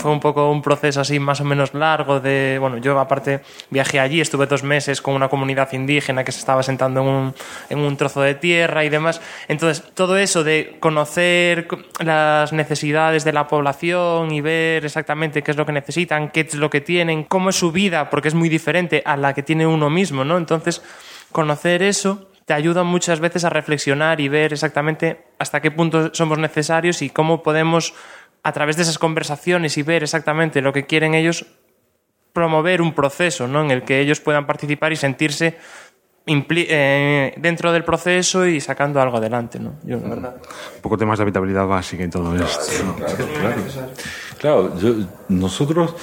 Fue 0.00 0.10
un 0.10 0.20
poco 0.20 0.50
un 0.50 0.62
proceso 0.62 1.00
así 1.02 1.18
más 1.18 1.40
o 1.40 1.44
menos 1.44 1.74
largo 1.74 2.20
de, 2.20 2.56
bueno, 2.58 2.78
yo 2.78 2.98
aparte 2.98 3.40
viajé 3.68 4.00
allí, 4.00 4.20
estuve 4.20 4.46
dos 4.46 4.62
meses 4.62 5.02
con 5.02 5.14
una 5.14 5.28
comunidad 5.28 5.70
indígena 5.72 6.24
que 6.24 6.32
se 6.32 6.38
estaba 6.38 6.62
sentando 6.62 7.00
en 7.02 7.06
un, 7.06 7.34
en 7.68 7.78
un 7.80 7.96
trozo 7.96 8.22
de 8.22 8.34
tierra 8.34 8.84
y 8.84 8.88
demás. 8.88 9.20
Entonces, 9.48 9.84
todo 9.94 10.16
eso 10.16 10.42
de 10.42 10.76
conocer 10.80 11.66
co- 11.66 11.78
las 11.98 12.52
necesidades 12.52 13.24
de 13.24 13.32
la 13.32 13.46
población 13.46 14.30
y 14.32 14.40
ver 14.40 14.84
exactamente 14.86 15.42
qué 15.42 15.50
es 15.50 15.56
lo 15.56 15.66
que 15.66 15.72
necesitan, 15.72 16.30
qué 16.30 16.40
es 16.40 16.54
lo 16.54 16.70
que 16.70 16.80
tienen, 16.80 17.24
cómo 17.24 17.50
es 17.50 17.56
su 17.56 17.70
vida, 17.70 18.08
porque 18.08 18.28
es 18.28 18.34
muy 18.34 18.48
diferente 18.48 19.02
a 19.04 19.16
la 19.16 19.34
que 19.34 19.42
tiene 19.42 19.66
uno 19.66 19.90
mismo, 19.90 20.24
¿no? 20.24 20.38
Entonces, 20.38 20.82
conocer 21.30 21.82
eso 21.82 22.26
te 22.46 22.54
ayuda 22.54 22.82
muchas 22.82 23.20
veces 23.20 23.44
a 23.44 23.50
reflexionar 23.50 24.20
y 24.20 24.28
ver 24.28 24.52
exactamente 24.52 25.20
hasta 25.38 25.60
qué 25.60 25.70
punto 25.70 26.12
somos 26.12 26.36
necesarios 26.38 27.00
y 27.00 27.10
cómo 27.10 27.44
podemos, 27.44 27.94
a 28.42 28.52
través 28.52 28.76
de 28.76 28.82
esas 28.82 28.98
conversaciones 28.98 29.76
y 29.78 29.82
ver 29.82 30.02
exactamente 30.02 30.60
lo 30.62 30.72
que 30.72 30.86
quieren 30.86 31.14
ellos, 31.14 31.46
promover 32.32 32.80
un 32.80 32.94
proceso 32.94 33.46
¿no? 33.48 33.60
en 33.62 33.70
el 33.70 33.82
que 33.82 34.00
ellos 34.00 34.20
puedan 34.20 34.46
participar 34.46 34.92
y 34.92 34.96
sentirse 34.96 35.56
eh, 36.26 37.34
dentro 37.38 37.72
del 37.72 37.82
proceso 37.84 38.46
y 38.46 38.60
sacando 38.60 39.00
algo 39.00 39.16
adelante. 39.16 39.58
¿no? 39.58 39.74
Yo, 39.84 39.98
la 40.00 40.08
verdad. 40.08 40.36
un 40.76 40.80
poco 40.82 40.96
temas 40.96 41.18
de 41.18 41.22
habitabilidad 41.24 41.66
básica 41.66 42.04
y 42.04 42.08
todo 42.08 42.34
esto. 42.36 42.96
Claro, 44.38 44.78
yo- 44.78 44.94
nosotros 45.28 45.94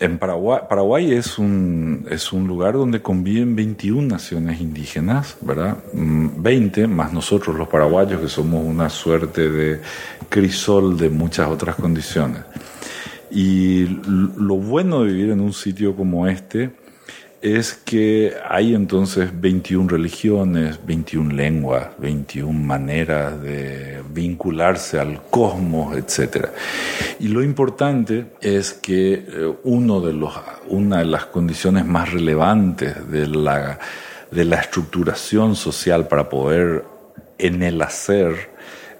en 0.00 0.18
Paraguay, 0.18 0.60
Paraguay 0.68 1.12
es 1.12 1.38
un, 1.38 2.06
es 2.10 2.32
un 2.32 2.46
lugar 2.46 2.74
donde 2.74 3.02
conviven 3.02 3.56
21 3.56 4.06
naciones 4.06 4.60
indígenas, 4.60 5.36
¿verdad? 5.40 5.78
Mm, 5.92 6.42
20 6.42 6.86
más 6.86 7.12
nosotros 7.12 7.56
los 7.56 7.68
paraguayos 7.68 8.20
que 8.20 8.28
somos 8.28 8.64
una 8.64 8.88
suerte 8.88 9.50
de 9.50 9.80
crisol 10.28 10.96
de 10.96 11.10
muchas 11.10 11.48
otras 11.48 11.76
condiciones. 11.76 12.42
Y 13.30 13.86
lo 14.06 14.56
bueno 14.56 15.02
de 15.02 15.12
vivir 15.12 15.30
en 15.30 15.40
un 15.40 15.52
sitio 15.52 15.96
como 15.96 16.26
este 16.26 16.70
es 17.42 17.74
que 17.74 18.34
hay 18.48 18.74
entonces 18.74 19.30
21 19.38 19.88
religiones, 19.88 20.78
21 20.84 21.34
lenguas, 21.34 21.88
21 21.98 22.52
maneras 22.52 23.40
de 23.42 24.02
vincularse 24.10 24.98
al 24.98 25.22
cosmos, 25.30 25.96
etc. 25.96 26.46
Y 27.20 27.28
lo 27.28 27.42
importante 27.42 28.26
es 28.40 28.72
que 28.72 29.12
eh, 29.14 29.54
uno 29.64 30.00
de 30.00 30.12
los, 30.12 30.32
una 30.68 30.98
de 30.98 31.04
las 31.04 31.26
condiciones 31.26 31.84
más 31.84 32.12
relevantes 32.12 33.10
de 33.10 33.26
la, 33.26 33.78
de 34.30 34.44
la 34.44 34.56
estructuración 34.56 35.54
social 35.56 36.08
para 36.08 36.28
poder 36.28 36.84
en 37.38 37.62
el 37.62 37.80
hacer 37.82 38.55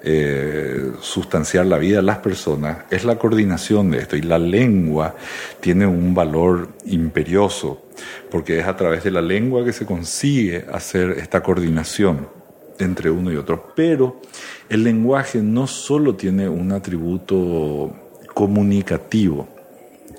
eh, 0.09 0.93
sustanciar 1.01 1.67
la 1.67 1.79
vida 1.79 1.97
de 1.97 2.03
las 2.03 2.19
personas 2.19 2.85
es 2.91 3.05
la 3.05 3.19
coordinación 3.19 3.91
de 3.91 3.99
esto. 3.99 4.17
Y 4.17 4.23
la 4.23 4.39
lengua 4.39 5.17
tiene 5.59 5.85
un 5.85 6.15
valor 6.15 6.69
imperioso 6.85 7.83
porque 8.31 8.61
es 8.61 8.67
a 8.67 8.77
través 8.77 9.03
de 9.03 9.11
la 9.11 9.21
lengua 9.21 9.65
que 9.65 9.73
se 9.73 9.85
consigue 9.85 10.65
hacer 10.73 11.11
esta 11.11 11.43
coordinación 11.43 12.29
entre 12.79 13.11
uno 13.11 13.33
y 13.33 13.37
otro. 13.37 13.73
Pero 13.75 14.21
el 14.69 14.85
lenguaje 14.85 15.43
no 15.43 15.67
solo 15.67 16.15
tiene 16.15 16.49
un 16.49 16.71
atributo 16.71 17.93
comunicativo 18.33 19.56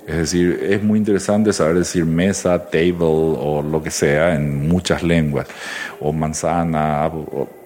es 0.08 0.16
decir, 0.16 0.58
es 0.62 0.82
muy 0.82 0.98
interesante 0.98 1.52
saber 1.52 1.76
decir 1.76 2.06
mesa, 2.06 2.70
table 2.70 2.96
o 3.00 3.62
lo 3.62 3.82
que 3.82 3.90
sea 3.90 4.34
en 4.34 4.66
muchas 4.66 5.02
lenguas, 5.02 5.46
o 6.00 6.14
manzana, 6.14 7.10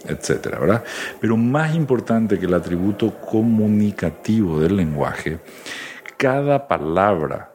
etcétera, 0.05 0.59
¿verdad? 0.59 0.83
Pero 1.21 1.37
más 1.37 1.73
importante 1.77 2.41
que 2.41 2.47
el 2.47 2.55
atributo 2.55 3.15
comunicativo 3.21 4.59
del 4.59 4.77
lenguaje, 4.77 5.39
cada 6.17 6.67
palabra 6.67 7.53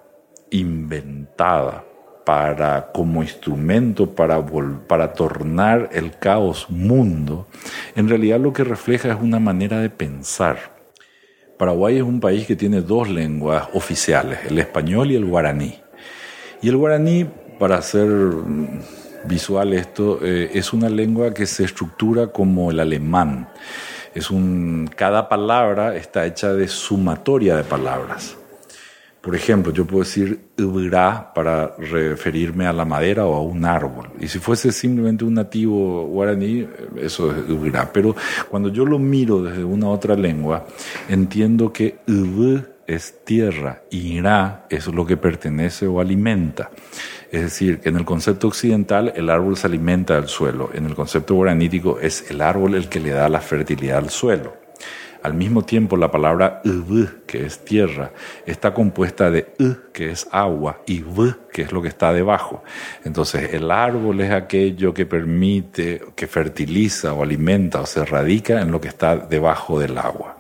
inventada 0.52 1.84
para 2.26 2.90
como 2.94 3.24
instrumento 3.24 4.16
para 4.16 5.14
tornar 5.14 5.90
el 5.92 6.18
caos 6.18 6.70
mundo, 6.70 7.46
en 7.94 8.08
realidad 8.08 8.40
lo 8.40 8.54
que 8.54 8.64
refleja 8.64 9.12
es 9.12 9.20
una 9.20 9.40
manera 9.40 9.82
de 9.82 9.90
pensar. 9.90 10.77
Paraguay 11.58 11.98
es 11.98 12.04
un 12.04 12.20
país 12.20 12.46
que 12.46 12.56
tiene 12.56 12.82
dos 12.82 13.10
lenguas 13.10 13.68
oficiales, 13.74 14.40
el 14.48 14.60
español 14.60 15.12
y 15.12 15.16
el 15.16 15.26
guaraní. 15.26 15.80
Y 16.62 16.70
el 16.70 16.78
guaraní, 16.78 17.26
para 17.60 17.78
hacer 17.78 18.08
mm, 18.08 18.82
visual 19.26 19.74
esto, 19.74 20.20
eh, 20.22 20.52
es 20.54 20.72
una 20.72 20.90
lengua 20.90 21.34
que 21.34 21.48
se 21.48 21.64
estructura 21.64 22.28
como 22.28 22.70
el 22.70 22.80
alemán. 22.80 23.50
Es 24.14 24.30
un, 24.30 24.90
cada 24.96 25.30
palabra 25.30 25.96
está 25.96 26.26
hecha 26.26 26.54
de 26.54 26.68
sumatoria 26.68 27.56
de 27.56 27.64
palabras. 27.64 28.38
Por 29.22 29.36
ejemplo, 29.36 29.74
yo 29.74 29.86
puedo 29.86 30.04
decir 30.04 30.40
ubra 30.58 31.34
para 31.34 31.76
referirme 31.78 32.66
a 32.66 32.74
la 32.74 32.86
madera 32.86 33.26
o 33.26 33.36
a 33.36 33.42
un 33.42 33.66
árbol. 33.66 34.10
Y 34.20 34.28
si 34.28 34.40
fuese 34.40 34.72
simplemente 34.72 35.26
un 35.26 35.34
nativo 35.34 36.06
guaraní, 36.08 36.68
eso 36.98 37.32
es 37.32 37.50
ubra. 37.50 37.92
Pero 37.92 38.16
cuando 38.50 38.70
yo 38.70 38.86
lo 38.86 39.00
miro 39.00 39.42
desde 39.42 39.64
una 39.64 39.90
otra 39.90 40.16
lengua, 40.16 40.66
entiendo 41.10 41.74
que 41.74 42.00
ub 42.08 42.64
es 42.88 43.26
tierra 43.26 43.82
y 43.92 44.14
ira 44.14 44.66
es 44.70 44.88
lo 44.88 45.06
que 45.06 45.18
pertenece 45.18 45.86
o 45.88 46.00
alimenta. 46.00 46.72
Es 47.30 47.42
decir, 47.42 47.82
en 47.84 47.98
el 47.98 48.06
concepto 48.06 48.48
occidental 48.48 49.12
el 49.16 49.30
árbol 49.30 49.58
se 49.58 49.68
alimenta 49.68 50.16
del 50.16 50.30
suelo. 50.30 50.70
En 50.74 50.86
el 50.86 50.96
concepto 50.96 51.36
guaranítico 51.36 52.00
es 52.00 52.32
el 52.32 52.40
árbol 52.40 52.76
el 52.76 52.88
que 52.88 53.02
le 53.02 53.10
da 53.10 53.28
la 53.28 53.42
fertilidad 53.42 53.98
al 53.98 54.10
suelo. 54.10 54.67
Al 55.28 55.34
mismo 55.34 55.62
tiempo, 55.62 55.98
la 55.98 56.10
palabra 56.10 56.62
que 57.26 57.46
es 57.46 57.66
tierra, 57.66 58.14
está 58.46 58.74
compuesta 58.74 59.30
de 59.30 59.52
que 59.92 60.10
es 60.10 60.26
agua, 60.32 60.84
y 60.86 61.02
v, 61.02 61.36
que 61.52 61.64
es 61.64 61.74
lo 61.74 61.82
que 61.82 61.90
está 61.90 62.14
debajo. 62.14 62.64
Entonces, 63.04 63.54
el 63.54 63.70
árbol 63.70 64.22
es 64.22 64.32
aquello 64.32 64.94
que 64.94 65.06
permite, 65.06 66.02
que 66.16 66.28
fertiliza 66.28 67.12
o 67.12 67.24
alimenta 67.24 67.82
o 67.82 67.86
se 67.86 68.06
radica 68.06 68.62
en 68.62 68.72
lo 68.72 68.80
que 68.80 68.88
está 68.88 69.18
debajo 69.18 69.82
del 69.82 69.98
agua. 69.98 70.38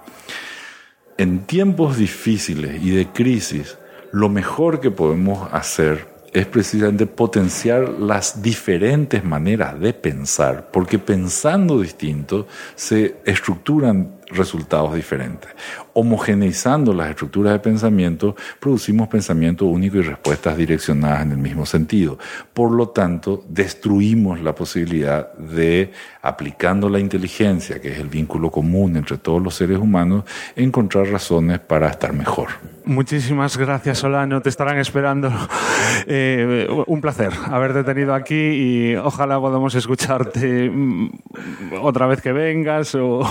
En 1.18 1.39
tiempos 1.39 1.97
difíciles 1.97 2.81
y 2.81 2.91
de 2.91 3.07
crisis, 3.07 3.77
lo 4.14 4.30
mejor 4.30 4.80
que 4.80 4.89
podemos 4.89 5.49
hacer 5.51 6.07
es 6.31 6.45
precisamente 6.45 7.07
potenciar 7.07 7.89
las 7.89 8.41
diferentes 8.41 9.22
maneras 9.26 9.77
de 9.81 9.91
pensar, 9.91 10.69
porque 10.72 10.97
pensando 10.97 11.81
distinto 11.81 12.47
se 12.76 13.18
estructuran 13.26 14.16
resultados 14.29 14.93
diferentes. 14.95 15.49
Homogeneizando 15.93 16.93
las 16.93 17.09
estructuras 17.09 17.53
de 17.53 17.59
pensamiento, 17.59 18.35
producimos 18.59 19.07
pensamiento 19.07 19.65
único 19.65 19.97
y 19.97 20.01
respuestas 20.01 20.57
direccionadas 20.57 21.23
en 21.23 21.31
el 21.31 21.37
mismo 21.37 21.65
sentido. 21.65 22.17
Por 22.53 22.71
lo 22.71 22.89
tanto, 22.89 23.43
destruimos 23.47 24.41
la 24.41 24.53
posibilidad 24.53 25.33
de, 25.33 25.91
aplicando 26.21 26.89
la 26.89 26.99
inteligencia, 26.99 27.81
que 27.81 27.91
es 27.91 27.99
el 27.99 28.09
vínculo 28.09 28.51
común 28.51 28.97
entre 28.97 29.17
todos 29.17 29.41
los 29.41 29.55
seres 29.55 29.77
humanos, 29.77 30.23
encontrar 30.55 31.07
razones 31.07 31.59
para 31.59 31.89
estar 31.89 32.13
mejor. 32.13 32.49
Muchísimas 32.87 33.57
gracias, 33.57 33.97
Solano. 33.99 34.41
Te 34.41 34.49
estarán 34.49 34.77
esperando. 34.77 35.31
Eh, 36.05 36.67
un 36.87 37.01
placer 37.01 37.31
haberte 37.45 37.83
tenido 37.83 38.13
aquí 38.13 38.35
y 38.35 38.95
ojalá 38.95 39.39
podamos 39.39 39.73
escucharte 39.75 40.69
mm, 40.69 41.09
otra 41.81 42.07
vez 42.07 42.21
que 42.21 42.31
vengas. 42.31 42.93
O... 42.95 43.21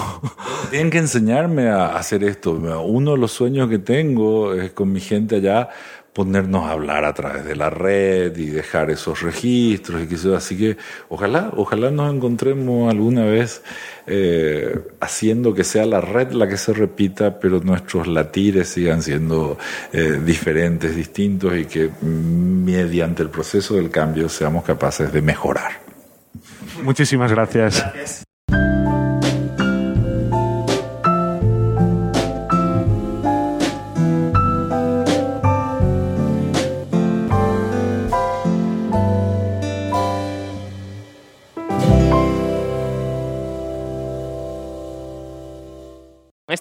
Tienen 0.87 0.93
que 0.93 1.17
enseñarme 1.17 1.69
a 1.69 1.97
hacer 1.97 2.23
esto. 2.23 2.53
Uno 2.53 3.13
de 3.13 3.19
los 3.19 3.33
sueños 3.33 3.69
que 3.69 3.81
tengo 3.81 4.55
es 4.55 4.71
con 4.71 4.93
mi 4.93 5.01
gente 5.01 5.35
allá 5.35 5.69
ponernos 6.13 6.65
a 6.65 6.71
hablar 6.71 7.05
a 7.05 7.13
través 7.13 7.45
de 7.45 7.57
la 7.57 7.71
red 7.71 8.37
y 8.37 8.47
dejar 8.47 8.91
esos 8.91 9.21
registros 9.21 10.05
y 10.05 10.07
que 10.07 10.37
así 10.37 10.57
que 10.57 10.77
ojalá 11.09 11.51
ojalá 11.57 11.91
nos 11.91 12.15
encontremos 12.15 12.89
alguna 12.89 13.25
vez 13.25 13.63
eh, 14.07 14.79
haciendo 15.01 15.55
que 15.55 15.65
sea 15.65 15.87
la 15.87 16.01
red 16.01 16.31
la 16.31 16.47
que 16.49 16.57
se 16.57 16.73
repita 16.73 17.41
pero 17.41 17.59
nuestros 17.61 18.07
latires 18.07 18.69
sigan 18.69 19.03
siendo 19.03 19.59
eh, 19.93 20.21
diferentes 20.25 20.95
distintos 20.95 21.55
y 21.57 21.65
que 21.65 21.91
mediante 22.01 23.25
el 23.25 23.29
proceso 23.29 23.75
del 23.75 23.91
cambio 23.91 24.29
seamos 24.29 24.65
capaces 24.65 25.13
de 25.13 25.21
mejorar 25.21 25.73
muchísimas 26.83 27.33
gracias. 27.33 28.26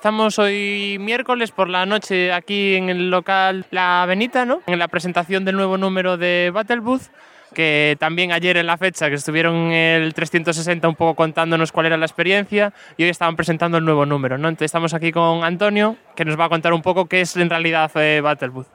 Estamos 0.05 0.37
hoy 0.37 0.97
miércoles 0.99 1.49
por 1.49 1.67
la 1.67 1.87
noche 1.87 2.31
aquí 2.31 2.75
en 2.75 2.89
el 2.89 3.09
local 3.09 3.65
La 3.71 4.05
Benita, 4.07 4.45
¿no? 4.45 4.61
En 4.67 4.77
la 4.77 4.87
presentación 4.87 5.45
del 5.45 5.55
nuevo 5.55 5.79
número 5.79 6.15
de 6.15 6.51
Battle 6.53 6.81
Booth 6.81 7.09
que 7.55 7.97
también 7.99 8.31
ayer 8.31 8.57
en 8.57 8.67
la 8.67 8.77
fecha 8.77 9.09
que 9.09 9.15
estuvieron 9.15 9.71
el 9.71 10.13
360 10.13 10.87
un 10.87 10.93
poco 10.93 11.15
contándonos 11.15 11.71
cuál 11.71 11.87
era 11.87 11.97
la 11.97 12.05
experiencia 12.05 12.71
y 12.97 13.03
hoy 13.03 13.09
estaban 13.09 13.35
presentando 13.35 13.79
el 13.79 13.85
nuevo 13.85 14.05
número, 14.05 14.37
¿no? 14.37 14.47
Entonces 14.47 14.65
estamos 14.65 14.93
aquí 14.93 15.11
con 15.11 15.43
Antonio, 15.43 15.95
que 16.15 16.23
nos 16.23 16.39
va 16.39 16.45
a 16.45 16.49
contar 16.49 16.73
un 16.73 16.83
poco 16.83 17.07
qué 17.07 17.21
es 17.21 17.35
en 17.35 17.49
realidad 17.49 17.89
eh, 17.95 18.21
Battle 18.21 18.49
Booth. 18.49 18.67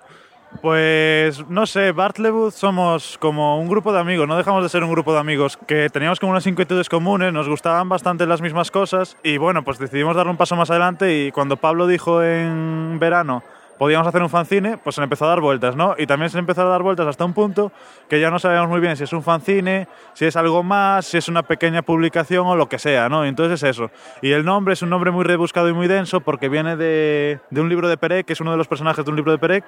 Pues 0.62 1.48
no 1.48 1.64
sé, 1.64 1.92
Bartlebooth 1.92 2.52
somos 2.52 3.16
como 3.18 3.58
un 3.58 3.68
grupo 3.68 3.92
de 3.92 4.00
amigos, 4.00 4.28
no 4.28 4.36
dejamos 4.36 4.62
de 4.62 4.68
ser 4.68 4.84
un 4.84 4.90
grupo 4.90 5.14
de 5.14 5.20
amigos 5.20 5.56
que 5.56 5.88
teníamos 5.88 6.20
como 6.20 6.32
unas 6.32 6.46
inquietudes 6.46 6.88
comunes, 6.88 7.32
nos 7.32 7.48
gustaban 7.48 7.88
bastante 7.88 8.26
las 8.26 8.42
mismas 8.42 8.70
cosas 8.70 9.16
y 9.22 9.38
bueno, 9.38 9.64
pues 9.64 9.78
decidimos 9.78 10.16
darle 10.16 10.32
un 10.32 10.36
paso 10.36 10.56
más 10.56 10.68
adelante 10.70 11.16
y 11.26 11.32
cuando 11.32 11.56
Pablo 11.56 11.86
dijo 11.86 12.22
en 12.22 12.98
verano 12.98 13.42
podíamos 13.80 14.06
hacer 14.06 14.20
un 14.22 14.28
fanzine, 14.28 14.76
pues 14.76 14.96
se 14.96 15.02
empezó 15.02 15.24
a 15.24 15.28
dar 15.28 15.40
vueltas, 15.40 15.74
¿no? 15.74 15.94
Y 15.96 16.06
también 16.06 16.28
se 16.28 16.38
empezó 16.38 16.60
a 16.60 16.64
dar 16.66 16.82
vueltas 16.82 17.06
hasta 17.06 17.24
un 17.24 17.32
punto 17.32 17.72
que 18.10 18.20
ya 18.20 18.30
no 18.30 18.38
sabíamos 18.38 18.68
muy 18.68 18.78
bien 18.78 18.94
si 18.94 19.04
es 19.04 19.12
un 19.14 19.22
fanzine, 19.22 19.88
si 20.12 20.26
es 20.26 20.36
algo 20.36 20.62
más, 20.62 21.06
si 21.06 21.16
es 21.16 21.28
una 21.28 21.44
pequeña 21.44 21.80
publicación 21.80 22.46
o 22.46 22.56
lo 22.56 22.68
que 22.68 22.78
sea, 22.78 23.08
¿no? 23.08 23.24
Entonces 23.24 23.62
es 23.62 23.70
eso. 23.70 23.90
Y 24.20 24.32
el 24.32 24.44
nombre 24.44 24.74
es 24.74 24.82
un 24.82 24.90
nombre 24.90 25.10
muy 25.10 25.24
rebuscado 25.24 25.70
y 25.70 25.72
muy 25.72 25.88
denso 25.88 26.20
porque 26.20 26.50
viene 26.50 26.76
de, 26.76 27.40
de 27.48 27.60
un 27.62 27.70
libro 27.70 27.88
de 27.88 27.96
Perec, 27.96 28.26
que 28.26 28.34
es 28.34 28.40
uno 28.42 28.50
de 28.50 28.58
los 28.58 28.68
personajes 28.68 29.02
de 29.02 29.10
un 29.10 29.16
libro 29.16 29.32
de 29.32 29.38
Perec, 29.38 29.64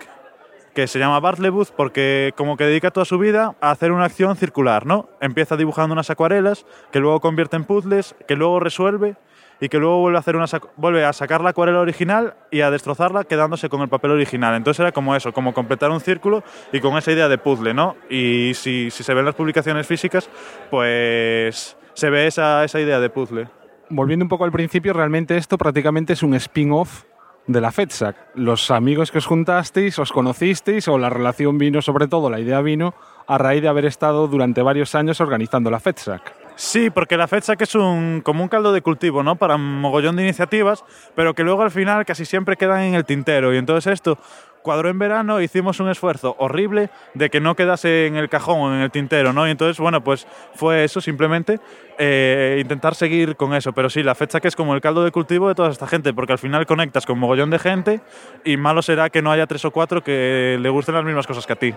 que 0.75 0.87
se 0.87 0.99
llama 0.99 1.21
Bartlebooth 1.21 1.71
porque 1.77 2.33
como 2.37 2.57
que 2.57 2.65
dedica 2.65 2.91
toda 2.91 3.05
su 3.05 3.19
vida 3.19 3.57
a 3.61 3.71
hacer 3.71 3.93
una 3.93 4.05
acción 4.05 4.37
circular, 4.37 4.87
¿no? 4.87 5.09
Empieza 5.21 5.57
dibujando 5.57 5.93
unas 5.93 6.11
acuarelas 6.11 6.67
que 6.91 7.01
luego 7.01 7.21
convierte 7.21 7.57
en 7.57 7.65
puzzles, 7.65 8.15
que 8.27 8.37
luego 8.37 8.61
resuelve 8.61 9.17
y 9.61 9.69
que 9.69 9.79
luego 9.79 10.01
vuelve 10.01 10.19
a, 10.19 10.21
hacer 10.21 10.35
una 10.35 10.47
vuelve 10.77 11.05
a 11.05 11.13
sacar 11.13 11.41
la 11.41 11.51
acuarela 11.51 11.79
original 11.79 12.35
y 12.51 12.63
a 12.63 12.71
destrozarla 12.71 13.25
quedándose 13.25 13.69
con 13.69 13.81
el 13.83 13.89
papel 13.89 14.11
original. 14.11 14.57
Entonces 14.57 14.81
era 14.81 14.93
como 14.93 15.15
eso, 15.15 15.33
como 15.33 15.55
completar 15.55 15.91
un 15.91 16.01
círculo 16.01 16.43
y 16.73 16.81
con 16.81 16.97
esa 16.97 17.13
idea 17.13 17.29
de 17.29 17.39
puzzle, 17.39 17.73
¿no? 17.73 17.97
Y 18.11 18.53
si, 18.55 18.91
si 18.91 19.05
se 19.05 19.15
ven 19.15 19.25
las 19.25 19.35
publicaciones 19.35 19.87
físicas, 19.87 20.29
pues 20.71 21.77
se 21.95 22.11
ve 22.11 22.27
esa, 22.27 22.65
esa 22.65 22.81
idea 22.81 22.99
de 22.99 23.11
puzzle. 23.11 23.49
Volviendo 23.89 24.25
un 24.25 24.29
poco 24.29 24.45
al 24.45 24.53
principio, 24.53 24.95
realmente 24.95 25.37
esto 25.37 25.59
prácticamente 25.59 26.15
es 26.15 26.23
un 26.23 26.35
spin-off 26.35 27.05
de 27.47 27.61
la 27.61 27.73
FEDSAC. 27.73 28.17
Los 28.35 28.71
amigos 28.71 29.11
que 29.11 29.19
os 29.19 29.27
juntasteis, 29.27 29.99
os 29.99 30.13
conocisteis 30.13 30.89
o 30.89 30.99
la 30.99 31.11
relación 31.11 31.59
vino, 31.59 31.83
sobre 31.83 32.09
todo 32.09 32.31
la 32.31 32.41
idea 32.41 32.61
vino, 32.61 32.95
a 33.27 33.39
raíz 33.39 33.63
de 33.63 33.69
haber 33.69 33.85
estado 33.85 34.29
durante 34.29 34.63
varios 34.63 34.95
años 34.95 35.21
organizando 35.21 35.71
la 35.71 35.81
FEDSAC. 35.81 36.35
Sí, 36.55 36.91
porque 36.91 37.17
la 37.17 37.29
FEDSAC 37.29 37.63
es 37.63 37.75
un, 37.75 38.21
como 38.23 38.43
un 38.43 38.49
caldo 38.49 38.73
de 38.73 38.83
cultivo, 38.83 39.23
¿no? 39.23 39.37
Para 39.37 39.57
un 39.57 39.81
mogollón 39.81 40.17
de 40.17 40.23
iniciativas, 40.23 40.85
pero 41.15 41.35
que 41.35 41.45
luego 41.45 41.63
al 41.63 41.71
final 41.71 42.05
casi 42.05 42.25
siempre 42.25 42.57
quedan 42.57 42.81
en 42.81 42.95
el 42.95 43.05
tintero. 43.05 43.55
Y 43.55 43.57
entonces 43.57 43.93
esto, 43.93 44.19
cuadró 44.63 44.89
en 44.89 44.99
verano, 44.99 45.41
hicimos 45.41 45.81
un 45.81 45.91
esfuerzo 45.91 46.37
horrible 46.39 46.91
de 47.15 47.31
que 47.31 47.41
no 47.41 47.55
quedase 47.55 48.07
en 48.07 48.17
el 48.17 48.29
cajón 48.29 48.61
o 48.61 48.75
en 48.75 48.81
el 48.81 48.91
tintero, 48.91 49.33
¿no? 49.33 49.47
Y 49.47 49.51
entonces, 49.51 49.79
bueno, 49.79 50.03
pues 50.03 50.27
fue 50.55 50.85
eso, 50.85 51.01
simplemente 51.01 51.61
eh, 51.99 52.59
intentar 52.61 52.95
seguir 52.95 53.37
con 53.37 53.55
eso. 53.55 53.73
Pero 53.73 53.91
sí, 53.91 54.03
la 54.03 54.15
fecha 54.15 54.41
que 54.41 54.49
es 54.49 54.57
como 54.57 54.75
el 54.75 54.81
caldo 54.81 55.05
de 55.05 55.11
cultivo 55.11 55.49
de 55.49 55.55
toda 55.55 55.71
esta 55.71 55.87
gente, 55.87 56.15
porque 56.15 56.33
al 56.33 56.39
final 56.39 56.67
conectas 56.67 57.07
con 57.07 57.19
mogollón 57.19 57.51
de 57.51 57.59
gente 57.59 58.01
y 58.45 58.57
malo 58.57 58.83
será 58.83 59.11
que 59.11 59.23
no 59.23 59.31
haya 59.31 59.47
tres 59.47 59.65
o 59.65 59.71
cuatro 59.71 60.03
que 60.03 60.59
le 60.61 60.69
gusten 60.69 60.95
las 60.95 61.05
mismas 61.05 61.27
cosas 61.27 61.47
que 61.47 61.53
a 61.53 61.57
ti. 61.57 61.75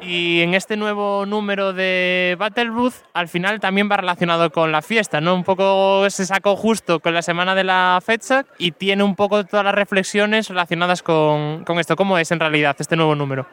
Y 0.00 0.42
en 0.42 0.54
este 0.54 0.76
nuevo 0.76 1.26
número 1.26 1.72
de 1.72 2.36
Battle 2.38 2.70
Booth, 2.70 2.94
al 3.14 3.28
final 3.28 3.58
también 3.58 3.90
va 3.90 3.96
relacionado 3.96 4.50
con 4.50 4.70
la 4.70 4.80
fiesta, 4.80 5.20
¿no? 5.20 5.34
Un 5.34 5.42
poco 5.42 6.08
se 6.08 6.24
sacó 6.24 6.54
justo 6.54 7.00
con 7.00 7.14
la 7.14 7.22
semana 7.22 7.56
de 7.56 7.64
la 7.64 8.00
fecha 8.04 8.46
y 8.58 8.70
tiene 8.70 9.02
un 9.02 9.16
poco 9.16 9.44
todas 9.44 9.64
las 9.64 9.74
reflexiones 9.74 10.48
relacionadas 10.48 11.02
con, 11.02 11.64
con 11.64 11.80
esto. 11.80 11.96
¿Cómo 11.96 12.16
es 12.16 12.30
en 12.30 12.38
realidad 12.38 12.76
este 12.78 12.94
nuevo 12.94 13.16
número? 13.16 13.46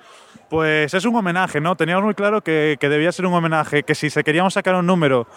Pues 0.50 0.94
es 0.94 1.06
un 1.06 1.16
homenaje, 1.16 1.60
¿no? 1.60 1.76
Teníamos 1.76 2.04
muy 2.04 2.14
claro 2.14 2.42
que, 2.42 2.78
que 2.80 2.90
debía 2.90 3.12
ser 3.12 3.26
un 3.26 3.34
homenaje, 3.34 3.82
que 3.82 3.96
si 3.96 4.12
se 4.12 4.24
queríamos 4.24 4.54
sacar 4.54 4.76
un 4.76 4.86
número 4.86 5.28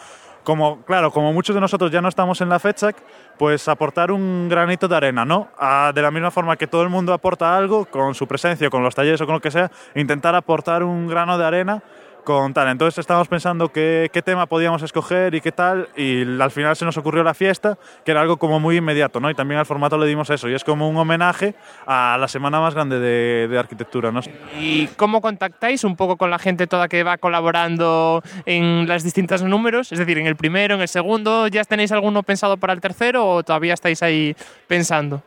como, 0.49 0.81
claro, 0.87 1.11
como 1.11 1.31
muchos 1.35 1.55
de 1.55 1.61
nosotros 1.61 1.91
ya 1.91 2.01
no 2.01 2.09
estamos 2.09 2.41
en 2.41 2.49
la 2.49 2.59
FEDSAC, 2.59 2.97
pues 3.37 3.69
aportar 3.69 4.11
un 4.11 4.49
granito 4.49 4.89
de 4.89 4.97
arena, 4.97 5.27
¿no? 5.27 5.49
de 5.95 6.01
la 6.01 6.11
misma 6.11 6.31
forma 6.31 6.57
que 6.57 6.66
todo 6.66 6.83
el 6.83 6.89
mundo 6.89 7.12
aporta 7.12 7.55
algo, 7.55 7.85
con 7.85 8.15
su 8.15 8.27
presencia, 8.27 8.70
con 8.70 8.83
los 8.83 8.95
talleres 8.95 9.20
o 9.20 9.27
con 9.27 9.35
lo 9.35 9.43
que 9.43 9.51
sea, 9.51 9.70
intentar 9.95 10.35
aportar 10.35 10.85
un 10.85 11.07
grano 11.07 11.37
de 11.37 11.45
arena 11.45 11.83
con 12.28 12.52
tal. 12.52 12.68
Entonces 12.68 12.98
estábamos 12.98 13.26
pensando 13.26 13.72
qué, 13.72 14.10
tema 14.22 14.44
podíamos 14.44 14.82
escoger 14.82 15.34
y 15.34 15.40
qué 15.40 15.50
tal, 15.50 15.88
y 15.96 16.20
al 16.38 16.50
final 16.50 16.76
se 16.76 16.84
nos 16.84 16.98
ocurrió 16.98 17.24
la 17.24 17.32
fiesta, 17.32 17.78
que 18.05 18.10
era 18.10 18.20
algo 18.20 18.36
como 18.36 18.60
muy 18.60 18.76
inmediato, 18.76 19.18
¿no? 19.18 19.30
Y 19.30 19.34
también 19.34 19.59
al 19.59 19.64
formato 19.64 19.96
le 19.96 20.06
dimos 20.06 20.28
eso, 20.28 20.46
y 20.46 20.52
es 20.52 20.62
como 20.62 20.90
un 20.90 20.96
homenaje 20.98 21.55
a 21.86 22.18
la 22.20 22.28
semana 22.28 22.60
más 22.60 22.74
grande 22.74 22.98
de, 22.98 23.59
arquitectura, 23.59 24.12
¿no? 24.12 24.20
¿Y 24.60 24.88
cómo 24.88 25.22
contactáis 25.22 25.84
un 25.84 25.96
poco 25.96 26.18
con 26.18 26.30
la 26.30 26.38
gente 26.38 26.66
toda 26.66 26.86
que 26.86 27.02
va 27.02 27.16
colaborando 27.16 28.22
en 28.44 28.86
las 28.86 29.05
distintas 29.05 29.42
números? 29.42 29.90
Es 29.90 29.98
decir, 29.98 30.18
en 30.18 30.26
el 30.26 30.36
primero, 30.36 30.74
en 30.74 30.82
el 30.82 30.88
segundo, 30.88 31.48
¿ya 31.48 31.64
tenéis 31.64 31.92
alguno 31.92 32.22
pensado 32.22 32.59
para 32.59 32.74
el 32.74 32.82
tercero 32.82 33.26
o 33.26 33.42
todavía 33.42 33.72
estáis 33.72 34.02
ahí 34.02 34.36
pensando? 34.66 35.22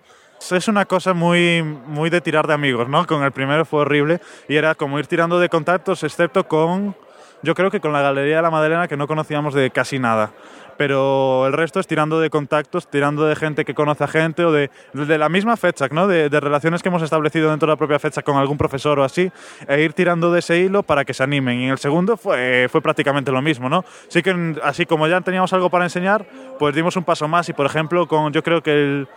Es 0.50 0.68
una 0.68 0.86
cosa 0.86 1.14
muy, 1.14 1.62
muy 1.62 2.10
de 2.10 2.20
tirar 2.20 2.48
de 2.48 2.54
amigos, 2.54 2.90
¿no? 2.90 3.06
Con 3.06 3.24
el 3.24 3.32
primero 3.32 3.64
fue 3.64 3.82
horrible 3.82 4.20
y 4.48 4.56
era 4.56 4.74
como 4.76 4.98
ir 4.98 5.08
tirando 5.08 5.40
de 5.40 5.50
contactos, 5.50 6.04
excepto 6.04 6.48
con, 6.48 6.96
yo 7.44 7.54
creo 7.54 7.70
que 7.70 7.80
con 7.80 7.94
la 7.94 8.02
Galería 8.02 8.38
de 8.38 8.42
la 8.42 8.50
Madalena, 8.50 8.88
que 8.88 8.98
no 8.98 9.08
conocíamos 9.08 9.54
de 9.54 9.70
casi 9.70 10.00
nada. 10.00 10.32
Pero 10.78 11.46
el 11.46 11.54
resto 11.54 11.80
es 11.80 11.86
tirando 11.86 12.20
de 12.20 12.32
contactos, 12.32 12.88
tirando 12.88 13.28
de 13.28 13.36
gente 13.36 13.66
que 13.66 13.76
conoce 13.76 14.04
a 14.04 14.08
gente 14.08 14.44
o 14.44 14.52
de, 14.52 14.72
de 14.94 15.18
la 15.20 15.30
misma 15.30 15.56
fecha, 15.56 15.88
¿no? 15.92 16.08
De, 16.08 16.28
de, 16.28 16.40
relaciones 16.40 16.82
que 16.82 16.90
hemos 16.90 17.04
establecido 17.04 17.52
dentro 17.52 17.68
de 17.68 17.74
la 17.74 17.78
propia 17.78 18.00
fecha 18.00 18.24
con 18.24 18.38
algún 18.38 18.58
profesor 18.58 18.98
o 18.98 19.04
así, 19.04 19.32
e 19.68 19.82
ir 19.82 19.94
tirando 19.94 20.32
de 20.32 20.40
ese 20.40 20.58
hilo 20.58 20.82
para 20.82 21.06
que 21.06 21.14
se 21.14 21.22
animen. 21.22 21.60
Y 21.60 21.66
en 21.66 21.72
el 21.72 21.78
segundo 21.78 22.18
fue, 22.18 22.68
fue 22.72 22.82
prácticamente 22.82 23.32
lo 23.32 23.44
mismo, 23.44 23.70
¿no? 23.70 23.86
Sí 24.08 24.24
que 24.24 24.56
así 24.64 24.88
como 24.88 25.08
ya 25.08 25.22
teníamos 25.22 25.54
algo 25.54 25.70
para 25.70 25.86
enseñar, 25.86 26.26
pues 26.58 26.74
dimos 26.74 26.96
un 26.96 27.04
paso 27.04 27.28
más 27.28 27.48
y, 27.50 27.54
por 27.54 27.68
ejemplo, 27.68 28.08
con, 28.08 28.34
yo 28.34 28.42
creo 28.42 28.64
que 28.64 28.72
el, 28.72 29.08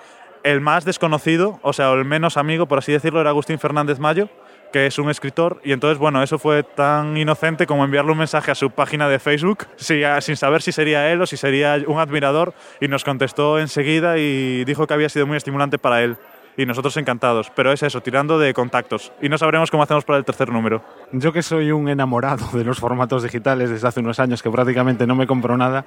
el 0.44 0.60
más 0.60 0.84
desconocido, 0.84 1.58
o 1.62 1.72
sea, 1.72 1.90
el 1.92 2.04
menos 2.04 2.36
amigo, 2.36 2.66
por 2.66 2.78
así 2.78 2.92
decirlo, 2.92 3.20
era 3.20 3.30
Agustín 3.30 3.58
Fernández 3.58 3.98
Mayo, 3.98 4.28
que 4.72 4.86
es 4.86 4.98
un 4.98 5.08
escritor, 5.08 5.60
y 5.64 5.72
entonces, 5.72 5.98
bueno, 5.98 6.22
eso 6.22 6.38
fue 6.38 6.62
tan 6.62 7.16
inocente 7.16 7.66
como 7.66 7.84
enviarle 7.84 8.12
un 8.12 8.18
mensaje 8.18 8.50
a 8.50 8.54
su 8.54 8.70
página 8.70 9.08
de 9.08 9.18
Facebook, 9.18 9.66
sin 9.76 10.36
saber 10.36 10.62
si 10.62 10.70
sería 10.70 11.10
él 11.10 11.22
o 11.22 11.26
si 11.26 11.36
sería 11.36 11.78
un 11.86 11.98
admirador, 11.98 12.54
y 12.80 12.88
nos 12.88 13.04
contestó 13.04 13.58
enseguida 13.58 14.18
y 14.18 14.64
dijo 14.64 14.86
que 14.86 14.94
había 14.94 15.08
sido 15.08 15.26
muy 15.26 15.36
estimulante 15.36 15.78
para 15.78 16.02
él. 16.02 16.16
y 16.56 16.66
nosotros 16.66 16.96
encantados. 16.96 17.50
Pero 17.56 17.72
es 17.72 17.82
eso, 17.82 18.00
tirando 18.00 18.38
de 18.38 18.54
contactos. 18.54 19.12
Y 19.20 19.28
no 19.28 19.38
sabremos 19.38 19.72
cómo 19.72 19.82
hacemos 19.82 20.04
para 20.04 20.20
el 20.20 20.24
tercer 20.24 20.50
número. 20.50 20.84
Yo 21.10 21.32
que 21.32 21.42
soy 21.42 21.72
un 21.72 21.88
enamorado 21.88 22.46
de 22.52 22.62
los 22.62 22.78
formatos 22.78 23.24
digitales 23.24 23.70
desde 23.70 23.88
hace 23.88 23.98
unos 23.98 24.20
años 24.20 24.40
que 24.40 24.50
prácticamente 24.50 25.04
no 25.04 25.16
me 25.16 25.26
compro 25.26 25.56
nada, 25.56 25.84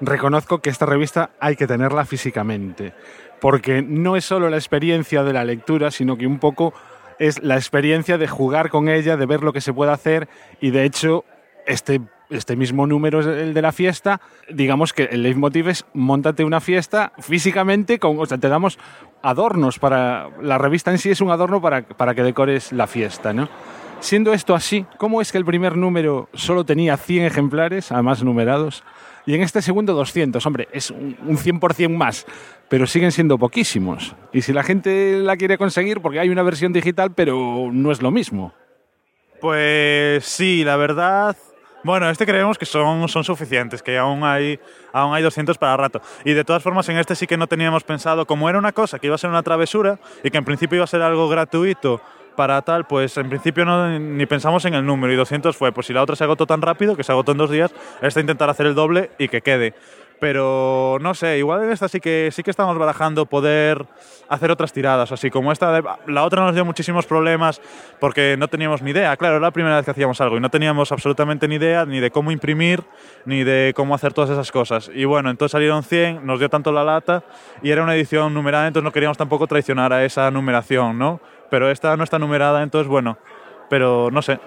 reconozco 0.00 0.58
que 0.58 0.68
esta 0.68 0.84
revista 0.84 1.30
hay 1.40 1.56
que 1.56 1.66
tenerla 1.66 2.04
físicamente, 2.04 2.92
porque 3.40 3.82
no 3.82 4.16
es 4.16 4.24
solo 4.24 4.50
la 4.50 4.56
experiencia 4.56 5.22
de 5.22 5.32
la 5.32 5.44
lectura, 5.44 5.90
sino 5.90 6.16
que 6.16 6.26
un 6.26 6.38
poco 6.38 6.74
es 7.18 7.42
la 7.42 7.56
experiencia 7.56 8.18
de 8.18 8.28
jugar 8.28 8.70
con 8.70 8.88
ella, 8.88 9.16
de 9.16 9.26
ver 9.26 9.42
lo 9.42 9.52
que 9.52 9.60
se 9.60 9.72
puede 9.72 9.92
hacer 9.92 10.28
y 10.60 10.70
de 10.70 10.84
hecho 10.84 11.24
este 11.66 12.00
este 12.30 12.56
mismo 12.56 12.86
número 12.86 13.20
es 13.20 13.26
el 13.26 13.54
de 13.54 13.62
la 13.62 13.72
fiesta, 13.72 14.20
digamos 14.48 14.92
que 14.92 15.04
el 15.04 15.22
leitmotiv 15.22 15.68
es 15.68 15.84
montate 15.94 16.44
una 16.44 16.60
fiesta 16.60 17.12
físicamente, 17.18 17.98
con, 17.98 18.18
o 18.18 18.26
sea, 18.26 18.38
te 18.38 18.48
damos 18.48 18.78
adornos 19.22 19.78
para... 19.78 20.30
La 20.40 20.56
revista 20.56 20.90
en 20.90 20.98
sí 20.98 21.10
es 21.10 21.20
un 21.20 21.30
adorno 21.30 21.60
para, 21.60 21.82
para 21.82 22.14
que 22.14 22.22
decores 22.22 22.72
la 22.72 22.86
fiesta, 22.86 23.32
¿no? 23.32 23.48
Siendo 23.98 24.32
esto 24.32 24.54
así, 24.54 24.86
¿cómo 24.96 25.20
es 25.20 25.30
que 25.32 25.38
el 25.38 25.44
primer 25.44 25.76
número 25.76 26.28
solo 26.32 26.64
tenía 26.64 26.96
100 26.96 27.24
ejemplares, 27.24 27.92
además 27.92 28.22
numerados, 28.22 28.82
y 29.26 29.34
en 29.34 29.42
este 29.42 29.62
segundo 29.62 29.94
200? 29.94 30.44
Hombre, 30.46 30.68
es 30.72 30.90
un 30.90 31.10
un 31.26 31.36
100% 31.36 31.88
más, 31.88 32.26
pero 32.68 32.86
siguen 32.86 33.12
siendo 33.12 33.38
poquísimos. 33.38 34.14
Y 34.32 34.42
si 34.42 34.52
la 34.52 34.62
gente 34.62 35.20
la 35.20 35.36
quiere 35.36 35.58
conseguir, 35.58 36.00
porque 36.00 36.20
hay 36.20 36.28
una 36.28 36.42
versión 36.42 36.72
digital, 36.72 37.12
pero 37.14 37.70
no 37.72 37.90
es 37.92 38.02
lo 38.02 38.10
mismo. 38.10 38.52
Pues 39.40 40.24
sí, 40.24 40.64
la 40.64 40.76
verdad. 40.76 41.36
Bueno, 41.82 42.10
este 42.10 42.26
creemos 42.26 42.58
que 42.58 42.66
son, 42.66 43.08
son 43.08 43.24
suficientes, 43.24 43.82
que 43.82 43.96
aún 43.96 44.22
hay, 44.22 44.60
aún 44.92 45.14
hay 45.14 45.22
200 45.22 45.56
para 45.56 45.78
rato. 45.78 46.02
Y 46.26 46.34
de 46.34 46.44
todas 46.44 46.62
formas, 46.62 46.86
en 46.90 46.98
este 46.98 47.14
sí 47.14 47.26
que 47.26 47.38
no 47.38 47.46
teníamos 47.46 47.84
pensado, 47.84 48.26
como 48.26 48.50
era 48.50 48.58
una 48.58 48.72
cosa 48.72 48.98
que 48.98 49.06
iba 49.06 49.14
a 49.14 49.18
ser 49.18 49.30
una 49.30 49.42
travesura 49.42 49.98
y 50.22 50.30
que 50.30 50.36
en 50.36 50.44
principio 50.44 50.76
iba 50.76 50.84
a 50.84 50.88
ser 50.88 51.00
algo 51.00 51.26
gratuito 51.28 52.02
para 52.36 52.62
tal, 52.62 52.86
pues 52.86 53.16
en 53.16 53.28
principio 53.28 53.64
no, 53.64 53.98
ni 53.98 54.26
pensamos 54.26 54.64
en 54.64 54.74
el 54.74 54.84
número 54.84 55.12
y 55.12 55.16
200 55.16 55.56
fue, 55.56 55.72
pues 55.72 55.86
si 55.86 55.92
la 55.92 56.02
otra 56.02 56.16
se 56.16 56.24
agotó 56.24 56.46
tan 56.46 56.62
rápido, 56.62 56.96
que 56.96 57.04
se 57.04 57.12
agotó 57.12 57.32
en 57.32 57.38
dos 57.38 57.50
días, 57.50 57.72
esta 58.02 58.20
intentar 58.20 58.50
hacer 58.50 58.66
el 58.66 58.74
doble 58.74 59.10
y 59.18 59.28
que 59.28 59.42
quede. 59.42 59.74
Pero 60.20 60.98
no 61.00 61.14
sé, 61.14 61.38
igual 61.38 61.64
en 61.64 61.70
esta 61.72 61.88
sí 61.88 61.98
que, 61.98 62.28
sí 62.30 62.42
que 62.42 62.50
estamos 62.50 62.76
barajando 62.76 63.24
poder 63.24 63.86
hacer 64.28 64.50
otras 64.50 64.70
tiradas, 64.70 65.10
así 65.10 65.30
como 65.30 65.50
esta, 65.50 65.80
la 66.06 66.24
otra 66.24 66.44
nos 66.44 66.54
dio 66.54 66.64
muchísimos 66.64 67.06
problemas 67.06 67.60
porque 67.98 68.36
no 68.38 68.46
teníamos 68.46 68.82
ni 68.82 68.90
idea, 68.90 69.16
claro, 69.16 69.36
era 69.36 69.46
la 69.46 69.50
primera 69.50 69.76
vez 69.76 69.86
que 69.86 69.90
hacíamos 69.92 70.20
algo 70.20 70.36
y 70.36 70.40
no 70.40 70.50
teníamos 70.50 70.92
absolutamente 70.92 71.48
ni 71.48 71.54
idea 71.54 71.86
ni 71.86 72.00
de 72.00 72.10
cómo 72.10 72.30
imprimir, 72.30 72.84
ni 73.24 73.44
de 73.44 73.72
cómo 73.74 73.94
hacer 73.94 74.12
todas 74.12 74.28
esas 74.28 74.52
cosas. 74.52 74.90
Y 74.94 75.06
bueno, 75.06 75.30
entonces 75.30 75.52
salieron 75.52 75.82
100, 75.82 76.24
nos 76.24 76.38
dio 76.38 76.50
tanto 76.50 76.70
la 76.70 76.84
lata 76.84 77.24
y 77.62 77.70
era 77.70 77.82
una 77.82 77.94
edición 77.94 78.34
numerada, 78.34 78.66
entonces 78.66 78.84
no 78.84 78.92
queríamos 78.92 79.16
tampoco 79.16 79.46
traicionar 79.46 79.90
a 79.94 80.04
esa 80.04 80.30
numeración, 80.30 80.98
¿no? 80.98 81.20
Pero 81.50 81.70
esta 81.70 81.96
no 81.96 82.04
está 82.04 82.18
numerada, 82.18 82.62
entonces 82.62 82.88
bueno, 82.88 83.18
pero 83.68 84.10
no 84.10 84.22
sé. 84.22 84.40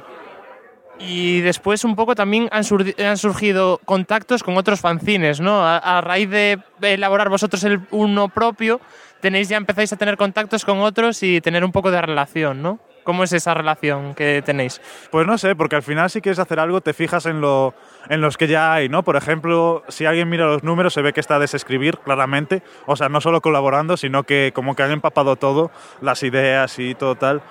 Y 0.99 1.41
después 1.41 1.83
un 1.83 1.95
poco 1.95 2.15
también 2.15 2.47
han, 2.51 2.63
han 3.05 3.17
surgido 3.17 3.81
contactos 3.83 4.43
con 4.43 4.57
otros 4.57 4.79
fanzines, 4.79 5.41
¿no? 5.41 5.63
A, 5.65 5.77
a 5.77 6.01
raíz 6.01 6.29
de 6.29 6.59
elaborar 6.81 7.29
vosotros 7.29 7.63
el 7.63 7.81
uno 7.91 8.29
propio, 8.29 8.79
tenéis 9.19 9.49
ya 9.49 9.57
empezáis 9.57 9.91
a 9.91 9.97
tener 9.97 10.17
contactos 10.17 10.65
con 10.65 10.79
otros 10.79 11.21
y 11.23 11.41
tener 11.41 11.63
un 11.65 11.71
poco 11.71 11.91
de 11.91 12.01
relación, 12.01 12.61
¿no? 12.61 12.79
¿Cómo 13.03 13.23
es 13.23 13.33
esa 13.33 13.53
relación 13.53 14.13
que 14.13 14.41
tenéis? 14.45 14.81
Pues 15.11 15.27
no 15.27 15.37
sé, 15.37 15.55
porque 15.55 15.75
al 15.75 15.83
final 15.83 16.09
si 16.09 16.21
quieres 16.21 16.39
hacer 16.39 16.59
algo 16.59 16.81
te 16.81 16.93
fijas 16.93 17.25
en, 17.25 17.41
lo, 17.41 17.73
en 18.09 18.21
los 18.21 18.37
que 18.37 18.47
ya 18.47 18.73
hay, 18.73 18.89
¿no? 18.89 19.03
Por 19.03 19.15
ejemplo, 19.15 19.83
si 19.87 20.05
alguien 20.05 20.29
mira 20.29 20.45
los 20.45 20.63
números 20.63 20.93
se 20.93 21.01
ve 21.01 21.13
que 21.13 21.19
está 21.19 21.35
a 21.35 21.39
desescribir 21.39 21.99
claramente, 21.99 22.63
o 22.85 22.95
sea, 22.95 23.09
no 23.09 23.21
solo 23.21 23.41
colaborando, 23.41 23.97
sino 23.97 24.23
que 24.23 24.51
como 24.53 24.75
que 24.75 24.83
han 24.83 24.91
empapado 24.91 25.35
todo, 25.35 25.71
las 26.01 26.23
ideas 26.23 26.79
y 26.79 26.95
todo 26.95 27.15
tal. 27.15 27.41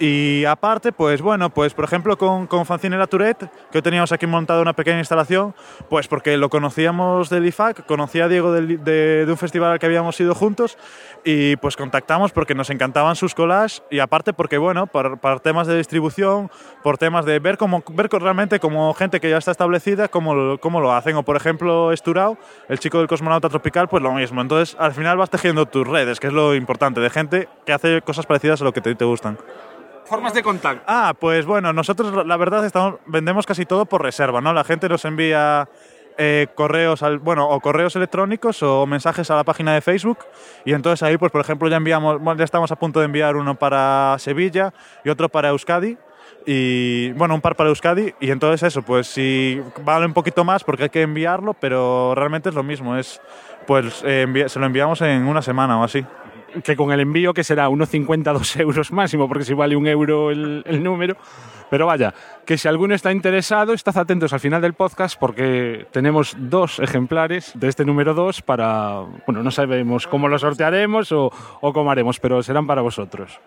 Y 0.00 0.44
aparte, 0.44 0.92
pues 0.92 1.20
bueno, 1.20 1.50
pues 1.50 1.74
por 1.74 1.84
ejemplo 1.84 2.16
con, 2.16 2.46
con 2.46 2.64
Fanzine 2.66 2.96
La 2.96 3.08
Tourette, 3.08 3.50
que 3.72 3.82
teníamos 3.82 4.12
aquí 4.12 4.26
montada 4.26 4.62
una 4.62 4.72
pequeña 4.72 4.98
instalación, 4.98 5.54
pues 5.88 6.06
porque 6.06 6.36
lo 6.36 6.48
conocíamos 6.48 7.30
del 7.30 7.46
IFAC, 7.46 7.84
conocía 7.84 8.26
a 8.26 8.28
Diego 8.28 8.52
de, 8.52 8.78
de 8.78 9.26
un 9.28 9.36
festival 9.36 9.72
al 9.72 9.78
que 9.78 9.86
habíamos 9.86 10.18
ido 10.20 10.34
juntos 10.34 10.78
y 11.24 11.56
pues 11.56 11.76
contactamos 11.76 12.32
porque 12.32 12.54
nos 12.54 12.70
encantaban 12.70 13.16
sus 13.16 13.34
collages 13.34 13.82
y 13.90 13.98
aparte 13.98 14.32
porque 14.32 14.56
bueno, 14.58 14.86
por, 14.86 15.18
por 15.18 15.40
temas 15.40 15.66
de 15.66 15.76
distribución, 15.76 16.50
por 16.82 16.98
temas 16.98 17.24
de 17.24 17.38
ver 17.38 17.58
cómo 17.58 17.82
ver 17.92 18.08
realmente 18.10 18.60
como 18.60 18.94
gente 18.94 19.20
que 19.20 19.30
ya 19.30 19.38
está 19.38 19.50
establecida, 19.50 20.08
cómo, 20.08 20.58
cómo 20.58 20.80
lo 20.80 20.92
hacen. 20.92 21.16
O 21.16 21.22
por 21.22 21.36
ejemplo 21.36 21.92
Esturao, 21.92 22.38
el 22.68 22.78
chico 22.78 22.98
del 22.98 23.08
cosmonauta 23.08 23.48
tropical, 23.48 23.88
pues 23.88 24.02
lo 24.02 24.12
mismo. 24.12 24.40
Entonces 24.40 24.76
al 24.78 24.92
final 24.92 25.16
vas 25.16 25.30
tejiendo 25.30 25.66
tus 25.66 25.86
redes, 25.86 26.20
que 26.20 26.28
es 26.28 26.32
lo 26.32 26.54
importante, 26.54 27.00
de 27.00 27.10
gente 27.10 27.48
que 27.66 27.72
hace 27.72 28.02
cosas 28.02 28.26
parecidas 28.26 28.60
a 28.62 28.64
lo 28.64 28.72
que 28.72 28.80
te, 28.80 28.94
te 28.94 29.04
gustan. 29.04 29.38
Formas 30.08 30.32
de 30.32 30.42
contacto. 30.42 30.84
Ah, 30.86 31.14
pues 31.18 31.44
bueno, 31.44 31.72
nosotros 31.72 32.26
la 32.26 32.36
verdad 32.36 32.64
estamos, 32.64 32.94
vendemos 33.06 33.46
casi 33.46 33.66
todo 33.66 33.84
por 33.84 34.02
reserva, 34.02 34.40
¿no? 34.40 34.52
La 34.54 34.64
gente 34.64 34.88
nos 34.88 35.04
envía 35.04 35.68
eh, 36.16 36.46
correos, 36.54 37.02
al, 37.02 37.18
bueno, 37.18 37.48
o 37.48 37.60
correos 37.60 37.94
electrónicos 37.94 38.62
o 38.62 38.86
mensajes 38.86 39.30
a 39.30 39.36
la 39.36 39.44
página 39.44 39.74
de 39.74 39.82
Facebook 39.82 40.18
y 40.64 40.72
entonces 40.72 41.02
ahí, 41.02 41.18
pues 41.18 41.30
por 41.30 41.40
ejemplo, 41.40 41.68
ya 41.68 41.76
enviamos, 41.76 42.20
ya 42.36 42.44
estamos 42.44 42.72
a 42.72 42.76
punto 42.76 43.00
de 43.00 43.04
enviar 43.04 43.36
uno 43.36 43.54
para 43.54 44.16
Sevilla 44.18 44.72
y 45.04 45.10
otro 45.10 45.28
para 45.28 45.50
Euskadi 45.50 45.96
y 46.44 47.12
bueno, 47.12 47.34
un 47.34 47.40
par 47.40 47.54
para 47.54 47.68
Euskadi 47.68 48.14
y 48.18 48.30
entonces 48.30 48.62
eso, 48.62 48.82
pues 48.82 49.06
si 49.06 49.62
vale 49.84 50.06
un 50.06 50.14
poquito 50.14 50.42
más 50.42 50.64
porque 50.64 50.84
hay 50.84 50.90
que 50.90 51.02
enviarlo, 51.02 51.54
pero 51.54 52.14
realmente 52.14 52.48
es 52.48 52.54
lo 52.54 52.62
mismo, 52.62 52.96
es 52.96 53.20
pues 53.66 54.02
eh, 54.04 54.46
se 54.48 54.58
lo 54.58 54.66
enviamos 54.66 55.02
en 55.02 55.26
una 55.26 55.42
semana 55.42 55.78
o 55.78 55.84
así. 55.84 56.04
Que 56.64 56.76
con 56.76 56.92
el 56.92 57.00
envío 57.00 57.34
que 57.34 57.44
será 57.44 57.68
unos 57.68 57.88
50 57.88 58.32
2 58.32 58.56
euros 58.60 58.92
máximo, 58.92 59.28
porque 59.28 59.44
si 59.44 59.54
vale 59.54 59.76
un 59.76 59.86
euro 59.86 60.30
el, 60.30 60.62
el 60.66 60.82
número. 60.82 61.16
Pero 61.70 61.86
vaya, 61.86 62.14
que 62.46 62.56
si 62.56 62.66
alguno 62.66 62.94
está 62.94 63.12
interesado, 63.12 63.74
estad 63.74 63.96
atentos 63.98 64.32
al 64.32 64.40
final 64.40 64.62
del 64.62 64.72
podcast 64.72 65.18
porque 65.18 65.86
tenemos 65.90 66.34
dos 66.38 66.78
ejemplares 66.78 67.52
de 67.54 67.68
este 67.68 67.84
número 67.84 68.14
2 68.14 68.40
para, 68.42 69.00
bueno, 69.26 69.42
no 69.42 69.50
sabemos 69.50 70.06
cómo 70.06 70.28
lo 70.28 70.38
sortearemos 70.38 71.12
o, 71.12 71.30
o 71.60 71.72
cómo 71.72 71.90
haremos, 71.90 72.20
pero 72.20 72.42
serán 72.42 72.66
para 72.66 72.80
vosotros. 72.80 73.38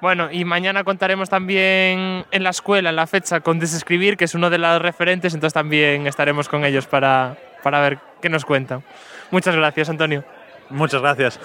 Bueno, 0.00 0.28
y 0.30 0.44
mañana 0.44 0.84
contaremos 0.84 1.30
también 1.30 2.26
en 2.30 2.42
la 2.42 2.50
escuela, 2.50 2.90
en 2.90 2.96
la 2.96 3.06
fecha, 3.06 3.40
con 3.40 3.58
Desescribir, 3.58 4.18
que 4.18 4.26
es 4.26 4.34
uno 4.34 4.50
de 4.50 4.58
los 4.58 4.82
referentes, 4.82 5.32
entonces 5.32 5.54
también 5.54 6.06
estaremos 6.06 6.48
con 6.48 6.64
ellos 6.64 6.86
para, 6.86 7.38
para 7.62 7.80
ver 7.80 7.98
qué 8.20 8.28
nos 8.28 8.44
cuentan. 8.44 8.82
Muchas 9.30 9.56
gracias, 9.56 9.88
Antonio. 9.88 10.24
Muchas 10.68 11.00
gracias. 11.00 11.40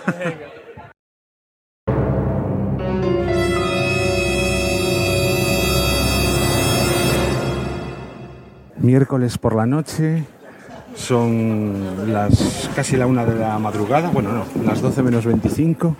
Miércoles 8.82 9.38
por 9.38 9.56
la 9.56 9.66
noche, 9.66 10.24
son 10.96 12.12
las 12.12 12.70
casi 12.76 12.98
la 12.98 13.06
una 13.06 13.26
de 13.26 13.36
la 13.36 13.58
madrugada, 13.60 14.10
bueno, 14.10 14.32
no, 14.34 14.46
las 14.64 14.82
12 14.82 15.04
menos 15.04 15.26
25, 15.26 15.96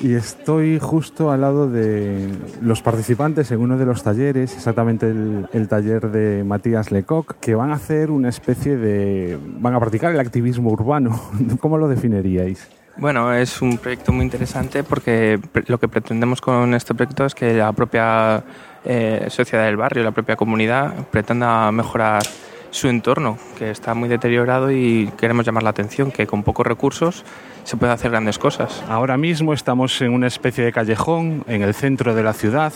y 0.00 0.14
estoy 0.14 0.78
justo 0.78 1.30
al 1.30 1.42
lado 1.42 1.70
de 1.70 2.28
los 2.60 2.82
participantes 2.82 3.50
en 3.50 3.60
uno 3.60 3.78
de 3.78 3.86
los 3.86 4.02
talleres, 4.02 4.54
exactamente 4.54 5.08
el, 5.08 5.68
taller 5.68 6.10
de 6.10 6.44
Matías 6.44 6.90
Lecoq, 6.90 7.36
que 7.40 7.54
van 7.54 7.70
a 7.70 7.74
hacer 7.74 8.10
una 8.10 8.28
especie 8.28 8.76
de. 8.76 9.38
van 9.58 9.74
a 9.74 9.80
practicar 9.80 10.12
el 10.12 10.20
activismo 10.20 10.70
urbano. 10.70 11.20
¿Cómo 11.60 11.78
lo 11.78 11.88
definiríais? 11.88 12.68
Bueno, 12.96 13.32
es 13.32 13.60
un 13.60 13.78
proyecto 13.78 14.12
muy 14.12 14.24
interesante 14.24 14.84
porque 14.84 15.40
lo 15.66 15.78
que 15.78 15.88
pretendemos 15.88 16.40
con 16.40 16.74
este 16.74 16.94
proyecto 16.94 17.24
es 17.24 17.34
que 17.34 17.54
la 17.54 17.72
propia 17.72 18.44
eh, 18.84 19.26
sociedad 19.30 19.64
del 19.64 19.76
barrio, 19.76 20.04
la 20.04 20.10
propia 20.10 20.36
comunidad, 20.36 21.06
pretenda 21.10 21.70
mejorar 21.72 22.22
su 22.70 22.88
entorno, 22.88 23.38
que 23.56 23.70
está 23.70 23.94
muy 23.94 24.08
deteriorado 24.08 24.70
y 24.70 25.10
queremos 25.16 25.46
llamar 25.46 25.62
la 25.62 25.70
atención 25.70 26.10
que 26.10 26.26
con 26.26 26.42
pocos 26.42 26.66
recursos 26.66 27.24
se 27.62 27.76
puede 27.76 27.92
hacer 27.92 28.10
grandes 28.10 28.38
cosas. 28.38 28.82
Ahora 28.88 29.16
mismo 29.16 29.54
estamos 29.54 30.00
en 30.02 30.12
una 30.12 30.26
especie 30.26 30.64
de 30.64 30.72
callejón 30.72 31.44
en 31.46 31.62
el 31.62 31.72
centro 31.72 32.14
de 32.14 32.22
la 32.22 32.32
ciudad, 32.32 32.72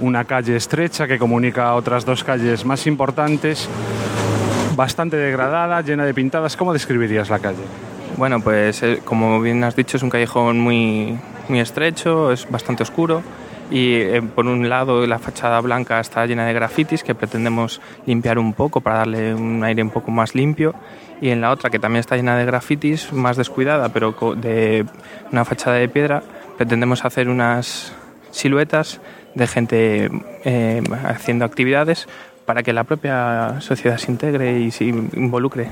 una 0.00 0.24
calle 0.24 0.56
estrecha 0.56 1.06
que 1.06 1.18
comunica 1.18 1.68
a 1.68 1.74
otras 1.74 2.04
dos 2.06 2.24
calles 2.24 2.64
más 2.64 2.86
importantes, 2.86 3.68
bastante 4.74 5.16
degradada, 5.16 5.82
llena 5.82 6.06
de 6.06 6.14
pintadas. 6.14 6.56
¿Cómo 6.56 6.72
describirías 6.72 7.28
la 7.28 7.38
calle? 7.38 7.64
Bueno, 8.16 8.40
pues 8.40 8.82
eh, 8.82 9.02
como 9.04 9.40
bien 9.40 9.62
has 9.62 9.76
dicho, 9.76 9.98
es 9.98 10.02
un 10.02 10.10
callejón 10.10 10.58
muy, 10.58 11.18
muy 11.48 11.60
estrecho, 11.60 12.32
es 12.32 12.50
bastante 12.50 12.82
oscuro 12.82 13.22
y 13.70 13.94
eh, 13.94 14.22
por 14.22 14.46
un 14.46 14.68
lado 14.68 15.06
la 15.06 15.18
fachada 15.18 15.60
blanca 15.60 16.00
está 16.00 16.24
llena 16.26 16.46
de 16.46 16.52
grafitis 16.52 17.02
que 17.02 17.14
pretendemos 17.14 17.80
limpiar 18.06 18.38
un 18.38 18.52
poco 18.54 18.80
para 18.80 18.98
darle 18.98 19.34
un 19.34 19.62
aire 19.64 19.82
un 19.82 19.90
poco 19.90 20.10
más 20.10 20.34
limpio 20.34 20.74
y 21.20 21.30
en 21.30 21.40
la 21.40 21.50
otra 21.50 21.70
que 21.70 21.78
también 21.78 22.00
está 22.00 22.16
llena 22.16 22.36
de 22.36 22.44
grafitis, 22.44 23.12
más 23.12 23.36
descuidada, 23.36 23.88
pero 23.90 24.12
de 24.36 24.86
una 25.32 25.44
fachada 25.44 25.76
de 25.76 25.88
piedra, 25.88 26.22
pretendemos 26.56 27.04
hacer 27.04 27.28
unas 27.28 27.92
siluetas 28.30 29.00
de 29.34 29.46
gente 29.46 30.10
eh, 30.44 30.82
haciendo 31.04 31.44
actividades 31.44 32.08
para 32.44 32.62
que 32.62 32.72
la 32.72 32.84
propia 32.84 33.60
sociedad 33.60 33.98
se 33.98 34.10
integre 34.10 34.60
y 34.60 34.70
se 34.70 34.84
involucre. 34.84 35.68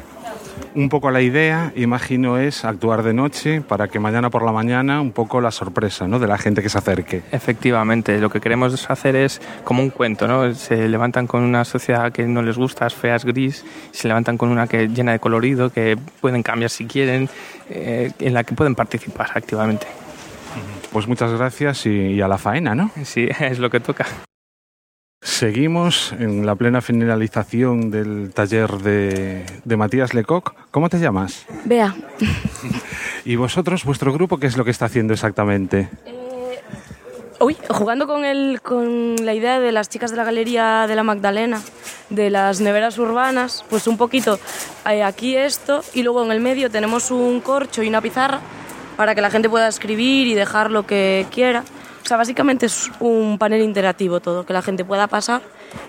Un 0.75 0.89
poco 0.89 1.11
la 1.11 1.23
idea, 1.23 1.73
imagino, 1.75 2.39
es 2.39 2.65
actuar 2.65 3.03
de 3.03 3.15
noche 3.15 3.63
para 3.63 3.89
que 3.89 3.99
mañana 3.99 4.29
por 4.29 4.45
la 4.45 4.53
mañana 4.53 5.01
un 5.01 5.13
poco 5.13 5.41
la 5.41 5.51
sorpresa 5.51 6.07
¿no? 6.07 6.19
de 6.19 6.27
la 6.27 6.37
gente 6.37 6.63
que 6.63 6.69
se 6.69 6.77
acerque. 6.77 7.23
Efectivamente, 7.33 8.19
lo 8.19 8.29
que 8.29 8.41
queremos 8.41 8.91
hacer 8.91 9.17
es 9.17 9.41
como 9.65 9.83
un 9.83 9.91
cuento, 9.91 10.29
¿no? 10.29 10.53
Se 10.55 10.89
levantan 10.89 11.27
con 11.27 11.43
una 11.43 11.65
sociedad 11.65 12.13
que 12.13 12.25
no 12.25 12.43
les 12.43 12.59
gusta, 12.59 12.87
es 12.87 12.95
fea, 12.95 13.17
es 13.17 13.25
gris, 13.25 13.65
se 13.91 14.09
levantan 14.09 14.37
con 14.37 14.51
una 14.51 14.67
que 14.67 14.89
llena 14.89 15.13
de 15.13 15.19
colorido, 15.19 15.71
que 15.71 15.97
pueden 16.21 16.43
cambiar 16.43 16.71
si 16.71 16.87
quieren, 16.87 17.31
eh, 17.71 18.13
en 18.19 18.35
la 18.35 18.45
que 18.45 18.55
pueden 18.55 18.75
participar 18.75 19.31
activamente. 19.35 19.87
Pues 20.93 21.09
muchas 21.09 21.33
gracias 21.33 21.87
y, 21.87 21.91
y 21.91 22.21
a 22.21 22.29
la 22.29 22.39
faena, 22.39 22.75
¿no? 22.75 22.91
Sí, 23.05 23.29
es 23.41 23.59
lo 23.59 23.71
que 23.71 23.81
toca. 23.81 24.07
Seguimos 25.27 26.13
en 26.13 26.47
la 26.47 26.55
plena 26.55 26.81
finalización 26.81 27.91
del 27.91 28.31
taller 28.33 28.71
de, 28.79 29.45
de 29.65 29.77
Matías 29.77 30.15
Lecoq. 30.15 30.55
¿Cómo 30.71 30.89
te 30.89 31.01
llamas? 31.01 31.47
Vea, 31.65 31.95
¿Y 33.25 33.35
vosotros, 33.35 33.85
vuestro 33.85 34.13
grupo, 34.13 34.39
qué 34.39 34.47
es 34.47 34.57
lo 34.57 34.65
que 34.65 34.71
está 34.71 34.85
haciendo 34.85 35.13
exactamente? 35.13 35.91
uy, 37.41 37.57
jugando 37.69 38.07
con, 38.07 38.25
el, 38.25 38.61
con 38.63 39.17
la 39.17 39.35
idea 39.35 39.59
de 39.59 39.73
las 39.73 39.89
chicas 39.89 40.13
de 40.13 40.17
la 40.17 40.25
Galería 40.25 40.87
de 40.87 40.95
la 40.95 41.03
Magdalena, 41.03 41.61
de 42.09 42.31
las 42.31 42.61
neveras 42.61 42.97
urbanas, 42.97 43.65
pues 43.69 43.89
un 43.89 43.97
poquito 43.97 44.39
eh, 44.89 45.03
aquí 45.03 45.37
esto 45.37 45.83
y 45.93 46.05
luego 46.05 46.25
en 46.25 46.31
el 46.31 46.41
medio 46.41 46.71
tenemos 46.71 47.11
un 47.11 47.41
corcho 47.41 47.83
y 47.83 47.89
una 47.89 48.01
pizarra 48.01 48.41
para 48.97 49.17
que 49.17 49.21
la 49.21 49.31
gente 49.31 49.51
pueda 49.51 49.67
escribir 49.67 50.29
y 50.29 50.35
dejar 50.35 50.71
lo 50.71 50.87
que 50.87 51.27
quiera. 51.31 51.65
O 52.07 52.09
sea, 52.09 52.17
básicamente 52.17 52.67
es 52.67 52.89
un 53.01 53.37
panel 53.37 53.63
interactivo 53.63 54.21
todo, 54.21 54.47
que 54.47 54.53
la 54.53 54.63
gente 54.63 54.85
pueda 54.85 55.09
pasar 55.09 55.43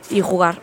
y 0.09 0.19
jugar. 0.21 0.59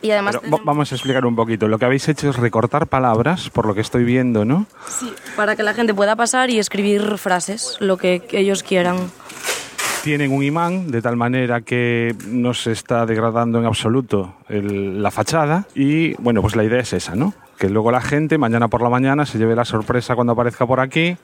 Y 0.00 0.10
además 0.10 0.38
Pero 0.40 0.58
vamos 0.64 0.90
a 0.90 0.94
explicar 0.94 1.26
un 1.26 1.36
poquito. 1.36 1.68
Lo 1.68 1.78
que 1.78 1.84
habéis 1.84 2.08
hecho 2.08 2.30
es 2.30 2.36
recortar 2.36 2.86
palabras, 2.86 3.50
por 3.50 3.66
lo 3.66 3.74
que 3.74 3.82
estoy 3.82 4.02
viendo, 4.04 4.46
¿no? 4.46 4.64
Sí, 4.88 5.12
para 5.36 5.56
que 5.56 5.62
la 5.62 5.74
gente 5.74 5.92
pueda 5.92 6.16
pasar 6.16 6.48
y 6.48 6.58
escribir 6.58 7.18
frases, 7.18 7.76
lo 7.80 7.98
que 7.98 8.22
ellos 8.32 8.62
quieran. 8.62 8.96
Tienen 10.02 10.32
un 10.32 10.42
imán, 10.42 10.90
de 10.90 11.02
tal 11.02 11.16
manera 11.16 11.60
que 11.60 12.16
no 12.26 12.54
se 12.54 12.72
está 12.72 13.04
degradando 13.04 13.58
en 13.58 13.66
absoluto 13.66 14.36
el- 14.48 15.02
la 15.02 15.10
fachada. 15.10 15.66
Y 15.74 16.14
bueno, 16.14 16.40
pues 16.40 16.56
la 16.56 16.64
idea 16.64 16.80
es 16.80 16.94
esa, 16.94 17.14
¿no? 17.14 17.34
Que 17.58 17.68
luego 17.68 17.92
la 17.92 18.00
gente 18.00 18.38
mañana 18.38 18.68
por 18.68 18.80
la 18.80 18.88
mañana 18.88 19.26
se 19.26 19.36
lleve 19.36 19.54
la 19.54 19.66
sorpresa 19.66 20.14
cuando 20.14 20.32
aparezca 20.32 20.66
por 20.66 20.80
aquí 20.80 21.14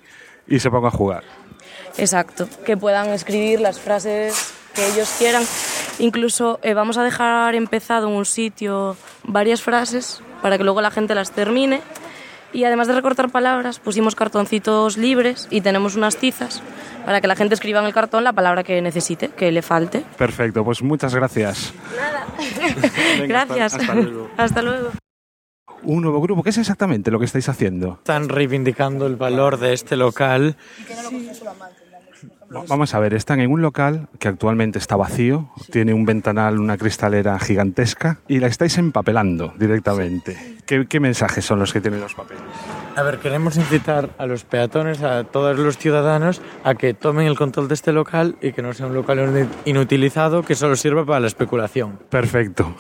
y 0.47 0.59
se 0.61 0.71
ponga 0.71 0.89
a 0.89 0.91
jugar. 0.93 1.25
Exacto, 1.99 2.49
que 2.65 2.77
puedan 2.77 3.09
escribir 3.11 3.61
las 3.61 3.79
frases 3.81 4.53
que 4.75 4.87
ellos 4.87 5.13
quieran. 5.19 5.43
Incluso 5.99 6.61
eh, 6.63 6.75
vamos 6.75 6.97
a 6.97 7.03
dejar 7.05 7.55
empezado 7.55 8.09
en 8.09 8.15
un 8.15 8.25
sitio 8.25 8.97
varias 9.25 9.63
frases 9.63 10.21
para 10.43 10.57
que 10.59 10.65
luego 10.65 10.81
la 10.81 10.91
gente 10.91 11.15
las 11.15 11.33
termine. 11.33 11.81
Y 12.53 12.65
además 12.65 12.87
de 12.89 12.95
recortar 12.95 13.29
palabras, 13.31 13.79
pusimos 13.79 14.15
cartoncitos 14.15 14.97
libres 14.97 15.49
y 15.51 15.61
tenemos 15.61 15.97
unas 15.97 16.17
tizas 16.17 16.63
para 17.05 17.21
que 17.21 17.27
la 17.27 17.37
gente 17.37 17.55
escriba 17.55 17.81
en 17.81 17.87
el 17.87 17.93
cartón 17.93 18.25
la 18.25 18.33
palabra 18.33 18.65
que 18.65 18.81
necesite, 18.81 19.29
que 19.29 19.53
le 19.53 19.61
falte. 19.61 20.03
Perfecto, 20.17 20.65
pues 20.65 20.81
muchas 20.83 21.15
gracias. 21.15 21.75
Gracias. 23.27 23.75
hasta- 23.75 23.83
hasta 23.83 23.95
luego. 23.95 24.31
Hasta 24.37 24.63
luego. 24.63 24.91
Un 25.83 26.03
nuevo 26.03 26.21
grupo, 26.21 26.43
¿qué 26.43 26.51
es 26.51 26.59
exactamente 26.59 27.11
lo 27.11 27.19
que 27.19 27.25
estáis 27.27 27.49
haciendo? 27.49 27.95
Están 27.99 28.29
reivindicando 28.29 29.07
el 29.07 29.17
valor 29.17 29.59
de 29.59 29.73
este 29.75 29.97
local. 29.97 30.57
Va- 30.89 31.69
Vamos 32.51 32.95
a 32.95 32.99
ver, 32.99 33.13
están 33.15 33.41
en 33.41 33.51
un 33.51 33.61
local 33.61 34.09
que 34.19 34.29
actualmente 34.29 34.79
está 34.79 34.97
vacío, 34.97 35.51
tiene 35.71 35.93
un 35.93 36.05
ventanal, 36.07 36.59
una 36.59 36.79
cristalera 36.79 37.39
gigantesca 37.39 38.21
y 38.27 38.39
la 38.39 38.47
estáis 38.47 38.79
empapelando 38.79 39.53
directamente. 39.59 40.57
¿Qué, 40.67 40.87
qué 40.87 40.99
mensajes 41.01 41.45
son 41.45 41.59
los 41.59 41.73
que 41.73 41.81
tienen 41.81 42.01
los 42.01 42.15
papeles? 42.15 42.43
A 42.97 43.03
ver, 43.03 43.19
queremos 43.19 43.57
incitar 43.57 44.11
a 44.19 44.27
los 44.27 44.45
peatones, 44.45 45.03
a 45.03 45.25
todos 45.25 45.59
los 45.59 45.77
ciudadanos, 45.79 46.41
a 46.65 46.75
que 46.75 46.95
tomen 46.95 47.27
el 47.27 47.37
control 47.37 47.69
de 47.69 47.75
este 47.75 47.93
local 47.93 48.37
y 48.41 48.53
que 48.53 48.63
no 48.63 48.73
sea 48.73 48.87
un 48.87 48.95
local 48.95 49.19
inu- 49.19 49.49
inutilizado 49.67 50.43
que 50.43 50.55
solo 50.55 50.75
sirva 50.75 51.05
para 51.05 51.21
la 51.21 51.27
especulación. 51.27 51.99
Perfecto. 52.11 52.75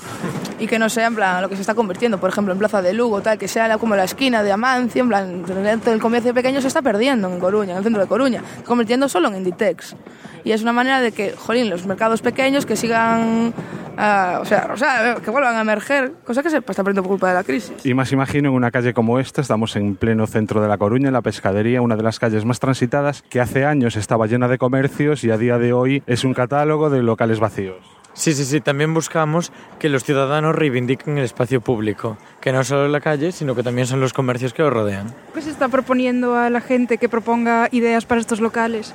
Y 0.59 0.66
que 0.66 0.78
no 0.78 0.89
sea 0.89 1.06
en 1.06 1.14
plan 1.14 1.43
lo 1.43 1.48
que 1.48 1.55
se 1.55 1.60
está 1.60 1.74
convirtiendo, 1.74 2.18
por 2.18 2.30
ejemplo, 2.30 2.52
en 2.52 2.59
Plaza 2.59 2.82
de 2.82 2.93
Lugo, 2.93 3.20
tal, 3.20 3.39
que 3.39 3.48
sea 3.48 3.78
como 3.78 3.97
la 3.97 4.05
esquina 4.05 4.43
de 4.43 4.52
Amancio, 4.52 5.02
en 5.02 5.09
plan, 5.09 5.44
el 5.86 6.01
comercio 6.01 6.35
pequeño 6.35 6.60
se 6.60 6.68
está 6.68 6.82
perdiendo 6.82 7.28
en 7.28 7.39
Coruña, 7.39 7.72
en 7.72 7.78
el 7.78 7.85
centro 7.85 8.02
de 8.02 8.09
Coruña, 8.09 8.43
convirtiendo 8.64 9.09
solo 9.09 9.28
en 9.28 9.36
Inditex. 9.36 9.97
Y 10.44 10.52
es 10.52 10.62
una 10.62 10.72
manera 10.72 11.01
de 11.01 11.12
que, 11.12 11.32
jolín, 11.32 11.68
los 11.68 11.86
mercados 11.86 12.22
pequeños 12.22 12.64
que 12.64 12.76
sigan, 12.76 13.52
ah, 13.97 14.39
o, 14.40 14.44
sea, 14.44 14.70
o 14.72 14.76
sea, 14.76 15.16
que 15.22 15.30
vuelvan 15.30 15.56
a 15.56 15.60
emerger, 15.60 16.12
cosa 16.24 16.43
que 16.43 16.51
se 16.51 16.59
está 16.59 16.85
perdiendo 16.85 17.02
por 17.02 17.10
culpa 17.10 17.28
de 17.28 17.35
la 17.35 17.44
crisis. 17.44 17.72
Y 17.85 17.94
más 17.94 18.12
imagino 18.12 18.48
en 18.48 18.55
una 18.55 18.70
calle 18.70 18.94
como 18.94 19.18
esta, 19.18 19.40
estamos 19.40 19.76
en 19.76 19.97
pleno 19.97 20.26
centro 20.26 20.62
de 20.62 20.68
La 20.68 20.78
Coruña, 20.78 21.09
en 21.09 21.14
la 21.14 21.22
pescadería, 21.22 21.82
una 21.82 21.97
de 21.97 22.02
las 22.02 22.18
calles 22.18 22.44
más 22.44 22.60
transitadas, 22.60 23.22
que 23.22 23.40
hace 23.40 23.64
años 23.64 23.97
estaba 23.97 24.26
llena 24.26 24.48
de 24.48 24.59
comercios 24.59 25.24
y 25.24 25.30
a 25.30 25.36
día 25.36 25.59
de 25.59 25.72
hoy 25.72 26.02
es 26.06 26.24
un 26.24 26.35
catálogo 26.35 26.90
de 26.90 27.02
locales 27.02 27.40
vacíos. 27.40 27.98
Sí, 28.19 28.32
sí, 28.35 28.45
sí, 28.45 28.61
también 28.61 28.93
buscamos 28.95 29.53
que 29.78 29.89
los 29.89 30.03
ciudadanos 30.03 30.57
reivindiquen 30.57 31.19
el 31.19 31.24
espacio 31.24 31.61
público, 31.61 32.19
que 32.40 32.51
no 32.53 32.65
solo 32.65 32.86
es 32.86 32.90
la 32.90 33.01
calle, 33.01 33.31
sino 33.31 33.55
que 33.55 33.62
también 33.62 33.86
son 33.86 34.01
los 34.01 34.12
comercios 34.12 34.53
que 34.53 34.62
lo 34.62 34.70
rodean. 34.70 35.15
Pues 35.32 35.45
se 35.45 35.53
está 35.53 35.69
proponiendo 35.69 36.35
a 36.35 36.51
la 36.51 36.61
gente 36.61 36.99
que 36.99 37.09
proponga 37.09 37.69
ideas 37.70 38.07
para 38.07 38.20
estos 38.20 38.40
locales 38.40 38.93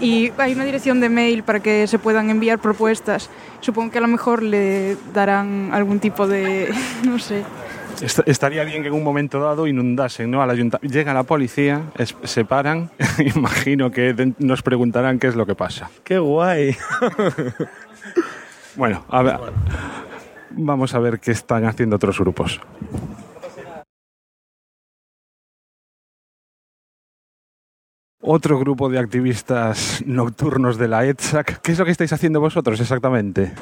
y 0.00 0.32
hay 0.38 0.54
una 0.54 0.64
dirección 0.64 0.98
de 1.00 1.08
mail 1.08 1.44
para 1.44 1.60
que 1.60 1.86
se 1.86 2.00
puedan 2.00 2.30
enviar 2.30 2.58
propuestas. 2.58 3.30
Supongo 3.60 3.92
que 3.92 3.98
a 3.98 4.00
lo 4.00 4.08
mejor 4.08 4.42
le 4.42 4.96
darán 5.14 5.70
algún 5.72 6.00
tipo 6.00 6.26
de, 6.26 6.68
no 7.06 7.20
sé. 7.20 7.44
Est- 8.02 8.26
estaría 8.26 8.64
bien 8.64 8.82
que 8.82 8.88
en 8.88 8.94
un 8.94 9.04
momento 9.04 9.38
dado 9.38 9.68
inundasen 9.68 10.32
¿no? 10.32 10.42
al 10.42 10.50
ayuntamiento. 10.50 10.92
Llega 10.92 11.14
la 11.14 11.22
policía, 11.22 11.82
es- 11.96 12.16
se 12.24 12.44
paran, 12.44 12.90
imagino 13.36 13.92
que 13.92 14.32
nos 14.40 14.62
preguntarán 14.62 15.20
qué 15.20 15.28
es 15.28 15.36
lo 15.36 15.46
que 15.46 15.54
pasa. 15.54 15.90
¡Qué 16.02 16.18
guay! 16.18 16.76
Bueno, 18.76 19.04
a 19.08 19.22
ver, 19.22 19.38
vamos 20.50 20.94
a 20.94 20.98
ver 20.98 21.20
qué 21.20 21.30
están 21.30 21.64
haciendo 21.64 21.96
otros 21.96 22.18
grupos. 22.18 22.60
Otro 28.26 28.58
grupo 28.58 28.88
de 28.88 28.98
activistas 28.98 30.02
nocturnos 30.06 30.78
de 30.78 30.88
la 30.88 31.04
ETSAC. 31.04 31.60
¿Qué 31.60 31.72
es 31.72 31.78
lo 31.78 31.84
que 31.84 31.90
estáis 31.90 32.12
haciendo 32.12 32.40
vosotros 32.40 32.80
exactamente? 32.80 33.52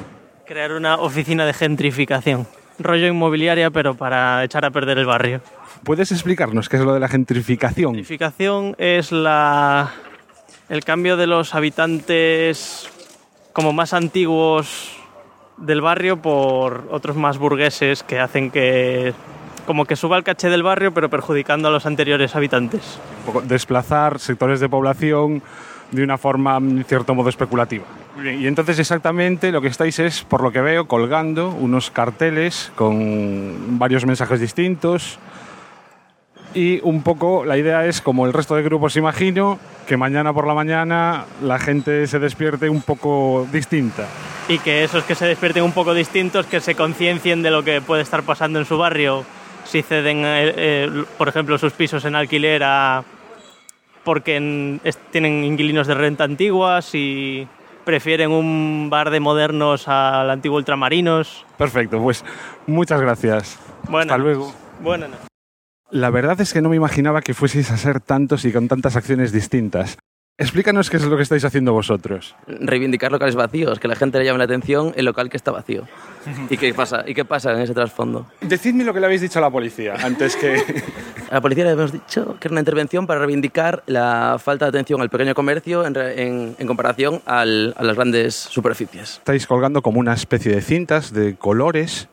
Crear 0.45 0.71
una 0.71 0.95
oficina 0.95 1.45
de 1.45 1.53
gentrificación. 1.53 2.47
Rollo 2.79 3.07
inmobiliaria, 3.07 3.71
pero 3.71 3.95
para 3.95 4.41
echar 4.43 4.63
a 4.63 4.71
perder 4.71 4.97
el 4.99 5.05
barrio. 5.05 5.41
¿Puedes 5.83 6.13
explicarnos 6.13 6.69
qué 6.69 6.77
es 6.77 6.83
lo 6.83 6.93
de 6.93 7.01
la 7.01 7.09
gentrificación? 7.09 7.95
Gentrificación 7.95 8.75
es 8.77 9.11
la 9.11 9.91
el 10.69 10.83
cambio 10.85 11.17
de 11.17 11.27
los 11.27 11.53
habitantes 11.55 12.89
como 13.51 13.73
más 13.73 13.93
antiguos 13.93 15.02
del 15.57 15.81
barrio 15.81 16.21
por 16.21 16.87
otros 16.91 17.15
más 17.15 17.37
burgueses 17.37 18.03
que 18.03 18.19
hacen 18.19 18.51
que 18.51 19.13
como 19.65 19.85
que 19.85 19.95
suba 19.95 20.17
el 20.17 20.23
caché 20.23 20.49
del 20.49 20.63
barrio 20.63 20.93
pero 20.93 21.09
perjudicando 21.09 21.67
a 21.67 21.71
los 21.71 21.85
anteriores 21.85 22.35
habitantes. 22.35 22.99
Desplazar 23.45 24.19
sectores 24.19 24.59
de 24.59 24.69
población 24.69 25.41
de 25.91 26.03
una 26.03 26.17
forma, 26.17 26.57
en 26.57 26.83
cierto 26.83 27.13
modo, 27.15 27.29
especulativa. 27.29 27.85
Y 28.17 28.47
entonces 28.47 28.79
exactamente 28.79 29.51
lo 29.51 29.61
que 29.61 29.67
estáis 29.67 29.99
es, 29.99 30.23
por 30.23 30.41
lo 30.41 30.51
que 30.51 30.61
veo, 30.61 30.87
colgando 30.87 31.49
unos 31.49 31.91
carteles 31.91 32.71
con 32.75 33.79
varios 33.79 34.05
mensajes 34.05 34.39
distintos. 34.39 35.19
Y 36.55 36.79
un 36.83 37.01
poco 37.01 37.45
la 37.45 37.57
idea 37.57 37.85
es, 37.85 37.99
como 38.01 38.25
el 38.27 38.33
resto 38.33 38.55
de 38.55 38.61
grupos 38.63 38.95
imagino, 38.95 39.59
que 39.87 39.97
mañana 39.97 40.33
por 40.33 40.45
la 40.47 40.53
mañana 40.53 41.25
la 41.41 41.57
gente 41.59 42.05
se 42.07 42.19
despierte 42.19 42.69
un 42.69 42.81
poco 42.81 43.47
distinta. 43.51 44.07
Y 44.47 44.59
que 44.59 44.83
esos 44.83 45.03
que 45.03 45.15
se 45.15 45.25
despierten 45.25 45.63
un 45.63 45.71
poco 45.71 45.93
distintos, 45.93 46.45
que 46.45 46.59
se 46.59 46.75
conciencien 46.75 47.41
de 47.41 47.49
lo 47.49 47.63
que 47.63 47.81
puede 47.81 48.01
estar 48.03 48.23
pasando 48.23 48.59
en 48.59 48.65
su 48.65 48.77
barrio, 48.77 49.23
si 49.63 49.81
ceden, 49.81 50.17
eh, 50.25 50.53
eh, 50.55 51.03
por 51.17 51.27
ejemplo, 51.27 51.57
sus 51.57 51.73
pisos 51.73 52.05
en 52.05 52.15
alquiler 52.15 52.61
a- 52.63 53.03
porque 54.03 54.35
en- 54.35 54.81
es- 54.83 54.97
tienen 55.11 55.43
inquilinos 55.45 55.87
de 55.87 55.93
renta 55.95 56.25
antiguas 56.25 56.93
y 56.93 57.47
prefieren 57.85 58.31
un 58.31 58.89
bar 58.89 59.09
de 59.09 59.19
modernos 59.21 59.87
al 59.87 60.29
antiguo 60.29 60.57
ultramarinos. 60.57 61.45
Perfecto, 61.57 61.99
pues 62.01 62.23
muchas 62.67 62.99
gracias. 63.01 63.57
Hasta 63.91 64.17
luego. 64.17 64.53
Buenas 64.81 65.09
noches. 65.09 65.32
La 65.93 66.09
verdad 66.09 66.41
es 66.41 66.53
que 66.53 66.61
no 66.63 66.69
me 66.69 66.75
imaginaba 66.75 67.21
que 67.21 67.35
fueseis 67.35 67.69
a 67.69 67.77
ser 67.77 67.99
tantos 67.99 68.45
y 68.45 68.51
con 68.51 68.67
tantas 68.67 68.95
acciones 68.95 69.31
distintas. 69.31 69.95
Explícanos 70.39 70.89
qué 70.89 70.97
es 70.97 71.03
lo 71.03 71.15
que 71.15 71.21
estáis 71.21 71.45
haciendo 71.45 71.71
vosotros. 71.73 72.35
reivindicar 72.47 73.11
locales 73.11 73.35
vacíos, 73.35 73.77
que 73.79 73.87
la 73.87 73.95
gente 73.95 74.17
le 74.17 74.25
llame 74.25 74.39
la 74.39 74.45
atención 74.45 74.91
el 74.95 75.05
local 75.05 75.29
que 75.29 75.37
está 75.37 75.51
vacío. 75.51 75.83
¿Y 76.49 76.57
qué 76.57 76.73
pasa? 76.73 77.03
¿Y 77.05 77.13
qué 77.13 77.23
pasa 77.25 77.51
en 77.51 77.59
ese 77.61 77.75
trasfondo? 77.75 78.25
Decidme 78.41 78.83
lo 78.83 78.95
que 78.95 78.99
le 79.01 79.05
habéis 79.05 79.21
dicho 79.21 79.37
a 79.37 79.43
la 79.43 79.51
policía 79.51 79.93
antes 80.03 80.35
que... 80.35 80.63
A 81.29 81.35
la 81.37 81.41
policía 81.41 81.63
le 81.65 81.71
hemos 81.71 81.91
dicho 81.91 82.35
que 82.39 82.47
era 82.47 82.53
una 82.53 82.61
intervención 82.61 83.07
para 83.07 83.19
reivindicar 83.19 83.81
la 83.87 84.37
falta 84.39 84.65
de 84.65 84.69
atención 84.69 85.01
al 85.01 85.09
pequeño 85.09 85.33
comercio 85.33 85.83
en, 85.83 86.55
en 86.59 86.67
comparación 86.67 87.21
al- 87.25 87.73
a 87.75 87.83
las 87.83 87.95
grandes 87.95 88.35
superficies. 88.35 89.13
Estáis 89.17 89.47
colgando 89.47 89.81
como 89.81 89.99
una 89.99 90.13
especie 90.13 90.53
de 90.53 90.61
cintas 90.61 91.11
de 91.11 91.35
colores 91.35 92.07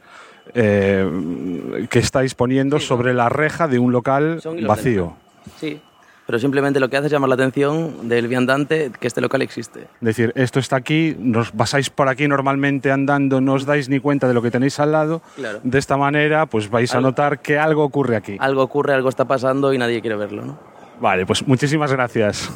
eh, 0.54 1.86
que 1.90 1.98
estáis 1.98 2.34
poniendo 2.34 2.78
sobre 2.80 3.14
la 3.14 3.28
reja 3.28 3.68
de 3.68 3.78
un 3.78 3.92
local 3.92 4.40
vacío. 4.66 5.14
Sí, 5.58 5.80
pero 6.26 6.38
simplemente 6.38 6.78
lo 6.78 6.88
que 6.88 6.96
hace 6.96 7.06
es 7.06 7.12
llamar 7.12 7.28
la 7.28 7.34
atención 7.34 8.08
del 8.08 8.28
viandante 8.28 8.92
que 9.00 9.06
este 9.08 9.20
local 9.20 9.42
existe. 9.42 9.80
Es 9.80 9.88
decir, 10.00 10.32
esto 10.36 10.60
está 10.60 10.76
aquí, 10.76 11.16
nos 11.18 11.50
pasáis 11.50 11.90
por 11.90 12.08
aquí 12.08 12.28
normalmente 12.28 12.92
andando, 12.92 13.40
no 13.40 13.54
os 13.54 13.66
dais 13.66 13.88
ni 13.88 13.98
cuenta 13.98 14.28
de 14.28 14.34
lo 14.34 14.42
que 14.42 14.50
tenéis 14.50 14.78
al 14.78 14.92
lado. 14.92 15.22
Claro. 15.36 15.60
De 15.64 15.78
esta 15.78 15.96
manera, 15.96 16.46
pues 16.46 16.70
vais 16.70 16.92
a 16.94 16.98
Algo- 16.98 17.08
notar 17.08 17.40
que 17.40 17.58
algo 17.58 17.82
ocurre 17.82 18.16
aquí. 18.16 18.36
Algo 18.38 18.62
ocurre, 18.62 18.94
algo 18.94 19.08
está 19.08 19.24
pasando 19.26 19.72
y 19.74 19.78
nadie 19.78 20.00
quiere 20.00 20.16
verlo, 20.16 20.44
¿no? 20.44 20.58
Vale, 21.00 21.26
pues 21.26 21.46
muchísimas 21.48 21.90
gracias. 21.92 22.50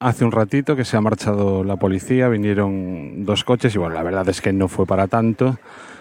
Hace 0.00 0.24
un 0.24 0.30
ratito 0.30 0.76
que 0.76 0.84
se 0.84 0.96
ha 0.96 1.00
marchado 1.00 1.64
la 1.64 1.74
policía, 1.76 2.28
vinieron 2.28 3.24
dos 3.26 3.42
coches 3.42 3.74
y 3.74 3.78
bueno, 3.78 3.96
la 3.96 4.04
verdad 4.04 4.28
es 4.28 4.40
que 4.40 4.52
no 4.52 4.68
fue 4.68 4.86
para 4.86 5.08
tanto. 5.08 5.58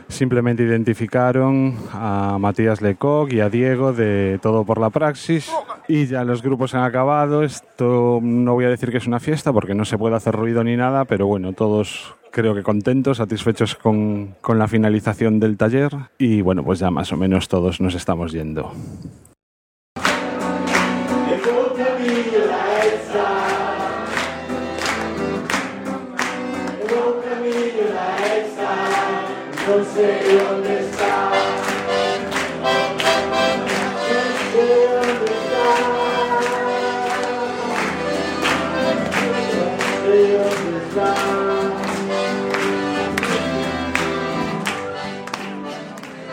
Simplemente 0.10 0.64
identificaron 0.64 1.76
a 1.92 2.38
Matías 2.40 2.82
Lecoq 2.82 3.32
y 3.34 3.42
a 3.42 3.50
Diego 3.50 3.94
de 3.94 4.40
Todo 4.42 4.64
por 4.64 4.80
la 4.80 4.90
Praxis 4.90 5.52
y 5.88 6.08
ya 6.08 6.24
los 6.24 6.42
grupos 6.42 6.74
han 6.74 6.84
acabado. 6.84 7.44
Esto 7.44 8.20
no 8.22 8.54
voy 8.54 8.66
a 8.66 8.70
decir 8.70 8.92
que 8.92 8.98
es 8.98 9.08
una 9.08 9.20
fiesta 9.20 9.52
porque 9.54 9.76
no 9.76 9.86
se 9.86 9.98
puede 9.98 10.16
hacer 10.16 10.34
ruido 10.34 10.64
ni 10.64 10.76
nada, 10.76 11.06
pero 11.06 11.28
bueno, 11.28 11.54
todos 11.54 12.16
creo 12.32 12.56
que 12.56 12.64
contentos, 12.64 13.18
satisfechos 13.18 13.76
con, 13.76 14.36
con 14.42 14.60
la 14.60 14.68
finalización 14.68 15.40
del 15.40 15.58
taller 15.58 15.92
y 16.18 16.42
bueno, 16.42 16.64
pues 16.64 16.80
ya 16.80 16.90
más 16.90 17.12
o 17.12 17.18
menos 17.18 17.48
todos 17.48 17.82
nos 17.82 17.96
estamos 17.96 18.32
yendo. 18.32 18.72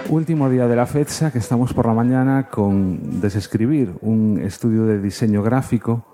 Último 0.09 0.49
día 0.49 0.67
de 0.67 0.77
la 0.77 0.87
fecha 0.87 1.31
que 1.31 1.39
estamos 1.39 1.75
por 1.75 1.87
la 1.87 1.93
mañana 1.93 2.49
con 2.49 3.21
Desescribir, 3.21 3.93
un 4.01 4.41
estudio 4.43 4.87
de 4.87 5.03
diseño 5.03 5.43
gráfico, 5.43 6.07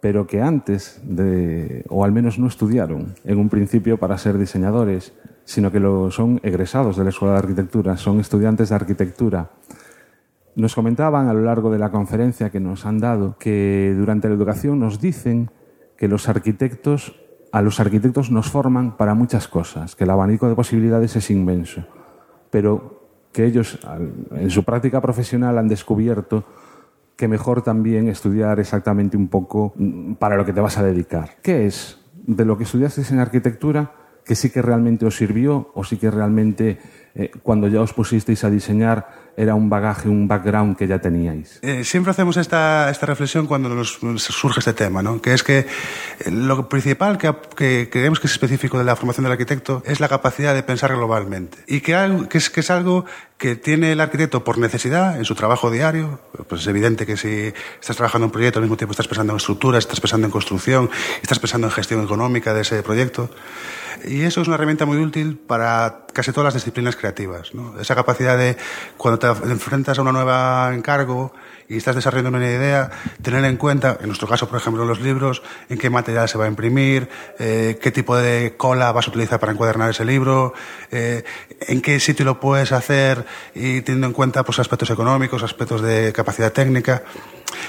pero 0.00 0.28
que 0.28 0.40
antes 0.40 1.00
de, 1.02 1.84
o 1.88 2.04
al 2.04 2.12
menos 2.12 2.38
no 2.38 2.46
estudiaron 2.46 3.14
en 3.24 3.38
un 3.38 3.48
principio 3.48 3.98
para 3.98 4.18
ser 4.18 4.38
diseñadores, 4.38 5.12
sino 5.50 5.72
que 5.72 5.80
lo 5.80 6.12
son 6.12 6.38
egresados 6.44 6.96
de 6.96 7.02
la 7.02 7.10
Escuela 7.10 7.32
de 7.32 7.40
Arquitectura, 7.40 7.96
son 7.96 8.20
estudiantes 8.20 8.68
de 8.68 8.74
arquitectura. 8.76 9.50
Nos 10.54 10.76
comentaban 10.76 11.26
a 11.26 11.32
lo 11.32 11.40
largo 11.40 11.72
de 11.72 11.78
la 11.80 11.90
conferencia 11.90 12.50
que 12.50 12.60
nos 12.60 12.86
han 12.86 13.00
dado 13.00 13.36
que 13.36 13.92
durante 13.98 14.28
la 14.28 14.34
educación 14.34 14.78
nos 14.78 15.00
dicen 15.00 15.50
que 15.96 16.06
los 16.06 16.28
arquitectos, 16.28 17.20
a 17.50 17.62
los 17.62 17.80
arquitectos 17.80 18.30
nos 18.30 18.48
forman 18.48 18.96
para 18.96 19.14
muchas 19.14 19.48
cosas, 19.48 19.96
que 19.96 20.04
el 20.04 20.10
abanico 20.10 20.48
de 20.48 20.54
posibilidades 20.54 21.16
es 21.16 21.32
inmenso, 21.32 21.84
pero 22.50 23.08
que 23.32 23.44
ellos 23.44 23.80
en 24.30 24.50
su 24.50 24.62
práctica 24.62 25.00
profesional 25.00 25.58
han 25.58 25.66
descubierto 25.66 26.44
que 27.16 27.26
mejor 27.26 27.62
también 27.62 28.06
estudiar 28.06 28.60
exactamente 28.60 29.16
un 29.16 29.26
poco 29.26 29.72
mm, 29.74 30.12
para 30.12 30.36
lo 30.36 30.44
que 30.44 30.52
te 30.52 30.60
vas 30.60 30.78
a 30.78 30.84
dedicar. 30.84 31.38
¿Qué 31.42 31.66
es 31.66 31.98
de 32.24 32.44
lo 32.44 32.56
que 32.56 32.62
estudiasteis 32.62 33.10
en 33.10 33.18
arquitectura 33.18 33.99
que 34.30 34.36
sí 34.38 34.50
que 34.50 34.62
realmente 34.62 35.02
os 35.06 35.16
sirvió 35.18 35.72
o 35.74 35.82
sí 35.82 35.96
que 35.98 36.06
realmente 36.08 36.78
eh, 37.18 37.32
cuando 37.42 37.66
ya 37.66 37.80
os 37.82 37.90
pusisteis 37.92 38.44
a 38.46 38.50
diseñar 38.50 39.18
era 39.36 39.56
un 39.56 39.66
bagaje, 39.70 40.08
un 40.08 40.28
background 40.28 40.76
que 40.78 40.86
ya 40.86 41.00
teníais? 41.00 41.58
Eh, 41.62 41.82
siempre 41.82 42.12
hacemos 42.12 42.36
esta, 42.36 42.90
esta 42.90 43.06
reflexión 43.06 43.48
cuando 43.48 43.68
nos, 43.70 43.98
surge 44.18 44.60
este 44.60 44.72
tema, 44.74 45.02
¿no? 45.02 45.20
que 45.20 45.34
es 45.34 45.42
que 45.42 45.66
eh, 45.66 46.30
lo 46.30 46.68
principal 46.68 47.18
que, 47.18 47.34
que 47.56 47.88
creemos 47.90 48.20
que 48.20 48.28
es 48.28 48.32
específico 48.34 48.78
de 48.78 48.84
la 48.84 48.94
formación 48.94 49.24
del 49.24 49.32
arquitecto 49.32 49.82
es 49.84 49.98
la 49.98 50.06
capacidad 50.08 50.54
de 50.54 50.62
pensar 50.62 50.94
globalmente 50.94 51.58
y 51.66 51.80
que, 51.80 51.96
algo- 51.96 52.28
que, 52.28 52.38
es, 52.38 52.50
que 52.50 52.60
es 52.60 52.70
algo 52.70 53.04
que 53.36 53.56
tiene 53.56 53.90
el 53.90 54.00
arquitecto 54.00 54.44
por 54.44 54.58
necesidad 54.58 55.16
en 55.18 55.24
su 55.24 55.34
trabajo 55.34 55.70
diario. 55.72 56.20
Pues 56.46 56.60
es 56.60 56.66
evidente 56.68 57.04
que 57.06 57.16
si 57.16 57.52
estás 57.80 57.96
trabajando 57.96 58.26
en 58.26 58.28
un 58.28 58.32
proyecto 58.32 58.58
al 58.60 58.64
mismo 58.64 58.76
tiempo 58.76 58.92
estás 58.92 59.08
pensando 59.08 59.32
en 59.32 59.38
estructuras, 59.38 59.82
estás 59.82 59.98
pensando 59.98 60.26
en 60.26 60.30
construcción, 60.30 60.90
estás 61.22 61.40
pensando 61.40 61.66
en 61.66 61.72
gestión 61.72 62.04
económica 62.04 62.52
de 62.54 62.60
ese 62.60 62.82
proyecto. 62.84 63.30
Y 64.04 64.22
eso 64.22 64.40
es 64.40 64.48
una 64.48 64.56
herramienta 64.56 64.86
muy 64.86 64.98
útil 64.98 65.36
para 65.36 66.06
casi 66.12 66.32
todas 66.32 66.46
las 66.46 66.54
disciplinas 66.54 66.96
creativas. 66.96 67.54
¿no? 67.54 67.78
Esa 67.80 67.94
capacidad 67.94 68.36
de, 68.36 68.56
cuando 68.96 69.18
te 69.18 69.26
enfrentas 69.50 69.98
a 69.98 70.02
una 70.02 70.12
nueva 70.12 70.72
encargo 70.74 71.32
y 71.68 71.76
estás 71.76 71.94
desarrollando 71.94 72.36
una 72.36 72.48
idea, 72.48 72.90
tener 73.22 73.44
en 73.44 73.56
cuenta, 73.56 73.96
en 74.00 74.08
nuestro 74.08 74.26
caso, 74.26 74.48
por 74.48 74.58
ejemplo, 74.58 74.84
los 74.84 75.00
libros, 75.00 75.42
en 75.68 75.78
qué 75.78 75.88
material 75.88 76.28
se 76.28 76.36
va 76.36 76.46
a 76.46 76.48
imprimir, 76.48 77.08
eh, 77.38 77.78
qué 77.80 77.92
tipo 77.92 78.16
de 78.16 78.54
cola 78.56 78.90
vas 78.90 79.06
a 79.06 79.10
utilizar 79.10 79.38
para 79.38 79.52
encuadernar 79.52 79.90
ese 79.90 80.04
libro, 80.04 80.52
eh, 80.90 81.22
en 81.60 81.80
qué 81.80 82.00
sitio 82.00 82.24
lo 82.24 82.40
puedes 82.40 82.72
hacer 82.72 83.24
y 83.54 83.82
teniendo 83.82 84.08
en 84.08 84.12
cuenta 84.12 84.42
pues, 84.42 84.58
aspectos 84.58 84.90
económicos, 84.90 85.44
aspectos 85.44 85.80
de 85.82 86.12
capacidad 86.12 86.52
técnica. 86.52 87.04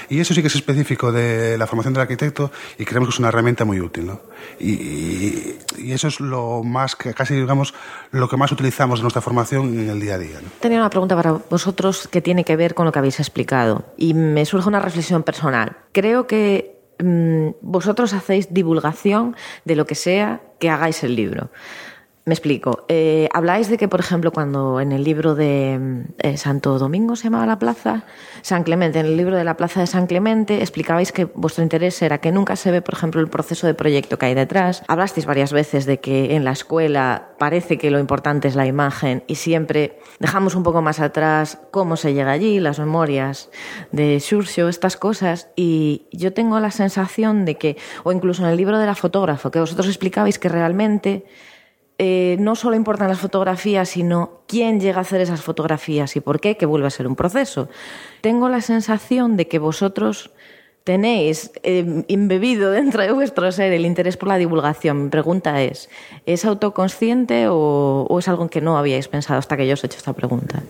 Y 0.08 0.20
eso 0.20 0.34
sí 0.34 0.40
que 0.42 0.48
es 0.48 0.54
específico 0.56 1.12
de 1.12 1.56
la 1.58 1.66
formación 1.66 1.94
del 1.94 2.02
arquitecto 2.02 2.50
y 2.78 2.84
creemos 2.84 3.08
que 3.08 3.14
es 3.14 3.18
una 3.18 3.28
herramienta 3.28 3.64
muy 3.64 3.80
útil. 3.80 4.06
¿no? 4.06 4.20
Y, 4.58 4.72
y- 4.72 5.58
y 5.78 5.92
eso 5.92 6.08
es 6.08 6.20
lo 6.20 6.62
más, 6.62 6.96
que 6.96 7.14
casi 7.14 7.34
digamos, 7.34 7.74
lo 8.10 8.28
que 8.28 8.36
más 8.36 8.52
utilizamos 8.52 9.00
en 9.00 9.02
nuestra 9.04 9.22
formación 9.22 9.78
en 9.78 9.88
el 9.90 10.00
día 10.00 10.14
a 10.14 10.18
día. 10.18 10.40
¿no? 10.42 10.48
Tenía 10.60 10.78
una 10.78 10.90
pregunta 10.90 11.16
para 11.16 11.32
vosotros 11.32 12.08
que 12.08 12.20
tiene 12.20 12.44
que 12.44 12.56
ver 12.56 12.74
con 12.74 12.86
lo 12.86 12.92
que 12.92 12.98
habéis 12.98 13.18
explicado 13.20 13.84
y 13.96 14.14
me 14.14 14.44
surge 14.44 14.68
una 14.68 14.80
reflexión 14.80 15.22
personal. 15.22 15.76
Creo 15.92 16.26
que 16.26 16.76
mm, 16.98 17.48
vosotros 17.62 18.12
hacéis 18.12 18.52
divulgación 18.52 19.36
de 19.64 19.76
lo 19.76 19.86
que 19.86 19.94
sea 19.94 20.40
que 20.60 20.70
hagáis 20.70 21.02
el 21.04 21.16
libro. 21.16 21.50
Me 22.24 22.34
explico. 22.34 22.84
Eh, 22.86 23.28
habláis 23.32 23.68
de 23.68 23.76
que, 23.76 23.88
por 23.88 23.98
ejemplo, 23.98 24.30
cuando 24.30 24.80
en 24.80 24.92
el 24.92 25.02
libro 25.02 25.34
de 25.34 25.76
mm, 25.76 26.02
eh, 26.18 26.36
Santo 26.36 26.78
Domingo 26.78 27.16
se 27.16 27.24
llamaba 27.24 27.46
la 27.46 27.58
plaza, 27.58 28.04
San 28.42 28.62
Clemente, 28.62 29.00
en 29.00 29.06
el 29.06 29.16
libro 29.16 29.36
de 29.36 29.42
la 29.42 29.56
plaza 29.56 29.80
de 29.80 29.88
San 29.88 30.06
Clemente, 30.06 30.60
explicabais 30.60 31.10
que 31.10 31.24
vuestro 31.24 31.64
interés 31.64 32.00
era 32.00 32.18
que 32.18 32.30
nunca 32.30 32.54
se 32.54 32.70
ve, 32.70 32.80
por 32.80 32.94
ejemplo, 32.94 33.20
el 33.20 33.26
proceso 33.26 33.66
de 33.66 33.74
proyecto 33.74 34.18
que 34.18 34.26
hay 34.26 34.34
detrás. 34.34 34.84
Hablasteis 34.86 35.26
varias 35.26 35.52
veces 35.52 35.84
de 35.84 35.98
que 35.98 36.36
en 36.36 36.44
la 36.44 36.52
escuela 36.52 37.30
parece 37.40 37.76
que 37.76 37.90
lo 37.90 37.98
importante 37.98 38.46
es 38.46 38.54
la 38.54 38.66
imagen 38.66 39.24
y 39.26 39.34
siempre 39.34 39.98
dejamos 40.20 40.54
un 40.54 40.62
poco 40.62 40.80
más 40.80 41.00
atrás 41.00 41.58
cómo 41.72 41.96
se 41.96 42.14
llega 42.14 42.30
allí, 42.30 42.60
las 42.60 42.78
memorias 42.78 43.50
de 43.90 44.20
Xurxo, 44.20 44.68
estas 44.68 44.96
cosas. 44.96 45.48
Y 45.56 46.06
yo 46.12 46.32
tengo 46.32 46.60
la 46.60 46.70
sensación 46.70 47.44
de 47.44 47.56
que, 47.56 47.76
o 48.04 48.12
incluso 48.12 48.44
en 48.44 48.50
el 48.50 48.56
libro 48.56 48.78
de 48.78 48.86
la 48.86 48.94
fotógrafo, 48.94 49.50
que 49.50 49.58
vosotros 49.58 49.88
explicabais 49.88 50.38
que 50.38 50.48
realmente 50.48 51.24
eh, 51.98 52.36
no 52.40 52.56
solo 52.56 52.76
importan 52.76 53.08
las 53.08 53.18
fotografías, 53.18 53.90
sino 53.90 54.40
quién 54.46 54.80
llega 54.80 54.98
a 54.98 55.02
hacer 55.02 55.20
esas 55.20 55.42
fotografías 55.42 56.16
y 56.16 56.20
por 56.20 56.40
qué, 56.40 56.56
que 56.56 56.66
vuelve 56.66 56.86
a 56.86 56.90
ser 56.90 57.06
un 57.06 57.16
proceso. 57.16 57.68
Tengo 58.20 58.48
la 58.48 58.60
sensación 58.60 59.36
de 59.36 59.48
que 59.48 59.58
vosotros 59.58 60.30
tenéis 60.84 61.52
eh, 61.62 62.04
embebido 62.08 62.70
dentro 62.70 63.02
de 63.02 63.12
vuestro 63.12 63.50
ser 63.52 63.72
el 63.72 63.86
interés 63.86 64.16
por 64.16 64.28
la 64.28 64.36
divulgación. 64.36 65.04
Mi 65.04 65.10
pregunta 65.10 65.62
es, 65.62 65.88
¿es 66.26 66.44
autoconsciente 66.44 67.48
o, 67.48 68.06
o 68.08 68.18
es 68.18 68.28
algo 68.28 68.48
que 68.48 68.60
no 68.60 68.76
habíais 68.76 69.08
pensado 69.08 69.38
hasta 69.38 69.56
que 69.56 69.66
yo 69.66 69.74
os 69.74 69.84
he 69.84 69.86
hecho 69.86 69.98
esta 69.98 70.12
pregunta? 70.12 70.62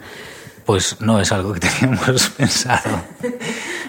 Pues 0.67 1.01
no 1.01 1.21
es 1.21 1.33
algo 1.33 1.53
que 1.55 1.61
teníamos 1.81 2.31
pensado. 2.31 3.01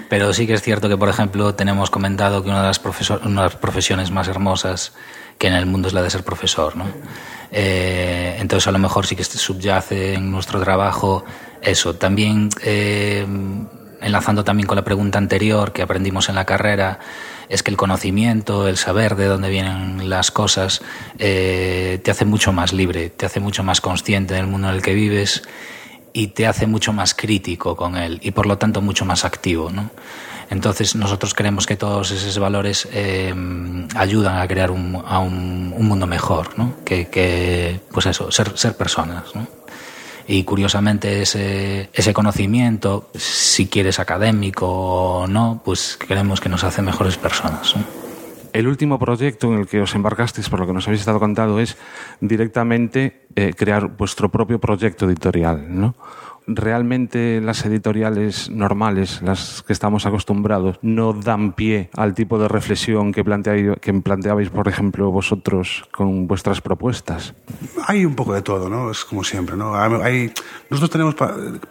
Pero 0.10 0.34
sí 0.34 0.48
que 0.48 0.54
es 0.54 0.62
cierto 0.62 0.90
que, 0.90 0.98
por 0.98 1.10
ejemplo, 1.10 1.56
tenemos 1.56 1.90
comentado 1.90 2.44
que 2.44 2.50
una 2.50 2.62
de 2.62 2.68
las, 2.68 2.82
una 3.24 3.42
de 3.42 3.48
las 3.48 3.56
profesiones 3.56 4.12
más 4.12 4.28
hermosas 4.28 4.94
que 5.38 5.48
en 5.48 5.54
el 5.54 5.66
mundo 5.66 5.88
es 5.88 5.94
la 5.94 6.02
de 6.02 6.10
ser 6.10 6.24
profesor. 6.24 6.76
¿no? 6.76 6.86
Eh, 7.52 8.38
entonces, 8.40 8.68
a 8.68 8.72
lo 8.72 8.80
mejor 8.80 9.06
sí 9.06 9.16
que 9.16 9.24
subyace 9.24 10.16
en 10.16 10.32
nuestro 10.32 10.60
trabajo 10.60 11.24
eso. 11.62 11.96
También, 11.96 12.50
eh, 12.64 13.26
enlazando 14.02 14.44
también 14.44 14.68
con 14.68 14.76
la 14.76 14.84
pregunta 14.84 15.18
anterior 15.18 15.72
que 15.72 15.82
aprendimos 15.82 16.30
en 16.30 16.36
la 16.36 16.46
carrera, 16.46 17.00
es 17.50 17.62
que 17.62 17.72
el 17.72 17.78
conocimiento, 17.78 18.68
el 18.68 18.78
saber 18.78 19.16
de 19.16 19.28
dónde 19.28 19.50
vienen 19.50 20.10
las 20.10 20.32
cosas, 20.32 20.82
eh, 21.20 22.00
te 22.04 22.12
hace 22.12 22.26
mucho 22.26 22.52
más 22.52 22.74
libre, 22.74 23.10
te 23.10 23.26
hace 23.26 23.40
mucho 23.40 23.64
más 23.64 23.82
consciente 23.82 24.34
del 24.34 24.48
mundo 24.48 24.70
en 24.70 24.76
el 24.76 24.82
que 24.82 24.94
vives 24.94 25.44
y 26.14 26.28
te 26.28 26.48
hace 26.48 26.68
mucho 26.68 26.94
más 26.94 27.14
crítico 27.14 27.76
con 27.76 27.98
él 27.98 28.20
y 28.24 28.32
por 28.32 28.46
lo 28.46 28.58
tanto 28.58 28.82
mucho 28.82 29.04
más 29.04 29.26
activo. 29.26 29.72
¿no? 29.72 29.90
Entonces 30.50 30.96
nosotros 30.96 31.34
creemos 31.34 31.66
que 31.66 31.76
todos 31.76 32.12
esos 32.12 32.38
valores 32.38 32.88
eh, 32.94 33.34
ayudan 33.96 34.38
a 34.38 34.48
crear 34.48 34.72
un, 34.72 35.02
a 35.06 35.20
un, 35.20 35.74
un 35.76 35.88
mundo 35.88 36.06
mejor, 36.06 36.58
¿no? 36.58 36.76
que, 36.86 37.08
que, 37.08 37.80
pues 37.92 38.06
eso, 38.06 38.32
ser, 38.32 38.56
ser 38.58 38.78
personas. 38.78 39.36
¿no? 39.36 39.48
Y 40.28 40.44
curiosamente 40.44 41.24
ese, 41.24 41.90
ese 41.94 42.14
conocimiento, 42.14 43.10
si 43.16 43.68
quieres 43.68 44.00
académico 44.00 44.68
o 44.68 45.28
no, 45.28 45.62
pues 45.66 45.98
creemos 46.00 46.40
que 46.40 46.50
nos 46.50 46.64
hace 46.64 46.82
mejores 46.82 47.18
personas. 47.18 47.76
¿no? 47.76 48.03
El 48.54 48.68
último 48.68 49.00
proyecto 49.00 49.52
en 49.52 49.60
el 49.60 49.68
que 49.68 49.82
os 49.82 49.96
embarcasteis, 49.96 50.48
por 50.48 50.60
lo 50.60 50.68
que 50.68 50.74
nos 50.74 50.88
habéis 50.88 51.02
estado 51.02 51.20
contando, 51.20 51.60
es 51.60 51.76
directamente 52.22 53.26
eh, 53.36 53.54
crear 53.58 53.88
vuestro 53.88 54.30
propio 54.30 54.60
proyecto 54.60 55.08
editorial, 55.08 55.66
¿no? 55.68 55.96
Realmente 56.48 57.42
las 57.42 57.66
editoriales 57.66 58.50
normales, 58.50 59.22
las 59.22 59.64
que 59.64 59.74
estamos 59.74 60.06
acostumbrados, 60.06 60.78
no 60.82 61.14
dan 61.14 61.54
pie 61.54 61.90
al 61.94 62.14
tipo 62.14 62.40
de 62.40 62.48
reflexión 62.48 63.12
que, 63.12 63.24
planteáis, 63.24 63.78
que 63.82 63.94
planteabais, 63.94 64.50
por 64.50 64.68
ejemplo, 64.68 65.12
vosotros 65.12 65.84
con 65.92 66.28
vuestras 66.28 66.62
propuestas? 66.62 67.34
Hay 67.88 68.06
un 68.06 68.16
poco 68.16 68.34
de 68.34 68.42
todo, 68.42 68.70
¿no? 68.70 68.92
Es 68.92 69.06
como 69.06 69.24
siempre, 69.24 69.56
¿no? 69.56 69.76
Hay, 69.76 70.32
nosotros 70.70 70.90
tenemos, 70.90 71.16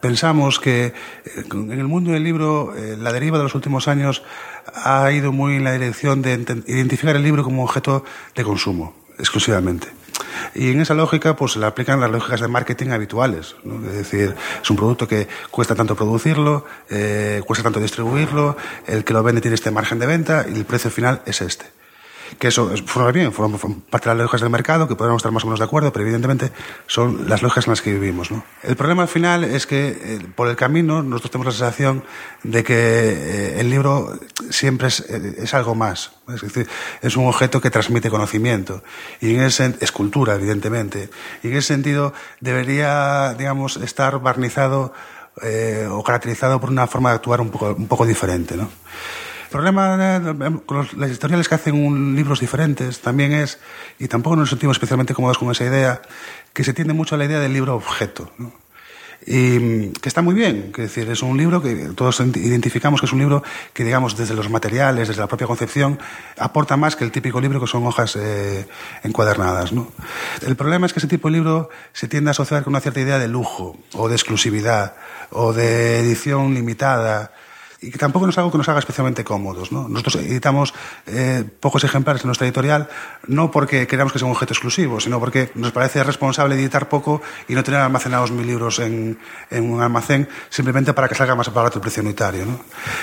pensamos 0.01 0.61
que 0.61 0.87
eh, 0.87 0.93
en 1.53 1.73
el 1.73 1.89
mundo 1.89 2.13
del 2.13 2.25
libro 2.25 2.75
eh, 2.77 2.97
la 2.99 3.13
deriva 3.13 3.39
de 3.39 3.45
los 3.45 3.55
últimos 3.55 3.89
años 3.89 4.23
ha 4.75 5.11
ido 5.13 5.33
muy 5.33 5.57
en 5.57 5.65
la 5.65 5.73
dirección 5.73 6.23
de 6.23 6.35
identificar 6.67 7.17
el 7.17 7.23
libro 7.23 7.43
como 7.43 7.65
objeto 7.65 8.05
de 8.35 8.45
consumo, 8.45 8.95
exclusivamente. 9.19 10.02
Y 10.55 10.71
en 10.71 10.81
esa 10.81 10.95
lógica, 10.95 11.37
pues 11.37 11.57
le 11.57 11.67
aplican 11.67 12.01
las 12.01 12.11
lógicas 12.11 12.41
de 12.41 12.49
marketing 12.49 12.91
habituales. 12.91 13.57
¿no? 13.65 13.87
Es 13.89 13.97
decir, 13.97 14.35
es 14.63 14.71
un 14.71 14.77
producto 14.77 15.09
que 15.09 15.29
cuesta 15.51 15.75
tanto 15.75 15.95
producirlo, 15.95 16.65
eh, 16.91 17.43
cuesta 17.47 17.63
tanto 17.63 17.81
distribuirlo, 17.81 18.57
el 18.87 19.05
que 19.05 19.13
lo 19.13 19.23
vende 19.23 19.41
tiene 19.41 19.55
este 19.55 19.71
margen 19.71 19.99
de 19.99 20.07
venta 20.07 20.47
y 20.49 20.57
el 20.57 20.65
precio 20.65 20.91
final 20.91 21.23
es 21.27 21.41
este 21.41 21.82
que 22.39 22.49
eso 22.49 22.73
forma 22.87 23.11
bien, 23.13 23.33
forma 23.33 23.59
parte 23.91 24.09
de 24.09 24.15
las 24.15 24.25
lógicas 24.25 24.41
del 24.41 24.51
mercado, 24.51 24.89
que 24.89 24.97
podemos 24.97 25.21
estar 25.21 25.33
más 25.33 25.45
o 25.45 25.47
menos 25.47 25.59
de 25.59 25.65
acuerdo, 25.65 25.93
pero 25.93 26.05
evidentemente 26.05 26.53
son 26.87 27.29
las 27.29 27.43
lógicas 27.43 27.67
en 27.67 27.73
las 27.73 27.83
que 27.83 27.93
vivimos. 27.93 28.31
¿no? 28.31 28.45
El 28.63 28.77
problema 28.77 29.03
al 29.03 29.09
final 29.09 29.45
es 29.45 29.67
que 29.67 29.89
eh, 29.89 30.27
por 30.35 30.49
el 30.49 30.57
camino 30.57 31.03
nosotros 31.03 31.31
tenemos 31.31 31.55
la 31.55 31.59
sensación 31.59 32.05
de 32.43 32.65
que 32.65 32.75
eh, 32.75 33.61
el 33.61 33.71
libro 33.71 34.19
siempre 34.51 34.89
es, 34.89 35.01
eh, 35.01 35.37
es, 35.39 35.55
algo 35.55 35.75
más, 35.75 36.13
es 36.35 36.41
decir, 36.41 36.69
es 37.01 37.17
un 37.17 37.27
objeto 37.27 37.61
que 37.61 37.71
transmite 37.71 38.11
conocimiento 38.11 38.83
y 39.21 39.35
en 39.35 39.43
ese 39.43 39.75
es 39.81 39.93
cultura, 39.93 40.35
evidentemente, 40.35 41.11
y 41.43 41.49
en 41.49 41.57
ese 41.57 41.69
sentido 41.69 42.13
debería, 42.41 43.35
digamos, 43.35 43.77
estar 43.77 44.21
barnizado 44.21 44.93
o 45.91 46.05
caracterizado 46.05 46.61
por 46.61 46.69
una 46.69 46.87
forma 46.87 47.09
de 47.09 47.15
actuar 47.17 47.41
un 47.41 47.49
poco, 47.49 47.75
un 47.75 47.89
poco 47.89 48.05
diferente. 48.05 48.55
¿no? 48.55 48.69
Problema 49.53 50.21
con 50.67 50.89
las 50.97 51.11
editoriales 51.11 51.49
que 51.49 51.55
hacen 51.55 51.75
un, 51.75 52.17
libros 52.17 52.41
diferentes 52.41 53.01
también 53.01 53.33
es, 53.33 53.59
y 53.99 54.09
tampoco 54.09 54.35
nos 54.35 54.49
sentimos 54.49 54.77
especialmente 54.77 55.15
cómodos 55.15 55.39
con 55.39 55.51
esa 55.51 55.65
idea, 55.65 56.01
que 56.53 56.65
se 56.65 56.73
tiende 56.73 56.95
mucho 56.95 57.15
a 57.15 57.19
la 57.19 57.27
idea 57.27 57.39
del 57.39 57.53
libro 57.53 57.75
objeto. 57.77 58.31
Y 59.25 59.91
que 59.91 60.09
está 60.09 60.21
muy 60.23 60.35
bien, 60.35 60.73
que 60.73 60.83
decir, 60.83 61.09
es 61.09 61.23
un 61.23 61.37
libro 61.37 61.63
que 61.63 61.91
todos 61.95 62.19
identificamos 62.21 63.01
que 63.01 63.07
es 63.07 63.13
un 63.13 63.21
libro 63.21 63.45
que, 63.73 63.85
digamos, 63.85 64.17
desde 64.17 64.35
los 64.35 64.51
materiales, 64.51 65.09
desde 65.09 65.21
la 65.21 65.29
propia 65.29 65.47
concepción, 65.47 65.99
aporta 66.39 66.77
más 66.77 66.97
que 66.97 67.05
el 67.05 67.13
típico 67.13 67.41
libro 67.41 67.61
que 67.61 67.67
son 67.67 67.87
hojas 67.87 68.17
eh, 68.17 68.67
encuadernadas. 69.05 69.73
¿no? 69.73 69.93
El 70.45 70.57
problema 70.57 70.87
es 70.87 70.93
que 70.93 70.99
ese 70.99 71.09
tipo 71.09 71.29
de 71.29 71.35
libro 71.35 71.69
se 71.93 72.09
tiende 72.09 72.31
a 72.31 72.33
asociar 72.33 72.65
con 72.65 72.73
una 72.73 72.81
cierta 72.81 73.01
idea 73.01 73.19
de 73.19 73.29
lujo, 73.29 73.77
o 73.93 74.09
de 74.09 74.15
exclusividad, 74.15 74.97
o 75.31 75.53
de 75.53 76.01
edición 76.01 76.55
limitada, 76.55 77.33
y 77.83 77.91
que 77.91 77.99
tampoco 77.99 78.29
es 78.29 78.39
algo 78.39 78.53
que 78.53 78.59
nos 78.59 78.69
haga 78.69 78.79
especialmente 78.79 79.25
cómodos. 79.25 79.73
¿no? 79.73 79.89
Nosotros 79.89 80.17
editamos 80.17 80.73
eh, 81.07 81.45
pocos 81.61 81.83
ejemplares 81.83 82.23
en 82.23 82.29
nuestra 82.29 82.47
editorial, 82.47 82.89
no 83.27 83.51
porque 83.51 83.87
queramos 83.89 84.13
que 84.13 84.21
sea 84.21 84.27
un 84.27 84.33
objeto 84.33 84.53
exclusivo, 84.53 85.01
sino 85.01 85.19
porque 85.19 85.51
nos 85.57 85.73
parece 85.73 86.03
responsable 86.05 86.55
editar 86.55 86.89
poco 86.89 87.21
y 87.49 87.55
no 87.55 87.65
tener 87.65 87.81
almacenados 87.81 88.31
mil 88.31 88.47
libros 88.47 88.79
en, 88.79 89.19
en 89.51 89.71
un 89.71 89.83
almacén 89.83 90.29
simplemente 90.49 90.95
para 90.95 91.09
que 91.09 91.17
salga 91.17 91.35
más 91.35 91.53
barato 91.53 91.79
el 91.79 91.83
precio 91.83 92.03
unitario. 92.03 92.47
¿no? 92.47 92.61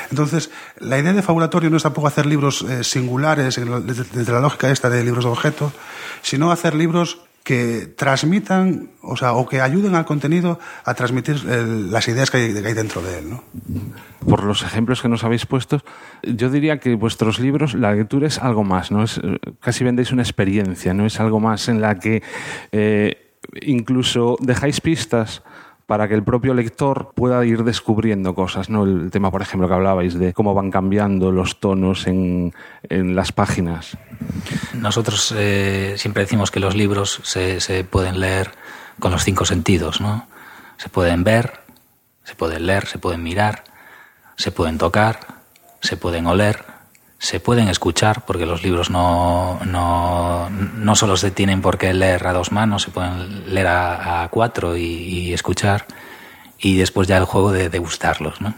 Entonces, 0.10 0.50
la 0.80 0.98
idea 0.98 1.14
de 1.14 1.22
fabulatorio 1.22 1.70
no 1.70 1.78
es 1.78 1.84
tampoco 1.84 2.08
hacer 2.08 2.26
libros 2.26 2.62
eh, 2.62 2.84
singulares 2.84 3.56
desde, 3.56 4.32
la 4.32 4.40
lógica 4.40 4.72
esta 4.72 4.90
de 4.90 5.04
libros 5.04 5.26
de 5.26 5.32
objeto, 5.32 5.74
sino 6.22 6.52
hacer 6.52 6.74
libros 6.74 7.20
que 7.50 7.88
transmitan, 7.88 8.92
o 9.02 9.18
sea, 9.18 9.34
o 9.34 9.50
que 9.50 9.60
ayuden 9.60 9.96
al 9.96 10.06
contenido 10.06 10.60
a 10.86 10.94
transmitir 10.94 11.42
el, 11.50 11.90
las 11.90 12.08
ideas 12.08 12.30
que 12.30 12.38
hay, 12.38 12.54
dentro 12.54 13.02
de 13.02 13.18
él. 13.18 13.30
¿no? 13.32 13.44
Por 14.24 14.44
los 14.44 14.62
ejemplos 14.62 15.02
que 15.02 15.10
nos 15.10 15.24
habéis 15.24 15.48
puesto, 15.48 15.82
yo 16.22 16.52
diría 16.52 16.80
que 16.80 16.94
vuestros 16.94 17.40
libros, 17.40 17.74
la 17.74 17.92
lectura 17.92 18.28
es 18.28 18.38
algo 18.38 18.64
más, 18.64 18.92
¿no? 18.92 19.02
Es, 19.02 19.20
casi 19.62 19.84
vendéis 19.84 20.12
una 20.12 20.22
experiencia, 20.22 20.94
¿no? 20.94 21.08
Es 21.08 21.20
algo 21.20 21.40
más 21.40 21.70
en 21.70 21.82
la 21.82 21.98
que 21.98 22.22
eh, 22.72 23.34
incluso 23.64 24.38
dejáis 24.42 24.80
pistas 24.80 25.42
para 25.90 26.08
que 26.08 26.14
el 26.14 26.22
propio 26.22 26.54
lector 26.54 27.14
pueda 27.16 27.44
ir 27.44 27.64
descubriendo 27.64 28.36
cosas. 28.36 28.70
¿no? 28.70 28.84
El 28.84 29.10
tema, 29.10 29.32
por 29.32 29.42
ejemplo, 29.42 29.68
que 29.68 29.74
hablabais 29.74 30.14
de 30.14 30.34
cómo 30.34 30.54
van 30.54 30.70
cambiando 30.70 31.32
los 31.32 31.60
tonos 31.60 32.06
en, 32.06 32.54
en 32.84 33.16
las 33.16 33.32
páginas. 33.32 33.98
Nosotros 34.76 35.34
eh, 35.36 35.96
siempre 35.98 36.22
decimos 36.22 36.52
que 36.52 36.60
los 36.60 36.76
libros 36.76 37.22
se, 37.24 37.60
se, 37.60 37.84
pueden 37.84 38.20
leer 38.20 38.52
con 39.00 39.12
los 39.12 39.24
cinco 39.24 39.46
sentidos. 39.46 40.00
¿no? 40.00 40.28
Se 40.78 40.90
pueden 40.90 41.24
ver, 41.24 41.62
se 42.24 42.36
pueden 42.36 42.68
leer, 42.68 42.86
se 42.86 43.00
pueden 43.00 43.24
mirar, 43.24 43.64
se 44.36 44.52
pueden 44.52 44.78
tocar, 44.78 45.22
se 45.82 45.98
pueden 45.98 46.28
oler, 46.28 46.66
se 47.20 47.42
pueden 47.42 47.68
escuchar, 47.68 48.26
porque 48.26 48.46
los 48.46 48.64
libros 48.64 48.90
no, 48.90 49.60
no, 49.66 50.50
no 50.50 50.96
solo 50.96 51.18
se 51.18 51.32
tienen 51.32 51.62
por 51.62 51.78
qué 51.78 51.94
leer 51.94 52.26
a 52.26 52.34
dos 52.34 52.54
manos, 52.54 52.84
se 52.84 52.92
pueden 52.92 53.54
leer 53.54 53.68
a, 53.68 54.24
a 54.24 54.30
cuatro 54.30 54.78
y, 54.78 54.84
y, 54.84 55.34
escuchar, 55.34 55.86
y 56.58 56.78
después 56.78 57.10
ya 57.10 57.18
el 57.18 57.26
juego 57.26 57.52
de 57.52 57.70
degustarlos. 57.70 58.40
¿no? 58.40 58.56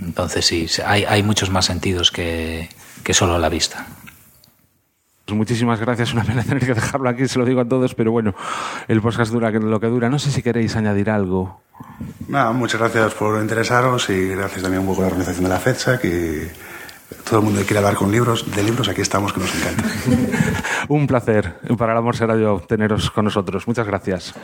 Entonces 0.00 0.46
sí, 0.46 0.68
hay, 0.86 1.04
hay 1.04 1.24
muchos 1.24 1.50
más 1.50 1.64
sentidos 1.64 2.12
que, 2.12 2.68
que 3.02 3.14
solo 3.14 3.36
la 3.38 3.48
vista. 3.48 3.84
Pues 5.24 5.36
muchísimas 5.36 5.80
gracias, 5.80 6.12
una 6.12 6.22
pena 6.22 6.44
tener 6.44 6.64
que 6.64 6.74
dejarlo 6.74 7.08
aquí, 7.08 7.26
se 7.26 7.40
lo 7.40 7.44
digo 7.44 7.62
a 7.62 7.68
todos, 7.68 7.96
pero 7.96 8.12
bueno, 8.12 8.34
el 8.86 9.00
podcast 9.00 9.32
dura 9.32 9.50
lo 9.50 9.80
que 9.80 9.86
dura. 9.88 10.08
No 10.08 10.20
sé 10.20 10.30
si 10.30 10.40
queréis 10.42 10.76
añadir 10.76 11.10
algo. 11.10 11.62
Nada, 12.28 12.52
muchas 12.52 12.80
gracias 12.80 13.14
por 13.14 13.40
interesaros 13.40 14.08
y 14.10 14.28
gracias 14.28 14.62
también 14.62 14.82
un 14.82 14.88
poco 14.88 15.00
a 15.00 15.06
la 15.06 15.08
organización 15.08 15.44
de 15.44 15.50
la 15.50 15.58
fecha, 15.58 15.98
que 15.98 16.52
todo 17.28 17.40
el 17.40 17.44
mundo 17.46 17.62
quiere 17.62 17.78
hablar 17.78 17.94
con 17.94 18.10
libros, 18.12 18.44
de 18.54 18.62
libros, 18.62 18.88
aquí 18.88 19.00
estamos, 19.00 19.32
que 19.32 19.40
nos 19.40 19.54
encanta. 19.54 19.84
Un 20.88 21.06
placer. 21.06 21.58
Para 21.76 21.92
el 21.92 21.98
amor 21.98 22.16
será 22.16 22.36
yo 22.36 22.60
teneros 22.60 23.10
con 23.10 23.24
nosotros. 23.24 23.66
Muchas 23.66 23.86
gracias. 23.86 24.34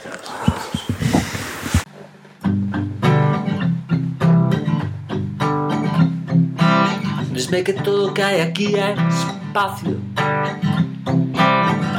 Dime 7.50 7.64
que 7.64 7.72
todo 7.72 8.14
que 8.14 8.22
hai 8.22 8.40
aquí 8.42 8.76
é 8.76 8.94
espacio 8.94 9.98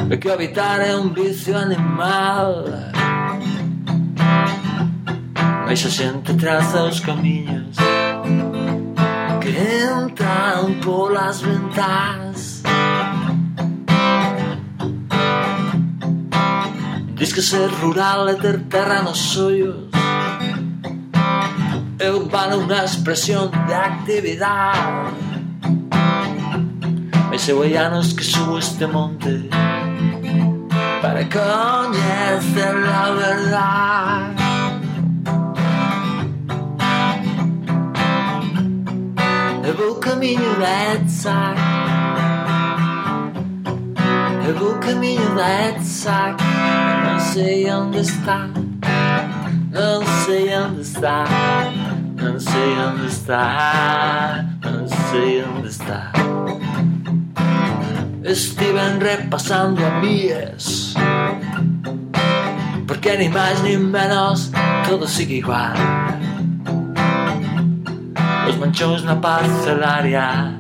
E 0.10 0.16
que 0.16 0.32
habitar 0.32 0.80
é 0.80 0.96
un 0.96 1.14
vicio 1.14 1.58
animal 1.58 2.66
Mais 5.66 5.86
a 5.86 5.90
xente 5.90 6.34
traza 6.36 6.84
os 6.84 7.02
camiños 7.02 7.76
Que 9.42 9.58
entran 9.84 10.80
polas 10.82 11.42
ventas 11.42 12.62
Diz 17.16 17.34
que 17.34 17.42
ser 17.42 17.68
rural 17.82 18.30
é 18.30 18.36
ter 18.36 18.60
terra 18.70 19.02
nos 19.02 19.36
É 21.98 22.12
urbano 22.12 22.58
unha 22.66 22.84
expresión 22.86 23.50
de 23.66 23.74
actividade 23.74 25.18
Mas 27.32 27.50
eu 27.50 27.64
hai 27.64 27.78
anos 27.78 28.14
que 28.14 28.24
subo 28.24 28.60
este 28.60 28.86
monte 28.86 29.50
Para 31.02 31.26
coñecer 31.26 32.78
a 32.78 33.10
verdade 33.10 34.41
Eu 39.72 39.78
vou 39.78 39.96
caminho 39.96 40.60
da 40.60 40.96
Edsac 40.96 41.58
Eu 44.46 44.54
vou 44.56 44.76
caminho 44.80 45.34
da 45.34 45.70
Edsac 45.70 46.44
Não 47.06 47.18
sei 47.18 47.72
onde 47.72 48.00
está. 48.00 48.50
Não 49.72 50.06
sei 50.26 50.58
onde 50.58 50.82
está. 50.82 51.24
Não 52.18 52.38
sei 52.38 52.80
onde 52.84 53.08
está. 53.08 54.46
Não 54.62 54.88
sei 54.90 55.46
onde 55.46 55.68
está. 55.70 56.12
Estiven 58.26 59.00
repasando 59.00 59.86
a 59.86 60.02
mías 60.02 60.96
Porque 62.86 63.16
ni 63.16 63.30
máis 63.30 63.62
ni 63.62 63.78
menos 63.78 64.52
Todo 64.86 65.08
sigue 65.08 65.38
igual 65.38 66.11
Os 68.50 68.56
manchóns 68.56 69.04
na 69.04 69.16
parcelaria 69.16 70.58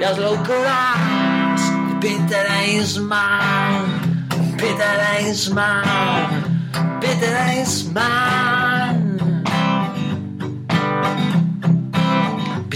E 0.00 0.04
as 0.04 0.16
loucuras 0.18 1.60
Pintaréis 2.00 2.96
mal 2.98 3.84
Pintaréis 4.58 5.48
mal 5.48 5.82
Pintaréis 7.00 7.90
mal 7.92 8.32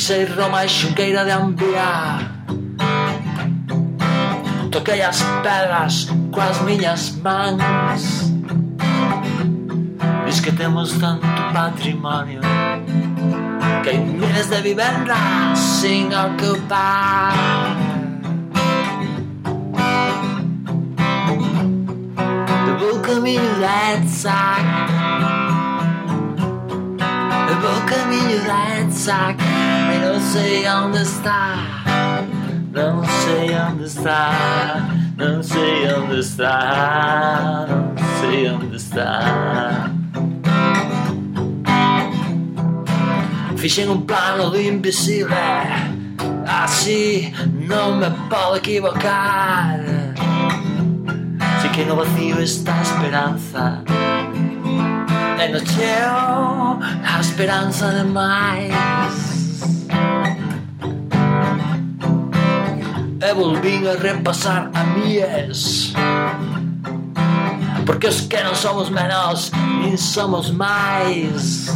Pisei 0.07 0.25
Roma 0.27 0.65
e 0.65 0.69
Xunqueira 0.69 1.25
de 1.25 1.33
Ambia. 1.33 2.21
Toquei 4.71 5.03
as 5.03 5.21
pedras 5.43 6.07
coas 6.31 6.61
miñas 6.61 7.11
mans. 7.25 8.31
Diz 10.27 10.39
que 10.39 10.53
temos 10.53 10.93
tanto 10.99 11.27
patrimonio. 11.53 12.41
Que 13.87 13.99
miles 13.99 14.51
de 14.51 14.61
vivendas 14.63 15.57
sin 15.57 16.11
ocupar 16.13 17.33
vou 22.81 22.99
caminho 22.99 23.41
Eu 27.49 27.61
vou 27.61 27.81
caminho 27.87 28.45
da 28.45 28.81
Edsac 28.81 29.39
E 29.95 29.99
não 30.05 30.21
sei 30.21 30.69
onde 30.69 31.03
está. 31.03 31.55
Não 32.73 33.05
sei 33.05 33.55
onde 33.55 33.85
está 33.85 34.33
Não 35.17 35.43
sei 35.45 35.93
onde 35.95 36.19
está 36.19 37.67
Não 37.69 38.21
sei 38.21 38.51
onde 38.51 38.77
está 38.77 39.96
Fixen 43.67 43.91
un 43.91 44.07
plano 44.07 44.49
do 44.49 44.61
invisible 44.61 45.35
Así 46.47 47.35
non 47.67 47.99
me 47.99 48.07
podo 48.31 48.63
equivocar. 48.63 49.83
Si 51.59 51.67
que 51.75 51.83
no 51.85 51.97
vacío 51.97 52.39
está 52.39 52.79
a 52.79 52.83
esperanza. 52.87 53.83
E 55.43 55.49
no 55.51 55.59
cheo 55.67 56.79
a 56.79 57.19
esperanza 57.19 57.91
de 57.91 58.05
máis 58.07 58.71
e 63.19 63.33
volvín 63.35 63.83
a 63.91 63.99
repasar 63.99 64.71
a 64.79 64.83
mies. 64.95 65.91
Porque 67.83 68.07
os 68.07 68.31
que 68.31 68.39
non 68.47 68.55
somos 68.55 68.95
menos 68.95 69.51
nin 69.83 69.99
somos 69.99 70.55
máis. 70.55 71.67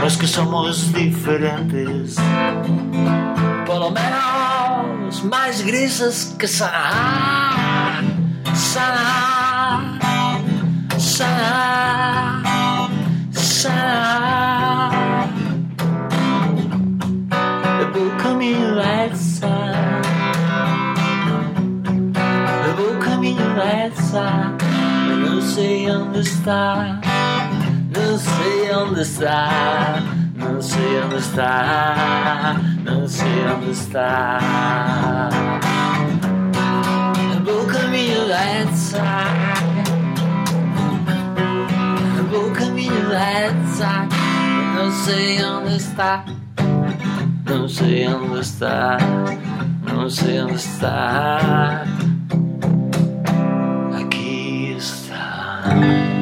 Somos 0.00 0.16
que 0.16 0.26
somos 0.26 0.92
diferentes. 0.94 2.16
Polo 3.66 3.90
menos 3.90 5.20
máis 5.24 5.60
grises 5.60 6.34
que 6.38 6.48
Sana 6.48 8.00
Sana 8.54 9.98
Sana 10.98 12.40
Sana 13.30 14.90
Eu 17.78 17.92
vou 17.92 18.10
caminho 18.22 18.74
dessa 18.76 19.50
Eu 22.66 22.74
vou 22.74 22.98
caminho 23.00 23.54
dessa 23.54 24.56
Mas 25.06 25.18
não 25.18 25.42
sei 25.42 25.90
onde 25.90 26.20
está 26.20 26.98
Não 28.10 28.18
sei 28.18 28.74
onde 28.74 29.02
está 29.02 30.02
Não 30.34 30.60
sei 30.60 31.00
onde 31.00 31.16
está 31.18 32.56
Não 32.84 33.06
sei 33.06 33.46
onde 33.46 33.70
está. 33.70 35.30
Vou 37.44 37.66
caminho 37.66 38.26
dessa 38.26 38.98
Eu 42.18 42.24
vou 42.24 42.50
caminho 42.50 43.08
dessa 43.10 44.08
Não 44.74 44.90
sei 44.90 45.44
onde 45.44 45.76
está 45.76 46.24
Não 47.46 47.68
sei 47.68 48.08
onde 48.08 48.40
está 48.40 48.98
Não 49.86 50.10
sei 50.10 50.40
onde 50.42 50.54
está. 50.54 51.84
Aquí 53.94 54.74
está 54.76 56.19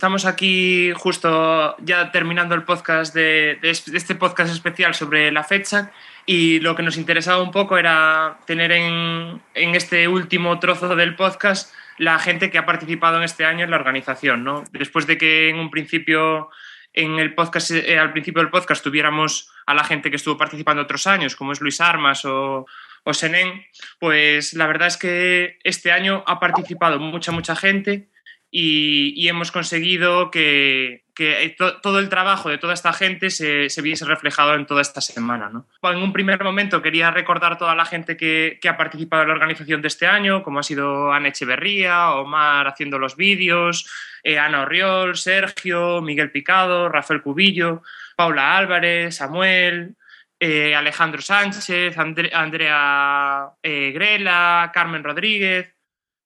Estamos 0.00 0.24
aquí 0.24 0.92
justo 0.96 1.76
ya 1.84 2.10
terminando 2.10 2.54
el 2.54 2.62
podcast 2.62 3.14
de, 3.14 3.58
de 3.60 3.68
es- 3.68 3.84
de 3.84 3.98
este 3.98 4.14
podcast 4.14 4.50
especial 4.50 4.94
sobre 4.94 5.30
la 5.30 5.44
fecha 5.44 5.92
y 6.24 6.58
lo 6.60 6.74
que 6.74 6.82
nos 6.82 6.96
interesaba 6.96 7.42
un 7.42 7.50
poco 7.50 7.76
era 7.76 8.38
tener 8.46 8.72
en, 8.72 9.42
en 9.52 9.74
este 9.74 10.08
último 10.08 10.58
trozo 10.58 10.96
del 10.96 11.16
podcast 11.16 11.74
la 11.98 12.18
gente 12.18 12.50
que 12.50 12.56
ha 12.56 12.64
participado 12.64 13.18
en 13.18 13.24
este 13.24 13.44
año 13.44 13.62
en 13.64 13.70
la 13.72 13.76
organización. 13.76 14.42
¿no? 14.42 14.64
Después 14.72 15.06
de 15.06 15.18
que 15.18 15.50
en 15.50 15.58
un 15.58 15.70
principio 15.70 16.48
en 16.94 17.18
el 17.18 17.34
podcast, 17.34 17.70
eh, 17.72 17.98
al 17.98 18.12
principio 18.12 18.40
del 18.40 18.50
podcast 18.50 18.82
tuviéramos 18.82 19.50
a 19.66 19.74
la 19.74 19.84
gente 19.84 20.08
que 20.08 20.16
estuvo 20.16 20.38
participando 20.38 20.80
otros 20.80 21.06
años, 21.06 21.36
como 21.36 21.52
es 21.52 21.60
Luis 21.60 21.78
Armas 21.82 22.24
o, 22.24 22.64
o 23.04 23.12
Senén, 23.12 23.66
pues 23.98 24.54
la 24.54 24.66
verdad 24.66 24.88
es 24.88 24.96
que 24.96 25.58
este 25.62 25.92
año 25.92 26.24
ha 26.26 26.40
participado 26.40 26.98
mucha, 26.98 27.32
mucha 27.32 27.54
gente 27.54 28.08
y, 28.52 29.28
hemos 29.28 29.52
conseguido 29.52 30.30
que, 30.30 31.04
que 31.14 31.54
to- 31.56 31.80
todo 31.80 31.98
el 32.00 32.08
trabajo 32.08 32.48
de 32.48 32.58
toda 32.58 32.74
esta 32.74 32.92
gente 32.92 33.30
se, 33.30 33.70
se 33.70 33.82
viese 33.82 34.04
reflejado 34.04 34.54
en 34.54 34.66
toda 34.66 34.82
esta 34.82 35.00
semana. 35.00 35.48
¿no? 35.48 35.66
En 35.82 35.98
un 36.02 36.12
primer 36.12 36.42
momento 36.42 36.82
quería 36.82 37.10
recordar 37.12 37.58
toda 37.58 37.74
la 37.76 37.84
gente 37.84 38.16
que, 38.16 38.58
que 38.60 38.68
ha 38.68 38.76
participado 38.76 39.22
en 39.22 39.28
la 39.28 39.34
organización 39.34 39.82
de 39.82 39.88
este 39.88 40.06
año, 40.06 40.42
como 40.42 40.58
ha 40.58 40.62
sido 40.64 41.12
Ana 41.12 41.28
Echeverría, 41.28 42.10
Omar 42.12 42.66
haciendo 42.66 42.98
los 42.98 43.16
vídeos, 43.16 43.88
eh, 44.24 44.38
Ana 44.38 44.62
Orriol, 44.62 45.16
Sergio, 45.16 46.02
Miguel 46.02 46.30
Picado, 46.32 46.88
Rafael 46.88 47.22
Cubillo, 47.22 47.82
Paula 48.16 48.56
Álvarez, 48.58 49.14
Samuel, 49.16 49.94
eh, 50.40 50.74
Alejandro 50.74 51.22
Sánchez, 51.22 51.96
Andre- 51.98 52.30
Andrea 52.34 53.50
eh, 53.62 53.92
Grela, 53.92 54.70
Carmen 54.74 55.04
Rodríguez, 55.04 55.72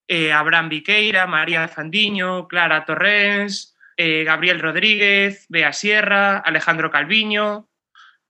eh, 0.09 0.33
Abraham 0.33 0.69
Viqueira, 0.69 1.27
María 1.27 1.69
Fandiño, 1.69 2.49
Clara 2.49 2.85
Torrens, 2.85 3.77
eh, 3.97 4.25
Gabriel 4.25 4.61
Rodríguez, 4.61 5.47
Bea 5.49 5.73
Sierra, 5.73 6.39
Alejandro 6.39 6.91
Calviño, 6.91 7.69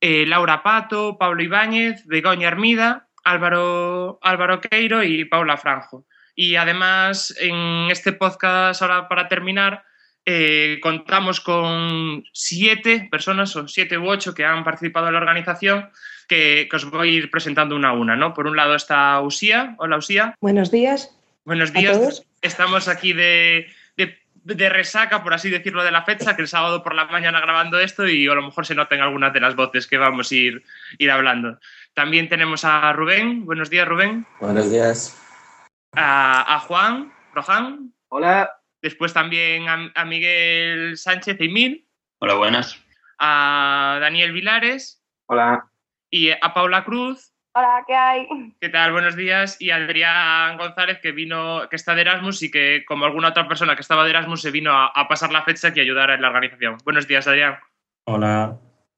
eh, 0.00 0.26
Laura 0.26 0.62
Pato, 0.62 1.16
Pablo 1.18 1.42
Ibáñez, 1.42 2.04
Begoña 2.06 2.48
Armida, 2.48 3.08
Álvaro, 3.24 4.18
Álvaro 4.22 4.60
Queiro 4.60 5.02
y 5.02 5.24
Paula 5.24 5.56
Franjo. 5.56 6.04
Y 6.34 6.56
además, 6.56 7.34
en 7.40 7.90
este 7.90 8.12
podcast, 8.12 8.82
ahora 8.82 9.08
para 9.08 9.28
terminar, 9.28 9.84
eh, 10.26 10.78
contamos 10.82 11.40
con 11.40 12.24
siete 12.32 13.08
personas, 13.10 13.54
o 13.56 13.68
siete 13.68 13.96
u 13.96 14.08
ocho, 14.08 14.34
que 14.34 14.44
han 14.44 14.64
participado 14.64 15.06
en 15.06 15.14
la 15.14 15.20
organización, 15.20 15.88
que, 16.28 16.66
que 16.68 16.76
os 16.76 16.90
voy 16.90 17.08
a 17.08 17.12
ir 17.12 17.30
presentando 17.30 17.76
una 17.76 17.90
a 17.90 17.92
una. 17.92 18.16
¿no? 18.16 18.34
Por 18.34 18.46
un 18.46 18.56
lado 18.56 18.74
está 18.74 19.20
Usía. 19.20 19.74
Hola, 19.78 19.96
Usía. 19.96 20.34
Buenos 20.40 20.70
días. 20.70 21.16
Buenos 21.44 21.74
días. 21.74 22.26
Estamos 22.40 22.88
aquí 22.88 23.12
de, 23.12 23.66
de, 23.98 24.18
de 24.44 24.68
resaca, 24.70 25.22
por 25.22 25.34
así 25.34 25.50
decirlo, 25.50 25.84
de 25.84 25.90
la 25.90 26.02
fecha, 26.02 26.34
que 26.34 26.40
el 26.42 26.48
sábado 26.48 26.82
por 26.82 26.94
la 26.94 27.04
mañana 27.04 27.38
grabando 27.40 27.78
esto 27.78 28.08
y 28.08 28.26
a 28.26 28.34
lo 28.34 28.40
mejor 28.40 28.64
se 28.64 28.74
noten 28.74 29.02
algunas 29.02 29.32
de 29.34 29.40
las 29.40 29.54
voces 29.54 29.86
que 29.86 29.98
vamos 29.98 30.32
a 30.32 30.34
ir, 30.34 30.64
ir 30.96 31.10
hablando. 31.10 31.58
También 31.92 32.30
tenemos 32.30 32.64
a 32.64 32.90
Rubén. 32.94 33.44
Buenos 33.44 33.68
días, 33.68 33.86
Rubén. 33.86 34.26
Buenos 34.40 34.70
días. 34.70 35.20
A, 35.92 36.54
a 36.54 36.60
Juan 36.60 37.12
Rojan. 37.34 37.92
Hola. 38.08 38.50
Después 38.80 39.12
también 39.12 39.68
a, 39.68 39.92
a 39.94 40.04
Miguel 40.06 40.96
Sánchez 40.96 41.36
Emil. 41.40 41.86
Hola, 42.20 42.34
buenas. 42.34 42.82
A 43.18 43.98
Daniel 44.00 44.32
Vilares. 44.32 45.02
Hola. 45.26 45.68
Y 46.08 46.30
a 46.30 46.54
Paula 46.54 46.84
Cruz. 46.84 47.33
Hola, 47.56 47.84
¿qué 47.86 47.94
hay? 47.94 48.26
¿Qué 48.60 48.68
tal? 48.68 48.90
Buenos 48.92 49.14
días. 49.14 49.56
Y 49.60 49.70
Adrián 49.70 50.56
González, 50.58 50.98
que 51.00 51.12
vino, 51.12 51.68
que 51.70 51.76
está 51.76 51.94
de 51.94 52.00
Erasmus 52.00 52.42
y 52.42 52.50
que, 52.50 52.84
como 52.84 53.04
alguna 53.04 53.28
otra 53.28 53.46
persona 53.46 53.76
que 53.76 53.82
estaba 53.82 54.02
de 54.04 54.10
Erasmus, 54.10 54.42
se 54.42 54.50
vino 54.50 54.72
a, 54.72 54.86
a 54.86 55.06
pasar 55.06 55.30
la 55.32 55.42
fecha 55.42 55.72
y 55.72 55.78
ayudar 55.78 56.10
en 56.10 56.20
la 56.22 56.28
organización. 56.28 56.78
Buenos 56.84 57.06
días, 57.06 57.28
Adrián. 57.28 57.58
Hola. 58.06 58.56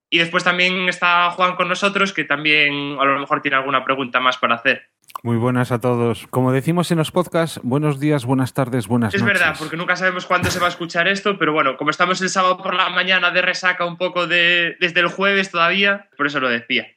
Y 0.09 0.17
después 0.17 0.43
también 0.43 0.89
está 0.89 1.29
Juan 1.31 1.55
con 1.55 1.67
nosotros, 1.67 2.13
que 2.13 2.23
también 2.23 2.97
a 2.99 3.05
lo 3.05 3.19
mejor 3.19 3.41
tiene 3.41 3.57
alguna 3.57 3.83
pregunta 3.83 4.19
más 4.19 4.37
para 4.37 4.55
hacer. 4.55 4.89
Muy 5.21 5.37
buenas 5.37 5.71
a 5.71 5.79
todos. 5.79 6.25
Como 6.31 6.51
decimos 6.51 6.89
en 6.91 6.97
los 6.97 7.11
podcasts, 7.11 7.59
buenos 7.61 7.99
días, 7.99 8.25
buenas 8.25 8.53
tardes, 8.55 8.87
buenas 8.87 9.13
Es 9.13 9.21
noches. 9.21 9.39
verdad, 9.39 9.55
porque 9.59 9.77
nunca 9.77 9.95
sabemos 9.95 10.25
cuándo 10.25 10.49
se 10.49 10.59
va 10.59 10.65
a 10.65 10.69
escuchar 10.69 11.07
esto, 11.07 11.37
pero 11.37 11.53
bueno, 11.53 11.77
como 11.77 11.91
estamos 11.91 12.21
el 12.21 12.29
sábado 12.29 12.57
por 12.57 12.73
la 12.73 12.89
mañana 12.89 13.29
de 13.29 13.41
resaca 13.41 13.85
un 13.85 13.97
poco 13.97 14.25
de, 14.25 14.77
desde 14.79 15.01
el 15.01 15.07
jueves 15.09 15.51
todavía, 15.51 16.09
por 16.17 16.25
eso 16.25 16.39
lo 16.39 16.49
decía. 16.49 16.87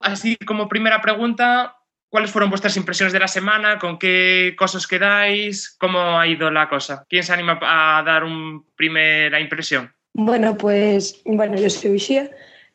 Así 0.00 0.36
como 0.36 0.68
primera 0.68 1.00
pregunta, 1.00 1.76
¿cuáles 2.08 2.30
fueron 2.30 2.50
vuestras 2.50 2.76
impresiones 2.76 3.12
de 3.12 3.20
la 3.20 3.28
semana? 3.28 3.78
¿Con 3.78 3.98
qué 3.98 4.54
cosas 4.56 4.86
quedáis? 4.86 5.76
¿Cómo 5.78 6.18
ha 6.18 6.26
ido 6.26 6.50
la 6.50 6.68
cosa? 6.68 7.04
¿Quién 7.08 7.22
se 7.22 7.32
anima 7.32 7.58
a 7.62 8.02
dar 8.04 8.24
un 8.24 8.64
primera 8.76 9.40
impresión? 9.40 9.92
Bueno, 10.14 10.56
pues 10.56 11.20
bueno, 11.24 11.56
yo 11.56 11.70
soy 11.70 11.96
Uxía. 11.96 12.30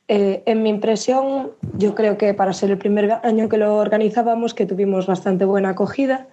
Eh, 0.07 0.43
en 0.45 0.63
mi 0.63 0.69
impresión, 0.69 1.51
yo 1.77 1.95
creo 1.95 2.17
que 2.17 2.33
para 2.33 2.53
ser 2.53 2.71
el 2.71 2.77
primer 2.77 3.19
año 3.23 3.47
que 3.47 3.57
lo 3.57 3.77
organizábamos, 3.77 4.53
que 4.53 4.65
tuvimos 4.65 5.07
bastante 5.07 5.45
buena 5.45 5.69
acogida. 5.69 6.27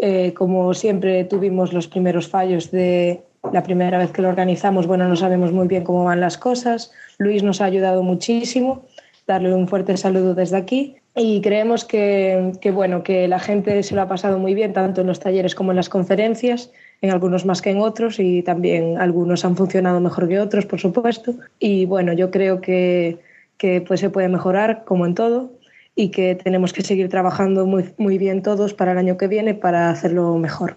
Eh, 0.00 0.34
como 0.34 0.74
siempre 0.74 1.24
tuvimos 1.24 1.72
los 1.72 1.88
primeros 1.88 2.28
fallos 2.28 2.70
de 2.70 3.22
la 3.52 3.62
primera 3.62 3.98
vez 3.98 4.12
que 4.12 4.22
lo 4.22 4.28
organizamos, 4.28 4.86
bueno, 4.86 5.08
no 5.08 5.16
sabemos 5.16 5.52
muy 5.52 5.68
bien 5.68 5.84
cómo 5.84 6.04
van 6.04 6.20
las 6.20 6.36
cosas. 6.36 6.92
Luis 7.18 7.42
nos 7.42 7.60
ha 7.60 7.66
ayudado 7.66 8.02
muchísimo, 8.02 8.84
darle 9.26 9.54
un 9.54 9.68
fuerte 9.68 9.96
saludo 9.96 10.34
desde 10.34 10.56
aquí. 10.56 10.96
y 11.18 11.40
creemos 11.40 11.84
que, 11.86 12.52
que, 12.60 12.70
bueno, 12.70 13.02
que 13.02 13.26
la 13.26 13.38
gente 13.38 13.82
se 13.82 13.94
lo 13.94 14.02
ha 14.02 14.08
pasado 14.08 14.38
muy 14.38 14.54
bien, 14.54 14.74
tanto 14.74 15.00
en 15.00 15.06
los 15.06 15.18
talleres 15.18 15.54
como 15.54 15.72
en 15.72 15.76
las 15.76 15.88
conferencias, 15.88 16.70
en 17.00 17.10
algunos 17.10 17.46
más 17.46 17.62
que 17.62 17.70
en 17.70 17.80
otros 17.80 18.20
y 18.20 18.42
también 18.42 18.98
algunos 18.98 19.44
han 19.44 19.56
funcionado 19.56 19.98
mejor 20.00 20.28
que 20.28 20.38
otros, 20.38 20.66
por 20.66 20.78
supuesto. 20.78 21.34
Y 21.58 21.86
bueno, 21.86 22.12
yo 22.12 22.30
creo 22.30 22.60
que, 22.60 23.18
que 23.56 23.80
pues 23.80 24.00
se 24.00 24.10
puede 24.10 24.28
mejorar 24.28 24.84
como 24.84 25.06
en 25.06 25.14
todo 25.14 25.52
y 25.94 26.10
que 26.10 26.34
tenemos 26.34 26.74
que 26.74 26.82
seguir 26.82 27.08
trabajando 27.08 27.64
muy, 27.64 27.94
muy 27.96 28.18
bien 28.18 28.42
todos 28.42 28.74
para 28.74 28.92
el 28.92 28.98
año 28.98 29.16
que 29.16 29.28
viene 29.28 29.54
para 29.54 29.88
hacerlo 29.88 30.36
mejor. 30.36 30.76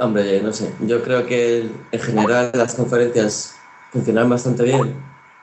Hombre, 0.00 0.42
no 0.42 0.52
sé, 0.52 0.72
yo 0.86 1.02
creo 1.02 1.24
que 1.26 1.68
en 1.92 2.00
general 2.00 2.50
las 2.54 2.74
conferencias 2.74 3.54
funcionaron 3.92 4.30
bastante 4.30 4.64
bien, 4.64 4.94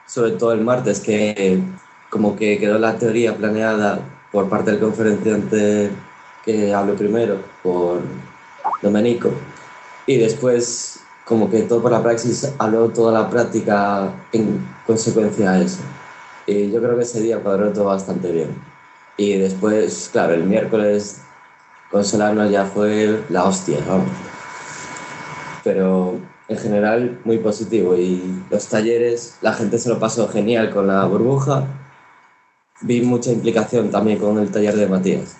sobre 0.06 0.32
todo 0.32 0.52
el 0.52 0.60
martes, 0.60 1.00
que 1.00 1.62
como 2.10 2.36
que 2.36 2.58
quedó 2.58 2.78
la 2.78 2.96
teoría 2.96 3.36
planeada 3.36 4.00
por 4.32 4.48
parte 4.48 4.70
del 4.70 4.80
conferenciante 4.80 5.90
que 6.44 6.72
habló 6.72 6.94
primero, 6.94 7.38
por 7.62 8.00
Domenico, 8.82 9.30
y 10.06 10.16
después 10.16 11.00
como 11.24 11.50
que 11.50 11.62
todo 11.62 11.82
por 11.82 11.90
la 11.90 12.02
praxis 12.02 12.52
habló 12.58 12.88
toda 12.90 13.20
la 13.20 13.28
práctica 13.28 14.12
en 14.32 14.64
consecuencia 14.86 15.50
a 15.50 15.60
eso. 15.60 15.80
Y 16.46 16.70
yo 16.70 16.80
creo 16.80 16.96
que 16.96 17.02
ese 17.02 17.20
día 17.20 17.40
cuadró 17.40 17.72
todo 17.72 17.86
bastante 17.86 18.30
bien. 18.30 18.54
Y 19.16 19.36
después, 19.36 20.08
claro, 20.12 20.34
el 20.34 20.44
miércoles 20.44 21.20
con 21.90 22.04
Solano 22.04 22.48
ya 22.48 22.64
fue 22.64 23.24
la 23.28 23.44
hostia, 23.44 23.78
vamos. 23.88 24.08
Pero 25.64 26.20
en 26.48 26.58
general 26.58 27.18
muy 27.24 27.38
positivo 27.38 27.96
y 27.96 28.44
los 28.48 28.68
talleres, 28.68 29.36
la 29.40 29.52
gente 29.52 29.78
se 29.78 29.88
lo 29.88 29.98
pasó 29.98 30.28
genial 30.28 30.70
con 30.70 30.86
la 30.86 31.04
burbuja. 31.06 31.66
Vi 32.80 33.00
mucha 33.00 33.30
implicación 33.30 33.90
también 33.90 34.18
con 34.18 34.38
el 34.38 34.50
taller 34.50 34.74
de 34.74 34.86
Matías. 34.86 35.38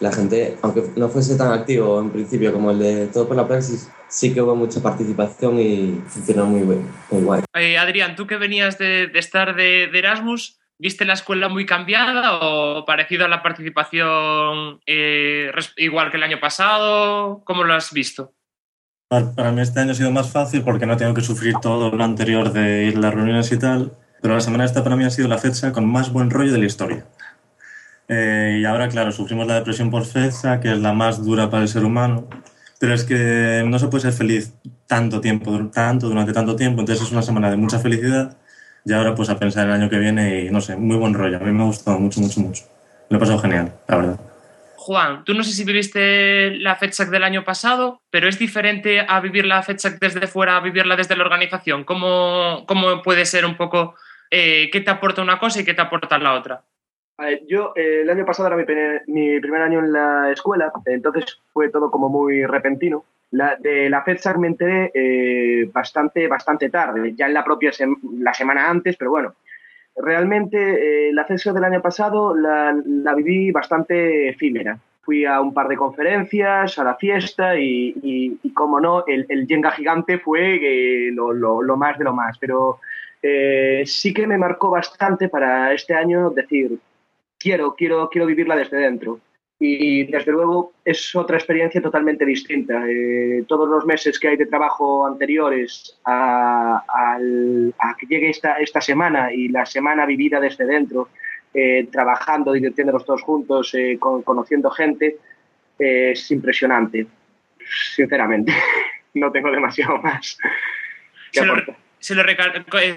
La 0.00 0.12
gente, 0.12 0.58
aunque 0.62 0.82
no 0.96 1.08
fuese 1.08 1.36
tan 1.36 1.52
activo 1.52 2.00
en 2.00 2.10
principio 2.10 2.52
como 2.52 2.72
el 2.72 2.78
de 2.80 3.06
Todo 3.06 3.28
por 3.28 3.36
la 3.36 3.46
Praxis, 3.46 3.88
sí 4.08 4.34
que 4.34 4.42
hubo 4.42 4.56
mucha 4.56 4.82
participación 4.82 5.60
y 5.60 6.00
funcionó 6.08 6.46
muy, 6.46 6.62
bien, 6.62 6.88
muy 7.10 7.22
guay. 7.22 7.42
Eh, 7.54 7.78
Adrián, 7.78 8.16
tú 8.16 8.26
que 8.26 8.36
venías 8.36 8.76
de, 8.78 9.06
de 9.06 9.18
estar 9.18 9.54
de, 9.54 9.88
de, 9.92 9.98
Erasmus, 9.98 10.58
¿viste 10.78 11.04
la 11.04 11.12
escuela 11.12 11.48
muy 11.48 11.64
cambiada 11.64 12.38
o 12.40 12.84
parecido 12.84 13.24
a 13.24 13.28
la 13.28 13.42
participación 13.42 14.80
eh, 14.86 15.52
igual 15.76 16.10
que 16.10 16.16
el 16.16 16.24
año 16.24 16.40
pasado? 16.40 17.42
¿Cómo 17.44 17.62
lo 17.62 17.74
has 17.74 17.92
visto? 17.92 18.34
Para 19.08 19.52
mí 19.52 19.60
este 19.60 19.78
año 19.78 19.92
ha 19.92 19.94
sido 19.94 20.10
más 20.10 20.32
fácil 20.32 20.62
porque 20.62 20.86
no 20.86 20.96
tengo 20.96 21.14
que 21.14 21.20
sufrir 21.20 21.54
todo 21.62 21.94
lo 21.94 22.04
anterior 22.04 22.52
de 22.52 22.86
ir 22.86 22.96
a 22.96 23.00
las 23.00 23.14
reuniones 23.14 23.52
y 23.52 23.58
tal, 23.58 23.92
pero 24.24 24.36
la 24.36 24.40
semana 24.40 24.64
esta 24.64 24.82
para 24.82 24.96
mí 24.96 25.04
ha 25.04 25.10
sido 25.10 25.28
la 25.28 25.36
fecha 25.36 25.70
con 25.70 25.84
más 25.84 26.10
buen 26.10 26.30
rollo 26.30 26.50
de 26.50 26.56
la 26.56 26.64
historia. 26.64 27.04
Eh, 28.08 28.56
y 28.58 28.64
ahora, 28.64 28.88
claro, 28.88 29.12
sufrimos 29.12 29.46
la 29.46 29.56
depresión 29.56 29.90
por 29.90 30.06
fecha, 30.06 30.60
que 30.60 30.72
es 30.72 30.78
la 30.78 30.94
más 30.94 31.22
dura 31.22 31.50
para 31.50 31.62
el 31.62 31.68
ser 31.68 31.84
humano, 31.84 32.26
pero 32.80 32.94
es 32.94 33.04
que 33.04 33.62
no 33.66 33.78
se 33.78 33.88
puede 33.88 34.00
ser 34.00 34.14
feliz 34.14 34.54
tanto 34.86 35.20
tiempo, 35.20 35.68
tanto, 35.70 36.08
durante 36.08 36.32
tanto 36.32 36.56
tiempo, 36.56 36.80
entonces 36.80 37.04
es 37.04 37.12
una 37.12 37.20
semana 37.20 37.50
de 37.50 37.58
mucha 37.58 37.78
felicidad 37.78 38.34
y 38.86 38.94
ahora 38.94 39.14
pues 39.14 39.28
a 39.28 39.38
pensar 39.38 39.66
el 39.66 39.74
año 39.74 39.90
que 39.90 39.98
viene 39.98 40.46
y 40.46 40.50
no 40.50 40.62
sé, 40.62 40.74
muy 40.74 40.96
buen 40.96 41.12
rollo, 41.12 41.36
a 41.36 41.40
mí 41.40 41.52
me 41.52 41.62
ha 41.62 41.66
gustado 41.66 41.98
mucho, 41.98 42.22
mucho, 42.22 42.40
mucho. 42.40 42.64
Me 43.10 43.18
ha 43.18 43.20
pasado 43.20 43.38
genial, 43.40 43.74
la 43.86 43.96
verdad. 43.96 44.20
Juan, 44.76 45.22
tú 45.24 45.34
no 45.34 45.44
sé 45.44 45.52
si 45.52 45.64
viviste 45.64 46.56
la 46.60 46.76
FedSec 46.76 47.10
del 47.10 47.24
año 47.24 47.44
pasado, 47.44 48.00
pero 48.08 48.26
es 48.26 48.38
diferente 48.38 49.04
a 49.06 49.20
vivir 49.20 49.44
la 49.44 49.62
FedSec 49.62 49.98
desde 50.00 50.26
fuera 50.26 50.56
a 50.56 50.60
vivirla 50.60 50.96
desde 50.96 51.14
la 51.14 51.24
organización. 51.24 51.84
¿Cómo, 51.84 52.64
cómo 52.66 53.02
puede 53.02 53.26
ser 53.26 53.44
un 53.44 53.58
poco 53.58 53.96
eh, 54.34 54.70
qué 54.70 54.80
te 54.80 54.90
aporta 54.90 55.22
una 55.22 55.38
cosa 55.38 55.60
y 55.60 55.64
qué 55.64 55.74
te 55.74 55.82
aporta 55.82 56.18
la 56.18 56.34
otra? 56.34 56.62
Ver, 57.16 57.42
yo 57.46 57.72
eh, 57.76 58.00
el 58.02 58.10
año 58.10 58.26
pasado 58.26 58.48
era 58.48 58.56
mi, 58.56 58.64
mi, 59.06 59.40
primer 59.40 59.62
año 59.62 59.78
en 59.78 59.92
la 59.92 60.32
escuela, 60.32 60.72
entonces 60.86 61.40
fue 61.52 61.68
todo 61.68 61.90
como 61.90 62.08
muy 62.08 62.44
repentino. 62.44 63.04
La, 63.30 63.56
de 63.56 63.88
la 63.88 64.02
FedSAC 64.02 64.36
me 64.36 64.48
enteré 64.48 64.90
eh, 64.94 65.68
bastante, 65.72 66.26
bastante 66.28 66.70
tarde, 66.70 67.14
ya 67.16 67.26
en 67.26 67.34
la 67.34 67.44
propia 67.44 67.72
sem 67.72 67.96
la 68.18 68.34
semana 68.34 68.68
antes, 68.68 68.96
pero 68.96 69.10
bueno, 69.10 69.34
realmente 69.96 71.08
eh, 71.08 71.12
la 71.12 71.24
FedSAC 71.24 71.54
del 71.54 71.64
año 71.64 71.80
pasado 71.82 72.34
la, 72.34 72.76
la, 72.84 73.14
viví 73.14 73.50
bastante 73.52 74.28
efímera. 74.28 74.78
Fui 75.02 75.24
a 75.24 75.40
un 75.40 75.52
par 75.52 75.68
de 75.68 75.76
conferencias, 75.76 76.78
a 76.78 76.84
la 76.84 76.96
fiesta 76.96 77.56
y, 77.58 77.94
y, 78.02 78.38
y 78.42 78.50
como 78.52 78.80
no, 78.80 79.04
el, 79.06 79.26
el 79.28 79.46
Jenga 79.46 79.70
gigante 79.70 80.18
fue 80.18 80.56
eh, 80.62 81.10
lo, 81.12 81.32
lo, 81.32 81.62
lo, 81.62 81.76
más 81.76 81.98
de 81.98 82.04
lo 82.04 82.14
más, 82.14 82.38
pero 82.38 82.80
sí 83.86 84.12
que 84.12 84.26
me 84.26 84.38
marcó 84.38 84.70
bastante 84.70 85.28
para 85.28 85.72
este 85.72 85.94
año 85.94 86.30
decir, 86.30 86.78
quiero, 87.38 87.74
quiero, 87.74 88.08
quiero 88.08 88.26
vivirla 88.26 88.56
desde 88.56 88.78
dentro. 88.78 89.20
Y 89.58 90.04
desde 90.04 90.32
luego 90.32 90.72
es 90.84 91.14
otra 91.14 91.36
experiencia 91.36 91.80
totalmente 91.80 92.24
distinta. 92.24 92.84
Eh, 92.88 93.44
todos 93.46 93.68
los 93.68 93.86
meses 93.86 94.18
que 94.18 94.28
hay 94.28 94.36
de 94.36 94.46
trabajo 94.46 95.06
anteriores 95.06 95.98
a, 96.04 96.82
que 97.98 98.06
llegue 98.06 98.30
esta, 98.30 98.54
esta, 98.56 98.80
semana 98.80 99.32
y 99.32 99.48
la 99.48 99.64
semana 99.64 100.06
vivida 100.06 100.40
desde 100.40 100.66
dentro, 100.66 101.08
eh, 101.52 101.86
trabajando, 101.90 102.52
divirtiéndonos 102.52 103.04
todos 103.04 103.22
juntos, 103.22 103.72
eh, 103.74 103.96
con, 103.98 104.22
conociendo 104.22 104.70
gente, 104.70 105.18
es 105.78 106.30
impresionante. 106.30 107.06
Sinceramente, 107.94 108.52
no 109.14 109.30
tengo 109.30 109.50
demasiado 109.50 109.98
más 109.98 110.36
que 111.32 111.40
aportar 111.40 111.83
se 112.04 112.14
lo, 112.14 112.22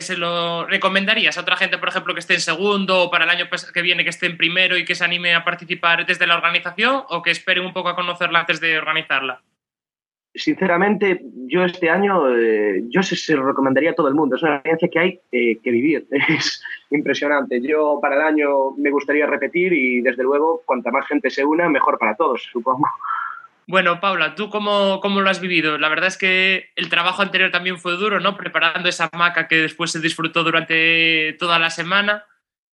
se 0.02 0.18
lo, 0.18 0.66
recomendarías 0.66 1.38
a 1.38 1.42
otra 1.42 1.56
gente, 1.56 1.78
por 1.78 1.88
ejemplo, 1.88 2.14
que 2.14 2.20
esté 2.20 2.34
en 2.34 2.42
segundo 2.42 3.04
o 3.04 3.10
para 3.10 3.24
el 3.24 3.30
año 3.30 3.46
que 3.74 3.82
viene 3.82 4.04
que 4.04 4.10
esté 4.10 4.26
en 4.26 4.36
primero 4.36 4.76
y 4.76 4.84
que 4.84 4.96
se 4.96 5.06
anime 5.06 5.34
a 5.34 5.46
participar 5.46 6.06
desde 6.06 6.28
la 6.28 6.36
organización 6.36 7.04
o 7.08 7.22
que 7.22 7.32
esperen 7.32 7.66
un 7.66 7.72
poco 7.72 7.88
a 7.88 7.96
conocerla 7.96 8.42
antes 8.42 8.60
de 8.60 8.78
organizarla? 8.78 9.42
Sinceramente, 10.36 11.22
yo 11.48 11.64
este 11.64 11.90
año, 11.90 12.38
eh, 12.38 12.84
yo 12.90 13.02
se, 13.02 13.16
se, 13.16 13.34
lo 13.34 13.48
recomendaría 13.48 13.92
a 13.92 13.96
todo 13.96 14.10
el 14.10 14.14
mundo. 14.14 14.36
Es 14.36 14.44
una 14.44 14.56
experiencia 14.56 14.90
que 14.90 15.00
hay 15.00 15.20
eh, 15.32 15.58
que 15.64 15.72
vivir. 15.72 16.06
Es 16.28 16.62
impresionante. 16.90 17.62
Yo 17.62 18.00
para 18.02 18.16
el 18.16 18.22
año 18.24 18.72
me 18.78 18.92
gustaría 18.92 19.26
repetir 19.26 19.72
y 19.72 20.02
desde 20.02 20.24
luego, 20.24 20.64
cuanta 20.66 20.92
más 20.92 21.08
gente 21.08 21.30
se 21.30 21.46
una, 21.46 21.70
mejor 21.70 21.98
para 21.98 22.18
todos, 22.18 22.44
supongo. 22.52 22.86
Bueno, 23.70 24.00
Paula, 24.00 24.34
¿tú 24.34 24.50
cómo, 24.50 25.02
cómo, 25.02 25.20
lo 25.20 25.30
has 25.30 25.42
vivido? 25.42 25.78
La 25.78 25.90
verdad 25.90 26.08
es 26.08 26.18
que 26.18 26.70
el 26.78 26.90
trabajo 26.90 27.22
anterior 27.22 27.52
también 27.52 27.78
fue 27.78 27.98
duro, 27.98 28.22
¿no? 28.22 28.38
Preparando 28.38 28.88
esa 28.88 29.10
maca 29.12 29.50
que 29.50 29.58
después 29.58 29.92
se 29.92 30.00
disfrutó 30.00 30.46
durante 30.46 31.34
toda 31.38 31.60
la 31.60 31.70
semana. 31.70 32.24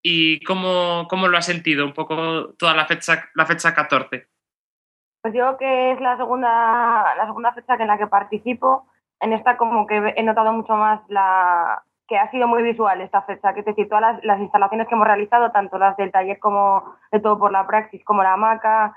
¿Y 0.02 0.44
cómo, 0.44 1.08
cómo 1.08 1.26
lo 1.26 1.36
has 1.36 1.46
sentido 1.46 1.84
un 1.84 1.94
poco 1.94 2.54
toda 2.58 2.74
la 2.74 2.86
fecha, 2.86 3.24
la 3.34 3.44
fecha 3.44 3.74
14? 3.74 4.28
Pues 5.22 5.34
yo 5.34 5.56
que 5.56 5.92
es 5.92 6.00
la 6.00 6.16
segunda, 6.16 7.16
la 7.16 7.26
segunda 7.26 7.52
fecha 7.54 7.74
en 7.74 7.88
la 7.88 7.98
que 7.98 8.06
participo, 8.06 8.86
en 9.18 9.32
esta 9.32 9.56
como 9.56 9.88
que 9.88 10.12
he 10.16 10.22
notado 10.22 10.52
mucho 10.52 10.74
más 10.74 11.00
la 11.08 11.82
que 12.06 12.18
ha 12.18 12.30
sido 12.30 12.46
muy 12.46 12.62
visual 12.62 13.00
esta 13.00 13.22
fecha, 13.22 13.54
que 13.54 13.60
es 13.60 13.66
decir, 13.66 13.88
todas 13.88 14.02
las, 14.02 14.24
las 14.24 14.38
instalaciones 14.38 14.86
que 14.86 14.94
hemos 14.94 15.06
realizado, 15.06 15.50
tanto 15.50 15.78
las 15.78 15.96
del 15.96 16.12
taller 16.12 16.38
como 16.38 16.84
de 17.10 17.18
todo 17.18 17.38
por 17.38 17.50
la 17.50 17.66
praxis, 17.66 18.04
como 18.04 18.22
la 18.22 18.34
hamaca, 18.34 18.94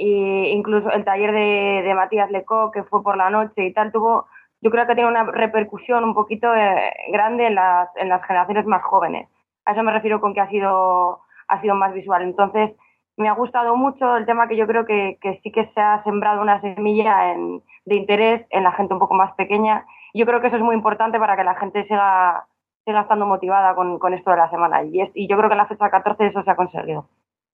e 0.00 0.52
incluso 0.52 0.90
el 0.90 1.04
taller 1.04 1.32
de, 1.32 1.94
Matías 1.94 2.30
Lecó, 2.30 2.70
que 2.70 2.84
fue 2.84 3.02
por 3.02 3.18
la 3.18 3.28
noche 3.28 3.66
y 3.66 3.72
tal, 3.74 3.92
tuvo, 3.92 4.26
yo 4.62 4.70
creo 4.70 4.86
que 4.86 4.94
tiene 4.94 5.10
una 5.10 5.24
repercusión 5.24 6.04
un 6.04 6.14
poquito 6.14 6.54
eh, 6.54 6.92
grande 7.12 7.46
en 7.48 7.54
las, 7.56 7.88
en 7.96 8.08
las 8.08 8.24
generaciones 8.24 8.64
más 8.64 8.82
jóvenes. 8.82 9.28
A 9.66 9.72
eso 9.72 9.82
me 9.82 9.92
refiero 9.92 10.20
con 10.20 10.32
que 10.32 10.40
ha 10.40 10.48
sido, 10.48 11.20
ha 11.48 11.60
sido 11.60 11.74
más 11.74 11.92
visual. 11.92 12.22
Entonces, 12.22 12.70
me 13.18 13.28
ha 13.28 13.34
gustado 13.34 13.76
mucho 13.76 14.16
el 14.16 14.24
tema 14.24 14.48
que 14.48 14.56
yo 14.56 14.66
creo 14.66 14.86
que, 14.86 15.18
sí 15.42 15.52
que 15.52 15.70
se 15.74 15.80
ha 15.80 16.02
sembrado 16.02 16.40
una 16.40 16.62
semilla 16.62 17.36
de 17.84 17.94
interés 17.94 18.46
en 18.48 18.64
la 18.64 18.72
gente 18.72 18.94
un 18.94 19.00
poco 19.00 19.14
más 19.14 19.34
pequeña. 19.34 19.84
Yo 20.14 20.24
creo 20.24 20.40
que 20.40 20.46
eso 20.46 20.56
es 20.56 20.62
muy 20.62 20.74
importante 20.74 21.18
para 21.18 21.36
que 21.36 21.44
la 21.44 21.56
gente 21.56 21.86
siga, 21.86 22.46
siga 22.86 23.02
estando 23.02 23.26
motivada 23.26 23.74
con, 23.74 23.98
con 23.98 24.14
esto 24.14 24.30
de 24.30 24.38
la 24.38 24.48
semana. 24.48 24.82
Y, 24.82 25.02
es, 25.02 25.10
y 25.12 25.28
yo 25.28 25.36
creo 25.36 25.50
que 25.50 25.54
en 25.54 25.58
la 25.58 25.66
fecha 25.66 25.90
14 25.90 26.26
eso 26.26 26.42
se 26.42 26.50
ha 26.50 26.56
conseguido. 26.56 27.06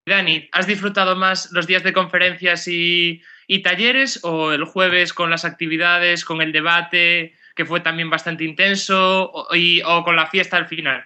Dani, 0.07 0.47
¿has 0.53 0.65
disfrutado 0.65 1.17
más 1.17 1.51
los 1.51 1.67
días 1.67 1.83
de 1.83 1.91
conferencias 1.91 2.65
y, 2.69 3.21
talleres 3.61 4.23
o 4.23 4.53
el 4.53 4.63
jueves 4.63 5.13
con 5.13 5.29
las 5.29 5.43
actividades, 5.43 6.23
con 6.23 6.41
el 6.41 6.53
debate, 6.53 7.33
que 7.55 7.65
fue 7.65 7.81
también 7.81 8.09
bastante 8.09 8.45
intenso, 8.45 9.29
o, 9.33 10.03
con 10.05 10.15
la 10.15 10.27
fiesta 10.27 10.55
al 10.55 10.67
final? 10.67 11.03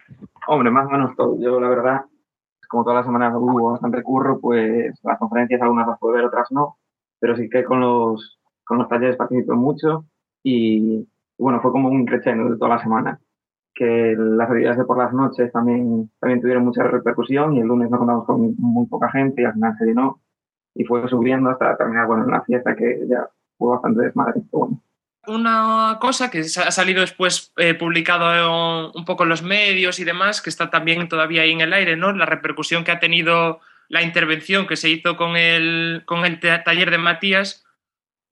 Hombre, 0.47 0.69
más 0.69 0.85
o 0.85 0.91
menos 0.91 1.15
todo. 1.15 1.35
Yo, 1.41 1.59
la 1.59 1.69
verdad, 1.69 2.01
como 2.69 2.83
todas 2.83 2.97
las 2.97 3.05
semanas 3.07 3.33
hubo 3.35 3.71
bastante 3.71 4.03
curro, 4.03 4.39
pues 4.39 4.93
las 5.03 5.17
conferencias 5.17 5.63
algunas 5.63 5.87
las 5.87 5.97
puedo 5.97 6.13
ver, 6.13 6.25
otras 6.25 6.51
no, 6.51 6.77
pero 7.19 7.35
sí 7.35 7.49
que 7.49 7.63
con 7.63 7.79
los, 7.79 8.39
con 8.63 8.77
los 8.77 8.87
talleres 8.87 9.15
participé 9.15 9.53
mucho 9.53 10.05
y, 10.43 11.07
bueno, 11.39 11.59
fue 11.59 11.71
como 11.71 11.89
un 11.89 12.05
crescendo 12.05 12.51
de 12.51 12.57
toda 12.59 12.75
la 12.75 12.83
semana 12.83 13.19
que 13.81 14.15
las 14.15 14.47
actividades 14.47 14.77
de 14.77 14.85
por 14.85 14.99
las 14.99 15.11
noches 15.11 15.51
también, 15.51 16.11
también 16.19 16.39
tuvieron 16.39 16.63
mucha 16.63 16.83
repercusión 16.83 17.55
y 17.55 17.61
el 17.61 17.65
lunes 17.67 17.89
nos 17.89 17.97
contamos 17.97 18.25
con 18.27 18.53
muy 18.59 18.85
poca 18.85 19.09
gente 19.09 19.41
y 19.41 19.45
al 19.45 19.53
final 19.53 19.75
se 19.79 19.85
llenó 19.85 20.21
y 20.75 20.83
fue 20.83 21.07
subiendo 21.09 21.49
hasta 21.49 21.75
terminar 21.77 22.05
bueno, 22.05 22.25
en 22.31 22.43
fiesta 22.43 22.75
que 22.75 22.99
ya 23.09 23.27
fue 23.57 23.69
bastante 23.69 24.03
desmadre. 24.03 24.41
Bueno. 24.51 24.79
Una 25.27 25.97
cosa 25.99 26.29
que 26.29 26.41
ha 26.41 26.71
salido 26.71 27.01
después 27.01 27.53
eh, 27.57 27.73
publicado 27.73 28.91
un 28.93 29.03
poco 29.05 29.23
en 29.23 29.29
los 29.29 29.41
medios 29.41 29.99
y 29.99 30.03
demás, 30.03 30.41
que 30.43 30.51
está 30.51 30.69
también 30.69 31.07
todavía 31.09 31.41
ahí 31.41 31.51
en 31.51 31.61
el 31.61 31.73
aire, 31.73 31.97
¿no? 31.97 32.11
La 32.11 32.27
repercusión 32.27 32.83
que 32.83 32.91
ha 32.91 32.99
tenido 32.99 33.61
la 33.89 34.03
intervención 34.03 34.67
que 34.67 34.75
se 34.75 34.89
hizo 34.89 35.17
con 35.17 35.35
el, 35.35 36.03
con 36.05 36.25
el 36.25 36.39
ta- 36.39 36.63
taller 36.63 36.91
de 36.91 36.97
Matías, 36.97 37.65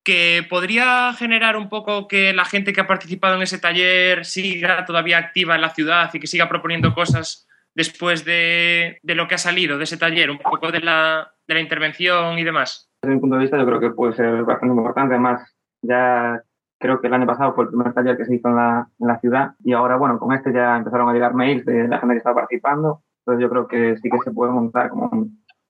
que 0.03 0.45
podría 0.49 1.13
generar 1.13 1.57
un 1.57 1.69
poco 1.69 2.07
que 2.07 2.33
la 2.33 2.45
gente 2.45 2.73
que 2.73 2.81
ha 2.81 2.87
participado 2.87 3.35
en 3.35 3.41
ese 3.41 3.59
taller 3.59 4.25
siga 4.25 4.85
todavía 4.85 5.17
activa 5.17 5.55
en 5.55 5.61
la 5.61 5.73
ciudad 5.73 6.09
y 6.13 6.19
que 6.19 6.27
siga 6.27 6.49
proponiendo 6.49 6.93
cosas 6.93 7.47
después 7.75 8.25
de, 8.25 8.99
de 9.03 9.15
lo 9.15 9.27
que 9.27 9.35
ha 9.35 9.39
salido 9.39 9.77
de 9.77 9.83
ese 9.83 9.97
taller, 9.97 10.31
un 10.31 10.39
poco 10.39 10.71
de 10.71 10.79
la, 10.79 11.31
de 11.47 11.53
la 11.53 11.59
intervención 11.59 12.39
y 12.39 12.43
demás. 12.43 12.89
Desde 13.01 13.15
mi 13.15 13.21
punto 13.21 13.35
de 13.35 13.43
vista, 13.43 13.57
yo 13.57 13.65
creo 13.65 13.79
que 13.79 13.91
puede 13.91 14.13
ser 14.13 14.43
bastante 14.43 14.75
importante. 14.75 15.13
Además, 15.13 15.55
ya 15.81 16.41
creo 16.79 16.99
que 16.99 17.07
el 17.07 17.13
año 17.13 17.25
pasado 17.25 17.53
fue 17.53 17.65
el 17.65 17.69
primer 17.69 17.93
taller 17.93 18.17
que 18.17 18.25
se 18.25 18.35
hizo 18.35 18.49
en 18.49 18.55
la, 18.55 18.89
en 18.99 19.07
la 19.07 19.19
ciudad 19.19 19.51
y 19.63 19.73
ahora, 19.73 19.97
bueno, 19.97 20.19
con 20.19 20.33
este 20.33 20.51
ya 20.53 20.77
empezaron 20.77 21.09
a 21.09 21.13
llegar 21.13 21.33
mails 21.33 21.65
de 21.65 21.87
la 21.87 21.99
gente 21.99 22.15
que 22.15 22.17
estaba 22.19 22.35
participando. 22.35 23.03
Entonces, 23.25 23.41
yo 23.41 23.49
creo 23.49 23.67
que 23.67 23.97
sí 23.97 24.09
que 24.09 24.17
se 24.23 24.31
puede 24.31 24.51
montar 24.51 24.89
como 24.89 25.09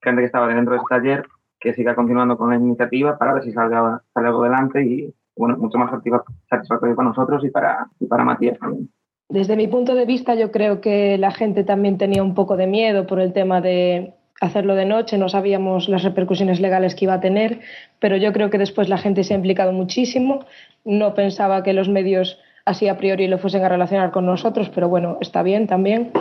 gente 0.02 0.22
que 0.22 0.26
estaba 0.26 0.48
dentro 0.48 0.74
de 0.74 0.78
ese 0.78 0.88
taller 0.90 1.28
que 1.60 1.74
siga 1.74 1.96
continuando 1.96 2.38
con 2.38 2.50
la 2.50 2.56
iniciativa 2.56 3.18
para 3.18 3.34
ver 3.34 3.44
si 3.44 3.52
salga, 3.52 4.02
sale 4.14 4.28
algo 4.28 4.44
adelante 4.44 4.84
y, 4.84 5.14
bueno, 5.36 5.58
mucho 5.58 5.78
más 5.78 5.92
satisfa- 5.92 6.24
satisfactorio 6.50 6.96
para 6.96 7.10
nosotros 7.10 7.44
y 7.44 7.50
para, 7.50 7.88
y 8.00 8.06
para 8.06 8.24
Matías 8.24 8.58
también. 8.60 8.90
Desde 9.28 9.56
mi 9.56 9.68
punto 9.68 9.94
de 9.94 10.06
vista, 10.06 10.34
yo 10.36 10.52
creo 10.52 10.82
que 10.82 11.18
la 11.18 11.32
gente 11.32 11.64
también 11.64 11.98
tenía 11.98 12.24
un 12.24 12.34
poco 12.34 12.58
de 12.58 12.66
miedo 12.66 13.06
por 13.06 13.20
el 13.20 13.32
tema 13.34 13.62
de 13.62 14.14
hacerlo 14.42 14.74
de 14.76 14.86
noche, 14.86 15.18
no 15.18 15.28
sabíamos 15.28 15.90
las 15.90 16.04
repercusiones 16.04 16.62
legales 16.62 16.96
que 16.96 17.06
iba 17.06 17.16
a 17.16 17.20
tener, 17.20 17.60
pero 18.00 18.16
yo 18.16 18.32
creo 18.32 18.50
que 18.50 18.58
después 18.58 18.88
la 18.88 18.98
gente 18.98 19.24
se 19.24 19.34
ha 19.34 19.38
implicado 19.38 19.74
muchísimo, 19.74 20.46
no 20.86 21.14
pensaba 21.14 21.62
que 21.62 21.74
los 21.74 21.90
medios 21.90 22.40
así 22.66 22.88
a 22.88 22.98
priori 22.98 23.28
lo 23.28 23.38
fuesen 23.38 23.64
a 23.64 23.70
relacionar 23.70 24.12
con 24.12 24.26
nosotros, 24.26 24.70
pero 24.70 24.88
bueno, 24.88 25.18
está 25.20 25.44
bien 25.44 25.68
también, 25.68 26.12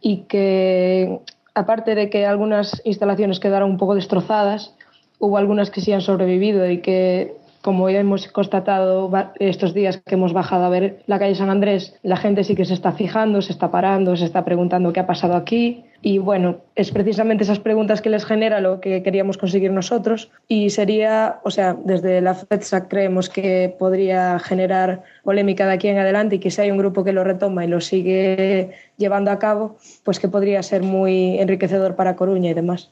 y 0.00 0.22
que 0.22 1.20
aparte 1.60 1.94
de 1.94 2.10
que 2.10 2.26
algunas 2.26 2.80
instalaciones 2.84 3.40
quedaron 3.40 3.70
un 3.70 3.76
poco 3.76 3.94
destrozadas, 3.94 4.74
hubo 5.18 5.36
algunas 5.36 5.70
que 5.70 5.80
sí 5.80 5.92
han 5.92 6.00
sobrevivido 6.00 6.68
y 6.68 6.80
que 6.80 7.34
como 7.62 7.90
ya 7.90 8.00
hemos 8.00 8.26
constatado 8.28 9.10
estos 9.38 9.74
días 9.74 9.98
que 10.04 10.14
hemos 10.14 10.32
bajado 10.32 10.64
a 10.64 10.68
ver 10.70 11.02
la 11.06 11.18
calle 11.18 11.34
San 11.34 11.50
Andrés, 11.50 11.94
la 12.02 12.16
gente 12.16 12.44
sí 12.44 12.54
que 12.54 12.64
se 12.64 12.74
está 12.74 12.92
fijando, 12.92 13.42
se 13.42 13.52
está 13.52 13.70
parando, 13.70 14.16
se 14.16 14.24
está 14.24 14.44
preguntando 14.44 14.92
qué 14.92 15.00
ha 15.00 15.06
pasado 15.06 15.34
aquí. 15.34 15.84
Y 16.02 16.16
bueno, 16.16 16.62
es 16.74 16.90
precisamente 16.90 17.44
esas 17.44 17.58
preguntas 17.58 18.00
que 18.00 18.08
les 18.08 18.24
genera 18.24 18.60
lo 18.60 18.80
que 18.80 19.02
queríamos 19.02 19.36
conseguir 19.36 19.70
nosotros. 19.70 20.30
Y 20.48 20.70
sería, 20.70 21.40
o 21.44 21.50
sea, 21.50 21.76
desde 21.84 22.22
la 22.22 22.34
FEDSAC 22.34 22.88
creemos 22.88 23.28
que 23.28 23.74
podría 23.78 24.38
generar 24.38 25.02
polémica 25.22 25.66
de 25.66 25.74
aquí 25.74 25.88
en 25.88 25.98
adelante 25.98 26.36
y 26.36 26.38
que 26.38 26.50
si 26.50 26.62
hay 26.62 26.70
un 26.70 26.78
grupo 26.78 27.04
que 27.04 27.12
lo 27.12 27.24
retoma 27.24 27.64
y 27.66 27.68
lo 27.68 27.82
sigue 27.82 28.70
llevando 28.96 29.30
a 29.30 29.38
cabo, 29.38 29.76
pues 30.02 30.18
que 30.18 30.28
podría 30.28 30.62
ser 30.62 30.82
muy 30.82 31.38
enriquecedor 31.38 31.94
para 31.96 32.16
Coruña 32.16 32.50
y 32.50 32.54
demás. 32.54 32.90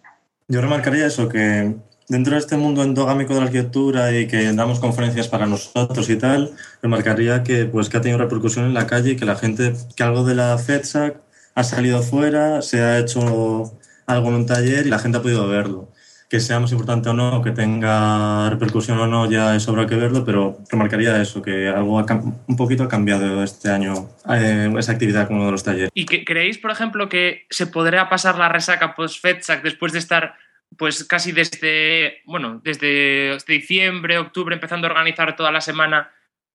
Yo 0.49 0.61
remarcaría 0.61 1.07
eso, 1.07 1.29
que 1.29 1.75
dentro 2.09 2.33
de 2.35 2.41
este 2.41 2.57
mundo 2.57 2.83
endogámico 2.83 3.35
de 3.35 3.41
la 3.41 3.47
arquitectura 3.47 4.19
y 4.19 4.27
que 4.27 4.53
damos 4.53 4.81
conferencias 4.81 5.29
para 5.29 5.47
nosotros 5.47 6.09
y 6.09 6.17
tal, 6.17 6.53
remarcaría 6.83 7.43
que, 7.43 7.67
pues, 7.67 7.89
que 7.89 7.99
ha 7.99 8.01
tenido 8.01 8.19
repercusión 8.19 8.65
en 8.65 8.75
la 8.75 8.87
calle 8.87 9.13
y 9.13 9.17
que 9.17 9.25
la 9.25 9.37
gente, 9.37 9.75
que 9.95 10.03
algo 10.03 10.25
de 10.25 10.35
la 10.35 10.57
FEDSAC 10.59 11.21
ha 11.55 11.65
salido 11.65 12.03
fuera, 12.03 12.63
se 12.63 12.81
ha 12.81 12.99
hecho 12.99 13.73
algo 14.07 14.29
en 14.29 14.35
un 14.35 14.47
taller 14.47 14.87
y 14.87 14.91
la 14.91 14.99
gente 14.99 15.19
ha 15.19 15.23
podido 15.23 15.47
verlo. 15.49 15.93
Que 16.31 16.41
sea 16.41 16.61
más 16.61 16.73
importante 16.73 17.09
o 17.09 17.15
no, 17.15 17.41
que 17.43 17.53
tenga 17.53 18.51
repercusión 18.51 18.99
o 18.99 19.07
no, 19.07 19.31
ya 19.31 19.57
es 19.57 19.67
obra 19.67 19.87
que 19.87 19.97
verlo, 19.97 20.27
pero 20.27 20.59
remarcaría 20.71 21.21
eso, 21.23 21.41
que 21.41 21.69
algo 21.69 21.99
ha 21.99 22.05
un 22.47 22.57
poquito 22.57 22.83
ha 22.83 22.89
cambiado 22.89 23.43
este 23.43 23.71
año 23.71 24.11
eh, 24.29 24.71
esa 24.79 24.93
actividad 24.93 25.27
con 25.27 25.37
uno 25.37 25.47
de 25.47 25.53
los 25.53 25.65
talleres. 25.65 25.91
¿Y 25.95 26.05
creéis, 26.05 26.59
por 26.59 26.71
ejemplo, 26.71 27.09
que 27.09 27.47
se 27.49 27.67
podrá 27.67 28.11
pasar 28.11 28.37
la 28.37 28.51
resaca 28.51 28.95
post-FEDSAC 28.95 29.63
después 29.63 29.95
de 29.95 30.01
estar 30.01 30.35
pues 30.77 31.05
casi 31.05 31.33
desde, 31.33 32.23
bueno, 32.25 32.61
desde, 32.63 33.37
diciembre, 33.47 34.19
octubre, 34.19 34.55
empezando 34.55 34.87
a 34.87 34.91
organizar 34.91 35.35
toda 35.37 35.51
la 35.51 35.61
semana, 35.61 36.13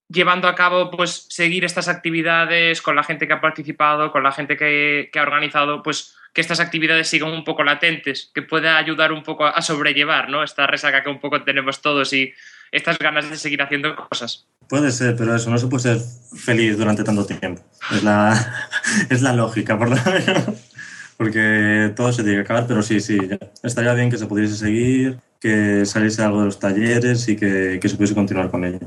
llevando 0.07 0.48
a 0.48 0.56
cabo, 0.56 0.91
pues 0.91 1.26
seguir 1.30 1.65
estas 1.65 1.88
actividades 1.88 2.81
con 2.81 2.95
la 2.95 3.03
gente 3.03 3.27
que 3.27 3.34
ha 3.34 3.41
participado, 3.41 4.11
con 4.11 4.23
la 4.23 4.31
gente 4.31 4.56
que, 4.57 5.10
ha 5.14 5.22
organizado, 5.22 5.84
pues 5.84 6.15
que 6.34 6.41
estas 6.41 6.60
actividades 6.60 7.07
sigan 7.07 7.31
un 7.31 7.44
poco 7.44 7.64
latentes, 7.64 8.31
que 8.34 8.41
pueda 8.41 8.77
ayudar 8.77 9.11
un 9.11 9.23
poco 9.23 9.45
a, 9.45 9.52
a 9.52 9.61
sobrellevar, 9.61 10.30
¿no? 10.30 10.44
Esta 10.44 10.68
resaca 10.68 11.03
que 11.03 11.10
un 11.10 11.19
poco 11.19 11.44
tenemos 11.44 11.81
todos 11.81 12.11
y 12.14 12.34
estas 12.73 12.98
ganas 12.98 13.30
de 13.30 13.38
seguir 13.38 13.61
haciendo 13.61 13.95
cosas. 13.95 14.48
Puede 14.68 14.91
ser, 14.91 15.15
pero 15.15 15.35
eso, 15.35 15.49
no 15.52 15.57
se 15.60 15.68
puede 15.68 15.84
ser 15.84 15.99
feliz 16.35 16.76
durante 16.77 17.03
tanto 17.03 17.26
tiempo. 17.26 17.61
Es 17.91 18.03
la, 18.03 18.68
es 19.10 19.22
la 19.22 19.34
lógica, 19.34 19.77
por 19.77 19.90
lo 19.90 19.95
menos. 19.95 20.73
Porque 21.18 21.91
todo 21.95 22.11
se 22.11 22.23
tiene 22.23 22.38
que 22.38 22.44
acabar, 22.44 22.65
pero 22.68 22.81
sí, 22.81 22.99
sí, 22.99 23.18
ya. 23.30 23.38
estaría 23.61 23.94
bien 23.94 24.10
que 24.10 24.18
se 24.18 24.26
pudiese 24.26 24.56
seguir, 24.56 25.18
que 25.40 25.85
saliese 25.85 26.23
algo 26.23 26.40
de 26.40 26.45
los 26.45 26.60
talleres 26.60 27.27
y 27.30 27.35
que, 27.35 27.80
que 27.81 27.90
se 27.90 27.95
pudiese 27.95 28.15
continuar 28.15 28.49
con 28.49 28.65
ello. 28.65 28.80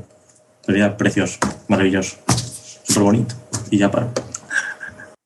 Sería 0.61 0.97
precioso, 0.97 1.39
maravilloso, 1.69 2.17
súper 2.83 3.03
bonito. 3.03 3.35
Y 3.71 3.77
ya 3.77 3.89
para. 3.89 4.11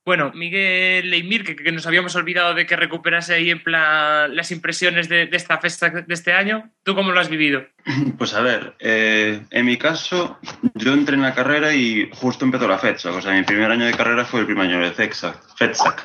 Bueno, 0.03 0.31
Miguel 0.33 1.11
Leimir, 1.11 1.43
que, 1.43 1.55
que 1.55 1.71
nos 1.71 1.85
habíamos 1.85 2.15
olvidado 2.15 2.55
de 2.55 2.65
que 2.65 2.75
recuperase 2.75 3.35
ahí 3.35 3.51
en 3.51 3.63
plan 3.63 4.35
las 4.35 4.51
impresiones 4.51 5.07
de, 5.07 5.27
de 5.27 5.37
esta 5.37 5.59
fiesta 5.59 5.89
de 5.89 6.13
este 6.13 6.33
año. 6.33 6.71
¿Tú 6.83 6.95
cómo 6.95 7.11
lo 7.11 7.19
has 7.19 7.29
vivido? 7.29 7.65
Pues 8.17 8.33
a 8.33 8.41
ver, 8.41 8.73
eh, 8.79 9.41
en 9.51 9.65
mi 9.65 9.77
caso, 9.77 10.39
yo 10.75 10.93
entré 10.93 11.15
en 11.15 11.21
la 11.21 11.35
carrera 11.35 11.73
y 11.73 12.09
justo 12.13 12.45
empezó 12.45 12.67
la 12.67 12.79
fecha. 12.79 13.11
O 13.11 13.21
sea, 13.21 13.31
mi 13.33 13.43
primer 13.43 13.69
año 13.69 13.85
de 13.85 13.93
carrera 13.93 14.25
fue 14.25 14.41
el 14.41 14.47
primer 14.47 14.69
año 14.69 14.79
de 14.79 14.91
FEDSAC. 14.91 15.37
FEDSAC. 15.55 16.03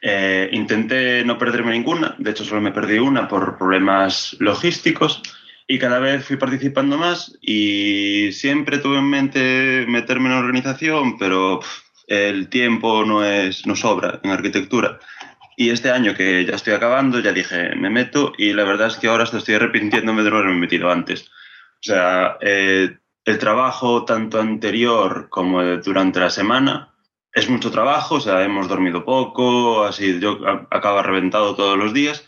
Eh, 0.00 0.48
intenté 0.52 1.24
no 1.24 1.38
perderme 1.38 1.72
ninguna, 1.72 2.14
de 2.18 2.30
hecho 2.30 2.44
solo 2.44 2.60
me 2.60 2.70
perdí 2.70 2.98
una 2.98 3.26
por 3.26 3.58
problemas 3.58 4.36
logísticos 4.38 5.22
y 5.66 5.78
cada 5.78 5.98
vez 5.98 6.24
fui 6.24 6.36
participando 6.36 6.96
más 6.96 7.36
y 7.42 8.30
siempre 8.32 8.78
tuve 8.78 8.98
en 8.98 9.10
mente 9.10 9.84
meterme 9.88 10.26
en 10.26 10.34
la 10.34 10.38
organización, 10.38 11.18
pero 11.18 11.60
el 12.06 12.48
tiempo 12.48 13.04
no, 13.04 13.24
es, 13.24 13.66
no 13.66 13.76
sobra 13.76 14.20
en 14.22 14.30
arquitectura. 14.30 14.98
Y 15.56 15.70
este 15.70 15.90
año 15.90 16.14
que 16.14 16.46
ya 16.46 16.54
estoy 16.54 16.74
acabando, 16.74 17.18
ya 17.18 17.32
dije, 17.32 17.74
me 17.74 17.90
meto 17.90 18.32
y 18.38 18.52
la 18.52 18.64
verdad 18.64 18.86
es 18.86 18.96
que 18.96 19.08
ahora 19.08 19.24
estoy 19.24 19.56
arrepintiéndome 19.56 20.22
de 20.22 20.30
no 20.30 20.36
haberme 20.36 20.60
metido 20.60 20.90
antes. 20.90 21.22
O 21.24 21.82
sea, 21.82 22.38
eh, 22.40 22.96
el 23.24 23.38
trabajo 23.38 24.04
tanto 24.04 24.40
anterior 24.40 25.28
como 25.28 25.62
durante 25.62 26.20
la 26.20 26.30
semana 26.30 26.94
es 27.32 27.48
mucho 27.50 27.70
trabajo, 27.70 28.16
o 28.16 28.20
sea, 28.20 28.42
hemos 28.44 28.68
dormido 28.68 29.04
poco, 29.04 29.84
así 29.84 30.18
yo 30.20 30.38
a- 30.46 30.66
acabo 30.70 31.02
reventado 31.02 31.54
todos 31.54 31.76
los 31.78 31.92
días, 31.92 32.24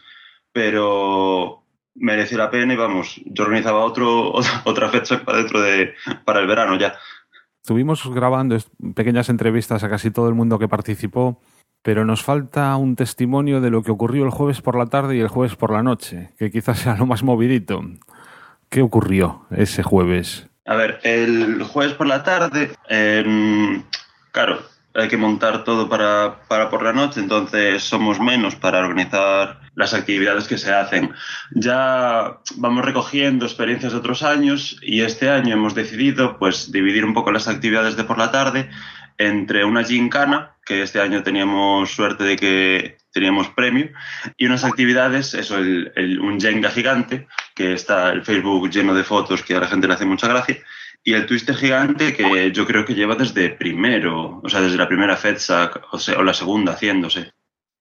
pero 0.52 1.62
mereció 1.94 2.38
la 2.38 2.50
pena 2.50 2.74
y 2.74 2.76
vamos, 2.76 3.20
yo 3.24 3.44
organizaba 3.44 3.80
otro, 3.80 4.32
otra 4.64 4.88
fecha 4.90 5.22
para 5.24 5.38
dentro 5.38 5.60
de, 5.60 5.94
para 6.24 6.40
el 6.40 6.46
verano 6.46 6.76
ya. 6.78 6.94
Estuvimos 7.62 8.06
grabando 8.12 8.56
pequeñas 8.94 9.28
entrevistas 9.28 9.82
a 9.84 9.90
casi 9.90 10.10
todo 10.10 10.28
el 10.28 10.34
mundo 10.34 10.58
que 10.58 10.68
participó, 10.68 11.40
pero 11.82 12.04
nos 12.04 12.22
falta 12.22 12.74
un 12.76 12.96
testimonio 12.96 13.60
de 13.60 13.70
lo 13.70 13.82
que 13.82 13.90
ocurrió 13.90 14.24
el 14.24 14.30
jueves 14.30 14.60
por 14.60 14.76
la 14.76 14.86
tarde 14.86 15.16
y 15.16 15.20
el 15.20 15.28
jueves 15.28 15.56
por 15.56 15.70
la 15.70 15.82
noche, 15.82 16.30
que 16.38 16.50
quizás 16.50 16.78
sea 16.78 16.96
lo 16.96 17.06
más 17.06 17.22
movidito. 17.22 17.82
¿Qué 18.68 18.82
ocurrió 18.82 19.46
ese 19.50 19.82
jueves? 19.82 20.46
A 20.64 20.74
ver, 20.76 21.00
el 21.02 21.62
jueves 21.64 21.94
por 21.94 22.06
la 22.06 22.22
tarde, 22.22 22.70
eh, 22.88 23.82
claro, 24.32 24.60
hay 24.94 25.08
que 25.08 25.16
montar 25.16 25.64
todo 25.64 25.88
para, 25.88 26.42
para 26.48 26.68
por 26.68 26.82
la 26.82 26.92
noche, 26.92 27.20
entonces 27.20 27.82
somos 27.82 28.20
menos 28.20 28.56
para 28.56 28.80
organizar 28.80 29.60
las 29.74 29.94
actividades 29.94 30.48
que 30.48 30.58
se 30.58 30.72
hacen. 30.72 31.12
Ya 31.52 32.38
vamos 32.56 32.84
recogiendo 32.84 33.46
experiencias 33.46 33.92
de 33.92 33.98
otros 33.98 34.22
años 34.22 34.78
y 34.82 35.02
este 35.02 35.30
año 35.30 35.54
hemos 35.54 35.74
decidido 35.74 36.38
pues 36.38 36.72
dividir 36.72 37.04
un 37.04 37.14
poco 37.14 37.30
las 37.32 37.48
actividades 37.48 37.96
de 37.96 38.04
por 38.04 38.18
la 38.18 38.30
tarde 38.30 38.68
entre 39.18 39.64
una 39.64 39.84
gincana, 39.84 40.56
que 40.64 40.82
este 40.82 41.00
año 41.00 41.22
teníamos 41.22 41.90
suerte 41.90 42.24
de 42.24 42.36
que 42.36 42.98
teníamos 43.12 43.48
premio, 43.48 43.90
y 44.38 44.46
unas 44.46 44.64
actividades, 44.64 45.34
eso, 45.34 45.58
el, 45.58 46.18
un 46.20 46.40
Jenga 46.40 46.70
gigante, 46.70 47.26
que 47.54 47.74
está 47.74 48.10
el 48.12 48.24
Facebook 48.24 48.70
lleno 48.70 48.94
de 48.94 49.04
fotos 49.04 49.42
que 49.42 49.54
a 49.54 49.60
la 49.60 49.66
gente 49.66 49.88
le 49.88 49.94
hace 49.94 50.06
mucha 50.06 50.26
gracia, 50.26 50.56
y 51.02 51.14
el 51.14 51.26
Twister 51.26 51.54
gigante 51.54 52.14
que 52.14 52.52
yo 52.52 52.66
creo 52.66 52.84
que 52.84 52.94
lleva 52.94 53.14
desde 53.14 53.50
primero, 53.50 54.40
o 54.42 54.48
sea, 54.48 54.60
desde 54.60 54.76
la 54.76 54.88
primera 54.88 55.16
FEDSAC, 55.16 55.92
o, 55.92 55.98
sea, 55.98 56.18
o 56.18 56.22
la 56.22 56.34
segunda 56.34 56.72
haciéndose. 56.72 57.32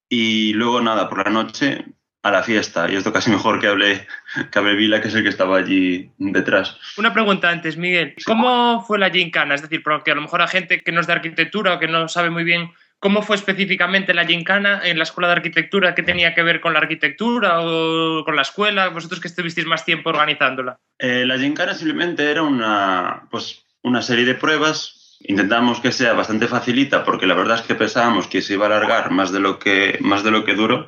Y 0.08 0.54
luego 0.54 0.82
nada, 0.82 1.10
por 1.10 1.24
la 1.24 1.32
noche 1.32 1.86
a 2.24 2.32
la 2.32 2.44
fiesta, 2.44 2.92
y 2.92 2.96
esto 2.96 3.14
casi 3.14 3.30
mejor 3.30 3.60
que 3.60 3.68
hable, 3.68 4.08
que 4.52 4.60
hable 4.60 4.76
Vila, 4.76 5.02
que 5.02 5.10
es 5.10 5.16
el 5.16 5.24
que 5.24 5.30
estaba 5.30 5.58
allí 5.58 6.12
detrás. 6.18 6.78
Una 6.98 7.14
pregunta 7.14 7.50
antes, 7.50 7.78
Miguel. 7.78 8.16
¿Cómo 8.26 8.84
fue 8.86 9.00
la 9.00 9.10
gincana? 9.10 9.56
Es 9.56 9.62
decir, 9.62 9.84
porque 9.84 10.12
a 10.12 10.16
lo 10.16 10.22
mejor 10.22 10.42
a 10.42 10.48
gente 10.48 10.82
que 10.82 10.92
no 10.92 11.02
es 11.02 11.08
de 11.08 11.14
arquitectura 11.14 11.74
o 11.74 11.80
que 11.80 11.88
no 11.88 12.08
sabe 12.08 12.30
muy 12.30 12.44
bien 12.44 12.72
cómo 13.00 13.22
fue 13.22 13.38
específicamente 13.38 14.14
la 14.14 14.26
gincana 14.26 14.82
en 14.84 14.98
la 14.98 15.04
escuela 15.04 15.30
de 15.30 15.36
arquitectura, 15.36 15.96
qué 15.96 16.04
tenía 16.04 16.36
que 16.36 16.44
ver 16.44 16.62
con 16.62 16.74
la 16.74 16.80
arquitectura 16.80 17.62
o 17.62 18.24
con 18.26 18.36
la 18.36 18.42
escuela, 18.42 18.90
vosotros 18.90 19.20
que 19.20 19.30
estuvisteis 19.30 19.66
más 19.66 19.86
tiempo 19.86 20.10
organizándola. 20.10 20.80
Eh, 21.00 21.26
la 21.26 21.38
gincana 21.38 21.74
simplemente 21.74 22.30
era 22.30 22.44
una, 22.44 23.28
pues, 23.32 23.64
una 23.82 24.02
serie 24.02 24.26
de 24.26 24.36
pruebas. 24.36 25.18
Intentamos 25.22 25.80
que 25.80 25.92
sea 25.92 26.14
bastante 26.14 26.48
facilita 26.48 27.04
porque 27.04 27.28
la 27.28 27.34
verdad 27.34 27.60
es 27.60 27.64
que 27.64 27.76
pensábamos 27.76 28.28
que 28.28 28.42
se 28.42 28.54
iba 28.54 28.66
a 28.66 28.68
alargar 28.68 29.12
más 29.12 29.32
de 29.32 29.40
lo 29.40 29.60
que, 29.60 29.98
más 30.02 30.24
de 30.24 30.32
lo 30.32 30.44
que 30.44 30.56
duró. 30.56 30.88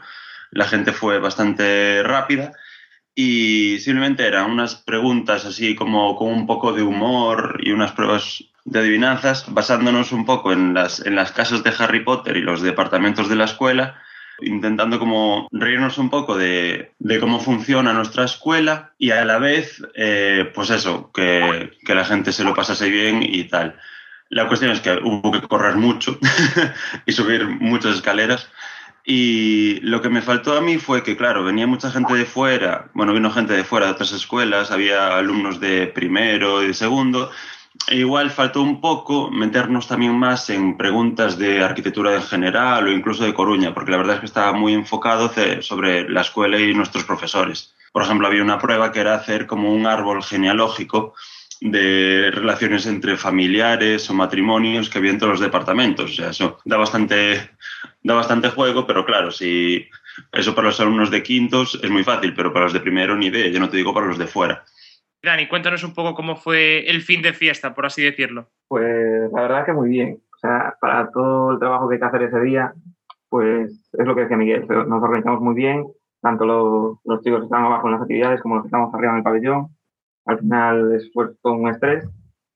la 0.52 0.68
gente 0.68 0.92
fue 0.92 1.20
bastante 1.20 2.04
rápida 2.04 2.52
y 3.16 3.80
simplemente 3.80 4.26
eran 4.26 4.52
unas 4.52 4.76
preguntas 4.76 5.46
así 5.46 5.76
como 5.76 6.16
con 6.16 6.30
un 6.30 6.46
poco 6.46 6.74
de 6.74 6.82
humor 6.82 7.60
y 7.62 7.72
unas 7.72 7.92
pruebas 7.92 8.44
de 8.66 8.80
adivinanzas 8.80 9.46
basándonos 9.48 10.12
un 10.12 10.26
poco 10.26 10.54
en 10.54 10.74
las, 10.74 11.06
en 11.06 11.16
las 11.16 11.32
casas 11.32 11.64
de 11.64 11.74
Harry 11.78 12.04
Potter 12.04 12.38
y 12.38 12.42
los 12.42 12.62
departamentos 12.62 13.30
de 13.30 13.36
la 13.36 13.46
escuela 13.46 14.02
intentando 14.42 15.00
como 15.00 15.48
reírnos 15.52 15.98
un 15.98 16.10
poco 16.10 16.38
de, 16.38 16.94
de, 17.00 17.20
cómo 17.20 17.40
funciona 17.40 17.94
nuestra 17.94 18.26
escuela 18.26 18.92
y 18.98 19.12
a 19.12 19.24
la 19.26 19.38
vez, 19.38 19.84
eh, 19.96 20.52
pues 20.54 20.70
eso, 20.70 21.12
que, 21.14 21.72
que, 21.86 21.96
la 21.96 22.06
gente 22.06 22.32
se 22.32 22.44
lo 22.44 22.54
pasase 22.54 22.90
bien 22.90 23.22
y 23.24 23.44
tal. 23.46 23.80
La 24.30 24.48
cuestión 24.48 24.72
es 24.72 24.80
que 24.80 24.94
hubo 25.04 25.32
que 25.32 25.42
correr 25.42 25.76
mucho 25.76 26.18
y 27.06 27.12
subir 27.12 27.48
muchas 27.48 27.96
escaleras. 27.96 28.50
Y 29.04 29.80
lo 29.82 30.02
que 30.02 30.10
me 30.10 30.22
faltó 30.22 30.56
a 30.56 30.62
mí 30.62 30.78
fue 30.78 31.04
que, 31.04 31.18
claro, 31.18 31.44
venía 31.44 31.66
mucha 31.66 31.92
gente 31.92 32.14
de 32.14 32.26
fuera, 32.26 32.90
bueno, 32.94 33.14
vino 33.14 33.32
gente 33.32 33.54
de 33.54 33.64
fuera 33.64 33.88
de 33.88 33.94
otras 33.94 34.12
escuelas, 34.12 34.72
había 34.72 35.18
alumnos 35.18 35.60
de 35.60 35.88
primero 35.88 36.64
y 36.64 36.68
de 36.68 36.74
segundo, 36.76 37.32
e 37.88 37.96
igual 37.98 38.32
faltó 38.32 38.62
un 38.62 38.80
poco 38.80 39.30
meternos 39.32 39.88
también 39.88 40.18
más 40.18 40.50
en 40.50 40.78
preguntas 40.78 41.38
de 41.38 41.64
arquitectura 41.64 42.16
en 42.16 42.24
general 42.24 42.88
o 42.88 42.92
incluso 42.92 43.24
de 43.24 43.34
Coruña, 43.34 43.74
porque 43.74 43.92
la 43.92 43.98
verdad 43.98 44.16
es 44.16 44.20
que 44.22 44.26
estaba 44.28 44.54
muy 44.54 44.74
enfocado 44.74 45.32
sobre 45.62 46.10
la 46.10 46.22
escuela 46.22 46.60
y 46.60 46.74
nuestros 46.74 47.04
profesores. 47.04 47.74
Por 47.92 48.04
ejemplo, 48.04 48.28
había 48.28 48.44
una 48.44 48.60
prueba 48.60 48.92
que 48.92 49.02
era 49.02 49.16
hacer 49.16 49.48
como 49.48 49.74
un 49.74 49.86
árbol 49.86 50.24
genealógico 50.24 51.14
de 51.60 52.32
relaciones 52.34 52.88
entre 52.88 53.18
familiares 53.18 54.10
o 54.10 54.14
matrimonios 54.14 54.90
que 54.90 54.98
había 54.98 55.12
en 55.12 55.20
todos 55.20 55.34
los 55.34 55.42
departamentos. 55.42 56.12
O 56.12 56.14
sea, 56.14 56.30
eso 56.30 56.60
da 56.66 56.78
bastante, 56.78 57.52
da 58.02 58.16
bastante 58.16 58.50
juego, 58.50 58.88
pero 58.88 59.06
claro, 59.06 59.32
si 59.32 59.88
eso 60.32 60.56
para 60.56 60.68
los 60.68 60.80
alumnos 60.80 61.12
de 61.12 61.22
quintos 61.22 61.80
es 61.82 61.90
muy 61.90 62.04
fácil, 62.04 62.34
pero 62.34 62.52
para 62.52 62.66
los 62.66 62.74
de 62.74 62.80
primero 62.80 63.16
ni 63.16 63.28
idea, 63.28 63.48
yo 63.48 63.60
no 63.60 63.70
te 63.70 63.78
digo 63.78 63.94
para 63.94 64.08
los 64.08 64.18
de 64.18 64.28
fuera. 64.28 64.66
Dani, 65.24 65.48
cuéntanos 65.48 65.84
un 65.84 65.94
poco 65.94 66.16
cómo 66.16 66.36
fue 66.36 66.90
el 66.90 67.02
fin 67.02 67.22
de 67.22 67.34
fiesta, 67.34 67.76
por 67.76 67.86
así 67.86 68.02
decirlo. 68.02 68.48
Pues 68.68 69.32
la 69.32 69.42
verdad 69.42 69.66
que 69.66 69.74
muy 69.74 69.90
bien. 69.90 70.20
O 70.36 70.38
sea, 70.40 70.76
para 70.82 71.12
todo 71.12 71.52
el 71.52 71.60
trabajo 71.60 71.88
que 71.88 71.96
hay 71.96 72.00
que 72.00 72.08
hacer 72.08 72.24
ese 72.24 72.40
día, 72.40 72.74
pues 73.30 73.90
es 73.94 74.06
lo 74.06 74.16
que 74.16 74.22
decía 74.22 74.38
Miguel, 74.38 74.68
nos 74.68 75.04
organizamos 75.04 75.42
muy 75.42 75.54
bien, 75.54 75.86
tanto 76.22 76.46
los, 76.46 76.98
los 77.06 77.22
chicos 77.22 77.42
que 77.42 77.46
están 77.46 77.66
abajo 77.66 77.88
en 77.88 77.94
las 77.94 78.02
actividades 78.02 78.42
como 78.42 78.56
los 78.56 78.64
que 78.64 78.68
estamos 78.68 78.94
arriba 78.94 79.12
en 79.12 79.18
el 79.20 79.24
pabellón. 79.24 79.68
Al 80.26 80.40
final 80.40 80.96
es 80.96 81.12
pues, 81.14 81.30
todo 81.42 81.54
un 81.54 81.70
estrés. 81.70 82.08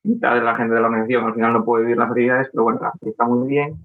Mitad 0.03 0.35
de 0.35 0.41
la 0.41 0.55
gente 0.55 0.73
de 0.73 0.81
la 0.81 0.87
organización 0.87 1.25
al 1.25 1.33
final 1.33 1.53
no 1.53 1.65
puede 1.65 1.83
vivir 1.83 1.97
las 1.97 2.09
actividades, 2.09 2.49
pero 2.51 2.63
bueno, 2.63 2.79
está 3.01 3.25
muy 3.25 3.47
bien. 3.47 3.75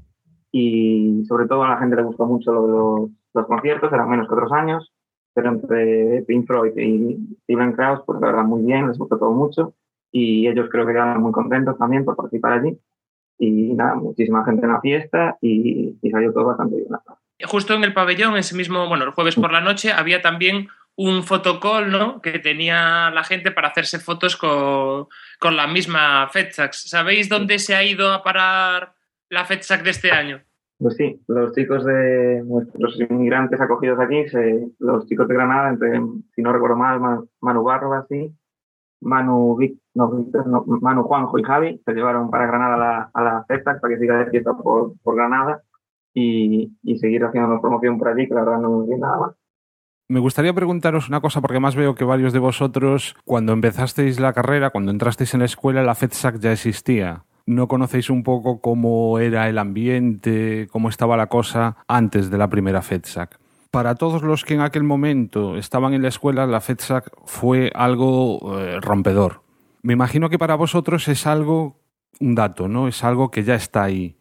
Y 0.53 1.25
sobre 1.27 1.47
todo 1.47 1.65
a 1.65 1.69
la 1.69 1.79
gente 1.79 1.97
le 1.97 2.03
gustó 2.03 2.27
mucho 2.27 2.53
lo 2.53 2.67
los, 2.67 3.11
los 3.35 3.47
conciertos, 3.47 3.93
eran 3.93 4.09
menos 4.09 4.27
que 4.27 4.35
otros 4.35 4.53
años 4.53 4.91
pero 5.35 5.51
entre 5.51 6.23
Pink 6.27 6.47
Floyd 6.47 6.77
y 6.77 7.37
Steven 7.45 7.73
Krauss, 7.73 8.03
pues 8.05 8.21
la 8.21 8.29
verdad 8.29 8.45
muy 8.45 8.63
bien, 8.63 8.89
les 8.89 8.99
gustó 8.99 9.19
todo 9.19 9.33
mucho 9.33 9.75
y 10.13 10.49
ellos 10.49 10.69
creo 10.71 10.87
que 10.87 10.93
quedaron 10.93 11.23
muy 11.23 11.33
contentos 11.33 11.79
también 11.79 12.05
por 12.05 12.17
participar 12.17 12.53
allí. 12.53 12.79
Y 13.39 13.73
nada, 13.75 13.95
muchísima 13.95 14.45
gente 14.45 14.67
en 14.67 14.73
la 14.73 14.81
fiesta 14.81 15.39
y, 15.41 15.97
salió 16.11 16.33
todo 16.33 16.47
bastante 16.47 16.77
bien. 16.77 16.89
Justo 17.45 17.75
en 17.75 17.85
el 17.85 17.95
pabellón, 17.95 18.37
ese 18.37 18.55
mismo, 18.55 18.87
bueno, 18.87 19.05
el 19.05 19.13
jueves 19.13 19.37
por 19.37 19.51
la 19.51 19.63
noche, 19.63 19.93
había 19.93 20.21
también 20.21 20.69
un 20.97 21.23
fotocall, 21.23 21.91
¿no? 21.91 22.21
Que 22.21 22.39
tenía 22.39 23.11
la 23.11 23.25
gente 23.25 23.51
para 23.51 23.69
hacerse 23.69 23.99
fotos 23.99 24.37
con, 24.37 25.07
con 25.39 25.57
la 25.57 25.67
misma 25.67 26.29
FedSax. 26.29 26.91
¿Sabéis 26.91 27.31
dónde 27.31 27.59
se 27.59 27.75
ha 27.75 27.83
ido 27.83 28.13
a 28.13 28.23
parar 28.23 28.93
la 29.31 29.47
FedSac 29.47 29.83
de 29.83 29.91
este 29.91 30.11
año? 30.11 30.43
Pues 30.81 30.97
sí, 30.97 31.21
los 31.29 31.53
chicos 31.53 31.85
de 31.85 32.43
nuestros 32.43 32.99
inmigrantes 32.99 33.61
acogidos 33.61 34.01
aquí, 34.01 34.27
se, 34.31 34.67
los 34.79 35.07
chicos 35.07 35.29
de 35.29 35.35
Granada, 35.35 35.69
entre, 35.69 36.01
si 36.35 36.41
no 36.41 36.55
recuerdo 36.55 36.77
mal, 36.77 37.29
Manu 37.41 37.63
Barro, 37.63 37.93
así, 37.93 38.35
Manu, 39.03 39.57
Vic, 39.57 39.79
no, 39.93 40.11
no, 40.47 40.65
Manu 40.81 41.03
Juanjo 41.03 41.39
y 41.39 41.43
Javi, 41.43 41.83
se 41.85 41.93
llevaron 41.93 42.31
para 42.31 42.47
Granada 42.47 42.75
a 42.75 42.79
la, 42.79 43.11
a 43.13 43.23
la 43.23 43.45
FETAC 43.45 43.79
para 43.79 43.93
que 43.93 44.01
siga 44.01 44.17
de 44.25 44.31
fiesta 44.31 44.57
por, 44.57 44.95
por 45.03 45.17
Granada 45.17 45.61
y, 46.15 46.73
y 46.83 46.99
seguir 46.99 47.25
haciendo 47.25 47.61
promoción 47.61 47.99
por 47.99 48.09
allí, 48.09 48.27
que 48.27 48.35
la 48.35 48.45
verdad 48.45 48.61
no 48.61 48.71
nos 48.71 48.87
viene 48.87 49.03
nada 49.03 49.19
más. 49.19 49.37
Me 50.09 50.19
gustaría 50.19 50.55
preguntaros 50.55 51.11
una 51.11 51.21
cosa, 51.21 51.43
porque 51.43 51.61
más 51.61 51.77
veo 51.77 51.95
que 51.95 52.05
varios 52.05 52.33
de 52.33 52.39
vosotros, 52.39 53.17
cuando 53.27 53.53
empezasteis 53.53 54.19
la 54.19 54.33
carrera, 54.33 54.71
cuando 54.71 54.91
entrasteis 54.91 55.35
en 55.35 55.41
la 55.41 55.47
escuela, 55.47 55.83
la 55.83 55.95
FEDSAC 55.95 56.39
ya 56.39 56.53
existía. 56.53 57.25
¿No 57.47 57.69
conocéis 57.69 58.11
un 58.11 58.23
poco 58.23 58.61
cómo 58.61 59.19
era 59.19 59.49
el 59.49 59.59
ambiente, 59.59 60.69
cómo 60.71 60.89
estaba 60.89 61.17
la 61.17 61.27
cosa 61.27 61.77
antes 61.89 62.31
de 62.31 62.39
la 62.39 62.49
primera 62.49 62.83
FEDSAC? 62.83 63.39
Para 63.71 63.95
todos 63.95 64.23
los 64.23 64.45
que 64.45 64.55
en 64.55 64.61
aquel 64.61 64.83
momento 64.83 65.57
estaban 65.57 65.95
en 65.95 66.03
la 66.03 66.09
escuela, 66.09 66.47
la 66.47 66.61
FEDSAC 66.61 67.13
fue 67.25 67.71
algo 67.75 68.59
eh, 68.59 68.81
rompedor. 68.81 69.43
Me 69.83 69.93
imagino 69.93 70.29
que 70.29 70.39
para 70.39 70.57
vosotros 70.57 71.07
es 71.09 71.27
algo, 71.27 71.77
un 72.19 72.35
dato, 72.35 72.69
¿no? 72.69 72.89
Es 72.89 73.05
algo 73.05 73.31
que 73.31 73.45
ya 73.45 73.55
está 73.55 73.85
ahí. 73.85 74.17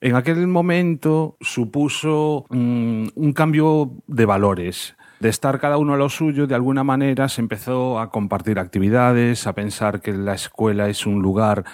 En 0.00 0.14
aquel 0.14 0.46
momento 0.46 1.36
supuso 1.40 2.46
mm, 2.50 3.08
un 3.14 3.32
cambio 3.32 3.92
de 4.06 4.26
valores. 4.26 4.96
De 5.20 5.30
estar 5.30 5.58
cada 5.58 5.78
uno 5.78 5.94
a 5.94 5.96
lo 5.96 6.10
suyo, 6.10 6.46
de 6.46 6.54
alguna 6.54 6.84
manera 6.84 7.28
se 7.28 7.40
empezó 7.40 7.98
a 7.98 8.10
compartir 8.10 8.58
actividades, 8.58 9.46
a 9.46 9.54
pensar 9.54 10.00
que 10.00 10.12
la 10.12 10.34
escuela 10.34 10.88
es 10.88 11.06
un 11.06 11.22
lugar 11.22 11.64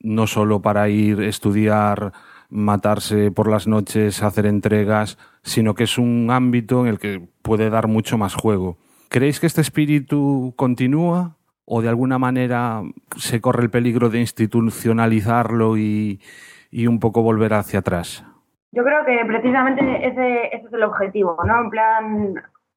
no 0.00 0.26
solo 0.26 0.60
para 0.60 0.88
ir, 0.88 1.22
estudiar, 1.22 2.12
matarse 2.50 3.30
por 3.30 3.50
las 3.50 3.66
noches, 3.66 4.22
hacer 4.22 4.46
entregas, 4.46 5.18
sino 5.42 5.74
que 5.74 5.84
es 5.84 5.98
un 5.98 6.28
ámbito 6.30 6.82
en 6.82 6.88
el 6.88 6.98
que 6.98 7.28
puede 7.42 7.70
dar 7.70 7.88
mucho 7.88 8.18
más 8.18 8.34
juego. 8.34 8.76
¿Creéis 9.08 9.40
que 9.40 9.46
este 9.46 9.60
espíritu 9.60 10.54
continúa 10.56 11.36
o 11.64 11.82
de 11.82 11.88
alguna 11.88 12.18
manera 12.18 12.82
se 13.16 13.40
corre 13.40 13.62
el 13.62 13.70
peligro 13.70 14.08
de 14.08 14.20
institucionalizarlo 14.20 15.76
y, 15.76 16.20
y 16.70 16.86
un 16.86 17.00
poco 17.00 17.22
volver 17.22 17.54
hacia 17.54 17.80
atrás? 17.80 18.24
Yo 18.72 18.84
creo 18.84 19.04
que 19.04 19.24
precisamente 19.26 20.06
ese, 20.06 20.46
ese 20.54 20.66
es 20.66 20.72
el 20.72 20.82
objetivo, 20.82 21.38
¿no? 21.44 21.60
En 21.62 21.70
plan, 21.70 22.34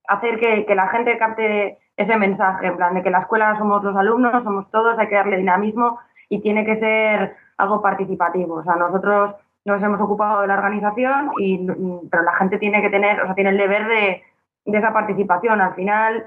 hacer 0.07 0.39
que, 0.39 0.65
que 0.65 0.75
la 0.75 0.87
gente 0.87 1.17
capte 1.17 1.77
ese 1.97 2.17
mensaje, 2.17 2.67
en 2.67 2.77
plan 2.77 2.93
de 2.95 3.03
que 3.03 3.09
la 3.09 3.19
escuela 3.19 3.57
somos 3.57 3.83
los 3.83 3.95
alumnos, 3.95 4.43
somos 4.43 4.71
todos, 4.71 4.97
hay 4.97 5.07
que 5.07 5.15
darle 5.15 5.37
dinamismo 5.37 5.99
y 6.31 6.39
tiene 6.39 6.65
que 6.65 6.79
ser 6.79 7.35
algo 7.57 7.81
participativo. 7.81 8.55
O 8.55 8.63
sea, 8.63 8.77
nosotros 8.77 9.35
nos 9.65 9.83
hemos 9.83 9.99
ocupado 9.99 10.41
de 10.41 10.47
la 10.47 10.55
organización, 10.55 11.31
y, 11.37 11.67
pero 12.09 12.23
la 12.23 12.35
gente 12.35 12.57
tiene 12.57 12.81
que 12.81 12.89
tener, 12.89 13.21
o 13.21 13.25
sea, 13.25 13.35
tiene 13.35 13.49
el 13.49 13.57
deber 13.57 13.85
de, 13.85 14.23
de 14.65 14.77
esa 14.77 14.93
participación. 14.93 15.59
Al 15.59 15.75
final, 15.75 16.25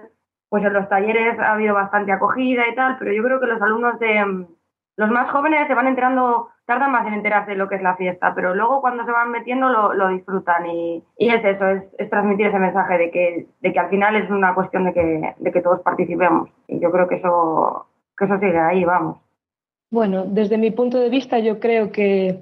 pues 0.50 0.62
en 0.62 0.74
los 0.74 0.90
talleres 0.90 1.38
ha 1.38 1.54
habido 1.54 1.74
bastante 1.74 2.12
acogida 2.12 2.68
y 2.68 2.74
tal, 2.74 2.98
pero 2.98 3.12
yo 3.12 3.22
creo 3.22 3.40
que 3.40 3.46
los 3.46 3.62
alumnos 3.62 3.98
de 3.98 4.46
los 4.96 5.10
más 5.10 5.30
jóvenes 5.30 5.66
se 5.68 5.74
van 5.74 5.86
enterando, 5.86 6.50
tardan 6.66 6.92
más 6.92 7.06
en 7.06 7.14
enterarse 7.14 7.52
de 7.52 7.56
lo 7.56 7.66
que 7.66 7.76
es 7.76 7.82
la 7.82 7.96
fiesta, 7.96 8.34
pero 8.34 8.54
luego 8.54 8.82
cuando 8.82 9.06
se 9.06 9.10
van 9.10 9.30
metiendo 9.30 9.70
lo, 9.70 9.94
lo 9.94 10.08
disfrutan 10.08 10.66
y, 10.66 11.02
y, 11.16 11.30
es 11.30 11.42
eso, 11.42 11.66
es, 11.66 11.82
es, 11.98 12.10
transmitir 12.10 12.48
ese 12.48 12.58
mensaje 12.58 12.98
de 12.98 13.10
que, 13.10 13.46
de 13.60 13.72
que 13.72 13.80
al 13.80 13.88
final 13.88 14.14
es 14.16 14.30
una 14.30 14.54
cuestión 14.54 14.84
de 14.84 14.92
que, 14.92 15.34
de 15.36 15.50
que 15.50 15.62
todos 15.62 15.80
participemos. 15.80 16.50
Y 16.68 16.78
yo 16.78 16.92
creo 16.92 17.08
que 17.08 17.16
eso, 17.16 17.86
que 18.16 18.26
eso 18.26 18.38
sigue 18.38 18.60
ahí, 18.60 18.84
vamos. 18.84 19.23
Bueno, 19.94 20.24
desde 20.26 20.58
mi 20.58 20.72
punto 20.72 20.98
de 20.98 21.08
vista 21.08 21.38
yo 21.38 21.60
creo 21.60 21.92
que, 21.92 22.40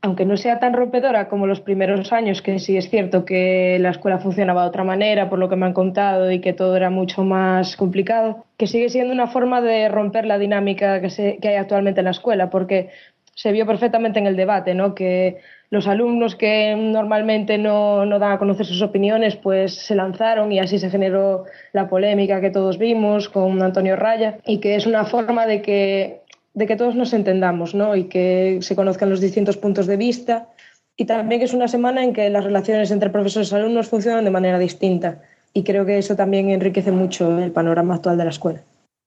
aunque 0.00 0.24
no 0.24 0.38
sea 0.38 0.58
tan 0.58 0.72
rompedora 0.72 1.28
como 1.28 1.46
los 1.46 1.60
primeros 1.60 2.14
años, 2.14 2.40
que 2.40 2.58
sí 2.58 2.78
es 2.78 2.88
cierto 2.88 3.26
que 3.26 3.76
la 3.78 3.90
escuela 3.90 4.20
funcionaba 4.20 4.62
de 4.62 4.68
otra 4.68 4.84
manera, 4.84 5.28
por 5.28 5.38
lo 5.38 5.50
que 5.50 5.56
me 5.56 5.66
han 5.66 5.74
contado, 5.74 6.32
y 6.32 6.40
que 6.40 6.54
todo 6.54 6.74
era 6.78 6.88
mucho 6.88 7.22
más 7.22 7.76
complicado, 7.76 8.46
que 8.56 8.66
sigue 8.66 8.88
siendo 8.88 9.12
una 9.12 9.26
forma 9.26 9.60
de 9.60 9.90
romper 9.90 10.24
la 10.24 10.38
dinámica 10.38 11.02
que, 11.02 11.38
hay 11.46 11.56
actualmente 11.56 12.00
en 12.00 12.04
la 12.06 12.12
escuela, 12.12 12.48
porque 12.48 12.88
se 13.34 13.52
vio 13.52 13.66
perfectamente 13.66 14.18
en 14.18 14.26
el 14.26 14.36
debate, 14.36 14.72
¿no? 14.72 14.94
que 14.94 15.40
los 15.68 15.86
alumnos 15.86 16.36
que 16.36 16.74
normalmente 16.74 17.58
no, 17.58 18.06
no 18.06 18.18
dan 18.18 18.32
a 18.32 18.38
conocer 18.38 18.64
sus 18.64 18.80
opiniones, 18.80 19.36
pues 19.36 19.74
se 19.74 19.94
lanzaron 19.94 20.52
y 20.52 20.58
así 20.58 20.78
se 20.78 20.88
generó 20.88 21.44
la 21.72 21.88
polémica 21.88 22.40
que 22.40 22.50
todos 22.50 22.78
vimos 22.78 23.28
con 23.28 23.60
Antonio 23.60 23.96
Raya, 23.96 24.38
y 24.46 24.58
que 24.60 24.76
es 24.76 24.86
una 24.86 25.04
forma 25.04 25.46
de 25.46 25.60
que 25.60 26.23
de 26.54 26.66
que 26.66 26.76
todos 26.76 26.94
nos 26.94 27.12
entendamos 27.12 27.74
¿no? 27.74 27.96
y 27.96 28.04
que 28.04 28.58
se 28.62 28.76
conozcan 28.76 29.10
los 29.10 29.20
distintos 29.20 29.56
puntos 29.56 29.86
de 29.86 29.96
vista. 29.96 30.48
Y 30.96 31.06
también 31.06 31.40
que 31.40 31.46
es 31.46 31.54
una 31.54 31.68
semana 31.68 32.04
en 32.04 32.14
que 32.14 32.30
las 32.30 32.44
relaciones 32.44 32.90
entre 32.92 33.10
profesores 33.10 33.50
y 33.50 33.54
alumnos 33.54 33.88
funcionan 33.88 34.24
de 34.24 34.30
manera 34.30 34.58
distinta. 34.58 35.20
Y 35.52 35.64
creo 35.64 35.84
que 35.84 35.98
eso 35.98 36.14
también 36.14 36.50
enriquece 36.50 36.92
mucho 36.92 37.38
el 37.38 37.50
panorama 37.50 37.96
actual 37.96 38.16
de 38.16 38.24
la 38.24 38.30
escuela. 38.30 38.60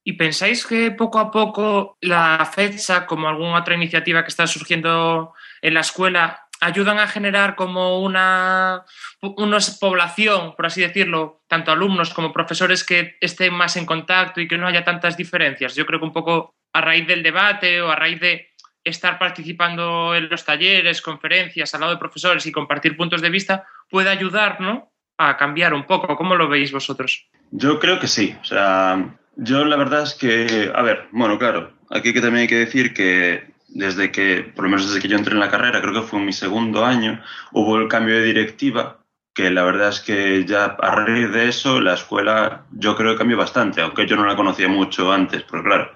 ¿Y 0.04 0.12
pensáis 0.14 0.66
que 0.66 0.90
poco 0.90 1.18
a 1.18 1.30
poco 1.30 1.96
la 2.00 2.48
FEDSA, 2.50 3.06
como 3.06 3.28
alguna 3.28 3.58
otra 3.58 3.74
iniciativa 3.74 4.22
que 4.22 4.28
está 4.28 4.46
surgiendo 4.46 5.32
en 5.60 5.74
la 5.74 5.80
escuela, 5.80 6.48
ayudan 6.60 6.98
a 6.98 7.06
generar 7.06 7.54
como 7.56 8.00
una, 8.02 8.84
una 9.20 9.58
población, 9.80 10.54
por 10.56 10.66
así 10.66 10.80
decirlo, 10.80 11.42
tanto 11.46 11.72
alumnos 11.72 12.12
como 12.12 12.32
profesores 12.32 12.84
que 12.84 13.16
estén 13.20 13.54
más 13.54 13.76
en 13.76 13.86
contacto 13.86 14.40
y 14.40 14.48
que 14.48 14.58
no 14.58 14.66
haya 14.66 14.84
tantas 14.84 15.16
diferencias? 15.16 15.74
Yo 15.74 15.86
creo 15.86 16.00
que 16.00 16.06
un 16.06 16.12
poco 16.12 16.54
a 16.78 16.80
raíz 16.80 17.06
del 17.06 17.22
debate 17.22 17.80
o 17.82 17.90
a 17.90 17.96
raíz 17.96 18.20
de 18.20 18.48
estar 18.84 19.18
participando 19.18 20.14
en 20.14 20.28
los 20.28 20.44
talleres, 20.44 21.02
conferencias, 21.02 21.74
al 21.74 21.80
lado 21.80 21.92
de 21.92 21.98
profesores 21.98 22.46
y 22.46 22.52
compartir 22.52 22.96
puntos 22.96 23.20
de 23.20 23.30
vista, 23.30 23.66
puede 23.90 24.08
ayudar, 24.08 24.60
¿no? 24.60 24.92
a 25.18 25.36
cambiar 25.36 25.74
un 25.74 25.84
poco. 25.84 26.16
¿Cómo 26.16 26.36
lo 26.36 26.48
veis 26.48 26.72
vosotros? 26.72 27.26
Yo 27.50 27.78
creo 27.78 27.98
que 27.98 28.06
sí. 28.06 28.34
O 28.40 28.44
sea, 28.44 29.16
yo 29.36 29.64
la 29.64 29.76
verdad 29.76 30.04
es 30.04 30.14
que, 30.14 30.72
a 30.74 30.82
ver, 30.82 31.08
bueno, 31.10 31.38
claro, 31.38 31.72
aquí 31.90 32.14
que 32.14 32.20
también 32.20 32.42
hay 32.42 32.48
que 32.48 32.58
decir 32.58 32.94
que 32.94 33.52
desde 33.68 34.10
que, 34.10 34.50
por 34.54 34.64
lo 34.64 34.70
menos 34.70 34.86
desde 34.86 35.02
que 35.02 35.08
yo 35.08 35.18
entré 35.18 35.34
en 35.34 35.40
la 35.40 35.50
carrera, 35.50 35.80
creo 35.82 35.92
que 35.92 36.08
fue 36.08 36.20
mi 36.20 36.32
segundo 36.32 36.86
año, 36.86 37.22
hubo 37.52 37.76
el 37.76 37.88
cambio 37.88 38.14
de 38.14 38.22
directiva, 38.22 39.00
que 39.34 39.50
la 39.50 39.62
verdad 39.62 39.90
es 39.90 40.00
que 40.00 40.44
ya 40.46 40.64
a 40.64 40.90
raíz 40.94 41.30
de 41.30 41.48
eso 41.48 41.80
la 41.80 41.94
escuela 41.94 42.64
yo 42.72 42.96
creo 42.96 43.12
que 43.12 43.18
cambió 43.18 43.36
bastante, 43.36 43.82
aunque 43.82 44.06
yo 44.06 44.16
no 44.16 44.24
la 44.24 44.36
conocía 44.36 44.68
mucho 44.68 45.12
antes, 45.12 45.42
porque 45.42 45.68
claro, 45.68 45.90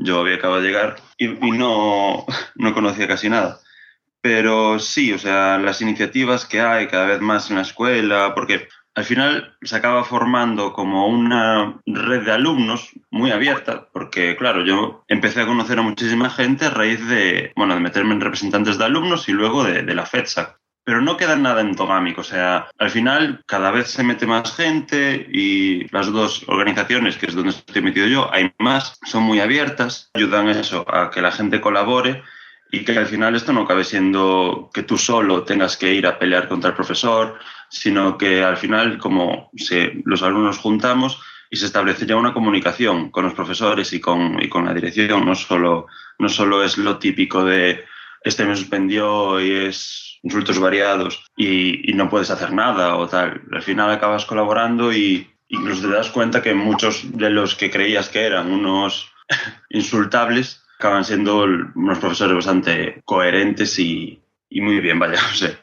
yo 0.00 0.20
había 0.20 0.36
acabado 0.36 0.60
de 0.60 0.68
llegar 0.68 0.96
y, 1.16 1.28
no, 1.28 2.24
no 2.56 2.74
conocía 2.74 3.06
casi 3.06 3.28
nada. 3.28 3.60
Pero 4.22 4.78
sí, 4.78 5.12
o 5.12 5.18
sea, 5.18 5.58
las 5.58 5.80
iniciativas 5.80 6.44
que 6.44 6.60
hay 6.60 6.88
cada 6.88 7.06
vez 7.06 7.20
más 7.20 7.50
en 7.50 7.56
la 7.56 7.62
escuela, 7.62 8.32
porque 8.34 8.68
al 8.94 9.04
final 9.04 9.56
se 9.62 9.76
acaba 9.76 10.04
formando 10.04 10.72
como 10.72 11.06
una 11.06 11.80
red 11.86 12.24
de 12.24 12.32
alumnos 12.32 12.90
muy 13.10 13.30
abierta, 13.30 13.88
porque 13.92 14.36
claro, 14.36 14.64
yo 14.64 15.04
empecé 15.08 15.40
a 15.40 15.46
conocer 15.46 15.78
a 15.78 15.82
muchísima 15.82 16.28
gente 16.28 16.66
a 16.66 16.70
raíz 16.70 17.06
de, 17.08 17.52
bueno, 17.56 17.74
de 17.74 17.80
meterme 17.80 18.14
en 18.14 18.20
representantes 18.20 18.78
de 18.78 18.84
alumnos 18.84 19.28
y 19.28 19.32
luego 19.32 19.64
de, 19.64 19.82
de 19.82 19.94
la 19.94 20.06
FEDSAC. 20.06 20.59
Pero 20.84 21.02
no 21.02 21.16
queda 21.16 21.36
nada 21.36 21.60
endogámico, 21.60 22.22
o 22.22 22.24
sea, 22.24 22.68
al 22.78 22.90
final 22.90 23.42
cada 23.46 23.70
vez 23.70 23.90
se 23.90 24.02
mete 24.02 24.26
más 24.26 24.54
gente 24.56 25.28
y 25.30 25.86
las 25.88 26.10
dos 26.10 26.44
organizaciones, 26.48 27.16
que 27.16 27.26
es 27.26 27.34
donde 27.34 27.50
estoy 27.50 27.82
metido 27.82 28.06
yo, 28.06 28.32
hay 28.32 28.52
más, 28.58 28.98
son 29.04 29.24
muy 29.24 29.40
abiertas, 29.40 30.10
ayudan 30.14 30.48
eso, 30.48 30.84
a 30.92 31.10
que 31.10 31.20
la 31.20 31.32
gente 31.32 31.60
colabore 31.60 32.22
y 32.72 32.84
que 32.84 32.96
al 32.96 33.06
final 33.06 33.34
esto 33.34 33.52
no 33.52 33.62
acabe 33.62 33.84
siendo 33.84 34.70
que 34.72 34.82
tú 34.82 34.96
solo 34.96 35.42
tengas 35.42 35.76
que 35.76 35.92
ir 35.92 36.06
a 36.06 36.18
pelear 36.18 36.48
contra 36.48 36.70
el 36.70 36.76
profesor, 36.76 37.38
sino 37.68 38.16
que 38.16 38.42
al 38.42 38.56
final 38.56 38.98
como 38.98 39.50
se, 39.56 40.00
los 40.04 40.22
alumnos 40.22 40.58
juntamos 40.58 41.20
y 41.50 41.56
se 41.56 41.66
establece 41.66 42.06
ya 42.06 42.16
una 42.16 42.32
comunicación 42.32 43.10
con 43.10 43.24
los 43.24 43.34
profesores 43.34 43.92
y 43.92 44.00
con, 44.00 44.40
y 44.42 44.48
con 44.48 44.64
la 44.64 44.74
dirección, 44.74 45.26
no 45.26 45.34
solo, 45.34 45.88
no 46.18 46.28
solo 46.28 46.62
es 46.62 46.78
lo 46.78 46.98
típico 46.98 47.44
de 47.44 47.84
este 48.22 48.44
me 48.44 48.54
suspendió 48.54 49.40
y 49.40 49.50
es 49.50 50.09
insultos 50.22 50.58
variados 50.58 51.24
y, 51.36 51.90
y 51.90 51.94
no 51.94 52.08
puedes 52.08 52.30
hacer 52.30 52.52
nada 52.52 52.96
o 52.96 53.08
tal. 53.08 53.42
Al 53.52 53.62
final 53.62 53.90
acabas 53.90 54.26
colaborando 54.26 54.92
y 54.92 55.28
incluso 55.48 55.88
te 55.88 55.94
das 55.94 56.10
cuenta 56.10 56.42
que 56.42 56.54
muchos 56.54 57.16
de 57.16 57.30
los 57.30 57.54
que 57.54 57.70
creías 57.70 58.08
que 58.08 58.22
eran 58.22 58.50
unos 58.50 59.12
insultables 59.70 60.62
acaban 60.78 61.04
siendo 61.04 61.42
unos 61.42 61.98
profesores 61.98 62.34
bastante 62.34 63.02
coherentes 63.04 63.78
y, 63.78 64.22
y 64.48 64.60
muy 64.60 64.80
bien, 64.80 64.98
vaya, 64.98 65.20
no 65.28 65.34
sé. 65.34 65.58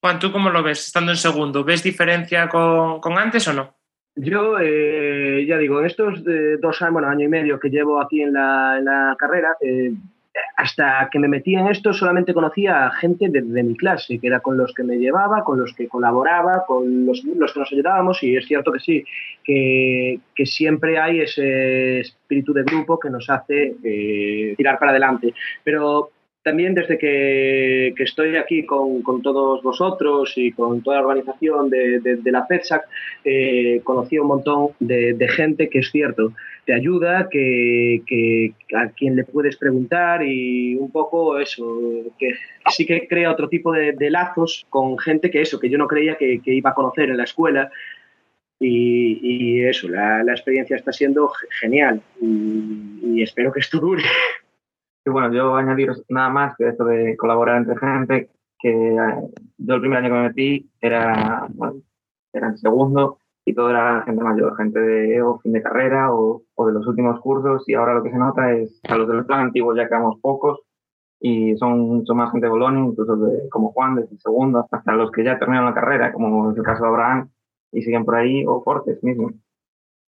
Juan, 0.00 0.18
¿tú 0.18 0.32
cómo 0.32 0.50
lo 0.50 0.62
ves 0.62 0.86
estando 0.86 1.12
en 1.12 1.18
segundo? 1.18 1.64
¿Ves 1.64 1.82
diferencia 1.82 2.48
con, 2.48 3.00
con 3.00 3.18
antes 3.18 3.46
o 3.48 3.52
no? 3.52 3.76
Yo, 4.14 4.58
eh, 4.58 5.44
ya 5.46 5.58
digo, 5.58 5.80
en 5.80 5.86
estos 5.86 6.20
eh, 6.26 6.56
dos 6.58 6.80
años, 6.80 6.94
bueno, 6.94 7.08
año 7.08 7.26
y 7.26 7.28
medio 7.28 7.60
que 7.60 7.68
llevo 7.68 8.00
aquí 8.00 8.22
en 8.22 8.32
la, 8.32 8.78
en 8.78 8.86
la 8.86 9.14
carrera, 9.18 9.56
eh, 9.60 9.92
hasta 10.56 11.08
que 11.10 11.18
me 11.18 11.28
metí 11.28 11.54
en 11.54 11.68
esto 11.68 11.92
solamente 11.92 12.34
conocía 12.34 12.86
a 12.86 12.90
gente 12.92 13.28
de, 13.28 13.42
mi 13.42 13.76
clase, 13.76 14.18
que 14.18 14.26
era 14.26 14.40
con 14.40 14.56
los 14.56 14.72
que 14.74 14.82
me 14.82 14.96
llevaba, 14.96 15.44
con 15.44 15.58
los 15.58 15.74
que 15.74 15.88
colaboraba, 15.88 16.64
con 16.66 17.06
los, 17.06 17.24
los 17.24 17.52
que 17.52 17.60
nos 17.60 17.72
ayudábamos 17.72 18.22
y 18.22 18.36
es 18.36 18.46
cierto 18.46 18.72
que 18.72 18.80
sí, 18.80 19.04
que, 19.44 20.18
que 20.34 20.46
siempre 20.46 20.98
hay 20.98 21.20
ese 21.20 22.00
espíritu 22.00 22.52
de 22.52 22.64
grupo 22.64 22.98
que 22.98 23.10
nos 23.10 23.28
hace 23.28 23.74
eh, 23.84 24.54
tirar 24.56 24.78
para 24.78 24.92
adelante. 24.92 25.34
Pero 25.62 26.10
también 26.46 26.74
desde 26.74 26.96
que, 26.96 27.92
estoy 27.98 28.36
aquí 28.36 28.64
con, 28.64 29.02
todos 29.20 29.64
vosotros 29.64 30.32
y 30.36 30.52
con 30.52 30.80
toda 30.80 30.98
la 30.98 31.02
organización 31.08 31.68
de, 31.68 32.20
la 32.26 32.46
FEDSAC, 32.46 32.82
eh, 33.24 33.80
conocí 33.82 34.16
un 34.16 34.28
montón 34.28 34.68
de, 34.78 35.26
gente 35.28 35.68
que 35.68 35.80
es 35.80 35.90
cierto, 35.90 36.34
te 36.64 36.72
ayuda, 36.72 37.28
que, 37.28 38.52
a 38.76 38.90
quien 38.90 39.16
le 39.16 39.24
puedes 39.24 39.56
preguntar 39.56 40.22
y 40.22 40.76
un 40.76 40.92
poco 40.92 41.36
eso, 41.40 41.64
que 42.16 42.34
sí 42.70 42.86
que 42.86 43.08
crea 43.08 43.32
otro 43.32 43.48
tipo 43.48 43.72
de, 43.72 44.08
lazos 44.08 44.66
con 44.70 44.96
gente 44.98 45.32
que 45.32 45.42
eso, 45.42 45.58
que 45.58 45.68
yo 45.68 45.78
no 45.78 45.88
creía 45.88 46.14
que, 46.16 46.40
iba 46.44 46.70
a 46.70 46.74
conocer 46.74 47.10
en 47.10 47.16
la 47.16 47.24
escuela. 47.24 47.72
Y, 48.60 49.62
eso, 49.62 49.88
la, 49.88 50.22
experiencia 50.28 50.76
está 50.76 50.92
siendo 50.92 51.28
genial 51.60 52.00
y 52.22 53.20
espero 53.20 53.52
que 53.52 53.58
esto 53.58 53.80
dure. 53.80 54.04
Y 55.06 55.10
bueno, 55.10 55.32
yo 55.32 55.54
añadir 55.54 55.92
nada 56.08 56.30
más 56.30 56.56
que 56.56 56.68
esto 56.68 56.84
de 56.84 57.16
colaborar 57.16 57.58
entre 57.58 57.78
gente, 57.78 58.30
que 58.58 58.96
eh, 58.96 59.30
yo 59.56 59.74
el 59.74 59.80
primer 59.80 59.98
año 60.00 60.08
que 60.08 60.14
me 60.14 60.28
metí 60.28 60.70
era, 60.80 61.46
bueno, 61.50 61.80
era 62.32 62.48
en 62.48 62.58
segundo 62.58 63.18
y 63.44 63.54
todo 63.54 63.70
era 63.70 64.02
gente 64.02 64.24
mayor, 64.24 64.56
gente 64.56 64.80
de 64.80 65.22
o 65.22 65.38
fin 65.38 65.52
de 65.52 65.62
carrera 65.62 66.12
o, 66.12 66.42
o, 66.56 66.66
de 66.66 66.72
los 66.72 66.84
últimos 66.88 67.20
cursos 67.20 67.68
y 67.68 67.74
ahora 67.74 67.94
lo 67.94 68.02
que 68.02 68.10
se 68.10 68.18
nota 68.18 68.52
es 68.52 68.80
a 68.88 68.96
los 68.96 69.06
del 69.06 69.24
plan 69.24 69.42
antiguo 69.42 69.76
ya 69.76 69.86
quedamos 69.86 70.18
pocos 70.20 70.62
y 71.20 71.56
son, 71.56 72.04
son 72.04 72.16
más 72.16 72.32
gente 72.32 72.46
de 72.46 72.50
Bolonia, 72.50 72.84
incluso 72.84 73.16
de, 73.16 73.48
como 73.48 73.70
Juan, 73.72 73.94
desde 73.94 74.14
el 74.14 74.20
segundo 74.20 74.66
hasta 74.68 74.92
los 74.92 75.12
que 75.12 75.22
ya 75.22 75.38
terminaron 75.38 75.68
la 75.68 75.74
carrera, 75.74 76.12
como 76.12 76.50
es 76.50 76.56
el 76.56 76.64
caso 76.64 76.82
de 76.82 76.88
Abraham 76.88 77.30
y 77.70 77.82
siguen 77.82 78.04
por 78.04 78.16
ahí, 78.16 78.44
o 78.44 78.60
Fortes 78.64 79.02
mismo. 79.04 79.30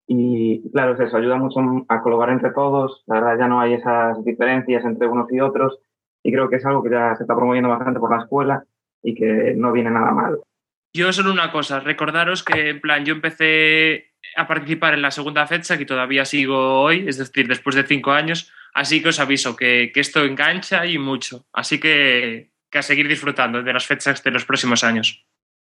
Y 0.08 0.72
claro, 0.72 0.94
es 0.94 1.02
eso, 1.02 1.18
ayuda 1.18 1.36
mucho 1.36 1.60
a 1.90 2.02
colaborar 2.02 2.34
entre 2.34 2.52
todos. 2.52 3.04
La 3.08 3.16
verdad, 3.16 3.40
ya 3.40 3.48
no 3.48 3.60
hay 3.60 3.74
esas 3.74 4.24
diferencias 4.24 4.86
entre 4.86 5.08
unos 5.08 5.32
y 5.32 5.42
otros. 5.42 5.80
Y 6.24 6.32
creo 6.32 6.50
que 6.50 6.56
es 6.56 6.66
algo 6.66 6.82
que 6.82 6.92
ya 6.92 7.16
se 7.16 7.24
está 7.24 7.36
promoviendo 7.36 7.70
bastante 7.70 8.00
por 8.00 8.16
la 8.16 8.24
escuela 8.24 8.64
y 9.04 9.14
que 9.14 9.54
no 9.56 9.72
viene 9.74 9.92
nada 9.92 10.12
mal. 10.12 10.40
Yo 10.94 11.12
solo 11.12 11.32
una 11.32 11.52
cosa, 11.52 11.82
recordaros 11.82 12.44
que 12.44 12.70
en 12.70 12.82
plan, 12.82 13.06
yo 13.06 13.14
empecé 13.14 14.14
a 14.36 14.48
participar 14.48 14.94
en 14.94 15.02
la 15.02 15.12
segunda 15.12 15.46
fecha, 15.46 15.78
que 15.78 15.86
todavía 15.86 16.26
sigo 16.26 16.82
hoy, 16.82 17.06
es 17.08 17.18
decir, 17.18 17.48
después 17.48 17.76
de 17.76 17.84
cinco 17.84 18.12
años. 18.12 18.52
Así 18.74 19.02
que 19.02 19.10
os 19.10 19.20
aviso 19.20 19.56
que, 19.56 19.92
que 19.94 20.00
esto 20.00 20.24
engancha 20.24 20.86
y 20.86 20.98
mucho. 20.98 21.46
Así 21.52 21.80
que, 21.80 22.52
que 22.72 22.78
a 22.78 22.82
seguir 22.82 23.08
disfrutando 23.08 23.62
de 23.62 23.74
las 23.74 23.86
fechas 23.86 24.24
de 24.24 24.32
los 24.32 24.46
próximos 24.46 24.84
años. 24.84 25.26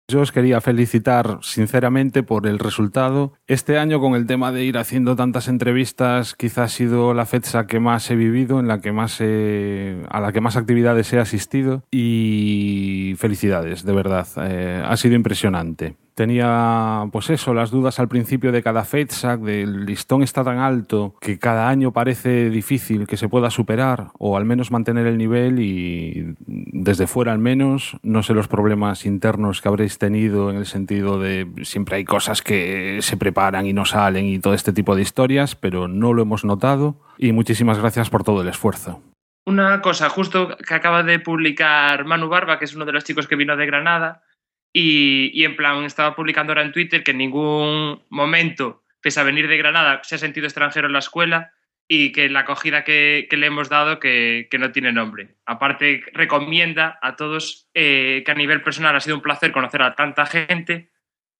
Yo 0.07 0.21
os 0.21 0.31
quería 0.31 0.59
felicitar 0.59 1.39
sinceramente 1.41 2.21
por 2.21 2.47
el 2.47 2.59
resultado. 2.59 3.33
Este 3.47 3.77
año 3.77 3.99
con 3.99 4.15
el 4.15 4.25
tema 4.25 4.51
de 4.51 4.65
ir 4.65 4.77
haciendo 4.77 5.15
tantas 5.15 5.47
entrevistas, 5.47 6.35
quizá 6.35 6.63
ha 6.63 6.67
sido 6.67 7.13
la 7.13 7.25
fecha 7.25 7.65
que 7.65 7.79
más 7.79 8.09
he 8.11 8.15
vivido, 8.15 8.59
en 8.59 8.67
la 8.67 8.81
que 8.81 8.91
más 8.91 9.21
he, 9.21 10.03
a 10.09 10.19
la 10.19 10.33
que 10.33 10.41
más 10.41 10.57
actividades 10.57 11.13
he 11.13 11.19
asistido 11.19 11.83
y 11.91 13.15
felicidades, 13.17 13.83
de 13.85 13.93
verdad. 13.93 14.27
Eh, 14.37 14.83
ha 14.85 14.97
sido 14.97 15.15
impresionante 15.15 15.95
tenía, 16.15 17.07
pues 17.11 17.29
eso, 17.29 17.53
las 17.53 17.71
dudas 17.71 17.99
al 17.99 18.07
principio 18.07 18.51
de 18.51 18.63
cada 18.63 18.83
FEDSAC, 18.83 19.41
del 19.41 19.85
listón 19.85 20.23
está 20.23 20.43
tan 20.43 20.59
alto 20.59 21.15
que 21.19 21.39
cada 21.39 21.69
año 21.69 21.91
parece 21.91 22.49
difícil 22.49 23.07
que 23.07 23.17
se 23.17 23.29
pueda 23.29 23.49
superar 23.49 24.09
o 24.17 24.38
al 24.38 24.45
menos 24.45 24.71
mantener 24.71 25.07
el 25.07 25.17
nivel 25.17 25.59
y 25.59 26.35
desde 26.38 27.07
fuera 27.07 27.31
al 27.31 27.39
menos, 27.39 27.97
no 28.03 28.23
sé 28.23 28.33
los 28.33 28.47
problemas 28.47 29.05
internos 29.05 29.61
que 29.61 29.67
habréis 29.67 29.97
tenido 29.97 30.49
en 30.49 30.57
el 30.57 30.65
sentido 30.65 31.19
de 31.19 31.47
siempre 31.63 31.97
hay 31.97 32.05
cosas 32.05 32.41
que 32.41 32.99
se 33.01 33.17
preparan 33.17 33.65
y 33.65 33.73
no 33.73 33.85
salen 33.85 34.25
y 34.25 34.39
todo 34.39 34.53
este 34.53 34.73
tipo 34.73 34.95
de 34.95 35.01
historias, 35.01 35.55
pero 35.55 35.88
no 35.88 36.13
lo 36.13 36.21
hemos 36.21 36.45
notado 36.45 36.99
y 37.17 37.31
muchísimas 37.31 37.79
gracias 37.79 38.09
por 38.09 38.23
todo 38.23 38.41
el 38.41 38.47
esfuerzo. 38.47 39.01
Una 39.45 39.81
cosa, 39.81 40.09
justo 40.09 40.55
que 40.57 40.73
acaba 40.73 41.01
de 41.01 41.19
publicar 41.19 42.05
Manu 42.05 42.29
Barba, 42.29 42.59
que 42.59 42.65
es 42.65 42.75
uno 42.75 42.85
de 42.85 42.91
los 42.91 43.03
chicos 43.03 43.27
que 43.27 43.35
vino 43.35 43.57
de 43.57 43.65
Granada, 43.65 44.21
y, 44.73 45.31
y, 45.34 45.45
en 45.45 45.56
plan 45.56 45.84
estaba 45.84 46.15
publicando 46.15 46.52
ahora 46.52 46.64
en 46.64 46.72
Twitter 46.72 47.03
que 47.03 47.11
en 47.11 47.18
ningún 47.18 48.03
momento, 48.10 48.84
pese 49.02 49.19
a 49.19 49.23
venir 49.23 49.48
de 49.48 49.57
Granada, 49.57 50.02
se 50.03 50.15
ha 50.15 50.18
sentido 50.18 50.48
extranjero 50.48 50.88
en 50.88 50.93
la 50.93 50.99
escuela 50.99 51.53
y 51.88 52.14
que 52.14 52.30
la 52.30 52.41
acogida 52.41 52.85
que, 52.85 53.27
que 53.30 53.35
le 53.35 53.48
hemos 53.48 53.68
dado 53.68 53.99
que, 53.99 54.48
que, 54.49 54.57
no 54.57 54.72
tiene 54.72 54.93
nombre. 54.93 55.35
Aparte, 55.45 56.03
recomienda 56.14 56.98
a 57.02 57.18
todos 57.18 57.69
eh, 57.73 58.23
que 58.26 58.31
a 58.31 58.35
nivel 58.35 58.61
personal 58.61 58.95
ha 58.95 59.02
sido 59.02 59.18
un 59.18 59.22
placer 59.22 59.52
conocer 59.52 59.81
a 59.81 59.93
tanta 59.93 60.26
gente 60.26 60.89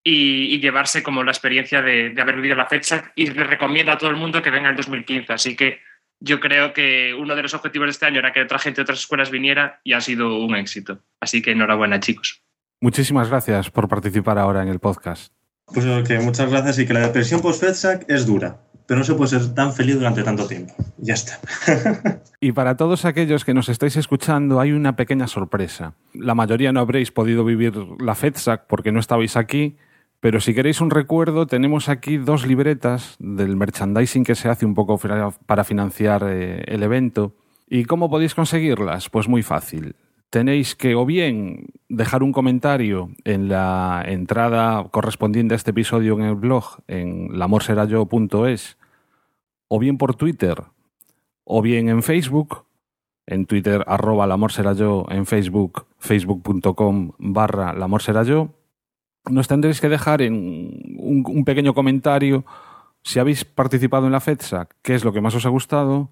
y, 0.04 0.54
y 0.54 0.60
llevarse 0.60 1.04
como 1.04 1.24
la 1.24 1.32
experiencia 1.32 1.82
de, 1.82 2.10
de, 2.10 2.22
haber 2.22 2.36
vivido 2.36 2.56
la 2.56 2.66
fecha 2.66 3.14
y 3.16 3.28
le 3.28 3.46
recomienda 3.46 3.94
a 3.94 3.98
todo 3.98 4.10
el 4.10 4.18
mundo 4.18 4.42
que 4.42 4.52
venga 4.52 4.70
el 4.70 4.76
2015. 4.76 5.32
Así 5.32 5.56
que 5.56 5.80
yo 6.20 6.42
creo 6.42 6.74
que 6.74 7.14
uno 7.14 7.34
de 7.36 7.44
los 7.44 7.54
objetivos 7.54 7.86
de 7.86 7.92
este 7.92 8.06
año 8.08 8.20
era 8.20 8.34
que 8.34 8.42
otra 8.42 8.60
gente 8.60 8.78
de 8.78 8.84
otras 8.84 9.00
escuelas 9.00 9.32
viniera 9.32 9.80
y 9.86 9.94
ha 9.94 10.02
sido 10.02 10.38
un 10.38 10.56
éxito. 10.56 11.02
Así 11.22 11.42
que 11.42 11.52
enhorabuena, 11.52 12.02
chicos. 12.02 12.44
Muchísimas 12.84 13.30
gracias 13.30 13.70
por 13.70 13.88
participar 13.88 14.40
ahora 14.40 14.64
en 14.64 14.68
el 14.68 14.80
podcast. 14.80 15.32
Pues 15.68 15.86
que 16.08 16.20
muchas 16.20 16.50
gracias 16.50 16.80
y 16.80 16.88
que 16.88 16.96
la 16.96 17.02
depresión 17.02 17.40
post-FedSac 17.40 18.10
es 18.10 18.26
dura, 18.26 18.58
pero 18.88 18.98
no 18.98 19.04
se 19.04 19.14
puede 19.14 19.30
ser 19.30 19.54
tan 19.54 19.72
feliz 19.72 19.98
durante 19.98 20.24
tanto 20.24 20.48
tiempo. 20.48 20.74
Ya 20.98 21.14
está. 21.14 21.40
y 22.42 22.54
para 22.54 22.78
todos 22.78 23.06
aquellos 23.06 23.46
que 23.46 23.54
nos 23.54 23.70
estáis 23.70 23.98
escuchando 23.98 24.60
hay 24.60 24.72
una 24.72 24.96
pequeña 24.96 25.28
sorpresa. 25.28 25.94
La 26.16 26.34
mayoría 26.34 26.74
no 26.74 26.80
habréis 26.80 27.12
podido 27.12 27.46
vivir 27.46 27.78
la 28.00 28.16
FedSac 28.16 28.66
porque 28.66 28.92
no 28.92 29.00
estabais 29.00 29.38
aquí, 29.38 29.78
pero 30.20 30.42
si 30.42 30.56
queréis 30.56 30.82
un 30.82 30.90
recuerdo 30.90 31.46
tenemos 31.46 31.88
aquí 31.88 32.18
dos 32.18 32.48
libretas 32.48 33.16
del 33.20 33.58
merchandising 33.58 34.24
que 34.24 34.34
se 34.34 34.50
hace 34.50 34.66
un 34.66 34.74
poco 34.74 35.00
para 35.46 35.64
financiar 35.64 36.26
eh, 36.28 36.64
el 36.66 36.82
evento. 36.82 37.36
¿Y 37.70 37.86
cómo 37.86 38.10
podéis 38.10 38.34
conseguirlas? 38.34 39.12
Pues 39.12 39.28
muy 39.28 39.44
fácil 39.44 39.96
tenéis 40.32 40.76
que 40.76 40.96
o 40.96 41.06
bien 41.06 41.68
dejar 41.90 42.24
un 42.24 42.32
comentario 42.32 43.12
en 43.26 43.50
la 43.50 44.02
entrada 44.08 44.88
correspondiente 44.90 45.54
a 45.54 45.58
este 45.58 45.72
episodio 45.72 46.18
en 46.18 46.24
el 46.24 46.36
blog 46.36 46.80
en 46.88 47.38
lamorserayo.es 47.38 48.78
o 49.68 49.80
bien 49.80 49.98
por 49.98 50.16
Twitter 50.16 50.64
o 51.44 51.62
bien 51.62 51.90
en 51.90 52.02
Facebook 52.02 52.64
en 53.28 53.46
Twitter 53.46 53.84
arroba 53.86 54.26
lamorserayo 54.26 55.06
en 55.12 55.26
Facebook 55.26 55.86
facebook.com 56.00 57.12
barra 57.20 57.74
lamorserayo 57.74 58.56
nos 59.30 59.50
tendréis 59.50 59.82
que 59.82 59.90
dejar 59.90 60.22
en 60.22 60.96
un, 60.98 61.44
pequeño 61.46 61.74
comentario 61.74 62.46
si 63.04 63.20
habéis 63.20 63.46
participado 63.46 64.06
en 64.06 64.12
la 64.12 64.20
FEDSA, 64.20 64.70
qué 64.82 64.96
es 64.96 65.04
lo 65.04 65.14
que 65.14 65.22
más 65.22 65.36
os 65.36 65.46
ha 65.46 65.50
gustado 65.50 66.10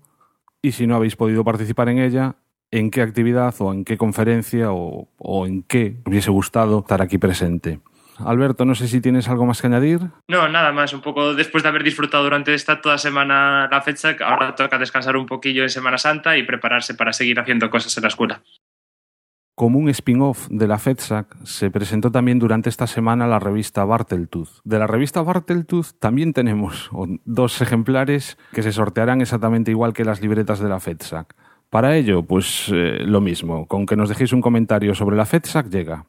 y 0.62 0.74
si 0.74 0.88
no 0.88 0.96
habéis 0.96 1.16
podido 1.16 1.44
participar 1.44 1.90
en 1.90 2.00
ella, 2.00 2.36
en 2.72 2.92
qué 2.92 3.02
actividad 3.02 3.56
o 3.60 3.74
en 3.74 3.86
qué 3.86 3.98
conferencia 3.98 4.72
o, 4.72 5.10
o 5.18 5.46
en 5.46 5.64
qué 5.64 5.98
hubiese 6.06 6.32
gustado 6.32 6.80
estar 6.80 7.02
aquí 7.02 7.18
presente. 7.18 7.80
Alberto, 8.26 8.66
no 8.66 8.76
sé 8.76 8.88
si 8.88 9.02
tienes 9.02 9.30
algo 9.30 9.46
más 9.46 9.62
que 9.62 9.68
añadir. 9.68 10.02
No, 10.28 10.50
nada 10.50 10.72
más, 10.72 10.94
un 10.94 11.02
poco 11.02 11.34
después 11.36 11.64
de 11.64 11.70
haber 11.70 11.84
disfrutado 11.84 12.24
durante 12.24 12.54
esta 12.54 12.82
toda 12.82 12.98
semana 12.98 13.68
la 13.72 13.82
fecha, 13.82 14.16
ahora 14.26 14.56
toca 14.56 14.78
descansar 14.78 15.16
un 15.16 15.26
poquillo 15.26 15.64
en 15.64 15.70
Semana 15.70 15.98
Santa 15.98 16.38
y 16.38 16.44
prepararse 16.44 16.94
para 16.94 17.14
seguir 17.14 17.40
haciendo 17.40 17.70
cosas 17.70 17.96
en 17.98 18.04
la 18.04 18.10
escuela. 18.10 18.42
Como 19.56 19.78
un 19.78 19.90
spin-off 19.90 20.48
de 20.50 20.68
la 20.68 20.80
FEDSAC, 20.80 21.36
se 21.44 21.70
presentó 21.70 22.12
también 22.12 22.40
durante 22.40 22.70
esta 22.70 22.88
semana 22.88 23.28
la 23.28 23.40
revista 23.40 23.84
Barteltooth. 23.84 24.62
De 24.64 24.80
la 24.80 24.88
revista 24.88 25.22
Barteltooth 25.22 26.00
también 26.00 26.32
tenemos 26.32 26.90
dos 27.26 27.62
ejemplares 27.62 28.38
que 28.54 28.64
se 28.64 28.72
sortearán 28.72 29.20
exactamente 29.20 29.72
igual 29.72 29.92
que 29.92 30.06
las 30.06 30.22
libretas 30.22 30.60
de 30.60 30.70
la 30.70 30.80
FEDSAC. 30.80 31.36
Para 31.70 31.96
ello, 31.96 32.24
pues 32.24 32.70
eh, 32.74 33.04
lo 33.06 33.22
mismo, 33.22 33.68
con 33.68 33.86
que 33.86 33.96
nos 33.96 34.10
dejéis 34.10 34.34
un 34.34 34.42
comentario 34.42 34.96
sobre 34.96 35.16
la 35.16 35.26
FEDSAC 35.26 35.70
llega. 35.70 36.08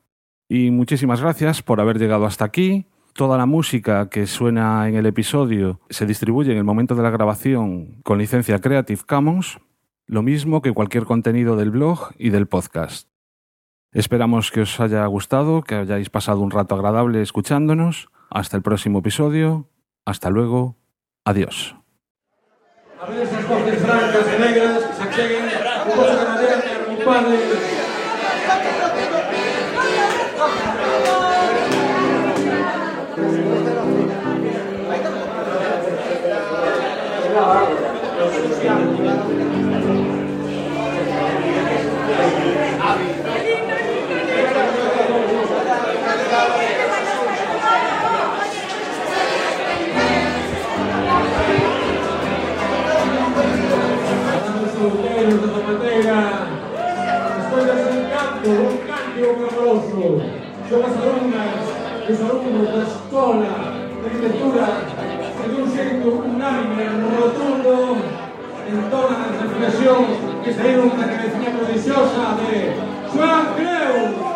Y 0.49 0.71
muchísimas 0.71 1.21
gracias 1.21 1.63
por 1.63 1.81
haber 1.81 1.99
llegado 1.99 2.25
hasta 2.25 2.45
aquí. 2.45 2.87
Toda 3.15 3.37
la 3.37 3.47
música 3.47 4.09
que 4.09 4.27
suena 4.27 4.89
en 4.89 4.95
el 4.95 5.05
episodio 5.07 5.81
se 5.91 6.07
distribuye 6.07 6.53
en 6.53 6.59
el 6.59 6.65
momento 6.65 6.95
de 6.95 7.03
la 7.03 7.11
grabación 7.11 8.01
con 8.03 8.19
licencia 8.19 8.61
Creative 8.61 9.03
Commons, 9.07 9.59
lo 10.07 10.23
mismo 10.23 10.63
que 10.63 10.73
cualquier 10.73 11.05
contenido 11.05 11.57
del 11.57 11.71
blog 11.71 12.11
y 12.19 12.31
del 12.31 12.47
podcast. 12.47 13.09
Esperamos 13.93 14.51
que 14.51 14.63
os 14.63 14.79
haya 14.81 15.05
gustado, 15.07 15.63
que 15.63 15.75
hayáis 15.75 16.11
pasado 16.11 16.41
un 16.41 16.51
rato 16.51 16.75
agradable 16.75 17.23
escuchándonos. 17.23 18.09
Hasta 18.31 18.57
el 18.57 18.63
próximo 18.63 19.01
episodio. 19.01 19.69
Hasta 20.05 20.31
luego. 20.31 20.77
Adiós. 21.25 21.75
De 25.17 26.25
madeira 26.25 26.57
un 26.89 26.97
padre 27.05 27.90
Vamos 54.81 54.95
solteiros 54.95 55.43
de 55.43 55.47
Zapatega 55.47 56.21
Despois 57.37 57.65
de 57.67 57.73
ser 57.73 57.93
un 57.93 58.05
canto, 58.09 58.49
un 58.49 58.79
canto 58.89 59.19
e 59.19 59.27
un 59.27 59.45
aplauso 59.45 60.23
Son 60.71 60.81
as 60.81 60.97
alumnas 60.97 61.65
e 62.09 62.13
os 62.13 62.21
alumnos 62.21 62.67
da 62.73 62.83
Escola 62.89 63.53
de 64.01 64.07
Arquitectura 64.07 64.67
dun 65.51 65.67
xeito 65.69 66.09
unánime, 66.09 66.85
rotundo 67.13 67.99
en 68.71 68.79
toda 68.89 69.13
a 69.21 69.27
reflexión 69.37 70.01
que 70.45 70.55
saíron 70.55 70.89
da 70.97 71.09
cabecilla 71.11 71.51
prodigiosa 71.59 72.25
de 72.41 72.73
Joan 73.13 73.45
Creus 73.57 74.30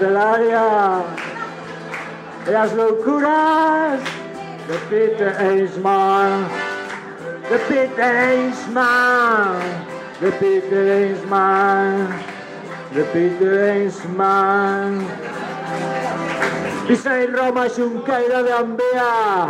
Gloria. 0.00 1.02
Y 2.46 2.50
las 2.50 2.72
locuras 2.72 4.00
de 4.66 4.78
Peter 4.88 5.36
Eismar, 5.38 6.48
de 7.50 7.58
Peter 7.68 8.16
Eismar, 8.16 9.56
de 10.22 10.32
Peter 10.32 10.88
Eismar, 10.88 12.08
de 12.94 13.04
Peter 13.04 13.76
Eismar. 13.76 14.90
Pisa 16.88 17.22
en 17.22 17.36
Roma 17.36 17.68
Junqueira 17.68 18.42
de 18.42 18.52
Ambea, 18.52 19.48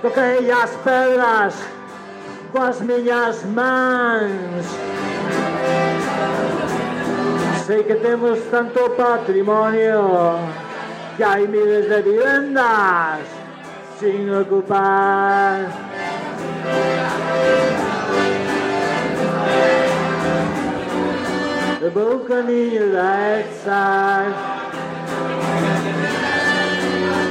toquei 0.00 0.50
as 0.50 0.70
pedras 0.82 1.54
com 2.50 2.62
as 2.62 2.80
minhas 2.80 3.44
mãos. 3.44 4.95
Sei 7.66 7.82
que 7.82 7.96
temos 7.96 8.38
tanto 8.48 8.90
patrimonio. 8.90 10.38
Que 11.16 11.24
hai 11.24 11.48
miles 11.48 11.88
de 11.88 12.00
vivendas 12.02 13.26
sin 13.98 14.32
ocupar. 14.32 15.66
De 21.80 21.90
bom 21.90 22.18
caminho 22.20 22.92
da 22.92 23.40
Exar 23.40 24.26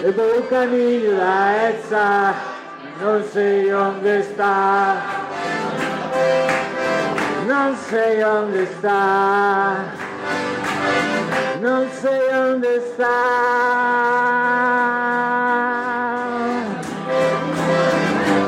De 0.04 0.12
bom 0.12 0.42
caminho 0.50 1.16
da 1.18 1.70
Exar 1.70 2.56
non 3.02 3.24
sei 3.24 3.74
onde 3.74 4.24
sta, 4.24 4.96
non 7.46 7.76
sei 7.76 8.24
onde 8.24 8.66
sta, 11.66 11.70
non 11.70 11.90
sei 11.90 12.34
onde 12.34 12.82
sta. 12.94 13.18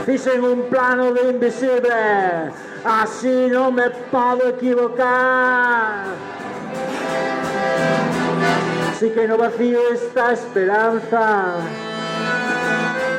Fixen 0.05 0.43
un 0.43 0.69
plano 0.69 1.11
de 1.13 1.29
invisible, 1.31 2.51
así 2.83 3.47
non 3.49 3.73
me 3.73 3.89
podo 4.11 4.49
equivocar. 4.49 6.05
Sí 8.99 9.09
que 9.11 9.27
no 9.27 9.37
vacío 9.37 9.79
esta 9.93 10.31
esperanza, 10.31 11.55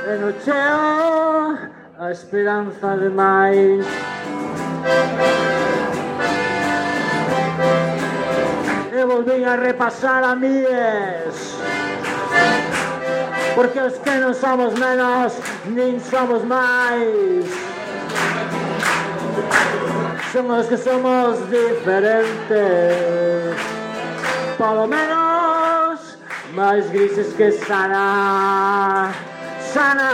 e 0.06 0.16
no 0.18 0.32
cheo 0.44 1.58
a 1.98 2.10
esperanza 2.10 2.96
de 2.96 3.08
máis. 3.10 3.86
E 8.98 9.44
a 9.44 9.56
repasar 9.56 10.24
a 10.24 10.34
míes 10.34 11.54
Porque 13.54 13.78
os 13.80 13.98
que 13.98 14.14
non 14.18 14.34
somos 14.34 14.74
menos 14.74 15.38
Nin 15.70 16.02
somos 16.02 16.42
máis 16.42 17.46
Son 20.32 20.50
os 20.50 20.66
que 20.66 20.76
somos 20.76 21.38
diferentes. 21.48 22.58
Polo 24.58 24.86
menos 24.86 26.18
máis 26.52 26.84
grises 26.90 27.32
que 27.32 27.50
Sana. 27.50 29.10
Sana. 29.72 30.08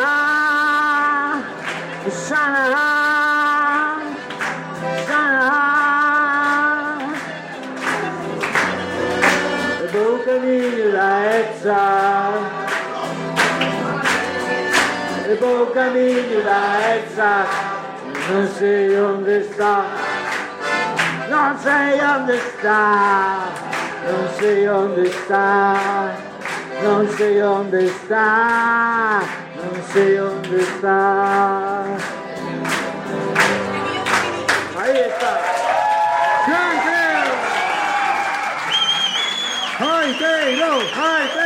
Sana 2.09 2.93
Ezza 11.35 11.82
e 15.27 15.35
buon 15.35 15.73
cammino 15.73 16.40
da 16.43 16.94
Ezza. 16.94 17.44
Non 18.28 18.48
sei 18.56 18.97
onde 18.97 19.43
sta. 19.43 19.85
Non 21.28 21.59
sei 21.59 22.01
onde 22.01 22.39
sta. 22.39 22.82
Non 24.06 24.28
sei 24.39 24.69
onde 24.69 25.11
sta. 25.11 26.12
Non 26.82 27.09
sei 27.16 27.40
onde 27.40 27.89
sta. 27.89 29.23
Non 29.56 29.82
sei 29.93 30.19
onde 30.19 30.61
sta. 30.77 32.23
Jaiteiro! 40.05 40.85
Jaiteiro! 40.93 41.43